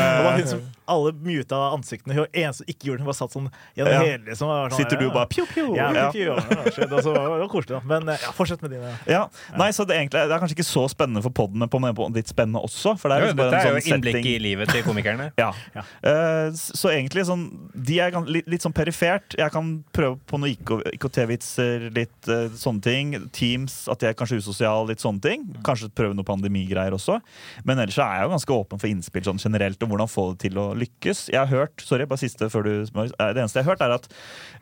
Og 0.84 0.84
var 0.87 0.95
alle 0.95 1.13
muta 1.13 1.57
ansiktene. 1.75 2.15
Hun 2.15 2.25
var 2.25 2.29
eneste 2.35 2.63
som 2.65 2.67
ikke 2.73 2.89
gjorde 2.89 2.99
det. 3.03 3.07
Bare 3.09 3.19
satt 3.19 3.33
sånn 3.35 3.51
gjennom 3.77 3.93
Ja. 3.93 4.01
hele 4.05 4.25
liksom, 4.29 4.49
sånn, 4.49 4.77
Sitter 4.77 4.97
du 5.01 5.11
bare 5.11 5.27
pjo, 5.27 5.47
pjo? 5.47 5.77
Ja, 5.77 5.91
Ja. 5.93 6.11
pjo, 6.13 6.35
pjo, 6.37 6.89
var 6.89 7.03
det 7.03 7.41
var 7.45 7.49
koselig, 7.49 7.69
da. 7.69 7.81
Men 7.85 8.09
eh, 8.09 8.19
ja, 8.23 8.33
fortsett 8.33 8.63
med 8.63 8.71
dine. 8.71 8.93
Ja, 9.07 9.29
nei, 9.57 9.71
så 9.71 9.87
det, 9.87 9.97
egentlig, 9.97 10.25
det 10.29 10.33
er 10.37 10.39
kanskje 10.43 10.57
ikke 10.59 10.69
så 10.69 10.89
spennende 10.91 11.23
for 11.23 11.31
podden, 11.31 11.59
men 11.59 11.69
på 11.69 11.81
en 11.83 12.15
litt 12.15 12.29
spennende 12.29 12.63
også. 12.63 12.99
For 12.99 13.09
det 13.09 13.17
er 13.17 13.21
Jo, 13.21 13.27
liksom 13.27 13.37
bare 13.37 13.51
Dette 13.51 13.69
er 13.69 13.75
jo 13.75 13.81
sånn 13.81 13.99
innblikk 13.99 14.19
setting. 14.21 14.35
i 14.35 14.39
livet 14.39 14.69
til 14.69 14.83
komikerne. 14.83 15.31
Ja. 15.39 15.53
Ja. 15.75 15.83
Uh, 16.05 16.51
så 16.55 16.91
egentlig 16.93 17.25
sånn 17.27 17.45
De 17.75 17.99
er 18.01 18.11
litt, 18.27 18.47
litt 18.49 18.63
sånn 18.63 18.73
perifert. 18.75 19.35
Jeg 19.37 19.51
kan 19.53 19.85
prøve 19.93 20.19
på 20.27 20.39
noen 20.39 20.55
IKT-vitser, 20.95 21.91
litt 21.95 22.29
uh, 22.29 22.49
sånne 22.57 22.83
ting. 22.85 23.15
Teams, 23.35 23.89
at 23.91 24.01
jeg 24.05 24.15
er 24.15 24.19
kanskje 24.19 24.39
usosial, 24.41 24.87
litt 24.89 25.03
sånne 25.03 25.21
ting. 25.25 25.45
Kanskje 25.67 25.91
prøve 25.95 26.15
noe 26.17 26.27
pandemigreier 26.27 26.95
også. 26.97 27.21
Men 27.65 27.79
ellers 27.83 27.97
så 27.99 28.05
er 28.07 28.21
jeg 28.21 28.29
jo 28.29 28.35
ganske 28.35 28.57
åpen 28.57 28.81
for 28.83 28.91
innspill 28.91 29.27
sånn 29.27 29.41
generelt 29.43 29.83
om 29.85 29.93
hvordan 29.93 30.11
få 30.11 30.27
det 30.33 30.47
til 30.49 30.59
å 30.61 30.69
lykkes. 30.81 31.29
Jeg 31.33 31.39
har 31.41 31.47
hørt, 31.51 31.81
sorry, 31.85 32.05
bare 32.11 32.19
siste 32.23 32.49
før 32.53 32.65
du 32.67 32.71
eh, 32.83 33.09
Det 33.35 33.41
eneste 33.43 33.61
jeg 33.61 33.65
har 33.67 33.73
hørt, 33.75 33.85
er 33.85 33.95
at 33.97 34.09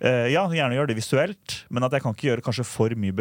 uh, 0.05 0.27
ja, 0.33 0.45
gjerne 0.53 0.77
gjør 0.79 0.91
det 0.93 0.97
visuelt, 0.99 1.57
men 1.71 1.83
at 1.87 1.93
jeg 1.97 2.03
kan 2.05 2.15
ikke 2.17 2.29
gjøre 2.31 2.45
kanskje 2.47 2.65
for 2.69 2.95
mye 2.99 3.13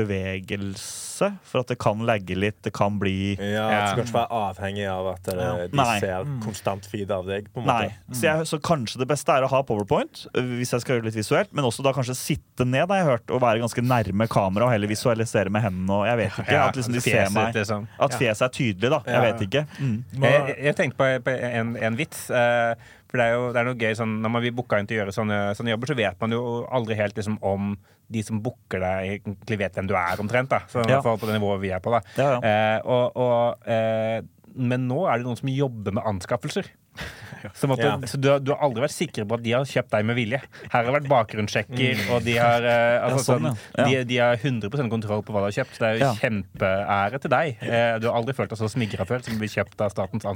bevegelse, 0.45 1.29
for 1.45 1.61
at 1.61 1.69
det 1.71 1.77
kan 1.81 2.01
lagge 2.07 2.35
litt, 2.37 2.57
det 2.65 2.73
kan 2.73 2.97
bli 3.01 3.35
Ja. 3.37 3.67
Du 3.69 3.91
skal 3.93 4.03
ikke 4.05 4.15
være 4.17 4.39
avhengig 4.41 4.87
av 4.89 5.07
at 5.13 5.27
eh, 5.33 5.41
Ja. 5.41 5.67
de 5.67 5.77
Nei. 5.77 5.99
ser 6.01 6.25
konstant 6.43 6.85
feed 6.89 7.11
av 7.11 7.25
deg. 7.29 7.47
på 7.53 7.61
en 7.61 7.67
Nei. 7.67 7.83
måte. 7.89 8.15
Så, 8.17 8.23
jeg, 8.27 8.47
så 8.49 8.59
kanskje 8.61 8.99
det 9.01 9.07
beste 9.11 9.31
er 9.35 9.45
å 9.45 9.49
ha 9.51 9.61
powerpoint, 9.67 10.25
hvis 10.35 10.71
jeg 10.73 10.81
skal 10.83 10.95
gjøre 10.95 11.05
det 11.05 11.11
litt 11.13 11.21
visuelt, 11.21 11.51
men 11.53 11.65
også 11.67 11.83
da 11.85 11.93
kanskje 11.93 12.15
sitte 12.17 12.65
ned, 12.65 12.89
har 12.89 13.01
jeg 13.01 13.09
hørt, 13.11 13.31
og 13.31 13.41
være 13.43 13.61
ganske 13.63 13.81
nærme 13.85 14.27
kamera 14.31 14.65
og 14.67 14.73
heller 14.73 14.89
visualisere 14.91 15.49
med 15.53 15.61
hendene 15.65 15.93
og 16.01 16.05
jeg 16.09 16.17
vet 16.23 16.39
ikke. 16.41 16.51
Ja, 16.57 16.67
at 16.69 16.75
liksom 16.79 16.93
de 16.97 17.01
ser 17.05 17.29
meg. 17.35 17.53
liksom. 17.55 17.87
At 18.01 18.17
fjeset 18.17 18.47
er 18.47 18.53
tydelig, 18.55 18.89
da. 18.93 19.01
Jeg 19.05 19.15
Ja. 19.15 19.21
vet 19.21 19.41
ikke. 19.47 19.65
Mm. 19.79 19.97
Jeg, 20.23 20.55
jeg, 20.65 20.75
tenkte 20.75 20.97
på, 20.97 21.07
på 21.25 21.35
en, 21.37 21.75
en 21.77 21.97
vits. 21.99 22.29
eh, 22.29 22.75
for 23.11 23.19
det 23.19 23.25
er 23.27 23.33
jo 23.35 23.47
det 23.51 23.59
er 23.61 23.67
noe 23.67 23.75
gøy 23.79 23.95
sånn, 23.99 24.13
Når 24.23 24.31
man 24.31 24.41
blir 24.45 24.53
booka 24.55 24.79
inn 24.79 24.87
til 24.89 24.97
å 24.97 25.01
gjøre 25.03 25.13
sånne, 25.15 25.39
sånne 25.57 25.73
jobber, 25.75 25.91
så 25.91 25.97
vet 25.99 26.21
man 26.23 26.31
jo 26.31 26.41
aldri 26.71 26.95
helt 26.95 27.17
liksom, 27.19 27.37
om 27.43 27.73
de 28.11 28.23
som 28.27 28.39
booker 28.43 28.79
deg, 28.83 29.21
egentlig 29.21 29.57
vet 29.61 29.75
hvem 29.77 29.87
du 29.87 29.95
er, 29.95 30.19
omtrent. 30.19 30.49
da 30.51 30.61
Så, 30.71 30.83
Ja. 30.89 31.01
På 31.03 31.15
det 31.19 31.35
nivået 31.37 31.61
vi 31.61 31.71
er 31.75 31.79
på. 31.83 31.91
da 31.91 32.01
Ja, 32.17 32.29
ja. 32.33 32.39
Eh, 32.41 32.79
og, 32.85 33.15
og, 33.15 33.67
eh, 33.67 34.21
Men 34.55 34.87
nå 34.89 35.05
er 35.07 35.17
det 35.19 35.25
noen 35.27 35.37
som 35.39 35.47
jobber 35.47 35.93
med 35.95 36.03
anskaffelser. 36.03 36.65
At 37.41 37.79
Ja. 37.81 37.97
så 38.05 38.17
du, 38.21 38.27
har- 38.29 38.39
du 38.39 38.51
har 38.53 38.59
aldri 38.61 38.83
vært 38.83 38.93
sikker 38.93 39.25
på 39.25 39.33
at 39.33 39.41
de 39.41 39.51
har 39.55 39.63
kjøpt 39.65 39.89
deg 39.89 40.05
med 40.05 40.15
vilje. 40.15 40.37
Her 40.69 40.75
har 40.77 40.83
det 40.85 40.93
vært 40.93 41.07
bakgrunnssjekker, 41.09 42.01
og 42.13 42.21
de 42.23 42.35
har, 42.37 42.61
eh, 42.61 43.01
altså, 43.01 43.17
Ja, 43.17 43.23
sånn, 43.25 43.47
sånn, 43.47 43.57
ja. 43.79 43.85
de, 43.87 44.03
de 44.11 44.17
har 44.21 44.35
100% 44.37 44.91
kontroll 44.93 45.23
på 45.25 45.33
hva 45.33 45.41
de 45.41 45.47
har 45.49 45.55
kjøpt. 45.57 45.73
Så 45.73 45.81
det 45.81 45.89
er 45.89 45.97
jo 45.97 46.11
kjempeære 46.21 47.21
til 47.23 47.33
deg. 47.33 47.57
Eh, 47.65 47.97
du 48.03 48.05
har 48.11 48.19
aldri 48.19 48.35
følt 48.37 48.53
deg 48.53 48.61
så 48.61 48.69
smigra 48.69 49.07
før 49.09 49.25
som 49.25 49.39
blir 49.41 49.49
kjøpt 49.49 49.81
av 49.81 49.89
Statens 49.95 50.27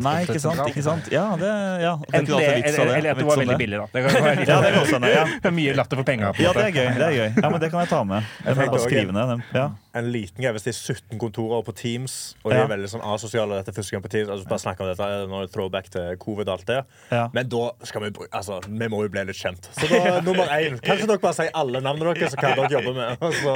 sant? 0.87 1.11
Ja, 1.13 1.27
det, 1.37 1.51
ja. 1.85 1.93
Det 2.01 2.09
er 2.09 2.19
Enten 2.23 2.25
det, 2.25 2.49
alltid 2.49 2.81
eller, 2.81 2.95
eller 2.97 3.11
at 3.11 3.17
du 3.21 3.25
var 3.29 3.37
veldig 3.43 3.57
billig, 3.61 3.77
da. 3.83 3.87
Det, 3.93 4.05
kan 4.09 4.25
litt, 4.41 4.47
Ja, 4.49 4.61
det 4.65 4.73
er 4.73 4.81
også 4.81 4.99
ja. 5.13 5.51
mye 5.61 5.77
latter 5.77 6.01
for 6.01 6.09
penga. 6.09 6.33
Ja, 6.41 6.53
det 6.57 6.65
er 6.71 6.73
gøy. 6.73 6.89
det 6.97 7.05
er 7.11 7.17
gøy 7.21 7.29
Ja, 7.43 7.49
men 7.53 7.59
Det 7.61 7.69
kan 7.75 7.85
jeg 7.85 7.89
ta 7.93 8.03
med. 8.03 8.23
Jeg 8.45 8.55
må 8.57 8.65
bare 8.73 8.85
skrive 8.89 9.13
ned. 9.13 9.43
Ja. 9.53 9.69
En 9.95 10.09
liten 10.11 10.43
greie 10.43 10.51
hvis 10.51 10.65
det 10.67 10.73
er 10.73 10.79
17 10.95 11.19
kontorer 11.21 11.61
på 11.63 11.71
Teams, 11.75 12.35
og 12.43 12.51
de 12.51 12.57
Ja. 12.57 12.63
er 12.65 12.71
veldig 12.73 12.89
sånn 12.91 13.03
asosiale 13.07 13.61
dette 13.61 13.71
første 13.75 13.91
gang 13.95 14.03
på 14.03 14.09
Teams 14.11 14.29
altså 14.33 14.47
Bare 14.49 14.59
snakk 14.59 14.81
om 14.83 14.89
dette, 14.91 15.07
nå 15.31 15.37
er 15.39 15.45
det 15.47 15.53
throwback 15.53 15.87
til 15.93 16.17
covid, 16.19 16.49
alt 16.51 16.65
det. 16.67 16.81
Ja. 17.11 17.29
Men 17.33 17.47
da 17.49 17.69
skal 17.87 18.01
vi 18.03 18.11
Altså, 18.31 18.59
vi 18.67 18.87
må 18.91 19.01
jo 19.05 19.09
bli 19.09 19.23
litt 19.29 19.39
kjent. 19.39 19.69
Så 19.79 19.87
da, 19.87 20.19
nummer 20.27 20.51
én 20.51 20.75
Kanskje 20.83 21.07
dere 21.07 21.19
bare 21.23 21.33
sier 21.39 21.51
alle 21.55 21.79
navnene 21.81 22.13
deres 22.13 22.35
så 22.35 22.41
kan 22.43 22.57
dere 22.59 22.71
jobbe 22.75 22.93
med. 22.97 23.17
altså, 23.21 23.55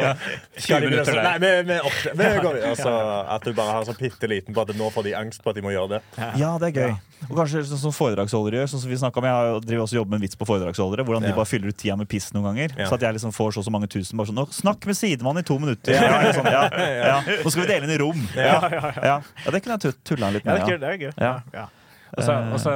så 0.55 0.63
skal 0.63 0.81
de 0.81 0.87
20 0.87 0.89
minutter 0.95 1.13
så. 1.13 1.23
Nei, 1.27 1.37
vi, 1.43 1.51
vi, 1.73 1.79
opp, 1.91 1.99
vi 2.23 2.31
går. 2.47 2.61
Altså, 2.71 2.95
at 3.35 3.43
du 3.43 3.53
bare 3.53 3.75
har 3.75 3.83
sånn 3.91 3.99
bitte 3.99 4.31
liten 4.31 4.55
på 4.55 4.61
at 4.63 4.75
nå 4.79 4.89
får 4.95 5.03
de 5.09 5.15
angst 5.19 5.43
på 5.43 5.51
at 5.51 5.59
de 5.59 5.61
må 5.67 5.75
gjøre 5.75 5.97
det. 5.97 6.01
Ja, 6.39 6.55
det 6.61 6.71
er 6.71 6.79
gøy. 6.79 6.95
Og 7.27 7.33
kanskje 7.35 7.65
sånn 7.67 7.81
som 7.81 7.93
foredragsholdere 7.93 8.61
gjør. 8.61 8.69
Sånn 8.71 8.83
som 8.83 8.91
vi 8.91 8.97
om, 8.97 9.25
Jeg 9.27 9.63
driver 9.65 9.83
også 9.83 9.97
jobber 9.97 10.13
med 10.13 10.21
en 10.21 10.25
vits 10.25 10.39
på 10.39 10.47
foredragsholdere. 10.47 11.03
Hvordan 11.07 11.27
de 11.27 11.33
bare 11.35 11.49
fyller 11.49 11.73
ut 11.73 11.77
tida 11.77 11.97
med 11.99 12.07
piss 12.09 12.29
noen 12.35 12.47
ganger. 12.51 12.75
Så 12.87 12.95
at 12.95 13.03
jeg 13.05 13.17
liksom 13.17 13.33
får 13.35 13.57
så 13.57 13.65
så 13.65 13.73
mange 13.73 13.89
tusen. 13.91 14.17
Bare 14.19 14.31
sånn, 14.31 14.39
Snakk 14.55 14.87
med 14.87 14.97
sidemannen 14.97 15.43
i 15.43 15.47
to 15.47 15.59
minutter! 15.59 15.93
Ja, 15.93 16.31
sånn, 16.33 16.47
ja, 16.57 16.63
ja. 16.79 17.17
Nå 17.43 17.51
skal 17.51 17.65
vi 17.65 17.69
dele 17.73 17.89
inn 17.89 17.95
i 17.95 17.99
rom! 17.99 18.23
Ja, 18.37 18.61
ja. 18.71 18.93
ja 19.03 19.51
det 19.51 19.61
kunne 19.65 19.77
jeg 19.77 19.99
tulla 20.07 20.31
litt 20.33 20.47
Ja, 20.47 20.55
det 20.55 20.63
med. 20.63 20.71
Ja. 20.71 20.79
Det 20.79 20.93
er 20.93 21.03
gøy. 21.03 21.11
Ja. 21.19 21.35
Ja. 21.53 21.67
Og 22.15 22.25
så, 22.25 22.35
og 22.55 22.61
så 22.63 22.71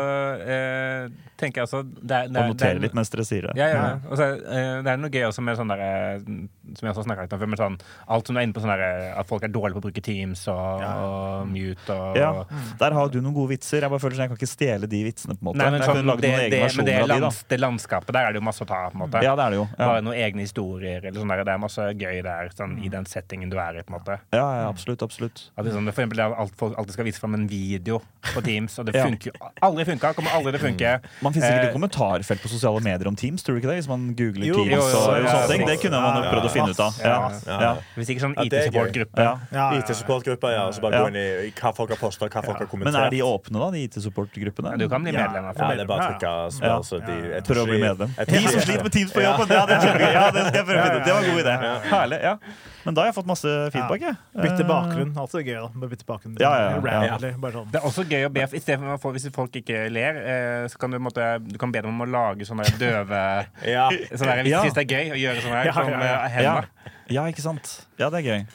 eh, 0.45 1.07
tenker 1.43 1.61
jeg 1.61 1.69
også 1.69 1.81
det 1.83 2.15
er, 2.17 2.29
det 2.31 2.39
er, 2.39 2.47
Og 2.47 2.53
notere 2.55 2.81
litt 2.83 2.95
mens 2.97 3.11
dere 3.13 3.25
sier 3.27 3.49
det. 3.49 3.53
Ja, 3.59 3.67
ja. 3.73 3.83
Og 4.09 4.17
så, 4.19 4.29
eh, 4.39 4.79
det 4.85 4.93
er 4.93 5.01
noe 5.01 5.11
gøy 5.13 5.27
også 5.27 5.43
med 5.45 5.59
sånn 5.59 5.71
der, 5.73 5.83
eh, 5.83 6.25
som 6.73 6.87
jeg 6.87 6.93
også 6.95 7.05
snakket 7.07 7.27
litt 7.27 7.35
om 7.37 7.43
før, 7.43 7.51
med 7.53 7.61
sånn, 7.61 7.77
alt 8.15 8.29
som 8.29 8.37
du 8.37 8.41
er 8.41 8.47
inne 8.47 8.55
på 8.55 8.63
sånn 8.63 8.73
der, 8.73 8.83
eh, 8.87 9.19
at 9.19 9.29
folk 9.29 9.45
er 9.45 9.53
dårlige 9.53 9.77
på 9.77 9.83
å 9.83 9.85
bruke 9.87 10.03
Teams 10.03 10.45
og, 10.51 10.83
og 10.83 11.51
mute 11.51 11.97
og 11.97 12.19
Ja, 12.19 12.31
Der 12.79 12.97
har 12.97 13.11
du 13.13 13.19
noen 13.21 13.35
gode 13.35 13.53
vitser. 13.53 13.83
Jeg 13.83 13.93
bare 13.93 14.03
føler 14.03 14.17
sånn, 14.17 14.27
jeg 14.27 14.33
kan 14.33 14.41
ikke 14.41 14.51
stjele 14.53 14.89
de 14.89 15.03
vitsene. 15.07 15.37
på 15.37 15.43
en 15.43 15.49
måte 15.51 15.61
Nei, 15.61 15.69
men 15.75 15.85
sånn, 15.85 16.13
det, 16.23 16.33
det, 16.53 16.61
men 16.77 16.89
det, 16.89 16.97
lands, 17.11 17.43
det 17.49 17.59
landskapet 17.61 18.15
der 18.15 18.29
er 18.29 18.35
det 18.35 18.41
jo 18.41 18.47
masse 18.47 18.63
å 18.63 18.69
ta 18.69 18.85
av. 18.87 18.93
på 18.93 18.99
en 18.99 19.05
måte. 19.05 19.23
Ja, 19.25 19.35
det 19.39 19.47
er 19.47 19.55
det 19.55 19.61
jo. 19.61 19.67
Ja, 19.73 19.89
Bare 19.91 20.03
noen 20.05 20.19
egne 20.19 20.45
historier. 20.45 21.03
Eller 21.03 21.19
sånn 21.19 21.33
der, 21.33 21.43
det 21.47 21.55
er 21.55 21.61
masse 21.61 21.87
gøy 21.91 22.21
der 22.25 22.53
sånn, 22.55 22.77
i 22.83 22.91
den 22.93 23.07
settingen 23.09 23.51
du 23.51 23.57
er 23.59 23.79
i. 23.79 23.83
på 23.83 23.93
en 23.93 23.99
måte 23.99 24.19
ja, 24.33 24.45
ja 24.63 24.67
absolutt. 24.69 25.03
absolutt 25.05 25.47
At 25.57 25.65
det, 25.65 25.73
sånn, 25.75 25.89
for 25.91 26.03
eksempel, 26.03 26.23
alt, 26.25 26.55
folk 26.59 26.77
alltid 26.79 26.97
skal 26.97 27.07
vise 27.09 27.21
fram 27.21 27.37
en 27.37 27.47
video 27.49 27.99
på 28.33 28.43
Teams, 28.45 28.77
og 28.79 28.87
det 28.87 28.95
funker 28.97 29.31
jo 29.31 29.51
aldri 29.63 29.85
funka. 29.87 30.13
Kommer 30.17 30.35
aldri 30.37 30.53
til 30.55 30.61
å 30.61 30.65
funke. 30.67 30.93
Man 31.25 31.32
finnes 31.34 31.47
sikkert 31.49 31.63
Eh, 31.63 31.69
et 31.69 31.75
kommentarfelt 31.75 32.41
på 32.43 32.49
sosiale 32.51 32.81
medier 32.84 33.07
om 33.09 33.15
Teams. 33.19 33.43
Tror 33.43 33.55
du 33.55 33.61
ikke 33.61 33.69
det? 33.71 33.77
Hvis 33.81 33.89
man 33.91 34.05
googler 34.17 34.45
Jo, 34.47 34.55
Teams 34.55 34.71
jo, 34.71 34.79
jo, 34.79 34.99
og 35.01 35.27
sånne 35.29 35.47
ting. 35.51 35.65
Det 35.67 35.77
kunne 35.81 35.99
man 36.03 36.17
jo 36.19 36.29
prøvd 36.31 36.47
å 36.47 36.51
finne 36.53 36.69
ut 36.73 36.81
av. 36.86 36.99
Ja, 37.03 37.17
ja, 37.47 37.57
ja. 37.65 37.71
Hvis 37.97 38.11
ikke 38.13 38.23
sånn 38.25 38.36
er. 38.38 38.49
IT-support-gruppe. 38.49 39.17
ja. 39.27 39.34
Ja, 39.51 39.65
ja. 39.73 39.79
IT-supportgrupper, 39.81 40.55
ja. 40.55 40.63
Og 40.67 40.73
så 40.77 40.81
bare 40.86 41.03
gå 41.03 41.11
inn 41.13 41.19
i 41.21 41.51
hva 41.59 41.73
folk 41.75 41.93
har 41.95 42.01
posta, 42.01 42.27
hva 42.29 42.43
folk 42.45 42.59
har 42.63 42.69
kommentert. 42.71 42.93
Men 42.93 43.01
er 43.03 43.09
de 43.15 43.21
åpne, 43.27 43.59
da, 43.63 43.71
de 43.75 43.84
IT-support-gruppene? 43.88 44.75
Du 44.79 44.88
kan 44.89 45.03
bli 45.03 45.11
medlem. 45.15 45.49
Ja, 45.53 45.71
det 45.73 45.86
er 45.86 45.89
bare 45.89 46.07
å 46.07 46.11
trykke 46.13 46.34
Ja. 46.63 46.77
så 46.81 46.99
de 47.05 47.17
jeg 47.34 47.43
tror 47.43 47.55
Prøv 47.55 47.63
å 47.63 47.71
bli 47.71 47.81
medlem. 47.81 48.13
De 48.17 48.43
som 48.47 48.61
sliter 48.61 48.84
med 48.84 48.91
Teams 48.93 49.11
på 49.11 49.21
jobben! 49.23 49.47
Ja, 49.53 49.65
det. 49.65 49.79
Ja, 50.13 50.29
det 50.31 50.47
skal 50.47 50.59
jeg 50.61 50.65
prøve 50.67 50.79
å 50.79 50.86
finne 50.86 50.99
ut. 50.99 51.05
Det 51.05 51.13
var 51.13 51.23
en 51.23 51.29
god 51.34 51.43
idé. 51.45 51.55
Herlig. 51.93 52.21
ja 52.23 52.38
Men 52.86 52.95
da 52.95 53.01
har 53.01 53.07
jeg 53.11 53.15
fått 53.15 53.27
masse 53.29 53.51
feedback, 53.71 54.01
jeg. 54.01 54.15
Bytte 54.36 54.63
Eh, 54.63 54.67
bakgrunn. 54.67 55.13
Altså 55.15 55.39
gøy, 55.43 55.53
da. 55.55 55.67
Bare 55.73 55.89
bytte 55.93 56.05
bakgrunn. 56.05 56.34
Ja, 56.41 56.51
ja, 56.59 57.05
ja. 57.17 57.31
Bare 57.39 57.53
sånn. 57.53 57.69
Det 57.71 57.79
er 57.79 57.86
også 57.88 58.03
gøy 58.09 58.25
å 58.27 58.31
be 58.34 58.41
i 58.43 58.59
stedet 58.59 58.79
for 58.79 58.91
å 58.95 58.99
få- 58.99 59.13
Hvis 59.15 59.29
folk 59.34 59.51
ikke 59.61 59.89
ler, 59.91 60.17
eh, 60.17 60.67
så 60.67 60.77
kan 60.77 60.91
du, 60.91 60.99
måtte, 60.99 61.39
du 61.47 61.57
kan 61.57 61.71
be 61.71 61.81
dem 61.81 61.91
om 61.93 62.05
å 62.05 62.09
lage 62.11 62.43
sånne 62.45 62.65
døve 62.77 63.47
Ja. 63.65 63.89
sånne 63.89 64.36
der, 64.36 64.43
Hvis 64.43 64.51
Ja. 64.51 64.61
de 64.61 64.69
synes 64.69 64.73
det 64.73 64.84
er 64.91 64.95
gøy 64.95 65.11
å 65.13 65.19
gjøre 65.23 65.41
sånn 65.41 65.51
her 65.55 65.65
Ja, 65.65 65.73
sånn 65.73 65.89
ja, 65.91 66.27
ja. 66.27 66.41
Ja. 66.41 66.61
ja, 67.09 67.23
ikke 67.31 67.41
sant. 67.41 67.86
Ja, 67.97 68.09
det 68.09 68.25
er 68.25 68.29
gøy. 68.31 68.45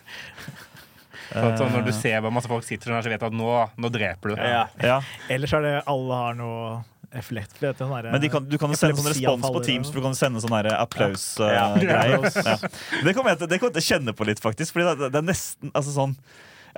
Sånn, 1.32 1.72
når 1.72 1.84
du 1.84 1.92
ser 1.92 2.20
hvor 2.24 2.32
masse 2.32 2.48
folk 2.48 2.64
sitter 2.64 2.88
sånn 2.88 2.96
her, 2.96 3.02
så 3.04 3.10
vet 3.12 3.20
du 3.20 3.26
at 3.26 3.32
nå, 3.36 3.70
nå 3.76 3.90
dreper 3.92 4.32
du. 4.32 4.36
Ja. 4.40 4.66
Ja. 4.80 5.00
Ellers 5.28 5.52
er 5.52 5.60
det 5.66 5.74
alle 5.86 6.14
har 6.14 6.34
noe 6.38 6.84
sånn 7.12 8.12
Men 8.12 8.20
de 8.20 8.28
kan, 8.28 8.44
du 8.44 8.58
kan 8.58 8.70
jo 8.70 8.76
sende 8.76 9.00
sånn 9.00 9.12
respons 9.12 9.46
på 9.48 9.64
Teams, 9.64 9.88
for 9.88 10.00
du 10.00 10.04
kan 10.04 10.14
sende 10.18 10.40
sånn 10.44 10.58
Ja. 10.64 10.82
applaus-greier. 10.84 12.28
Ja. 12.44 12.58
Det 13.04 13.14
kommer 13.16 13.30
jeg 13.32 13.38
til 13.38 13.48
det 13.48 13.58
kommer 13.60 13.72
jeg 13.72 13.80
til 13.80 13.84
å 13.84 13.88
kjenne 13.88 14.12
på 14.14 14.26
litt, 14.28 14.40
faktisk. 14.40 14.72
Fordi 14.76 14.92
det, 14.98 15.12
det 15.12 15.22
er 15.22 15.26
nesten 15.26 15.72
altså 15.72 15.94
sånn 15.94 16.16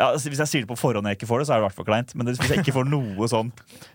ja, 0.01 0.13
altså, 0.15 0.31
Hvis 0.31 0.39
jeg 0.41 0.49
sier 0.49 0.63
det 0.65 0.69
på 0.71 0.77
forhånd 0.79 1.05
og 1.05 1.11
jeg 1.11 1.19
ikke 1.19 1.29
får 1.29 1.43
det, 1.43 1.47
så 1.49 1.53
er 1.53 1.59
det 1.59 1.65
i 1.65 1.67
hvert 1.67 1.77
fall 1.77 1.89
kleint. 1.89 2.15
Men 2.17 2.31
hvis 2.31 2.39
jeg 2.41 2.63
ikke 2.63 2.73
får 2.79 2.87
noe 2.89 3.27
sånn 3.29 3.51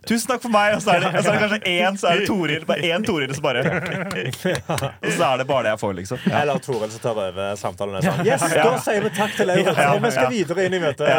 'Tusen 0.06 0.28
takk 0.30 0.44
for 0.44 0.54
meg', 0.54 0.76
og 0.76 0.84
så 0.84 0.94
er 0.94 1.06
det, 1.06 1.24
så 1.24 1.32
er 1.32 1.40
det 1.40 1.42
kanskje 1.46 1.72
én, 1.72 1.98
så 1.98 2.12
er 2.12 2.20
det 2.20 2.28
Toril. 2.30 2.66
Bare 2.70 2.92
én 2.92 3.08
Toril, 3.08 3.34
som 3.34 3.48
bare 3.48 3.64
Og 3.66 5.10
så 5.16 5.32
er 5.32 5.38
det 5.42 5.48
bare 5.48 5.64
det 5.64 5.72
jeg 5.74 5.82
får, 5.82 5.96
liksom. 6.02 6.22
Ja. 6.28 6.44
Eller 6.44 6.62
Toril 6.62 6.92
som 6.92 7.02
tar 7.08 7.24
over 7.24 7.56
samtalen. 7.58 8.06
Sånn. 8.06 8.26
Yes, 8.28 8.46
da 8.54 8.78
sier 8.86 9.08
vi 9.08 9.16
takk 9.18 9.36
til 9.40 9.50
Lauritz, 9.50 9.78
Ja, 9.82 9.90
og 9.96 10.06
vi 10.06 10.12
skal 10.12 10.32
videre 10.36 10.68
inn 10.68 10.78
i 10.78 10.84
møtet. 10.84 11.10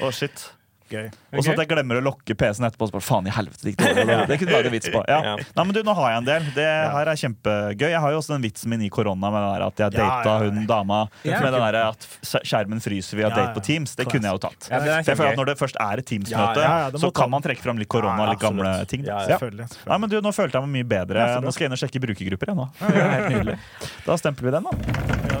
Å, 0.00 0.12
shit. 0.14 0.48
Gøy. 0.92 1.06
Og 1.32 1.44
så 1.44 1.54
at 1.54 1.62
jeg 1.62 1.70
glemmer 1.70 1.98
å 2.00 2.02
lokke 2.04 2.34
PC-en 2.36 2.66
etterpå. 2.68 2.88
Så 2.90 2.94
bare, 2.96 3.04
faen 3.06 3.28
i 3.30 3.32
helvete, 3.32 3.64
det 3.64 3.74
det. 3.80 4.04
Det, 4.08 4.16
det 4.28 4.38
kunne 4.40 4.50
du 4.50 4.56
lage 4.58 4.72
vits 4.74 4.90
på. 4.92 5.02
Ja. 5.08 5.18
Ja. 5.26 5.34
Nei, 5.56 5.64
men 5.64 5.76
du, 5.76 5.80
Nå 5.86 5.94
har 5.96 6.12
jeg 6.12 6.22
en 6.22 6.28
del. 6.28 6.48
Det 6.56 6.66
her 6.66 7.10
er 7.12 7.20
kjempegøy. 7.22 7.88
Jeg 7.94 8.02
har 8.04 8.14
jo 8.14 8.20
også 8.20 8.34
den 8.34 8.44
vitsen 8.44 8.72
min 8.72 8.84
i 8.86 8.90
korona 8.92 9.32
med 9.32 9.46
der 9.48 9.64
at 9.68 9.82
jeg 9.84 9.96
data 9.96 10.36
ja, 10.36 10.36
ja. 10.44 10.50
hun 10.52 10.66
dama 10.68 11.00
Ja. 11.26 11.40
med 11.42 11.56
den 11.56 11.64
der 11.66 11.78
at 11.82 12.08
skjermen 12.44 12.82
fryser 12.84 13.18
via 13.20 13.28
Ja, 13.28 13.34
date 13.34 13.56
på 13.56 13.64
Teams. 13.64 13.96
Det 13.98 14.08
kunne 14.10 14.28
jeg 14.28 14.38
jo 14.38 14.42
tatt. 14.46 14.68
Jeg 14.70 15.16
føler 15.16 15.32
at 15.32 15.40
Når 15.40 15.52
det 15.52 15.58
først 15.60 15.80
er 15.80 16.02
et 16.02 16.08
Teams-møte, 16.12 16.62
Ja, 16.62 16.72
ja, 16.86 16.90
ja, 16.92 17.02
så 17.02 17.12
kan 17.14 17.30
man 17.32 17.44
trekke 17.44 17.64
fram 17.64 17.80
litt 17.80 17.90
korona 17.92 18.18
Ja, 18.18 18.28
og 18.28 18.34
litt 18.34 18.42
gamle 18.44 18.74
ting. 18.90 19.06
Ja, 19.08 19.22
ja. 19.28 19.38
Ja. 19.40 19.68
Nei, 19.88 19.98
men 19.98 20.12
du, 20.12 20.20
Nå 20.22 20.34
følte 20.36 20.58
jeg 20.60 20.68
meg 20.68 20.82
mye 20.82 20.90
bedre. 20.96 21.28
Nå 21.42 21.52
skal 21.54 21.66
jeg 21.66 21.72
inn 21.72 21.78
og 21.78 21.82
sjekke 21.82 22.02
brukergrupper. 22.06 22.52
Jeg, 22.52 23.44
nå. 23.48 23.58
Da 24.06 24.18
stempler 24.20 24.50
vi 24.50 24.56
den, 24.58 24.68
da. 24.70 25.31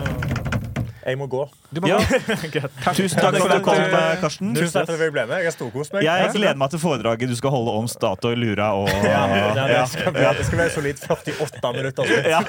Jeg 1.06 1.18
må 1.18 1.26
gå. 1.26 1.42
Du 1.74 1.80
må 1.80 1.88
Ja. 1.88 1.96
gå. 1.98 2.60
Tusen 2.94 3.18
takk 3.18 3.36
for 3.40 3.48
at 3.50 3.58
du 3.58 3.64
kom, 3.64 3.74
eh, 3.74 4.16
Karsten. 4.20 4.52
Tusen 4.54 4.72
takk 4.76 4.86
for 4.86 4.94
at 4.94 5.00
jeg 5.06 5.12
ble 5.14 5.24
med. 5.26 5.38
Jeg 5.42 5.48
har 5.50 5.54
storkost 5.56 5.92
meg. 5.96 6.04
Jeg 6.06 6.30
gleder 6.36 6.58
meg 6.60 6.70
til 6.70 6.78
foredraget 6.82 7.28
du 7.32 7.34
skal 7.38 7.50
holde 7.54 7.74
om 7.80 7.88
Statoil, 7.90 8.38
Lura 8.38 8.68
og 8.78 8.88
Ja, 8.88 9.22
det, 9.54 9.64
Ja. 9.72 9.84
skal 9.86 10.12
bli, 10.14 10.22
det 10.38 10.46
skal 10.46 10.58
være 10.62 10.70
solid 10.76 10.96
48 11.08 11.72
minutter. 11.74 12.12
Ja. 12.28 12.40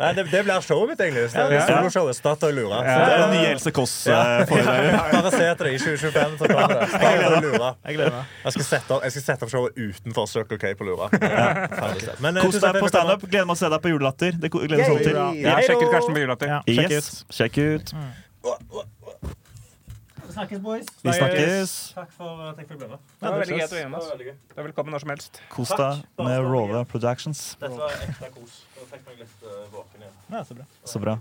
Nei, 0.00 0.12
det, 0.16 0.24
det 0.32 0.42
blir 0.46 0.60
showet 0.66 0.88
mitt, 0.94 1.00
egentlig. 1.00 1.28
Det 1.30 1.62
Soloshowet 1.68 2.16
Statoil 2.18 2.54
Lura. 2.58 2.80
Det 2.82 2.96
er 2.96 3.22
det 3.24 3.30
nye 3.36 3.52
Else 3.54 3.70
Kåss-foredraget. 3.76 4.98
Bare 5.14 5.30
se 5.34 5.44
etter 5.50 5.64
det 5.70 5.74
i 5.74 5.78
2025. 5.78 6.36
Så 6.40 6.50
kommer 6.50 6.74
det. 6.74 6.88
Statoil 6.96 7.46
Lura. 7.46 7.70
Jeg 7.86 7.98
gleder 8.00 8.16
meg. 8.18 8.24
Jeg 8.44 8.52
skal 8.56 8.66
sette 8.70 8.96
opp, 8.96 9.04
jeg 9.06 9.12
skal 9.16 9.26
sette 9.28 9.46
opp 9.46 9.52
showet 9.54 9.78
utenfor 9.78 10.26
Circle 10.30 10.58
K 10.58 10.74
på 10.80 10.88
Lura. 10.88 11.10
Men, 12.20 12.36
eh, 12.36 12.42
Kos 12.48 12.58
deg 12.62 12.80
på 12.80 12.88
standup. 12.90 13.26
Gleder 13.30 13.46
meg 13.46 13.56
til 13.56 13.58
å 13.58 13.62
se 13.62 13.72
deg 13.76 13.84
på 13.84 13.92
Julelatter. 13.94 14.32
Det 14.40 14.50
gleder 14.50 14.76
vi 14.76 14.96
oss 14.96 15.06
til. 15.06 15.20
Ja, 15.44 15.56
sjekk 15.66 15.84
ut! 15.84 15.90
Karsten 15.94 16.14
på 16.16 16.24
Julelatter. 16.24 16.46
Ja, 16.56 16.60
sjekk 16.66 16.96
ut. 16.98 17.10
Ut. 17.60 17.94
Vi 20.30 20.34
snakkes, 20.34 20.60
boys. 20.62 20.86
Vi 21.02 21.12
snakkes. 21.16 21.72
Takk 21.96 22.12
for 22.14 22.42
at 22.46 22.60
jeg 22.60 22.68
fikk 22.68 22.78
bli 22.78 22.88
med. 22.92 23.00
Det 23.18 23.26
var 23.26 23.38
veldig 23.42 23.56
gøy 23.56 23.64
at 23.64 23.72
du 23.72 23.76
var 23.76 23.82
innom 23.82 23.98
oss. 23.98 24.10
Er 24.56 24.66
velkommen 24.68 24.94
når 24.94 25.02
som 25.02 25.12
helst. 25.14 25.40
Kos 25.50 25.72
deg 25.80 26.04
med 26.22 26.46
Rove 26.46 26.84
Productions. 26.92 27.42
Dette 27.60 27.74
var 27.80 27.96
ekte 28.06 28.30
kos. 28.36 28.60
Da 28.76 28.86
fikk 28.92 29.02
meg 29.08 29.24
litt 29.24 29.44
uh, 29.44 29.50
våken 29.74 30.04
igjen. 30.06 30.16
Ja, 30.30 30.44
så 30.46 30.58
bra. 30.60 30.68
Så 30.94 31.02
bra. 31.02 31.18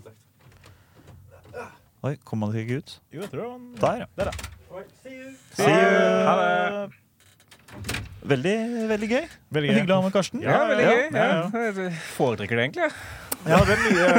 Oi, 2.07 2.13
kom 2.23 2.45
han 2.45 2.55
ikke 2.55 2.79
ut? 2.79 2.95
Jo, 3.11 3.25
jeg 3.25 3.31
tror 3.33 3.47
han 3.49 3.63
Der, 3.81 4.05
ja. 4.05 4.09
Der, 4.15 4.29
ja. 4.31 4.83
See 5.03 5.17
you. 5.17 5.33
Ha 6.29 6.35
det. 6.39 6.99
Veldig, 8.29 8.53
veldig 8.89 9.09
gøy. 9.09 9.25
Veldig 9.57 9.69
gøy. 9.71 9.77
Hyggelig 9.79 9.95
å 9.95 9.97
ha 9.97 10.05
med 10.05 10.13
Karsten. 10.15 10.43
Ja, 10.43 10.59
veldig 10.69 10.85
ja, 10.85 10.93
gøy. 10.93 11.03
ja, 11.15 11.25
Ja. 11.25 11.65
Jeg 11.65 11.91
Foretrekker 12.13 12.59
det 12.59 12.67
egentlig. 12.69 12.87
Ja, 12.87 12.89
det 13.45 13.77
blir 13.79 13.93
mye 13.95 14.09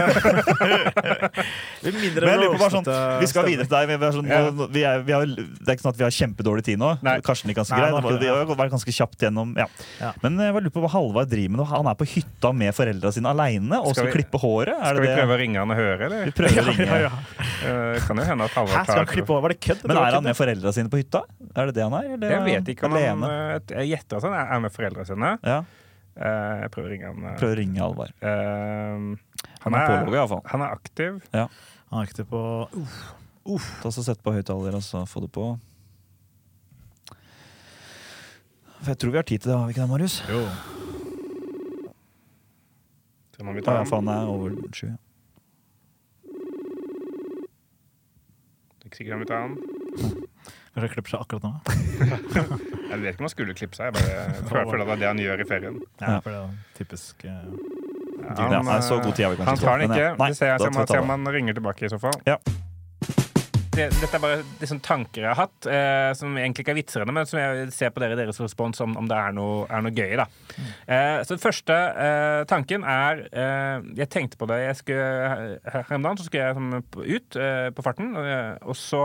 Vi 1.84 1.90
mindre 1.92 2.24
Men 2.24 2.30
jeg 2.32 2.40
lurer 2.40 2.54
på 2.54 2.60
bare 2.60 2.72
sånn, 2.74 2.88
Vi 3.20 3.28
skal 3.30 3.46
videre 3.46 3.66
til 3.68 3.74
deg. 3.76 3.90
Vi 3.90 3.94
er 4.06 4.14
sånn, 4.16 4.28
Ja. 4.30 4.40
nå- 4.50 4.68
vi 4.72 4.82
er, 4.84 5.02
vi 5.04 5.12
har, 5.12 5.26
det 5.26 5.68
er 5.68 5.74
ikke 5.76 5.84
sånn 5.84 5.92
at 5.94 6.00
vi 6.00 6.04
har 6.06 6.14
kjempedårlig 6.16 6.64
tid 6.66 6.78
nå. 6.80 6.90
Nei. 7.04 7.14
Karsten 7.24 7.50
gikk 7.52 7.58
ganske 7.60 7.76
Nei, 7.76 7.86
det 7.86 7.92
var 7.92 8.02
ikke 8.06 8.20
Vi 8.20 8.30
har 8.30 8.46
vært 8.60 8.72
ganske 8.74 8.94
kjapt 8.96 9.18
gjennom 9.26 9.52
ja. 9.60 9.66
Ja. 10.00 10.12
Men 10.22 10.38
jeg 10.40 10.52
bare 10.56 10.64
lurer 10.66 10.74
på 10.76 10.82
hva 10.84 10.90
Halvard 10.94 11.28
driver 11.32 11.50
med 11.54 11.60
nå. 11.62 11.66
Han 11.72 11.86
er 11.92 11.94
på 12.00 12.08
hytta 12.08 12.52
med 12.56 12.74
foreldra 12.76 13.12
sine 13.12 13.28
aleine 13.32 13.76
og 13.80 13.92
Skal 13.92 13.94
skal 13.94 14.06
vi- 14.10 14.16
klippe 14.18 14.38
håret. 14.40 14.74
Er 14.76 14.84
Skal 14.84 14.94
det 14.94 15.02
vi 15.02 15.08
det? 15.08 15.16
prøve 15.20 15.32
å 15.36 15.40
ringe 15.40 15.58
han 15.64 15.70
og 15.70 15.76
høre, 15.76 16.00
eller? 16.08 16.24
Vi 16.24 16.32
prøver 16.40 16.60
å 16.60 16.66
ringe. 16.70 16.86
ja, 16.86 16.98
ja. 17.08 17.12
Eh, 17.60 18.00
kan 18.06 18.16
jo 18.16 18.24
hende 18.24 18.44
at 18.44 18.50
Halvard 18.56 18.76
Hæ, 18.76 18.82
skal 18.84 18.96
han 18.96 19.06
tar 19.06 19.12
klippe 19.14 19.30
over? 19.30 19.42
Var 19.42 19.48
det 19.54 19.60
kødd? 19.60 19.84
Men 19.84 19.96
er 19.96 20.12
han 20.16 20.24
med 20.24 20.36
foreldra 20.36 20.72
sine 20.72 20.88
på 20.92 20.96
hytta? 21.02 21.22
Er 21.56 21.66
det 21.66 21.74
det 21.76 21.82
han 21.84 21.92
er? 21.92 22.14
Eller 22.16 22.30
Jeg 22.30 22.44
vet 22.48 22.72
ikke 22.76 22.84
om 22.88 22.92
han 22.96 23.02
alene? 23.02 23.60
eh, 23.68 23.84
Jeg 23.84 23.88
gjetter 23.98 24.16
at 24.16 24.22
han 24.22 24.32
er 24.56 24.60
med 24.60 24.72
foreldrene 24.72 25.06
sine. 25.06 25.38
Ja, 25.44 25.62
Eh, 26.16 26.60
Jeg 26.62 26.70
prøver 26.74 26.88
å 26.88 26.90
ringe 26.92 27.06
han. 27.06 27.16
Prøver 27.22 27.38
Prøv 27.38 27.50
å 27.50 27.58
ringe 27.60 27.80
Alvar. 27.84 28.10
Eh, 28.20 28.98
Han 29.60 29.74
er 29.74 29.86
pålogga 29.86 30.18
iallfall. 30.20 30.42
Han 30.50 30.60
er 30.62 30.70
aktiv. 30.74 31.20
Ja. 31.32 31.46
Han 31.90 32.00
er 32.00 32.06
aktiv 32.06 32.24
på 32.30 32.40
Ta 33.82 33.88
så 33.90 34.02
Sett 34.04 34.20
på 34.22 34.32
høyttaler 34.34 34.74
og 34.76 34.82
så 34.84 35.04
få 35.08 35.20
det 35.24 35.30
på. 35.32 35.46
For 38.80 38.88
jeg 38.92 38.98
tror 38.98 39.10
vi 39.12 39.18
har 39.18 39.26
tid 39.28 39.40
til 39.42 39.50
det, 39.50 39.58
har 39.58 39.66
vi 39.66 39.72
ikke 39.74 39.82
det, 39.82 39.90
Marius? 39.90 40.22
Jo. 40.30 40.42
Så 43.36 43.44
må 43.44 43.52
vi 43.52 43.60
Ja, 43.60 43.64
ta 43.64 43.84
for 43.84 43.96
han. 44.00 44.06
det 44.06 44.14
er 44.14 44.26
over 44.28 44.50
sju. 44.72 44.88
Det 48.78 48.84
er 48.84 48.88
ikke 48.88 48.96
sikkert 49.00 49.12
han 49.12 49.20
vil 49.20 49.28
ta 49.30 49.40
han. 49.40 49.52
Kanskje 50.70 50.86
jeg 50.86 50.94
klipper 50.94 51.10
seg 51.10 51.24
akkurat 51.24 51.42
nå? 51.42 51.52
Jeg 52.90 52.98
vet 53.04 53.12
ikke 53.14 53.22
om 53.22 53.26
han 53.28 53.32
skulle 53.32 53.54
klippe 53.54 53.76
seg. 53.78 53.90
Jeg 53.90 53.94
bare 53.94 54.46
føler 54.50 54.70
føler 54.70 54.80
at 54.82 54.88
det 54.88 54.94
er 54.94 55.00
det 55.02 55.08
han 55.10 55.20
gjør 55.22 55.42
i 55.42 55.46
ferien. 55.46 55.76
Ja, 56.02 56.16
for 56.22 56.30
det 56.34 56.40
er 56.40 56.56
typisk 56.78 57.22
Ja, 57.26 57.36
Han, 58.30 58.54
Ja, 58.54 58.62
nei, 58.66 58.80
så 58.86 58.98
god 59.02 59.14
tid 59.14 59.26
har 59.26 59.34
vi 59.34 59.38
kanskje 59.40 59.50
han 59.50 59.60
tar 59.62 59.78
den 59.82 59.86
ikke, 59.90 60.00
ikke. 60.00 60.18
Nei, 60.22 60.28
Vi 60.32 60.38
ser, 60.40 60.58
ser 60.58 60.90
det. 60.90 60.98
om 61.02 61.12
han 61.14 61.30
ringer 61.34 61.56
tilbake 61.58 61.86
i 61.86 61.90
så 61.92 61.98
fall. 62.02 62.18
Ja. 62.26 62.36
Det, 63.70 63.86
dette 64.00 64.10
er 64.18 64.22
bare 64.22 64.40
liksom, 64.60 64.80
tanker 64.82 65.22
jeg 65.22 65.30
har 65.30 65.38
hatt, 65.38 65.66
eh, 65.70 66.10
som 66.18 66.34
egentlig 66.36 66.64
ikke 66.64 66.72
er 66.74 66.78
vitser 66.80 67.04
ennå, 67.04 67.14
men 67.14 67.28
som 67.30 67.38
jeg 67.38 67.68
ser 67.72 67.92
på 67.94 68.02
dere 68.02 68.16
deres 68.18 68.40
respons 68.42 68.82
om, 68.82 68.96
om 68.98 69.06
det 69.08 69.16
er 69.16 69.34
noe, 69.36 69.60
er 69.70 69.84
noe 69.86 69.94
gøy. 69.94 70.16
Da. 70.18 70.26
Eh, 70.90 71.18
så 71.22 71.36
den 71.36 71.42
første 71.42 71.76
eh, 72.04 72.40
tanken 72.50 72.82
er 72.84 73.22
eh, 73.30 73.86
Jeg 74.02 74.10
tenkte 74.10 74.40
på 74.40 74.48
det 74.50 74.58
jeg 74.64 74.80
skulle, 74.82 75.60
Her 75.70 75.94
om 75.96 76.02
dagen 76.08 76.18
så 76.18 76.26
skulle 76.26 76.48
jeg 76.50 76.58
sånn, 76.58 76.82
ut 77.06 77.38
eh, 77.46 77.68
på 77.78 77.86
farten, 77.86 78.10
eh, 78.18 78.58
og 78.66 78.76
så 78.78 79.04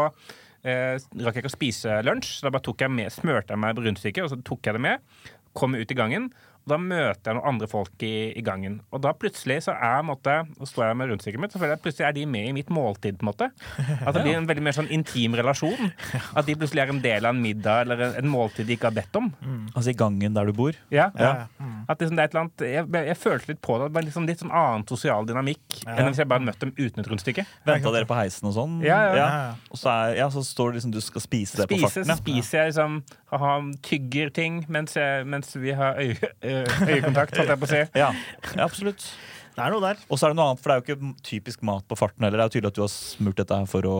eh, 0.66 0.98
rakk 1.22 1.38
jeg 1.38 1.46
ikke 1.46 1.54
å 1.54 1.56
spise 1.56 2.02
lunsj, 2.06 2.34
så 2.38 2.48
da 2.48 2.54
bare 2.56 2.66
tok 2.66 2.84
jeg 2.86 2.94
med, 2.94 3.14
smørte 3.14 3.56
jeg 3.56 3.62
meg 3.62 3.80
rundstykker, 3.80 4.26
og 4.26 4.34
så 4.34 4.40
tok 4.46 4.70
jeg 4.70 4.78
det 4.78 4.84
med. 4.88 5.32
Kom 5.56 5.78
ut 5.78 5.92
i 5.92 5.98
gangen. 5.98 6.32
Og 6.66 6.72
da 6.74 6.78
møter 6.82 7.30
jeg 7.30 7.38
noen 7.38 7.48
andre 7.54 7.68
folk 7.70 8.04
i, 8.06 8.14
i 8.34 8.42
gangen. 8.46 8.80
Og 8.90 9.02
da 9.06 9.12
plutselig 9.14 9.60
så 9.68 9.76
er 9.78 10.00
på 10.02 10.08
måte, 10.10 10.36
og 10.58 10.70
står 10.70 10.88
jeg 10.90 10.98
med 10.98 11.12
rundstykket 11.12 11.42
mitt, 11.44 11.54
så 11.54 11.60
føler 11.62 11.76
jeg 11.76 11.80
at 11.80 11.84
plutselig 11.86 12.08
er 12.08 12.16
de 12.18 12.24
med 12.26 12.48
i 12.50 12.54
mitt 12.58 12.72
måltid. 12.74 13.20
på 13.20 13.26
en 13.26 13.30
måte. 13.30 13.50
At 14.06 14.16
det 14.18 14.24
blir 14.26 14.38
en 14.40 14.48
veldig 14.50 14.64
mer 14.66 14.74
sånn 14.78 14.90
intim 14.94 15.36
relasjon. 15.38 15.92
At 16.36 16.48
de 16.48 16.56
plutselig 16.58 16.82
er 16.86 16.94
en 16.96 17.02
del 17.04 17.26
av 17.30 17.36
en 17.36 17.42
middag 17.44 17.86
eller 17.86 18.02
en, 18.08 18.16
en 18.24 18.32
måltid 18.34 18.66
de 18.66 18.74
ikke 18.78 18.90
har 18.90 18.96
bedt 18.98 19.20
om. 19.22 19.30
Altså 19.76 19.94
i 19.94 19.98
gangen 19.98 20.34
der 20.36 20.50
du 20.50 20.54
bor. 20.58 20.74
Ja. 20.94 21.12
Ja, 21.20 21.32
ja. 21.46 21.70
At 21.88 22.02
liksom 22.02 22.18
det 22.18 22.24
er 22.26 22.30
et 22.32 22.34
eller 22.36 22.46
annet, 22.48 22.66
jeg, 22.66 23.06
jeg 23.12 23.18
følte 23.22 23.52
litt 23.54 23.62
på 23.66 23.78
det. 23.78 23.92
det 23.92 23.98
var 24.00 24.06
liksom 24.08 24.26
litt 24.30 24.42
sånn 24.42 24.54
annen 24.56 24.88
sosial 24.90 25.30
dynamikk 25.30 25.62
Ja. 25.86 26.00
enn 26.00 26.08
hvis 26.10 26.18
jeg 26.24 26.30
bare 26.32 26.42
møtte 26.42 26.66
dem 26.66 26.74
uten 26.80 27.04
et 27.04 27.10
rundstykke. 27.12 27.46
Venta 27.68 27.92
dere 27.94 28.08
på 28.10 28.16
heisen 28.18 28.48
og 28.50 28.56
sånn? 28.58 28.80
Ja, 28.86 29.00
ja. 29.14 29.28
Og 29.70 29.78
så, 29.78 29.92
er, 29.92 30.16
ja, 30.24 30.30
så 30.34 30.42
står 30.46 30.74
det 30.74 30.80
liksom 30.82 30.94
du 30.96 31.02
skal 31.04 31.22
spise 31.22 31.60
det 31.62 31.68
på 31.70 31.78
farten. 31.84 32.10
spiser 32.18 32.64
jeg 32.64 32.72
liksom 32.74 32.98
ha, 33.36 33.54
tygger 33.86 34.32
ting 34.34 34.62
mens, 34.72 34.96
jeg, 34.98 35.26
mens 35.30 35.52
vi 35.60 35.74
har 35.76 36.00
øye, 36.02 36.32
øyekontakt, 36.64 37.38
holdt 37.40 37.54
jeg 37.54 37.62
på 37.62 37.68
å 37.68 37.72
si. 37.72 37.82
Ja. 37.98 38.12
ja, 38.14 38.66
absolutt. 38.66 39.08
Det 39.56 39.64
er 39.64 39.72
noe 39.72 39.84
der. 39.84 40.00
Og 40.12 40.20
så 40.20 40.28
er 40.28 40.34
det 40.34 40.40
noe 40.40 40.50
annet, 40.52 40.62
for 40.62 40.72
det 40.72 40.76
er 40.76 40.82
jo 40.82 40.86
ikke 40.86 41.12
typisk 41.24 41.62
mat 41.68 41.86
på 41.88 41.98
farten 42.00 42.26
heller. 42.28 42.42
Det 42.42 42.44
er 42.44 42.50
jo 42.50 42.56
tydelig 42.58 42.74
at 42.74 42.80
du 42.80 42.84
har 42.84 42.92
smurt 42.92 43.40
dette 43.40 43.60
her 43.62 43.70
for 43.72 43.88
å 43.88 43.98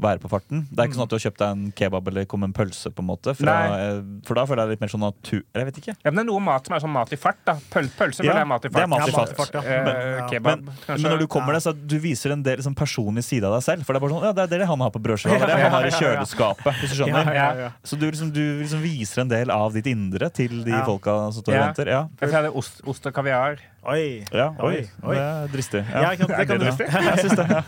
være 0.00 0.20
på 0.22 0.28
farten. 0.28 0.66
Det 0.70 0.78
er 0.78 0.88
ikke 0.88 0.96
sånn 0.98 1.06
at 1.06 1.10
du 1.12 1.16
har 1.16 1.24
kjøpt 1.26 1.38
deg 1.42 1.48
en 1.56 1.72
kebab 1.72 2.08
eller 2.08 2.24
kom 2.28 2.42
en 2.44 2.52
pølse, 2.52 2.90
på 2.92 3.00
en 3.04 3.08
måte. 3.08 3.34
Fra, 3.38 3.54
eh, 3.80 4.00
for 4.26 4.34
da 4.38 4.44
føler 4.46 4.62
jeg 4.62 4.68
det 4.68 4.74
litt 4.76 4.84
mer 4.84 4.92
sånn 4.92 5.04
natur... 5.06 5.42
Jeg 5.56 5.68
vet 5.70 5.78
ikke. 5.82 5.94
Ja, 6.04 6.10
men 6.10 6.16
det 6.20 6.24
er 6.24 6.28
noe 6.30 6.40
mat 6.44 6.66
som 6.66 6.76
er 6.76 6.80
sånn 6.84 6.92
mat 6.92 7.12
i 7.12 7.18
fart. 7.20 7.38
da 7.48 7.54
Pøl, 7.72 7.88
Pølse 7.96 8.24
Ja, 8.26 8.34
er 8.40 8.44
mat 8.48 8.64
i 8.64 8.68
det 8.68 8.82
er 8.82 8.86
mat 8.92 9.06
i 9.08 9.10
Ja, 9.10 9.16
fart. 9.16 9.34
fart, 9.36 9.54
ja. 9.56 9.62
Eh, 9.62 9.84
Men- 9.86 10.28
kebab, 10.30 10.62
Men, 10.64 10.74
men 10.88 11.02
når 11.06 11.18
du 11.18 11.26
kommer 11.26 11.52
der, 11.56 11.60
så 11.64 11.72
du 11.74 11.98
viser 11.98 12.32
en 12.32 12.42
del 12.42 12.56
liksom, 12.60 12.74
personlig 12.76 13.24
side 13.24 13.44
av 13.44 13.54
deg 13.56 13.62
selv. 13.64 13.84
For 13.86 13.92
det 13.92 14.02
er 14.02 14.06
bare 14.06 14.16
sånn, 14.16 14.24
ja, 14.28 14.32
det 14.32 14.46
er 14.52 14.58
det 14.64 14.66
han 14.68 14.80
har 14.80 14.90
på 14.90 15.02
brødskiva, 15.02 15.38
det 15.38 15.42
er 15.42 15.54
det 15.56 15.62
han 15.62 15.72
har 15.78 15.86
i 15.86 15.90
kjøleskapet. 15.96 16.80
Hvis 16.82 16.90
du 16.92 16.96
skjønner. 17.02 17.32
Ja, 17.34 17.48
ja. 17.54 17.70
Så 17.84 17.98
du 17.98 18.06
liksom, 18.10 18.32
du 18.32 18.42
liksom 18.62 18.82
viser 18.82 19.22
en 19.24 19.28
del 19.32 19.50
av 19.50 19.72
ditt 19.72 19.86
indre 19.86 20.30
til 20.30 20.62
de 20.64 20.70
Ja. 20.76 20.84
folka 20.84 21.32
som 21.32 21.42
står 21.42 21.54
og 21.54 21.58
Ja. 21.60 21.66
venter. 21.66 21.86
Ja. 21.88 22.08
Jeg 22.20 22.32
hadde 22.32 22.52
ost, 22.54 22.80
ost 22.86 23.06
og 23.06 23.14
kaviar. 23.14 23.58
Oi. 23.86 24.24
Ja, 24.34 24.48
oi, 24.66 24.80
Oi. 25.06 25.14
Det 25.14 25.22
er 25.22 25.50
dristig. 25.52 25.80
Ja, 25.86 26.00
Ja, 26.02 26.08
sant? 26.18 26.32
det 26.32 26.46
kan 26.48 26.58
du. 26.58 26.64
det 26.66 26.86
Ja. 26.90 27.02
Jeg 27.06 27.18
syns 27.22 27.36
det. 27.38 27.46
Ja. 27.56 27.62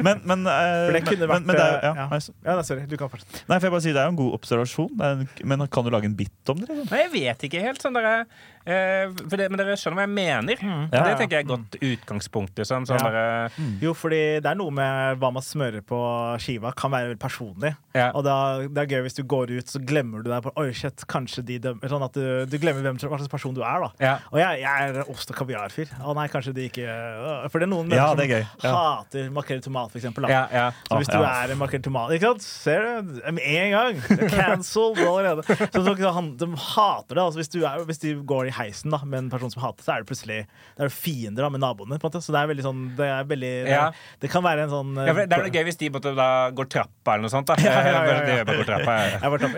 Men, 0.00 0.22
men, 0.24 0.46
eh, 0.48 0.86
For 0.88 0.96
det 0.96 1.02
kunne 1.04 1.28
vært 1.28 1.44
men, 1.44 1.46
men 1.50 1.56
det 1.58 1.64
er, 1.64 1.74
eh, 1.76 1.84
ja, 1.84 1.92
ja. 1.98 2.06
nei, 2.08 2.20
Ja, 2.48 2.62
sorry. 2.64 2.86
Du 2.88 2.96
kan 3.00 3.10
fortsette. 3.12 3.42
Nei, 3.50 3.58
for 3.60 3.68
jeg 3.68 3.74
bare 3.76 3.84
sier 3.84 3.94
Det 3.96 4.00
er 4.02 4.08
jo 4.08 4.14
en 4.14 4.20
god 4.22 4.32
observasjon, 4.38 4.90
det 4.96 5.04
er 5.10 5.18
en, 5.20 5.28
men 5.52 5.66
kan 5.68 5.84
du 5.84 5.90
lage 5.92 6.08
en 6.08 6.16
bit 6.16 6.52
om 6.54 6.62
det? 6.62 6.68
Liksom? 6.70 6.88
Nei, 6.90 7.02
jeg 7.04 7.12
vet 7.18 7.46
ikke 7.50 7.60
helt. 7.66 7.82
sånn 7.84 7.98
der, 7.98 8.08
eh, 8.10 8.24
det, 8.64 9.48
Men 9.50 9.58
dere 9.60 9.76
skjønner 9.76 9.98
hva 10.00 10.04
jeg 10.06 10.14
mener. 10.14 10.56
Mm. 10.64 10.84
Ja, 10.92 11.02
det 11.04 11.16
tenker 11.20 11.36
jeg 11.36 11.44
er 11.44 11.46
et 11.46 11.52
godt 11.52 11.76
utgangspunkt. 11.84 12.54
Liksom, 12.58 12.86
sånn 12.88 12.98
Ja. 13.00 13.10
dere, 13.10 13.50
Jo, 13.82 13.92
fordi 13.94 14.40
det 14.40 14.46
er 14.50 14.54
noe 14.56 14.70
med 14.72 15.18
hva 15.20 15.30
man 15.32 15.42
smører 15.44 15.82
på 15.84 15.98
skiva, 16.40 16.72
kan 16.74 16.90
være 16.94 17.10
veldig 17.12 17.20
personlig. 17.20 17.74
Ja. 17.94 18.10
Og 18.14 18.24
da, 18.24 18.36
det 18.66 18.78
er 18.84 18.86
gøy 18.96 19.02
hvis 19.06 19.14
du 19.18 19.22
går 19.28 19.52
ut, 19.58 19.66
så 19.70 19.78
glemmer 19.84 20.22
du 20.24 20.30
deg 20.30 20.42
på 20.42 20.52
Oi, 20.56 20.72
shit, 20.72 21.04
kanskje 21.10 21.44
de 21.46 21.58
dømmer 21.62 21.88
Sånn 21.90 22.02
at 22.06 22.12
du, 22.16 22.46
du 22.46 22.56
glemmer 22.58 22.82
hvem, 22.82 22.96
hva 22.98 23.18
slags 23.18 23.28
person 23.30 23.54
du 23.54 23.60
er, 23.62 23.84
da. 23.84 24.14
Og 24.32 24.38
jeg, 24.40 24.60
jeg 24.64 24.88
er 24.96 25.10
ost- 25.12 25.30
og 25.30 25.36
kaviar-fyr. 25.36 25.92
Å 26.02 26.14
nei, 26.16 26.26
kanskje 26.32 26.54
de 26.56 26.68
ikke 26.70 26.86
øh, 26.88 27.48
For 27.52 27.60
det 27.60 27.68
er 27.68 27.72
noen 27.74 27.88
mennesker 27.90 28.16
det 28.24 28.40
er 28.40 28.46
som 28.60 28.74
hater 28.74 29.30
makrell 29.34 29.60
i 29.60 29.64
tomat, 29.64 29.90
for 29.92 30.00
eksempel. 30.00 30.26
Så 30.28 30.98
hvis 31.02 31.10
du 31.12 31.18
er 31.20 31.52
en 31.54 31.58
makrell 31.60 31.82
i 31.82 31.84
tomat 31.84 32.10
Ikke 32.16 32.32
sant? 32.32 32.42
Ser 32.44 32.84
du? 33.04 33.20
Med 33.34 33.44
en 33.44 33.70
gang! 33.74 34.00
Cancelled 34.30 34.98
allerede. 35.04 35.42
Så 35.44 35.82
de, 35.94 36.10
han- 36.18 36.36
de 36.40 36.48
hater 36.56 37.14
det. 37.14 37.22
Altså, 37.24 37.38
hvis, 37.42 37.48
du 37.52 37.60
er, 37.64 37.84
hvis 37.88 37.98
de 38.02 38.14
går 38.24 38.48
i 38.50 38.53
heisen 38.58 38.90
da, 38.94 39.00
med 39.04 39.18
en 39.24 39.30
person 39.32 39.50
som 39.52 39.62
hater, 39.64 39.84
så 39.86 39.94
er 39.94 40.02
det 40.04 40.08
plutselig 40.10 40.38
Det 40.76 40.86
er 40.86 40.92
fiender 40.94 41.44
da, 41.46 41.50
med 41.54 41.62
naboene. 41.64 41.98
På 42.00 42.08
en 42.08 42.12
måte. 42.12 42.22
Så 42.24 42.34
det 42.34 42.40
er 42.42 42.50
veldig 42.52 42.64
sånn 42.66 42.82
Det, 42.98 43.08
er 43.10 43.28
veldig, 43.30 43.52
det, 43.66 43.74
Ja. 43.74 43.84
det 44.20 44.30
kan 44.32 44.44
være 44.46 44.66
en 44.66 44.72
sånn 44.72 44.94
Ja, 44.98 45.12
for 45.14 45.26
det 45.26 45.38
er 45.38 45.44
noe 45.46 45.54
gøy 45.54 45.64
hvis 45.68 45.80
de 45.80 45.90
måtte 45.94 46.14
da 46.16 46.28
går 46.54 46.70
trappa 46.70 47.14
eller 47.16 47.26
noe 47.26 47.34
sånt. 47.34 47.50
da 47.50 47.56
Ja, 47.64 47.74
ja, 47.82 48.04
ja, 48.08 48.38
ja. 48.38 48.44
Går 48.48 48.64
trappa. 48.68 48.96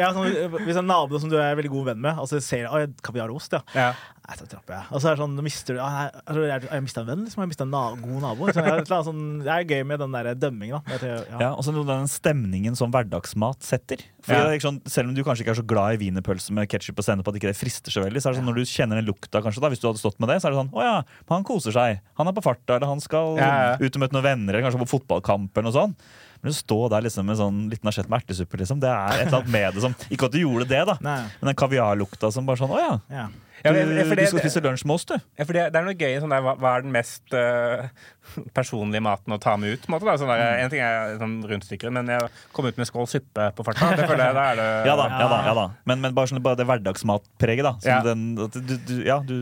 ja. 0.00 0.12
Sånn, 0.16 0.60
hvis 0.66 0.80
en 0.80 0.86
nabo 0.90 1.20
som 1.22 1.30
du 1.32 1.36
er 1.40 1.56
veldig 1.58 1.72
god 1.72 1.90
venn 1.92 2.00
med, 2.04 2.18
altså 2.18 2.40
ser 2.42 2.66
at 2.66 2.96
'Kan 3.02 3.14
vi 3.14 3.20
ha 3.20 3.26
ja. 3.26 3.62
Ja. 3.74 3.92
Nei, 4.26 4.34
så 4.40 4.46
trapper 4.50 4.74
jeg. 4.74 4.86
Og 4.90 4.98
så 4.98 5.06
er 5.06 5.14
det 5.14 5.22
sånn, 5.22 5.34
da 5.38 5.42
mister 5.46 5.76
du 5.76 5.80
Har 5.84 6.08
altså, 6.24 6.42
jeg, 6.48 6.82
mista 6.82 7.02
en 7.04 7.06
venn, 7.12 7.20
liksom. 7.28 7.42
Jeg 7.44 7.50
mista 7.52 7.62
en 7.62 7.74
god 8.02 8.24
nabo. 8.24 8.48
Liksom. 8.48 8.66
Jeg, 8.66 8.82
er 8.82 9.04
sånn, 9.06 9.20
det 9.44 9.52
er 9.54 9.68
gøy 9.70 9.84
med 9.86 10.02
den 10.02 10.16
der 10.16 10.28
dømminga. 10.34 10.80
Ja. 10.90 11.12
Ja, 11.44 11.50
og 11.52 11.62
så 11.62 11.74
den 11.76 12.10
stemningen 12.10 12.74
som 12.78 12.90
hverdagsmat 12.90 13.62
setter. 13.62 14.02
Fordi 14.26 14.34
Ja. 14.40 14.48
det 14.50 14.56
er 14.56 14.64
sånn, 14.66 14.80
selv 14.90 15.12
om 15.12 15.14
du 15.14 15.22
kanskje 15.22 15.46
ikke 15.46 15.54
er 15.54 15.60
så 15.60 15.66
glad 15.70 15.94
i 15.94 16.00
wienerpølse 16.02 16.50
med 16.56 16.66
ketsjup 16.72 16.98
og 16.98 17.06
sennep, 17.06 17.30
at 17.30 17.38
ikke 17.38 17.52
det 17.52 17.60
frister 17.60 17.94
så 17.94 18.02
veldig, 18.02 18.18
så 18.18 18.28
er 18.28 18.34
det 18.34 18.40
sånn 18.42 18.50
når 18.50 18.58
du 18.58 18.66
kjenner 18.66 18.98
den 18.98 19.06
lukta, 19.06 19.38
kanskje 19.44 19.62
da, 19.62 19.70
hvis 19.70 19.84
du 19.84 19.86
hadde 19.86 20.02
stått 20.02 20.18
med 20.18 20.32
det, 20.32 20.40
så 20.42 20.48
er 20.50 20.56
det 20.56 20.62
sånn 20.64 20.74
Å 20.74 20.82
ja, 20.82 20.96
han 21.30 21.46
koser 21.46 21.76
seg. 21.76 22.02
Han 22.18 22.26
er 22.26 22.34
på 22.34 22.42
farta, 22.42 22.80
eller 22.80 22.90
han 22.90 23.00
skal 23.04 23.38
ja. 23.38 23.76
ut 23.78 23.94
og 23.94 24.02
møte 24.02 24.18
noen 24.18 24.26
venner, 24.26 24.56
eller 24.58 24.66
kanskje 24.66 24.82
på 24.82 24.90
fotballkamp 24.96 25.54
eller 25.54 25.70
noe 25.70 25.78
sånt. 25.78 26.08
Men 26.42 26.50
å 26.52 26.58
stå 26.58 26.80
der 26.92 27.06
liksom 27.06 27.26
med 27.30 27.38
sånn 27.38 27.62
liten 27.70 27.88
asjett 27.88 28.10
med 28.10 28.22
ertesuppe, 28.22 28.58
liksom, 28.58 28.82
det 28.82 28.90
er 28.90 29.22
et 29.22 29.28
eller 29.28 29.40
annet 29.40 29.54
med 29.54 29.78
det 29.78 29.86
som 29.86 29.94
Ikke 30.10 30.28
at 30.28 30.34
du 30.34 30.42
gjorde 30.42 30.66
det, 30.68 30.82
da, 30.90 30.98
Nei. 31.06 31.20
men 31.40 31.52
den 31.52 31.58
kaviarlukta 31.62 32.30
som 32.34 32.46
bare 32.48 32.60
sånn 32.60 32.74
Å 32.74 32.82
ja, 32.82 33.28
Ja. 33.66 33.72
Ja, 33.74 33.84
du, 33.84 33.92
men- 33.92 34.16
du 34.20 34.26
skal 34.30 34.42
spise 34.44 34.62
lunsj 34.64 34.84
med 34.86 34.94
oss, 34.96 35.04
du. 35.10 35.14
Ja, 35.36 35.44
for 35.48 35.52
det, 35.58 35.64
det 35.74 35.80
er 35.80 35.86
noe 35.88 35.96
gøy 35.98 36.14
sånn 36.22 36.32
der, 36.34 36.44
hva, 36.46 36.54
hva 36.62 36.72
er 36.78 36.84
den 36.86 36.94
mest 36.94 37.34
uh, 37.34 37.88
personlige 38.56 39.02
maten 39.04 39.34
å 39.34 39.40
ta 39.42 39.56
med 39.60 39.74
ut? 39.76 39.88
Måte, 39.92 40.06
da? 40.08 40.14
Sånn 40.20 40.30
der, 40.30 40.44
en 40.62 40.70
ting 40.72 40.82
er 40.84 41.16
sånn 41.20 41.36
rundstykker, 41.50 41.92
men 41.94 42.08
jeg 42.14 42.30
kom 42.56 42.68
ut 42.70 42.78
med 42.80 42.88
skål 42.88 43.08
suppe 43.10 43.50
på 43.58 43.66
farta. 43.66 43.90
Det 43.98 44.06
føler 44.06 44.22
det 44.24 44.30
da 44.38 44.46
er 44.54 44.60
det 44.62 44.68
Ja 44.90 44.96
da. 45.02 45.08
ja 45.12 45.28
da, 45.32 45.40
ja 45.50 45.54
da. 45.58 45.66
Men, 45.90 46.00
men 46.04 46.14
bare, 46.16 46.30
sånn, 46.32 46.42
bare 46.44 46.60
det 46.62 46.68
hverdagsmatpreget, 46.70 47.66
da. 47.66 47.74
Som 47.82 47.90
Ja. 47.92 48.00
den, 48.06 48.24
du, 48.38 48.76
du, 48.86 48.96
ja, 49.06 49.18
du 49.26 49.36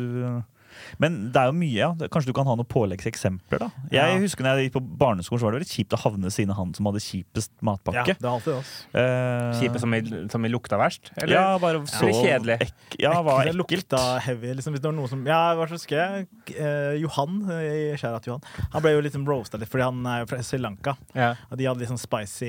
Men 0.98 1.30
det 1.32 1.36
er 1.40 1.46
jo 1.50 1.56
mye, 1.58 1.74
ja. 1.74 1.90
Kanskje 2.08 2.26
du 2.26 2.32
kan 2.36 2.46
ha 2.46 2.54
noen 2.56 2.66
påleggseksempler, 2.68 3.58
da. 3.58 3.68
Jeg 3.90 4.14
Ja. 4.14 4.18
husker 4.20 4.44
når 4.44 4.58
jeg 4.60 4.70
gikk 4.70 4.76
på 4.78 4.84
barneskolen, 4.98 5.40
så 5.40 5.44
var 5.48 5.52
det 5.52 5.60
veldig 5.62 5.72
kjipt 5.74 5.94
å 5.96 6.00
havne 6.04 6.22
ved 6.24 6.32
siden 6.32 6.50
av 6.50 6.56
han 6.56 6.74
som 6.74 6.86
hadde 6.86 7.00
kjipest 7.02 7.50
matpakke. 7.62 8.06
ja, 8.06 8.14
det 8.14 8.24
er 8.24 8.30
alltid 8.30 8.54
oss. 8.54 8.72
Eh, 8.94 9.60
Kjipe 9.60 9.80
som, 9.80 9.94
i- 9.94 10.28
som 10.30 10.44
i 10.44 10.48
lukta 10.48 10.76
verst? 10.78 11.10
Eller? 11.18 11.34
Ja, 11.34 11.58
bare 11.58 11.80
så 11.86 12.02
Eller 12.08 12.22
kjedelig? 12.24 12.60
Ek, 12.62 12.72
ja, 13.00 13.22
var 13.22 13.44
det 13.44 13.54
ekkelt. 13.54 13.66
lukta 13.80 14.20
heavy. 14.20 14.54
Liksom, 14.54 14.72
hvis 14.74 14.80
det 14.80 14.84
var 14.84 14.92
noe 14.92 15.08
som 15.08 15.24
Ja, 15.26 15.54
hva 15.54 15.66
husker 15.68 15.96
jeg? 15.96 16.28
Eh, 16.58 16.98
Johan, 17.00 17.42
eh, 17.50 17.96
kjære 17.96 18.16
at 18.16 18.24
Johan, 18.26 18.42
han 18.72 18.82
ble 18.82 18.90
jo 18.92 19.00
liksom 19.02 19.26
roasta 19.26 19.58
litt 19.58 19.68
fordi 19.68 19.82
han 19.84 20.06
er 20.06 20.20
jo 20.20 20.26
fra 20.26 20.42
Sri 20.42 20.58
Lanka. 20.58 20.96
Ja. 21.14 21.34
Og 21.50 21.58
de 21.58 21.64
hadde 21.64 21.86
sånn 21.86 21.98
spicy 21.98 22.44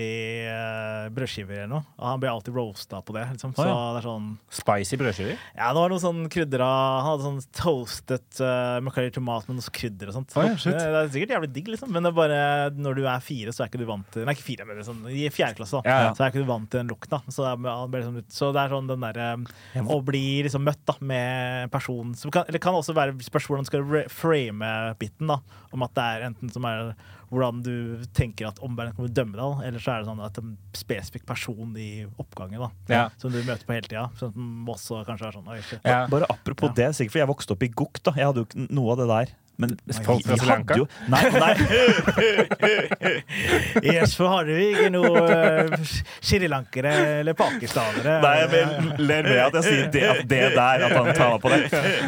eh, 0.46 1.10
brødskiver 1.10 1.64
eller 1.64 1.68
noe. 1.68 1.86
Og 2.00 2.06
han 2.10 2.20
ble 2.20 2.30
alltid 2.30 2.54
roasta 2.56 3.02
på 3.06 3.14
det. 3.14 3.26
Liksom. 3.36 3.54
Så 3.56 3.66
Å, 3.66 3.94
det 3.96 4.04
er 4.04 4.08
sånn 4.10 4.38
Spicy 4.50 4.98
brødskiver? 4.98 5.38
Ja, 5.56 5.70
det 5.74 5.80
var 5.82 5.90
noe 5.90 6.00
sånn 6.00 6.30
krydra 6.30 6.70
Han 7.02 7.06
hadde 7.20 7.26
sånn 7.26 7.46
toastet 7.56 8.35
uh, 8.44 8.82
makrell 8.86 9.10
i 9.10 9.14
tomat 9.14 9.48
med 9.50 9.60
noe 9.60 9.74
krydder 9.76 10.12
og 10.12 10.18
sånt. 10.18 10.36
Oh, 10.36 10.46
ja, 10.46 10.56
det, 10.56 10.74
det 10.80 11.00
er 11.02 11.12
sikkert 11.14 11.34
jævlig 11.36 11.50
digg, 11.56 11.72
liksom. 11.74 11.92
Men 11.94 12.06
det 12.06 12.12
er 12.12 12.18
bare 12.18 12.40
når 12.76 13.00
du 13.00 13.04
er 13.08 13.24
fire, 13.24 13.54
så 13.56 13.64
er 13.64 13.72
ikke 13.72 13.82
du 13.82 13.88
vant 13.90 14.08
til 14.14 14.28
Nei, 14.28 14.36
ikke 14.38 14.48
fire, 14.48 14.68
men 14.68 14.80
liksom, 14.82 15.02
i 15.12 15.26
fjerde 15.34 15.60
klasse, 15.60 15.82
da. 15.82 15.98
Ja. 16.06 16.14
Så 16.18 16.26
er 16.26 16.34
ikke 16.34 16.44
du 16.44 16.50
vant 16.50 16.70
til 16.72 16.82
den 16.82 16.92
lukta. 16.94 17.22
Så, 17.30 17.46
det 17.46 17.76
liksom, 17.98 18.22
så 18.38 18.52
det 18.56 18.64
er 18.64 18.76
sånn 18.76 18.92
den 18.92 19.06
derre 19.06 19.30
Å 19.86 20.00
bli 20.06 20.26
liksom 20.46 20.66
møtt 20.68 20.84
da 20.88 20.98
med 21.02 21.66
en 21.66 21.74
person 21.74 22.16
som 22.18 22.34
kan 22.34 22.48
Eller 22.50 22.62
kan 22.62 22.78
også 22.78 22.96
være 22.98 23.16
spørsmål 23.26 23.64
om 23.64 23.70
skal 23.70 24.02
frame 24.12 24.72
biten, 25.02 25.30
da. 25.32 25.40
Om 25.76 25.86
at 25.88 25.96
det 25.98 26.08
er 26.08 26.28
enten 26.30 26.52
som 26.54 26.68
er 26.70 26.96
hvordan 27.36 27.62
du 27.66 28.06
tenker 28.18 28.48
at 28.50 28.60
omverdenen 28.64 28.96
kommer 28.96 29.10
til 29.10 29.14
å 29.14 29.20
dømme 29.22 29.36
deg, 29.38 29.44
da, 29.60 29.68
eller 29.68 29.80
så 29.84 29.92
er 29.94 30.02
det 30.04 30.10
sånn 30.10 30.24
at 30.26 30.38
en 30.42 30.58
spesifikk 30.74 31.26
person 31.30 31.76
i 31.78 32.06
oppgangen 32.22 32.60
da, 32.66 32.70
Ja. 32.90 33.10
som 33.22 33.32
du 33.32 33.42
møter 33.44 33.66
på 33.68 33.76
hele 33.76 33.88
tida. 33.92 34.10
Sånn 34.20 34.66
også 34.66 35.04
kanskje 35.06 35.28
er 35.28 35.38
sånn 35.40 35.82
Ja. 35.84 36.08
Bare 36.08 36.26
apropos 36.30 36.70
Ja. 36.70 36.74
det, 36.74 36.90
sikkert 36.96 37.12
for 37.12 37.20
jeg 37.20 37.28
vokste 37.28 37.52
opp 37.52 37.64
i 37.64 37.68
Gok. 37.70 38.02
da 38.04 38.12
Jeg 38.16 38.26
hadde 38.26 38.46
jo 38.48 38.68
noe 38.72 38.92
av 38.92 38.98
det 38.98 39.08
der. 39.08 39.36
Men 39.62 39.78
Folk 40.04 40.26
fra 40.28 40.36
Sri 40.38 40.48
Lanka? 40.50 40.76
jo 40.76 40.86
Nei, 41.08 41.22
nei. 41.32 41.54
Yes, 43.86 44.16
for 44.18 44.28
har 44.32 44.48
du 44.48 44.54
ikke 44.56 44.90
noe 44.94 45.22
uh, 45.24 45.94
srilankere 46.24 46.92
eller 47.22 47.38
pakistanere? 47.38 48.18
Nei, 48.24 48.34
jeg 48.42 48.50
vel- 48.52 48.92
ler 49.06 49.30
med 49.30 49.42
at 49.46 49.58
jeg 49.60 49.66
sier 49.68 49.90
det, 49.94 50.04
at 50.12 50.22
det 50.32 50.42
der, 50.56 50.86
at 50.90 50.96
han 50.98 51.12
tar 51.18 51.38
på 51.44 51.52
det. 51.54 51.62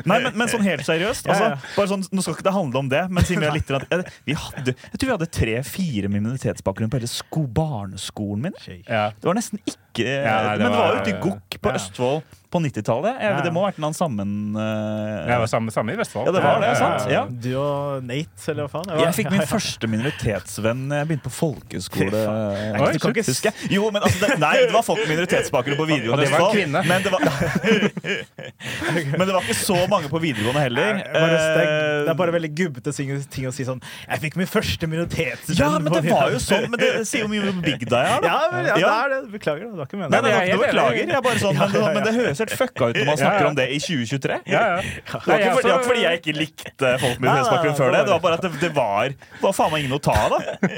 Nei, 0.07 0.19
men, 0.25 0.31
men 0.39 0.51
sånn 0.51 0.65
helt 0.65 0.85
seriøst. 0.87 1.29
Altså, 1.31 1.51
bare 1.75 1.91
sånn, 1.93 2.05
nå 2.11 2.23
skal 2.25 2.37
ikke 2.37 2.47
det 2.49 2.55
handle 2.57 2.83
om 2.83 2.91
det, 2.91 3.03
men 3.13 3.27
siden 3.27 3.43
vi 3.45 3.49
har 3.49 3.57
litt 3.57 3.71
eh, 3.77 4.05
vi 4.27 4.37
hadde, 4.37 4.75
Jeg 4.91 4.97
tror 4.99 5.07
vi 5.11 5.15
hadde 5.15 5.29
tre-fire 5.39 6.11
minoritetsbakgrunn 6.13 6.91
på 6.91 6.99
hele 7.01 7.11
sko, 7.11 7.45
barneskolen 7.59 8.47
min. 8.49 8.57
Det 8.65 9.27
var 9.27 9.37
nesten 9.37 9.61
ikke 9.63 10.07
Ja, 10.07 10.35
nei, 10.45 10.57
det 10.59 10.65
Men 10.67 10.73
det 10.73 10.77
var 10.77 10.99
ute 11.01 11.09
i 11.13 11.17
Gokk 11.23 11.55
på 11.63 11.71
ja. 11.71 11.79
Østfold 11.79 12.35
på 12.53 12.61
90-tallet. 12.63 13.17
Ja. 13.23 13.33
Det 13.43 13.51
må 13.55 13.63
ha 13.63 13.71
vært 13.71 13.81
en 13.81 13.87
annen 13.89 13.97
sammen... 13.97 14.35
Uh... 14.55 15.25
Det 15.27 15.39
var 15.43 15.49
samme, 15.51 15.73
samme 15.73 15.95
i 15.95 15.99
Vestfold. 15.99 16.29
Ja, 16.29 16.35
det 16.37 16.43
var 16.45 16.61
det, 16.63 16.69
sant? 16.79 17.09
Ja. 17.11 17.23
Du 17.27 17.49
og 17.59 18.05
Nate, 18.07 18.43
eller 18.53 18.67
hva 18.67 18.71
faen? 18.77 18.93
Jeg 19.01 19.17
fikk 19.17 19.31
min 19.33 19.45
første 19.55 19.89
minoritetsvenn 19.91 20.85
jeg 20.99 21.09
begynte 21.09 21.27
på 21.27 21.33
folkeskole. 21.37 22.23
Oi, 22.77 22.93
Du 22.93 23.01
kan 23.03 23.15
ikke 23.15 23.25
huske. 23.27 23.53
Jo, 23.73 23.89
men 23.93 24.05
altså, 24.05 24.21
det, 24.23 24.39
Nei, 24.43 24.53
det 24.63 24.73
var 24.75 24.85
folk 24.85 25.01
med 25.03 25.15
minoritetsbakgrunn 25.15 25.79
på 25.79 25.87
Og 25.87 25.91
videregående. 25.91 26.27
det 26.27 26.31
var 26.35 26.45
en 26.45 26.55
kvinne. 26.55 26.85
Men 26.87 27.03
det, 27.03 27.11
var, 27.13 27.21
men 29.17 29.25
det 29.25 29.33
var 29.33 29.43
ikke 29.43 29.59
så 29.59 29.81
mange 29.91 30.13
på 30.13 30.21
videregående 30.23 30.63
heller. 30.67 31.01
Det, 31.03 31.25
er, 31.25 32.07
er 32.07 32.17
bare 32.17 32.27
Eh, 32.27 32.33
veldig 32.37 32.51
gubbete 32.57 32.93
ting, 32.95 33.47
å 33.47 33.53
si 33.55 33.65
sånn 33.67 33.81
Jeg 34.05 34.21
fikk 34.25 34.37
min 34.39 34.49
første 34.49 34.89
minoritetsvenn. 34.89 35.59
Ja, 35.59 35.71
men 35.79 35.93
det 35.93 36.03
var 36.07 36.33
jo 36.33 36.41
sånn. 36.43 36.67
Men 36.71 36.81
det 36.81 36.91
sier 37.09 37.25
jo 37.25 37.31
mye 37.31 37.51
om 37.51 37.61
Big 37.63 37.85
jeg 37.87 37.91
har. 37.91 38.21
da. 38.23 38.27
Ja, 38.37 38.39
men, 38.51 38.67
ja, 38.67 38.75
det 38.77 38.89
er 38.91 39.13
det. 39.13 39.19
Beklager, 39.31 39.69
det 39.71 39.79
var 39.79 39.89
ikke 39.89 39.99
meningen. 39.99 40.23
nei, 40.23 40.31
jeg 40.31 40.37
er 40.37 40.43
nei, 40.43 40.49
jeg, 40.49 40.59
beklager. 40.61 41.13
Jeg 41.13 41.23
bare 41.25 41.41
sånn, 41.41 41.61
men 41.95 42.05
det 42.05 42.13
høres 42.17 42.36
helt 42.43 42.55
fucka 42.59 42.89
ut 42.91 42.99
når 42.99 43.09
man 43.11 43.19
snakker 43.21 43.45
ja. 43.45 43.49
om 43.51 43.57
det 43.57 43.67
i 43.73 43.79
2023. 43.83 44.39
Ja, 44.51 44.61
ja. 44.61 44.77
Det 44.81 45.13
var 45.13 45.21
ikke 45.21 45.27
fordi, 45.27 45.45
altså- 45.47 45.67
var 45.67 45.77
ikke 45.77 45.89
fordi 45.91 46.03
jeg 46.05 46.21
ikke 46.21 46.35
likte 46.37 46.93
folk 47.03 47.19
med 47.19 47.25
minoritetsbakgrunn 47.27 47.77
før 47.79 47.93
det. 47.95 48.03
Det 48.07 48.13
var 48.15 48.23
bare 48.25 48.39
at 48.39 48.47
det, 48.47 48.51
det 48.61 48.71
var, 48.75 49.15
var 49.41 49.55
faen 49.57 49.73
meg 49.73 49.85
ingen 49.85 49.97
å 49.97 50.01
ta 50.03 50.15
av, 50.27 50.35
da. 50.37 50.71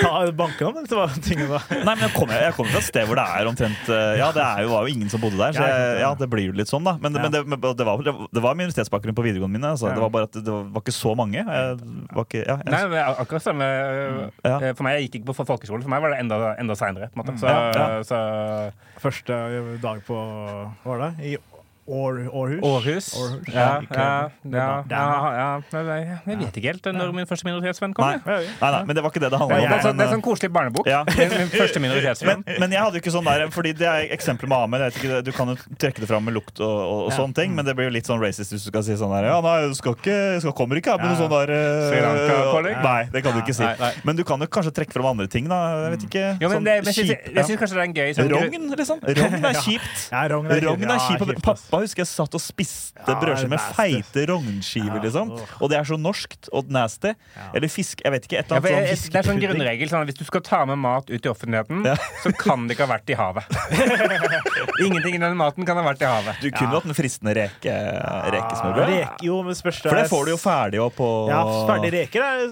Ta 0.00 0.12
banken 0.34 0.70
om, 0.70 0.80
det 0.84 0.98
var 0.98 1.14
tingene 1.24 1.48
da. 1.54 1.60
Nei, 1.84 1.94
men 1.94 2.04
jeg 2.06 2.14
kommer 2.16 2.52
kom 2.56 2.68
fra 2.70 2.80
et 2.80 2.88
sted 2.88 3.08
hvor 3.08 3.18
det 3.18 3.24
er 3.38 3.50
omtrent 3.50 3.90
eh, 3.92 4.14
Ja, 4.20 4.30
det 4.34 4.42
er 4.44 4.64
jo, 4.64 4.72
var 4.74 4.88
jo 4.88 4.94
ingen 4.94 5.10
som 5.12 5.22
bodde 5.22 5.38
der, 5.40 5.54
så 5.56 5.66
jeg, 5.68 6.00
ja, 6.02 6.10
det 6.18 6.28
blir 6.32 6.48
jo 6.50 6.56
litt 6.56 6.70
sånn, 6.70 6.84
da. 6.86 6.96
Men, 7.02 7.16
men, 7.18 7.30
det, 7.34 7.44
det, 7.44 7.86
var, 7.86 8.02
det 8.04 8.42
var 8.44 8.58
minoritetsbakgrunn 8.58 9.16
på 9.16 9.24
videregående 9.26 9.58
mine. 9.58 9.74
Altså. 9.74 9.90
Det 9.94 10.02
var 10.02 10.12
bare 10.14 10.28
at 10.30 10.38
det 10.38 10.54
var 10.54 10.82
ikke 10.82 10.94
så 10.94 11.14
mange. 11.18 11.40
Jeg 11.40 11.78
var 12.14 12.28
ikke, 12.28 12.42
ja, 12.42 12.58
jeg, 12.60 12.72
Nei, 12.74 12.82
men 12.92 13.00
ak- 13.04 13.22
akkurat 13.24 13.44
samme 13.44 13.68
Ja. 14.44 14.56
eh, 14.60 14.72
For 14.74 14.86
meg, 14.86 14.98
jeg 14.98 15.08
gikk 15.08 15.20
ikke 15.20 15.32
på 15.32 15.46
folkeskole. 15.46 15.82
For 15.84 15.92
meg 15.92 16.02
var 16.04 16.14
det 16.14 16.20
enda, 16.24 16.40
enda 16.60 16.76
seinere. 16.78 17.10
Så, 17.14 17.48
Ja, 17.48 17.70
ja. 17.74 18.02
så 18.06 18.18
Første 19.04 19.36
dag 19.82 19.98
på 20.06 20.16
Hva 20.16 20.94
var 20.94 21.02
det? 21.02 21.26
I 21.28 21.53
Århus? 21.86 22.60
Århus. 22.64 23.06
Ja, 23.52 23.80
ja, 23.80 23.80
ja, 23.92 24.30
Der. 24.44 24.84
ja, 24.88 25.32
ja. 25.36 25.48
Men 25.72 25.86
Jeg 25.86 26.20
jeg 26.24 26.38
vet 26.38 26.56
ikke 26.56 26.70
helt 26.72 26.86
når 26.96 27.10
min 27.12 27.26
første 27.28 27.44
minoritetsvenn 27.44 27.92
kom. 27.94 28.06
Nei. 28.08 28.14
jeg. 28.24 28.48
Nei, 28.62 28.70
nei, 28.72 28.80
men 28.88 28.96
det 28.96 29.02
var 29.04 29.10
ikke 29.12 29.20
det 29.20 29.30
det 29.34 29.38
handla 29.42 29.58
Det 29.58 29.66
om. 29.66 29.72
er, 29.74 29.82
sånn, 29.84 29.98
det 30.00 30.06
er 30.06 30.12
sånn 30.14 30.22
koselig 30.24 30.50
barnebok. 30.54 30.86
Ja. 30.88 31.02
Min, 31.18 31.28
min 31.34 31.50
første 31.52 31.82
minoritetsvenn. 31.84 32.42
men, 32.46 32.56
men 32.64 32.72
jeg 32.72 32.80
hadde 32.80 32.96
jo 32.96 33.02
ikke 33.04 33.12
sånn 33.14 33.28
der 33.28 33.44
Fordi 33.52 33.72
det 33.76 33.88
er 33.90 34.08
eksempelet 34.16 34.48
med 34.48 34.58
Ahmed. 34.64 34.80
Jeg 34.80 34.92
vet 34.94 35.02
ikke, 35.02 35.20
du 35.28 35.32
kan 35.36 35.52
jo 35.52 35.56
trekke 35.84 36.00
det 36.00 36.08
fram 36.08 36.24
med 36.24 36.34
lukt 36.38 36.60
og, 36.60 36.72
og, 36.72 37.02
og 37.04 37.10
Ja. 37.12 37.18
sånne 37.20 37.34
ting, 37.36 37.54
men 37.54 37.64
det 37.68 37.76
blir 37.76 37.90
jo 37.90 37.94
litt 37.98 38.08
sånn 38.08 38.20
racist 38.24 38.52
hvis 38.54 38.64
du 38.64 38.70
skal 38.72 38.82
si 38.86 38.96
sånn 38.96 39.12
der 39.14 39.28
Ja, 39.28 39.36
nei, 39.44 39.68
du 39.68 39.76
skal 39.76 39.92
ikke, 39.98 40.16
skal, 40.40 40.52
kommer 40.56 40.80
ikke 40.80 40.94
her 40.96 41.04
med 41.04 41.12
noe 41.12 41.20
sånn 41.20 41.32
der 41.36 41.52
uh, 41.52 42.82
Nei, 42.84 43.02
det 43.12 43.22
kan 43.24 43.36
du 43.36 43.40
ikke 43.44 43.54
si. 43.56 43.62
Nei, 43.64 43.76
nei. 43.80 43.92
Men 44.08 44.16
du 44.16 44.24
kan 44.24 44.40
jo 44.40 44.48
kanskje 44.48 44.72
trekke 44.80 44.92
fram 44.96 45.06
andre 45.12 45.28
ting, 45.28 45.48
da. 45.52 45.60
Jeg 45.84 45.94
vet 45.98 46.08
ikke. 46.08 46.24
Jo, 46.40 46.48
men 46.48 46.56
sånn 46.58 46.64
det, 46.68 46.74
men 46.84 46.92
jeg 46.92 47.08
kjip- 47.12 47.28
jeg 47.34 47.44
syns 47.48 47.60
kanskje 47.60 47.76
det 47.76 47.82
er 47.82 47.88
en 47.88 47.96
gøy 48.00 48.10
sånn, 48.16 48.32
Rogn, 48.34 48.66
liksom. 48.80 49.04
Rogn 49.20 49.44
er 49.52 49.60
kjipt. 49.68 50.04
Rogn 50.32 50.90
er 50.96 51.04
kjipt. 51.04 51.73
Pappa 51.74 51.84
husker 51.84 52.04
jeg 52.04 52.10
satt 52.10 52.36
og 52.38 52.42
spiste 52.42 53.02
Ja, 53.04 53.16
brødskiver 53.20 53.50
med 53.50 53.62
feite 53.74 54.24
rognskiver, 54.30 55.00
liksom. 55.02 55.32
Og 55.60 55.70
det 55.72 55.78
er 55.80 55.88
så 55.88 55.98
norskt 56.00 56.48
og 56.54 56.70
nasty. 56.72 57.14
Eller 57.54 57.72
fisk 57.72 58.02
Jeg 58.04 58.14
vet 58.14 58.28
ikke. 58.28 58.38
Et 58.40 58.52
eller 58.52 58.62
annet 58.62 58.98
sånn 59.00 59.12
det 59.14 59.20
er 59.20 59.28
sånn 59.28 59.40
grunnregel 59.42 59.90
sånn 59.90 60.06
Hvis 60.08 60.18
du 60.20 60.24
skal 60.28 60.42
ta 60.46 60.60
med 60.68 60.78
mat 60.82 61.10
ut 61.10 61.26
i 61.26 61.30
offentligheten, 61.30 61.84
så 62.22 62.32
kan 62.38 62.68
det 62.68 62.76
ikke 62.76 62.86
ha 62.86 62.92
vært 62.94 63.10
i 63.10 63.18
havet. 63.18 63.58
Ingenting 64.84 65.18
i 65.18 65.22
den 65.22 65.36
maten 65.38 65.66
kan 65.66 65.78
ha 65.78 65.84
vært 65.86 66.02
i 66.02 66.08
havet. 66.08 66.40
Du 66.42 66.48
kunne 66.54 66.78
hatt 66.78 66.88
en 66.88 66.96
fristende 66.96 67.34
reke, 67.36 67.74
rekesmørbrød. 68.34 68.92
Reke, 68.94 69.26
jo, 69.26 69.40
men 69.46 69.58
spørs 69.58 69.82
For 69.84 69.98
det 69.98 70.06
får 70.12 70.28
du 70.28 70.32
jo 70.34 70.38
ferdig 70.40 70.82
opp 70.84 70.96
på 70.98 71.10
Ja, 71.30 71.42
ferdig 71.68 71.92
reker 71.94 72.24
er 72.24 72.44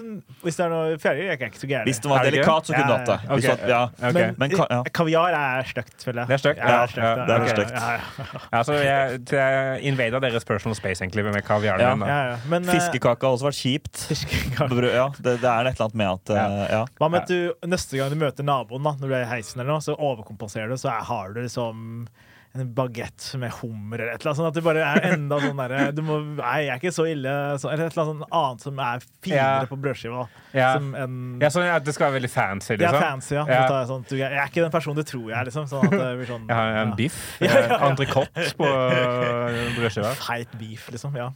Hvis 0.43 0.59
det 0.59 0.65
er 0.65 0.73
noe 0.73 0.97
ferdig 1.01 1.27
reker, 1.29 1.47
er 1.47 1.53
ikke 1.53 1.63
så 1.63 1.69
gærent. 1.71 1.89
Hvis 1.89 2.01
den 2.03 2.13
var 2.13 2.27
delikat, 2.27 2.69
så 2.69 2.75
kunne 2.75 2.89
du 2.89 2.95
hatt 2.95 3.11
det. 3.11 3.19
ja. 3.23 3.33
Hvis 3.33 3.47
du 3.47 3.51
Ok. 3.53 3.67
ja. 3.69 3.81
Okay. 3.93 4.13
Men, 4.13 4.35
Men 4.39 4.55
ja. 4.57 4.79
kaviar 4.95 5.37
er 5.37 5.67
stygt, 5.69 5.95
føler 6.03 6.23
jeg. 6.23 6.27
Det 6.27 6.35
er 6.37 6.43
stygt? 6.43 6.63
Ja, 6.63 7.15
det 7.27 7.35
er 7.35 7.47
stygt. 7.53 7.73
Ja, 7.73 7.91
ja. 7.93 8.63
Jeg, 8.83 9.12
jeg 9.21 9.83
invada 9.89 10.19
deres 10.23 10.45
personal 10.47 10.75
space 10.77 11.03
egentlig 11.03 11.25
med 11.25 11.43
kaviaren 11.45 11.81
Ja. 11.83 11.93
Ja, 12.09 12.19
ja. 12.33 12.57
Eh, 12.57 12.67
Fiskekake 12.71 13.25
har 13.27 13.37
også 13.37 13.47
vært 13.49 13.59
kjipt. 13.59 14.03
fiskekake. 14.09 14.69
Brød, 14.71 14.89
ja, 14.93 15.07
det, 15.19 15.37
det 15.43 15.49
er 15.49 15.69
et 15.69 15.75
eller 15.77 15.87
annet 15.89 15.99
med 16.01 16.11
at 16.13 16.33
eh, 16.35 16.67
ja. 16.73 16.83
Hva 16.99 17.09
med 17.13 17.23
at 17.23 17.31
du 17.33 17.69
neste 17.73 17.99
gang 17.99 18.13
du 18.13 18.19
møter 18.21 18.47
naboen, 18.47 18.83
da, 18.83 18.95
når 18.99 19.07
du 19.13 19.17
er 19.17 19.25
i 19.25 19.31
heisen, 19.35 19.61
eller 19.61 19.75
noe, 19.75 19.83
så 19.85 19.95
overkompenserer 19.97 20.69
du, 20.73 20.77
så 20.81 20.93
har 21.09 21.33
du 21.35 21.41
liksom 21.43 22.07
en 22.53 22.73
bagett 22.77 23.35
med 23.41 23.49
hummer 23.61 23.97
eller 23.97 24.13
et 24.13 24.21
eller 24.21 24.29
annet 24.29 24.37
sånn 24.37 24.47
at 24.51 24.57
det 24.57 24.61
bare 24.65 24.81
er 24.85 25.05
enda 25.15 25.39
sånn 25.41 25.57
derre 25.57 25.77
Nei, 25.89 26.57
jeg 26.67 26.69
er 26.69 26.77
ikke 26.77 26.91
så 26.93 27.05
ille 27.09 27.31
så, 27.57 27.71
Eller 27.73 27.87
et 27.89 27.95
eller 27.95 28.03
annet 28.03 28.11
sånn 28.11 28.35
annet 28.39 28.65
som 28.67 28.81
er 28.85 29.05
finere 29.25 29.63
Ja. 29.63 29.69
på 29.71 29.77
brødskiva. 29.81 30.25
Ja. 30.53 30.67
Som 30.75 30.91
en 30.93 31.15
Ja, 31.41 31.49
sånn 31.49 31.65
at 31.65 31.87
det 31.87 31.95
skal 31.95 32.11
være 32.11 32.19
veldig 32.19 32.29
fancy, 32.29 32.75
liksom? 32.77 32.85
er 32.85 32.93
liksom. 32.93 33.07
fancy, 33.09 33.33
ja. 33.35 33.45
Ja. 33.49 33.63
Jeg, 33.71 33.87
sånn, 33.89 34.05
du, 34.09 34.13
jeg 34.19 34.37
er 34.37 34.51
ikke 34.51 34.61
den 34.67 34.75
personen 34.75 34.99
du 34.99 35.03
tror 35.09 35.23
jeg 35.31 35.37
er, 35.39 35.49
liksom. 35.49 35.65
Sånn 35.71 35.87
at 35.87 35.95
det 35.97 36.11
blir 36.19 36.29
sånn 36.29 36.45
Jeg 36.45 36.59
har 36.59 36.77
en 36.83 36.93
ja. 36.93 36.99
biff. 36.99 37.17
Ja, 37.47 37.49
ja, 37.53 37.63
ja. 37.71 37.79
Entrecôte 37.89 38.45
på 38.59 38.69
øh, 38.69 39.57
brødskiva. 39.79 40.13
Feit 40.21 40.53
beef, 40.61 40.85
liksom. 40.93 41.17
Ja. 41.17 41.31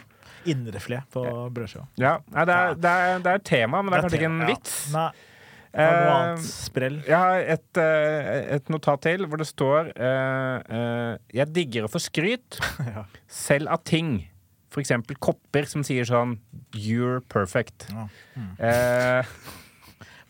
Indrefilet 0.46 1.10
på 1.18 1.26
brødskiva. 1.56 1.88
Ja, 1.98 2.20
det, 2.30 2.46
er, 2.46 2.78
det, 2.78 2.94
er, 2.94 3.26
det 3.26 3.34
er 3.34 3.42
et 3.42 3.48
tema, 3.50 3.82
men 3.82 3.90
det 3.92 3.98
er 3.98 4.06
kanskje 4.06 4.22
ikke 4.22 4.30
en 4.30 4.46
ja. 4.46 4.52
vits. 4.54 4.78
Nei. 4.94 5.10
Har 5.78 5.94
du 5.94 6.06
noe 6.08 6.16
annet 6.18 6.46
sprell? 6.48 6.98
Jeg 7.06 7.18
har 7.22 7.44
et, 7.56 7.80
eh, 7.84 8.40
et 8.58 8.72
notat 8.74 9.02
til 9.06 9.28
hvor 9.30 9.38
det 9.42 9.48
står 9.50 9.92
eh, 9.94 10.74
eh, 10.78 11.12
Jeg 11.38 11.54
digger 11.54 11.86
å 11.88 11.92
få 11.94 12.02
skryt, 12.02 12.58
Ja. 12.96 13.06
selv 13.30 13.70
av 13.78 13.84
ting. 13.88 14.16
For 14.74 14.82
eksempel 14.84 15.16
kopper 15.24 15.66
som 15.70 15.86
sier 15.88 16.06
sånn 16.10 16.38
You're 16.76 17.22
perfect. 17.32 17.88
Ja. 17.94 18.08
Eh, 18.60 19.32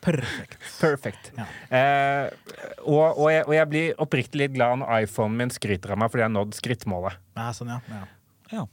Perfekt. 0.08 0.60
perfect. 0.80 1.32
Ja. 1.36 1.46
Eh, 1.74 2.30
og, 2.86 3.18
og, 3.18 3.26
jeg, 3.34 3.44
og 3.50 3.54
jeg 3.58 3.68
blir 3.72 3.98
oppriktig 4.00 4.40
litt 4.40 4.54
glad 4.56 4.78
når 4.80 5.02
iPhonen 5.08 5.36
min 5.42 5.52
skryter 5.52 5.92
av 5.92 6.00
meg 6.00 6.12
fordi 6.14 6.22
jeg 6.24 6.30
har 6.30 6.36
nådd 6.38 6.54
skrittmålet. 6.56 7.18
Ja, 7.36 7.48
sånn, 7.58 7.74
ja. 7.74 7.80
ja. 7.92 8.04
Ja. 8.54 8.64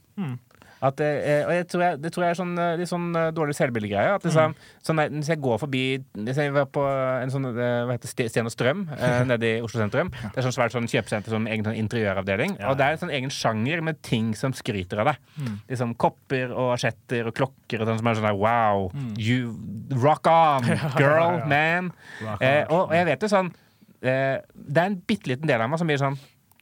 At, 0.85 1.01
eh, 1.01 1.43
og 1.47 1.53
jeg 1.55 1.67
tror, 1.73 1.83
jeg, 1.87 1.99
det 2.03 2.11
tror 2.13 2.25
jeg 2.27 2.35
er 2.35 2.39
sånn, 2.39 2.53
eh, 2.61 2.75
litt 2.81 2.91
sånn 2.91 3.07
eh, 3.17 3.31
dårlig 3.37 3.55
selvbildegreie. 3.57 4.15
At 4.19 4.27
liksom, 4.27 4.55
sånn 4.85 5.01
Hvis 5.15 5.31
jeg 5.33 5.41
går 5.45 5.61
forbi 5.63 5.83
Hvis 6.27 6.41
jeg 6.43 6.53
var 6.55 6.67
på 6.75 6.83
en 6.85 7.33
sånn 7.33 7.49
eh, 7.53 7.85
hva 7.89 7.95
heter 7.97 8.13
det, 8.19 8.27
Sten 8.33 8.51
og 8.51 8.53
Strøm 8.53 8.85
eh, 8.93 9.23
nede 9.31 9.51
i 9.57 9.63
Oslo 9.65 9.81
sentrum 9.81 10.11
Det 10.13 10.35
er 10.41 10.47
sånn 10.47 10.57
svært 10.57 10.75
sånn 10.77 10.89
kjøpesenter 10.91 11.33
som 11.33 11.49
egen 11.49 11.65
sånn 11.67 11.79
interiøravdeling. 11.81 12.59
Ja. 12.61 12.71
Og 12.73 12.79
det 12.81 12.87
er 12.87 12.97
en 12.99 13.03
sånn 13.05 13.15
egen 13.17 13.33
sjanger 13.33 13.83
med 13.87 14.03
ting 14.05 14.33
som 14.39 14.55
skryter 14.57 15.03
av 15.03 15.13
deg. 15.13 15.51
Liksom 15.71 15.95
Kopper 16.01 16.53
og 16.53 16.75
asjetter 16.77 17.31
og 17.31 17.37
klokker 17.39 17.83
og 17.83 17.91
sånn 17.91 18.03
som 18.03 18.11
er 18.11 18.21
sånn 18.21 18.29
der 18.29 18.39
Wow! 18.45 18.91
You 19.21 19.55
rock 20.03 20.29
on, 20.31 20.69
girl, 21.01 21.41
ja. 21.41 21.49
man! 21.51 21.93
On. 22.21 22.37
Eh, 22.41 22.63
og, 22.69 22.91
og 22.91 22.97
jeg 22.97 23.09
vet 23.09 23.25
jo 23.25 23.31
sånn 23.33 23.51
eh, 24.05 24.37
Det 24.55 24.81
er 24.81 24.89
en 24.91 25.01
bitte 25.09 25.33
liten 25.33 25.49
del 25.51 25.65
av 25.65 25.71
meg 25.73 25.81
som 25.81 25.89
blir 25.91 26.01
sånn 26.01 26.19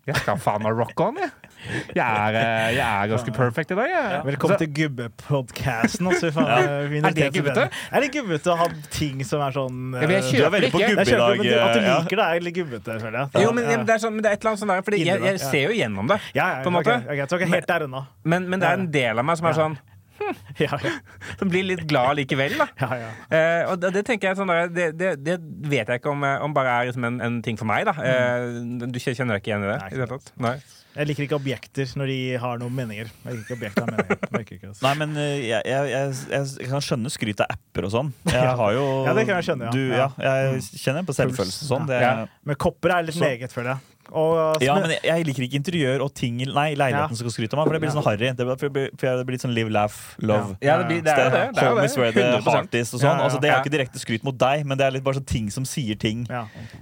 Jeg 0.06 0.18
skal 0.22 0.38
faen 0.42 0.64
meg 0.64 0.78
rock 0.78 0.98
on, 1.02 1.18
jeg. 1.22 1.30
Jeg 1.62 2.02
er, 2.02 2.36
eh, 2.36 2.68
jeg 2.74 2.82
er 2.82 3.10
ganske 3.12 3.32
perfect 3.36 3.70
i 3.70 3.76
dag, 3.78 3.90
jeg. 3.92 4.22
Velkommen 4.26 4.58
Så- 4.58 4.64
til 4.64 4.72
gubbepodkasten. 4.78 6.06
Altså, 6.10 6.26
eh, 6.26 6.96
Er 6.98 7.10
det 7.14 7.32
gubbete? 7.34 7.68
Er 7.92 8.00
det 8.00 8.10
gubbete 8.12 8.50
å 8.50 8.56
ha 8.56 8.66
ting 8.90 9.22
som 9.24 9.40
er 9.40 9.52
sånn 9.52 9.94
Ja, 9.94 10.00
men 10.00 10.10
jeg 10.10 10.24
eh, 10.24 10.38
Du 10.38 10.44
er 10.44 10.50
veldig 10.50 10.72
på 10.72 10.78
gubbe 10.82 11.02
i 11.02 11.04
dag. 11.04 11.38
At 11.62 11.74
du 11.74 11.80
liker 11.80 12.16
det, 12.16 12.26
er 12.26 12.40
litt 12.40 12.54
gubbete, 12.54 12.98
føler 13.00 13.18
jeg. 13.18 13.42
Jo, 13.42 13.52
men, 13.52 13.64
det, 13.86 13.94
er 13.94 14.02
sånn, 14.02 14.14
men 14.14 14.22
det 14.22 14.30
er 14.30 14.34
et 14.34 14.42
eller 14.42 14.50
annet 14.50 14.64
sånn 14.64 14.74
der 14.74 14.82
Fordi 14.82 15.04
jeg, 15.04 15.22
jeg 15.22 15.40
ser 15.40 15.62
jo 15.68 15.78
gjennom 15.78 16.08
det, 16.08 16.20
ja, 16.34 16.48
ja, 16.58 16.62
på 16.62 16.72
en 16.72 16.78
måte. 16.80 16.98
Okay, 17.06 17.16
jeg 17.46 17.48
helt 17.48 17.66
der 17.68 17.86
unna. 17.86 18.06
men, 18.24 18.48
men 18.50 18.60
det 18.60 18.68
er 18.68 18.78
en 18.82 18.90
del 18.90 19.18
av 19.18 19.24
meg 19.24 19.36
som 19.38 19.46
er 19.46 19.52
sånn 19.52 19.78
Ja, 20.58 20.78
ja. 20.82 20.90
Som 21.38 21.48
blir 21.50 21.64
litt 21.66 21.86
glad 21.88 22.16
likevel, 22.18 22.54
da. 22.58 22.68
ja, 22.78 22.90
ja. 23.00 23.08
Eh, 23.32 23.70
og 23.70 23.80
det, 23.82 23.92
det 23.96 24.04
tenker 24.06 24.30
jeg 24.30 24.38
sånn 24.38 24.50
der, 24.52 24.68
det, 24.70 24.86
det, 24.98 25.10
det 25.24 25.38
vet 25.70 25.88
jeg 25.88 26.02
ikke 26.02 26.12
om, 26.12 26.22
eh, 26.26 26.36
om 26.44 26.54
bare 26.54 26.76
er 26.82 26.90
liksom 26.90 27.06
en, 27.08 27.18
en 27.24 27.40
ting 27.42 27.58
for 27.58 27.68
meg, 27.68 27.86
da. 27.88 27.94
Eh, 27.98 28.86
du 28.86 28.98
kjenner 29.02 29.36
deg 29.36 29.42
ikke 29.42 29.52
igjen 29.52 29.66
i 29.66 29.72
det? 29.72 29.80
Nei, 29.82 29.90
i 29.96 30.00
det 30.02 30.08
tatt? 30.12 30.32
Nei. 30.42 30.56
Jeg 30.92 31.08
liker 31.08 31.24
ikke 31.24 31.36
objekter 31.38 31.92
når 31.96 32.10
de 32.12 32.16
har 32.42 32.58
noen 32.60 32.74
meninger. 32.76 33.08
Jeg 33.24 33.36
liker 33.36 33.44
ikke 33.46 33.56
objekter 33.56 33.86
har 33.86 33.92
meninger. 33.94 34.42
Ikke. 34.42 34.72
Nei, 34.82 34.92
men 35.00 35.14
eh, 35.16 35.36
jeg, 35.48 35.62
jeg, 35.72 36.16
jeg, 36.34 36.68
kan 36.68 36.84
skjønne 36.84 37.12
skryt 37.12 37.40
av 37.44 37.54
apper 37.54 37.88
og 37.88 37.94
sånn. 37.94 38.10
Jeg 38.28 38.52
har 38.62 38.74
jo 38.76 38.84
Ja, 39.06 39.14
det 39.16 39.24
kan 39.28 39.38
jeg 39.40 39.48
skjønne, 39.48 39.70
ja. 39.70 39.72
Du, 39.72 39.96
ja. 39.96 40.08
Jeg 40.26 40.60
kjenner 40.82 41.06
på 41.08 41.16
selvfølelse 41.16 41.64
og 41.64 41.70
sånn. 41.72 41.88
Det, 41.88 42.02
Ja. 42.02 42.12
Men 42.44 42.58
kopper 42.60 42.96
er 42.98 43.06
litt 43.08 43.16
Så- 43.16 43.24
meget, 43.24 43.54
føler 43.54 43.74
jeg. 43.76 43.88
Og, 44.12 44.60
Ja, 44.62 44.74
men 44.78 44.90
jeg, 44.90 45.00
jeg 45.08 45.24
liker 45.26 45.42
ikke 45.46 45.58
interiør 45.60 46.02
og 46.04 46.12
ting 46.14 46.36
nei, 46.36 46.74
leiligheten 46.74 46.98
Ja. 47.00 47.06
som 47.08 47.16
skal 47.16 47.30
skryte 47.34 47.54
av 47.56 47.62
meg, 47.62 47.66
for 47.70 47.72
det 47.78 47.80
blir 47.82 47.92
sånn 47.94 48.04
harry. 48.04 48.28
Det, 48.32 48.46
blir- 48.46 48.58
for 48.60 48.68
det 48.68 48.72
blir- 48.76 48.90
for 49.00 49.16
det 49.16 49.26
blir 49.26 49.36
litt 49.38 49.44
sånn 49.46 49.54
live, 49.54 49.70
laugh, 49.72 49.96
love. 50.20 50.56
Ja, 50.60 50.76
det, 50.82 50.86
blir, 50.90 51.02
det 51.02 51.12
er 51.12 51.16
det. 51.16 51.30
det, 51.32 51.62
er 51.62 51.74
det. 51.80 51.96
where 51.96 52.12
the 52.12 52.20
100%. 52.20 52.52
heart 52.52 52.74
is 52.74 52.92
og 52.94 53.00
sånn. 53.00 53.20
Altså, 53.24 53.40
det 53.40 53.50
er 53.50 53.62
ikke 53.62 53.72
direkte 53.76 53.98
skryt 54.02 54.24
mot 54.24 54.36
deg, 54.38 54.64
men 54.66 54.76
det 54.78 54.86
er 54.86 54.90
litt 54.98 55.04
bare 55.04 55.20
sånn 55.20 55.26
ting 55.26 55.50
som 55.50 55.64
sier 55.64 55.96
ting 55.98 56.26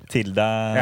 til 0.08 0.32
deg. 0.34 0.80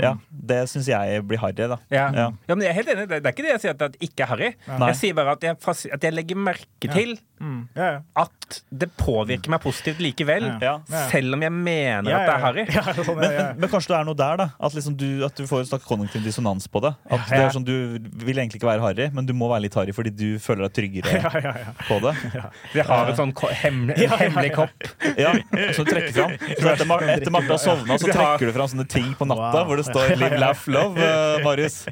Ja, 0.00 0.14
Det 0.30 0.62
syns 0.68 0.86
jeg 0.90 1.22
blir 1.26 1.38
harry, 1.40 1.52
da. 1.54 1.78
Ja. 1.90 2.10
Ja. 2.12 2.30
ja, 2.48 2.54
men 2.54 2.60
jeg 2.66 2.70
er 2.70 2.78
helt 2.82 2.88
enig. 2.94 3.08
Det 3.08 3.20
er 3.24 3.32
ikke 3.32 3.46
det 3.46 3.52
jeg 3.54 3.60
sier 3.64 3.70
at 3.76 3.78
det 3.78 4.00
ikke 4.04 4.24
er 4.26 4.26
harry. 4.34 4.50
Jeg 4.68 4.96
sier 5.00 5.14
bare 5.14 5.32
at 5.38 5.40
jeg, 5.42 5.56
at 5.92 6.02
jeg 6.02 6.12
legger 6.12 6.36
merke 6.36 6.92
til 6.92 7.16
Mm. 7.44 7.66
at 8.16 8.62
det 8.72 8.86
påvirker 8.96 9.50
meg 9.50 9.60
positivt 9.60 9.98
likevel. 10.00 10.44
Selv 11.10 11.34
om 11.34 11.42
jeg 11.42 11.52
mener 11.52 12.14
at 12.14 12.26
det 12.28 12.34
er 12.34 12.40
harry. 12.40 12.64
Ja, 12.74 12.82
sånn, 12.94 13.16
Men, 13.18 13.30
ja. 13.30 13.42
men, 13.52 13.58
men 13.60 13.68
kanskje 13.70 13.88
det 13.92 13.96
er 13.98 14.04
noe 14.08 14.14
der, 14.18 14.36
da. 14.40 14.46
At, 14.58 14.72
liksom 14.74 14.96
du, 14.96 15.24
at 15.26 15.34
du 15.36 15.44
får 15.46 15.53
en 15.60 15.66
slags 15.66 15.84
kognitiv 15.84 16.22
dissonans 16.24 16.66
på 16.68 16.80
det. 16.82 16.94
At 17.10 17.28
det 17.28 17.38
Ja. 17.38 17.46
er 17.46 17.50
sånn, 17.50 17.64
Du 17.64 17.98
vil 18.24 18.36
egentlig 18.38 18.60
ikke 18.60 18.68
være 18.70 18.80
harry, 18.80 19.10
men 19.12 19.26
du 19.26 19.32
må 19.34 19.48
være 19.48 19.62
litt 19.62 19.74
harry 19.74 19.92
fordi 19.92 20.10
du 20.14 20.38
føler 20.38 20.68
deg 20.68 20.72
tryggere 20.74 21.12
Ja, 21.22 21.30
ja, 21.40 21.52
ja. 21.58 21.72
på 21.88 22.00
det. 22.00 22.14
Vi 22.72 22.80
har 22.80 23.06
en 23.10 23.16
sånn 23.16 23.32
hemmelig, 23.34 24.08
hemmelig 24.24 24.52
kopp. 24.54 24.70
Ja, 25.18 25.32
Som 25.72 25.84
trekker 25.86 26.12
fram. 26.12 26.30
Så 26.60 26.68
etter, 26.74 27.08
etter 27.14 27.30
Marte 27.30 27.48
har 27.54 27.58
sovna, 27.58 27.98
så 27.98 28.10
trekker 28.12 28.46
du 28.46 28.52
fram 28.52 28.68
sånne 28.68 28.88
ting 28.88 29.14
på 29.14 29.26
natta 29.26 29.52
Wow. 29.64 29.66
hvor 29.68 29.76
det 29.76 29.84
står 29.86 30.16
'Live, 30.16 30.38
laugh, 30.38 30.64
love'. 30.66 30.98
uh, 30.98 31.42
Marius. 31.44 31.86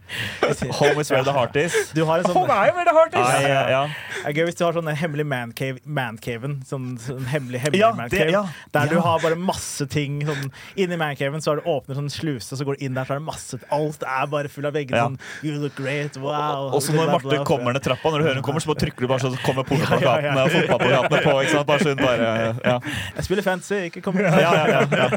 Home 0.81 1.01
is 1.01 1.11
where 1.11 1.23
the 1.25 1.33
heart 1.33 1.57
is. 1.57 1.75
Du 1.95 2.05
har 2.05 2.19
en 2.19 2.25
sånn 2.25 2.35
Home 2.35 2.51
er 2.51 2.67
jo 2.71 2.75
veldig 2.79 2.95
hardt! 2.97 3.13
Nei, 3.13 3.43
ja, 3.49 3.63
ja. 3.69 3.83
Det 3.87 4.27
er 4.27 4.33
gøy 4.33 4.45
hvis 4.49 4.57
du 4.59 4.65
har 4.65 4.73
sånn 4.73 4.89
en 4.89 4.97
hemmelig 4.97 5.27
mancave, 5.27 5.79
mancaven. 5.87 6.63
Sånn, 6.69 6.99
sånn 6.99 7.27
hemmelig, 7.27 7.61
hemmelig 7.61 7.81
Ja, 7.81 7.93
mancave. 7.93 8.31
ja. 8.31 8.45
Der 8.73 8.87
du 8.89 9.01
har 9.01 9.19
bare 9.21 9.37
masse 9.37 9.87
ting. 9.91 10.21
Sånn, 10.27 10.51
inni 10.77 10.97
mancaven 10.97 11.41
så 11.43 11.53
har 11.53 11.57
du 11.61 11.63
åpner 11.69 11.95
sånn 11.99 12.11
sluse, 12.11 12.57
så 12.57 12.65
går 12.65 12.79
du 12.79 12.85
inn 12.87 12.95
der, 12.95 13.05
så 13.05 13.15
er 13.17 13.19
det 13.21 13.27
masse 13.27 13.51
closet. 13.53 13.68
Alt 13.70 14.03
er 14.03 14.26
bare 14.26 14.48
full 14.48 14.66
av 14.66 14.74
vegger. 14.74 14.96
Ja. 14.96 15.05
Sånn 15.07 15.18
You 15.42 15.61
look 15.61 15.74
great. 15.76 16.16
Wow. 16.16 16.72
Og 16.74 16.82
så 16.82 16.92
når 16.92 17.12
Marte 17.12 17.44
kommer 17.46 17.72
ned 17.72 17.82
trappa, 17.82 18.11
når 18.11 18.18
du 18.18 18.24
hører 18.28 18.40
hun 18.40 18.46
kommer, 18.46 18.61
så 18.61 18.72
bare 18.72 18.82
trykker 18.84 19.00
du 19.00 19.09
bare 19.09 19.20
så 19.20 19.32
kommer 19.44 19.62
Ja, 19.72 20.18
ja, 20.20 20.32
pornoplakatene 20.32 20.36
ja. 20.36 20.44
og 20.44 20.50
fotballplakatene 20.50 21.22
på. 21.22 21.34
Ikke 21.40 21.53
sant? 21.53 21.66
Bare 21.66 21.78
så 21.78 21.88
hun 21.88 22.03
bare 22.03 22.28
Ja, 22.64 22.78
Jeg 23.16 23.24
spiller 23.24 23.42
fancy, 23.42 23.74
ikke 23.88 24.00
kom 24.00 24.20
ja, 24.20 24.32
ja. 24.38 24.53
ja, 24.68 24.80
ja. 24.92 25.09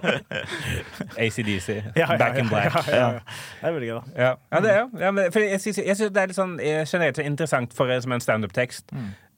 ACDC. 1.26 1.70
Back 1.96 2.40
in 2.40 2.50
black. 2.50 2.74
Det 2.86 2.96
er 2.96 3.72
veldig 3.72 3.90
gøy, 3.90 3.96
da. 3.96 4.24
Ja, 4.24 4.32
ja 4.54 4.64
det 4.64 4.74
er 4.74 4.80
jo. 4.80 4.90
Ja, 5.00 5.12
jeg 5.46 5.62
syns 5.62 5.82
det 5.86 6.22
er 6.22 6.32
litt 6.32 6.38
sånn 6.38 6.58
eh, 6.60 6.84
generelt 6.86 7.20
interessant 7.22 7.76
for 7.76 7.92
eh, 7.92 8.02
som 8.04 8.16
en 8.16 8.24
standup-tekst. 8.24 8.92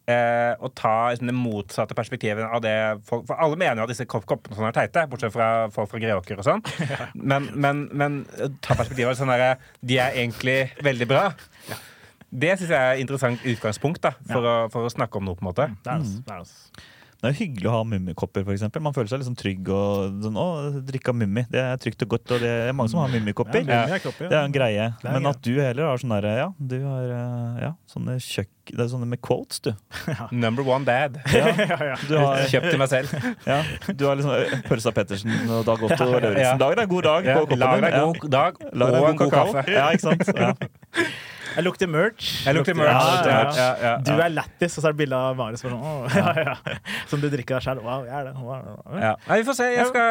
Eh, 0.07 0.53
å 0.63 0.69
ta 0.71 1.09
liksom, 1.11 1.27
det 1.27 1.33
motsatte 1.35 1.95
perspektivet 1.97 2.45
av 2.47 2.61
det 2.63 2.71
folk 3.09 3.25
For 3.27 3.35
alle 3.43 3.57
mener 3.59 3.81
jo 3.81 3.83
at 3.83 3.91
disse 3.91 4.05
kopp 4.07 4.23
koppene 4.29 4.55
sånn 4.55 4.69
er 4.69 4.75
teite, 4.77 5.01
bortsett 5.11 5.33
fra 5.33 5.47
folk 5.75 5.89
fra 5.91 5.99
Greåker 5.99 6.39
og 6.39 6.47
sånn. 6.47 6.61
Men, 7.31 7.49
men, 7.59 7.81
men 7.91 8.15
eh, 8.39 8.47
ta 8.63 8.77
perspektivet 8.79 9.11
av 9.11 9.17
sånn 9.19 9.33
derre 9.33 9.57
De 9.83 9.97
er 9.99 10.15
egentlig 10.21 10.55
veldig 10.87 11.09
bra. 11.11 11.25
Det 12.31 12.53
syns 12.55 12.71
jeg 12.71 12.77
er 12.79 12.93
et 12.95 13.03
interessant 13.03 13.43
utgangspunkt 13.51 13.99
da 14.07 14.13
for, 14.29 14.47
å, 14.47 14.55
for 14.71 14.87
å 14.87 14.93
snakke 14.95 15.19
om 15.19 15.27
noe, 15.27 15.35
på 15.35 15.43
en 15.43 15.49
måte. 15.51 15.67
Det 15.83 15.91
er, 15.91 15.99
altså- 15.99 16.23
det 16.23 16.33
er, 16.37 16.45
altså. 16.45 16.87
Det 17.17 17.25
er 17.25 17.33
jo 17.33 17.37
hyggelig 17.39 17.65
å 17.65 17.71
ha 17.73 17.85
mummikopper, 17.89 18.43
eksempel. 18.53 18.81
Man 18.85 18.93
føler 18.93 19.09
seg 19.09 19.21
liksom 19.23 19.37
trygg 19.39 19.69
og 19.73 20.19
sånn 20.21 20.35
Å, 20.37 20.43
drikke 20.85 21.09
av 21.09 21.15
mummi. 21.17 21.43
Det 21.49 21.63
er 21.63 21.79
trygt 21.81 22.03
og 22.05 22.11
godt, 22.13 22.33
og 22.35 22.43
det 22.43 22.51
er 22.67 22.75
mange 22.77 22.91
som 22.93 22.99
har 23.01 23.09
mummikopper. 23.09 23.63
Ja, 23.65 23.79
ja. 23.89 24.11
Det 24.19 24.27
er 24.29 24.43
en 24.43 24.53
greie. 24.53 24.85
Men 25.01 25.25
at 25.31 25.39
du 25.41 25.55
heller 25.55 25.89
har 25.89 26.01
sånn 26.01 26.13
derre 26.13 26.33
Ja, 26.37 26.51
du 26.59 26.75
har 26.83 27.15
eh, 27.15 27.63
ja, 27.65 27.71
sånne 27.89 28.19
kjøkk... 28.21 28.51
Det 28.67 28.83
er 28.83 28.91
sånne 28.91 29.07
med 29.09 29.21
quotes, 29.23 29.63
du. 29.65 29.71
Number 30.43 30.67
one 30.67 30.85
dad. 30.85 31.17
ja, 31.33 31.47
ja. 31.57 31.95
Du 32.05 32.13
har, 32.19 32.43
Kjøpt 32.51 32.69
til 32.69 32.81
meg 32.83 32.91
selv. 32.91 33.15
ja, 33.47 33.61
du 33.89 34.03
har 34.05 34.19
liksom 34.19 34.35
eh, 34.35 34.61
Pølsa 34.67 34.93
Pettersen 34.93 35.33
og 35.47 35.65
Dag 35.65 35.87
Otto 35.87 35.97
og 36.03 36.19
Ja. 36.19 36.21
Lauritzen. 36.27 36.61
Dag 36.61 36.83
en 36.83 36.91
god 36.93 37.09
dag 37.09 37.31
på 37.31 37.39
koppen 37.47 37.63
Lag 37.63 37.81
deg 37.81 37.97
en 37.97 38.13
god 38.21 38.37
dag 38.37 38.61
og 38.61 39.09
en 39.09 39.19
god 39.23 39.33
kaffe. 39.33 39.65
Ja, 39.73 39.89
ikke 39.95 40.05
sant? 40.05 41.33
Jeg 41.55 41.63
lukter 41.65 41.87
merch. 41.89 42.27
Jeg 42.45 42.53
lukter 42.57 42.75
merch. 42.77 43.07
Ja, 43.25 43.57
ja. 43.57 43.69
Ja, 43.81 43.93
Du 44.05 44.11
er 44.13 44.29
lættis, 44.33 44.75
og 44.77 44.81
så 44.83 44.87
er 44.89 44.93
det 44.95 44.99
bilde 45.01 45.17
av 45.17 45.37
Marius. 45.39 45.61
Sånn, 45.63 45.73
ja. 46.43 46.55
Som 47.09 47.17
du 47.23 47.27
drikker 47.33 47.53
deg 47.57 47.63
sjøl. 47.65 47.79
Wow, 47.85 48.01
jeg 48.07 48.15
er 48.19 48.23
det. 48.29 48.35
Wow. 48.41 48.63
Vi 49.31 49.43
får 49.47 49.55
se. 49.59 49.65
Jeg 49.73 49.85
skal, 49.91 50.07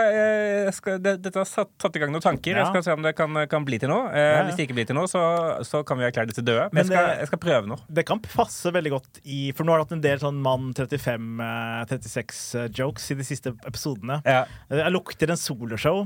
jeg 0.66 0.74
skal, 0.78 0.92
det, 1.04 1.12
dette 1.26 1.38
har 1.42 1.48
satt, 1.50 1.70
satt 1.82 1.94
i 1.98 2.00
gang 2.02 2.10
noen 2.14 2.24
tanker. 2.24 2.52
Jeg 2.60 2.66
skal 2.72 2.82
se 2.86 2.90
om 2.96 3.02
det 3.06 3.12
kan, 3.18 3.30
kan 3.52 3.62
bli 3.66 3.76
til 3.82 3.90
noe. 3.92 4.04
Eh. 4.14 4.40
Hvis 4.48 4.56
det 4.58 4.64
ikke 4.68 4.78
blir 4.80 4.88
til 4.90 4.98
noe, 4.98 5.08
så, 5.10 5.22
så 5.66 5.76
kan 5.86 5.96
vi 6.00 6.04
erklære 6.08 6.28
det 6.32 6.36
til 6.40 6.46
døde. 6.48 6.64
Men, 6.72 6.76
Men 6.80 6.84
jeg, 6.84 6.90
skal, 6.92 7.04
jeg 7.22 7.28
skal 7.32 7.40
prøve 7.46 7.64
noe. 7.72 7.80
Det 8.00 8.04
kan 8.08 8.18
passe 8.24 8.68
veldig 8.74 8.92
godt 8.96 9.12
i 9.24 9.26
For 9.56 9.62
nå 9.66 9.70
har 9.74 9.78
du 9.82 9.86
hatt 9.86 9.96
en 9.96 10.04
del 10.04 10.18
sånn 10.22 10.38
mann 10.44 10.64
35-36-jokes 10.76 13.04
i 13.12 13.14
de 13.20 13.24
siste 13.26 13.48
episodene. 13.68 14.16
Ja. 14.26 14.42
Jeg 14.72 14.92
lukter 14.94 15.30
en 15.32 15.40
soloshow 15.40 15.98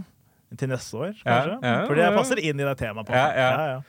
til 0.58 0.68
neste 0.72 0.96
år, 0.98 1.12
kanskje. 1.22 1.56
Fordi 1.86 2.00
jeg 2.02 2.14
passer 2.16 2.38
inn 2.42 2.60
i 2.60 2.64
det 2.66 2.76
temaet. 2.80 3.06
på 3.06 3.12
Ja, 3.14 3.26
ja. 3.36 3.80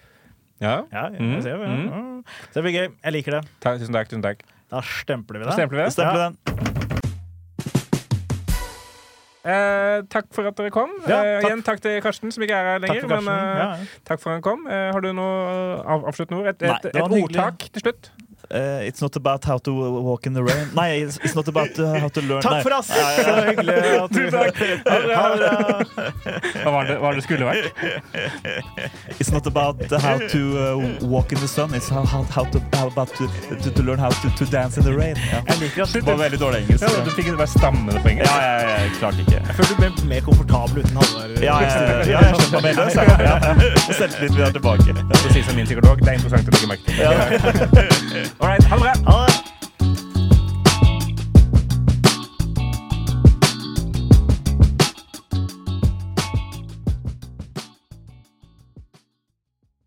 Ja, 0.62 0.76
ja. 0.78 0.84
ja, 0.94 1.10
Mm, 1.10 1.34
jeg 1.36 1.44
ser, 1.44 1.58
ja. 1.58 1.68
mm. 1.68 1.90
Mm. 1.90 2.24
Så 2.52 2.54
det 2.60 2.64
blir 2.68 2.76
gøy. 2.78 2.88
Jeg 3.04 3.14
liker 3.18 3.32
det. 3.40 3.44
Takk, 3.60 3.80
tusen 3.82 3.94
takk. 3.98 4.08
tusen 4.12 4.22
takk 4.26 4.44
Da 4.72 4.82
stempler 4.86 5.40
vi 5.42 5.46
Da 5.46 5.50
det. 5.50 5.58
stempler 5.60 5.78
vi 5.78 5.84
det. 5.84 5.94
Stempler 5.98 6.22
Ja. 6.22 6.30
den. 6.30 6.38
Eh, 9.42 10.04
takk 10.14 10.28
for 10.36 10.46
at 10.46 10.54
dere 10.60 10.70
kom. 10.70 10.92
Ja, 11.10 11.18
eh, 11.26 11.40
takk. 11.42 11.48
igjen 11.50 11.64
takk 11.66 11.80
til 11.82 11.96
Karsten, 12.06 12.30
som 12.32 12.44
ikke 12.46 12.54
er 12.54 12.68
her 12.76 12.80
Takk 12.84 12.90
lenger. 12.92 13.08
for 13.10 13.22
Men 13.26 13.28
eh, 13.34 13.58
Ja, 13.58 13.70
ja. 13.74 13.86
takk 14.06 14.20
for 14.22 14.30
at 14.30 14.36
han 14.38 14.44
kom. 14.46 14.68
Eh, 14.70 14.92
har 14.94 15.02
du 15.02 15.10
noe 15.18 15.82
av, 15.82 16.06
avsluttende 16.12 16.44
ord? 16.44 16.48
Et, 16.52 16.62
et, 16.62 16.70
Nei, 16.70 16.78
et 16.78 16.94
hyggelig. 16.94 17.24
ordtak 17.26 17.58
til 17.74 17.82
slutt? 17.88 18.12
Eh, 18.54 18.88
it's 18.88 19.02
not 19.02 19.16
about 19.16 19.46
how 19.46 19.58
to 19.60 19.72
walk 20.02 20.26
in 20.26 20.34
the 20.34 20.44
rain. 20.44 20.68
Nei, 20.76 21.04
it's, 21.04 21.18
it's 21.24 21.36
not 21.36 21.48
about 21.48 21.80
uh, 21.80 22.00
how 22.00 22.10
to 22.10 22.22
learn 22.22 22.42
Takk 22.42 22.64
for 22.64 22.74
oss! 22.74 22.88
Så 22.88 23.46
hyggelig 23.48 23.76
at 23.76 24.12
du 24.16 24.32
takk. 24.32 24.58
Ha 24.88 25.30
det 25.30 25.38
bra. 25.38 26.02
Hva 26.64 26.72
var 26.72 26.90
det, 26.90 26.98
hva 27.00 27.14
det 27.16 27.24
skulle 27.24 27.48
vært? 27.48 27.72
It's 29.20 29.32
not 29.32 29.48
about 29.48 29.80
uh, 29.92 30.00
how 30.00 30.18
to 30.20 30.42
uh, 30.60 31.08
walk 31.08 31.32
in 31.32 31.40
the 31.40 31.48
sun. 31.48 31.74
It's 31.74 31.88
how, 31.88 32.04
how, 32.04 32.24
how 32.24 32.44
to, 32.52 32.60
how 32.76 32.88
about 32.88 33.16
to, 33.16 33.30
to, 33.64 33.72
to 33.72 33.84
learn 33.84 34.00
how 34.00 34.10
to, 34.10 34.30
to 34.36 34.46
dance 34.46 34.78
in 34.78 34.84
the 34.84 34.94
rain. 34.94 35.16
Ja. 35.32 35.40
Jeg 35.48 35.58
liker 35.64 35.84
at 35.84 35.94
Det 35.94 36.04
du 36.04 36.12
var 36.12 36.20
veldig 36.26 36.40
dårlig 36.40 36.62
engelsk. 36.66 36.84
Ja, 36.84 37.06
du 37.06 37.12
fikk 37.16 37.32
bare 37.38 37.48
stammende 37.48 38.04
på 38.04 38.12
engelsk. 38.12 38.36
Ja, 38.36 38.44
ja, 38.44 38.60
ja, 38.68 38.76
jeg 38.84 38.92
klarte 39.00 39.24
ikke. 39.24 39.40
Jeg 39.40 39.56
føler 39.62 39.72
du 39.72 39.80
ble 39.80 40.10
mer 40.12 40.28
komfortabel 40.28 40.84
uten 40.84 41.00
Halvard. 41.00 41.40
Ja, 41.40 41.56
ja, 41.64 41.72
ja, 41.72 42.04
ja, 42.12 42.26
jeg 42.28 42.44
skjønner 42.44 42.68
meg 42.68 42.76
så 42.76 43.08
Ja, 43.08 43.16
ja. 43.24 43.56
Selvtilliten 44.02 44.36
min 44.36 44.46
er 44.50 44.56
tilbake. 44.60 45.00
For 45.16 45.32
å 45.32 45.34
si 45.38 45.48
som 45.48 45.56
min 45.56 45.72
psykolog, 45.72 46.04
det 46.04 46.12
er 46.12 46.20
interessant 46.20 46.52
å 46.52 46.58
legge 46.58 46.72
merke 46.76 46.84
til. 46.92 48.38
All 48.42 48.50
right, 48.50 48.64
ha 48.64 48.76
det 48.76 48.82
bra. 49.04 49.31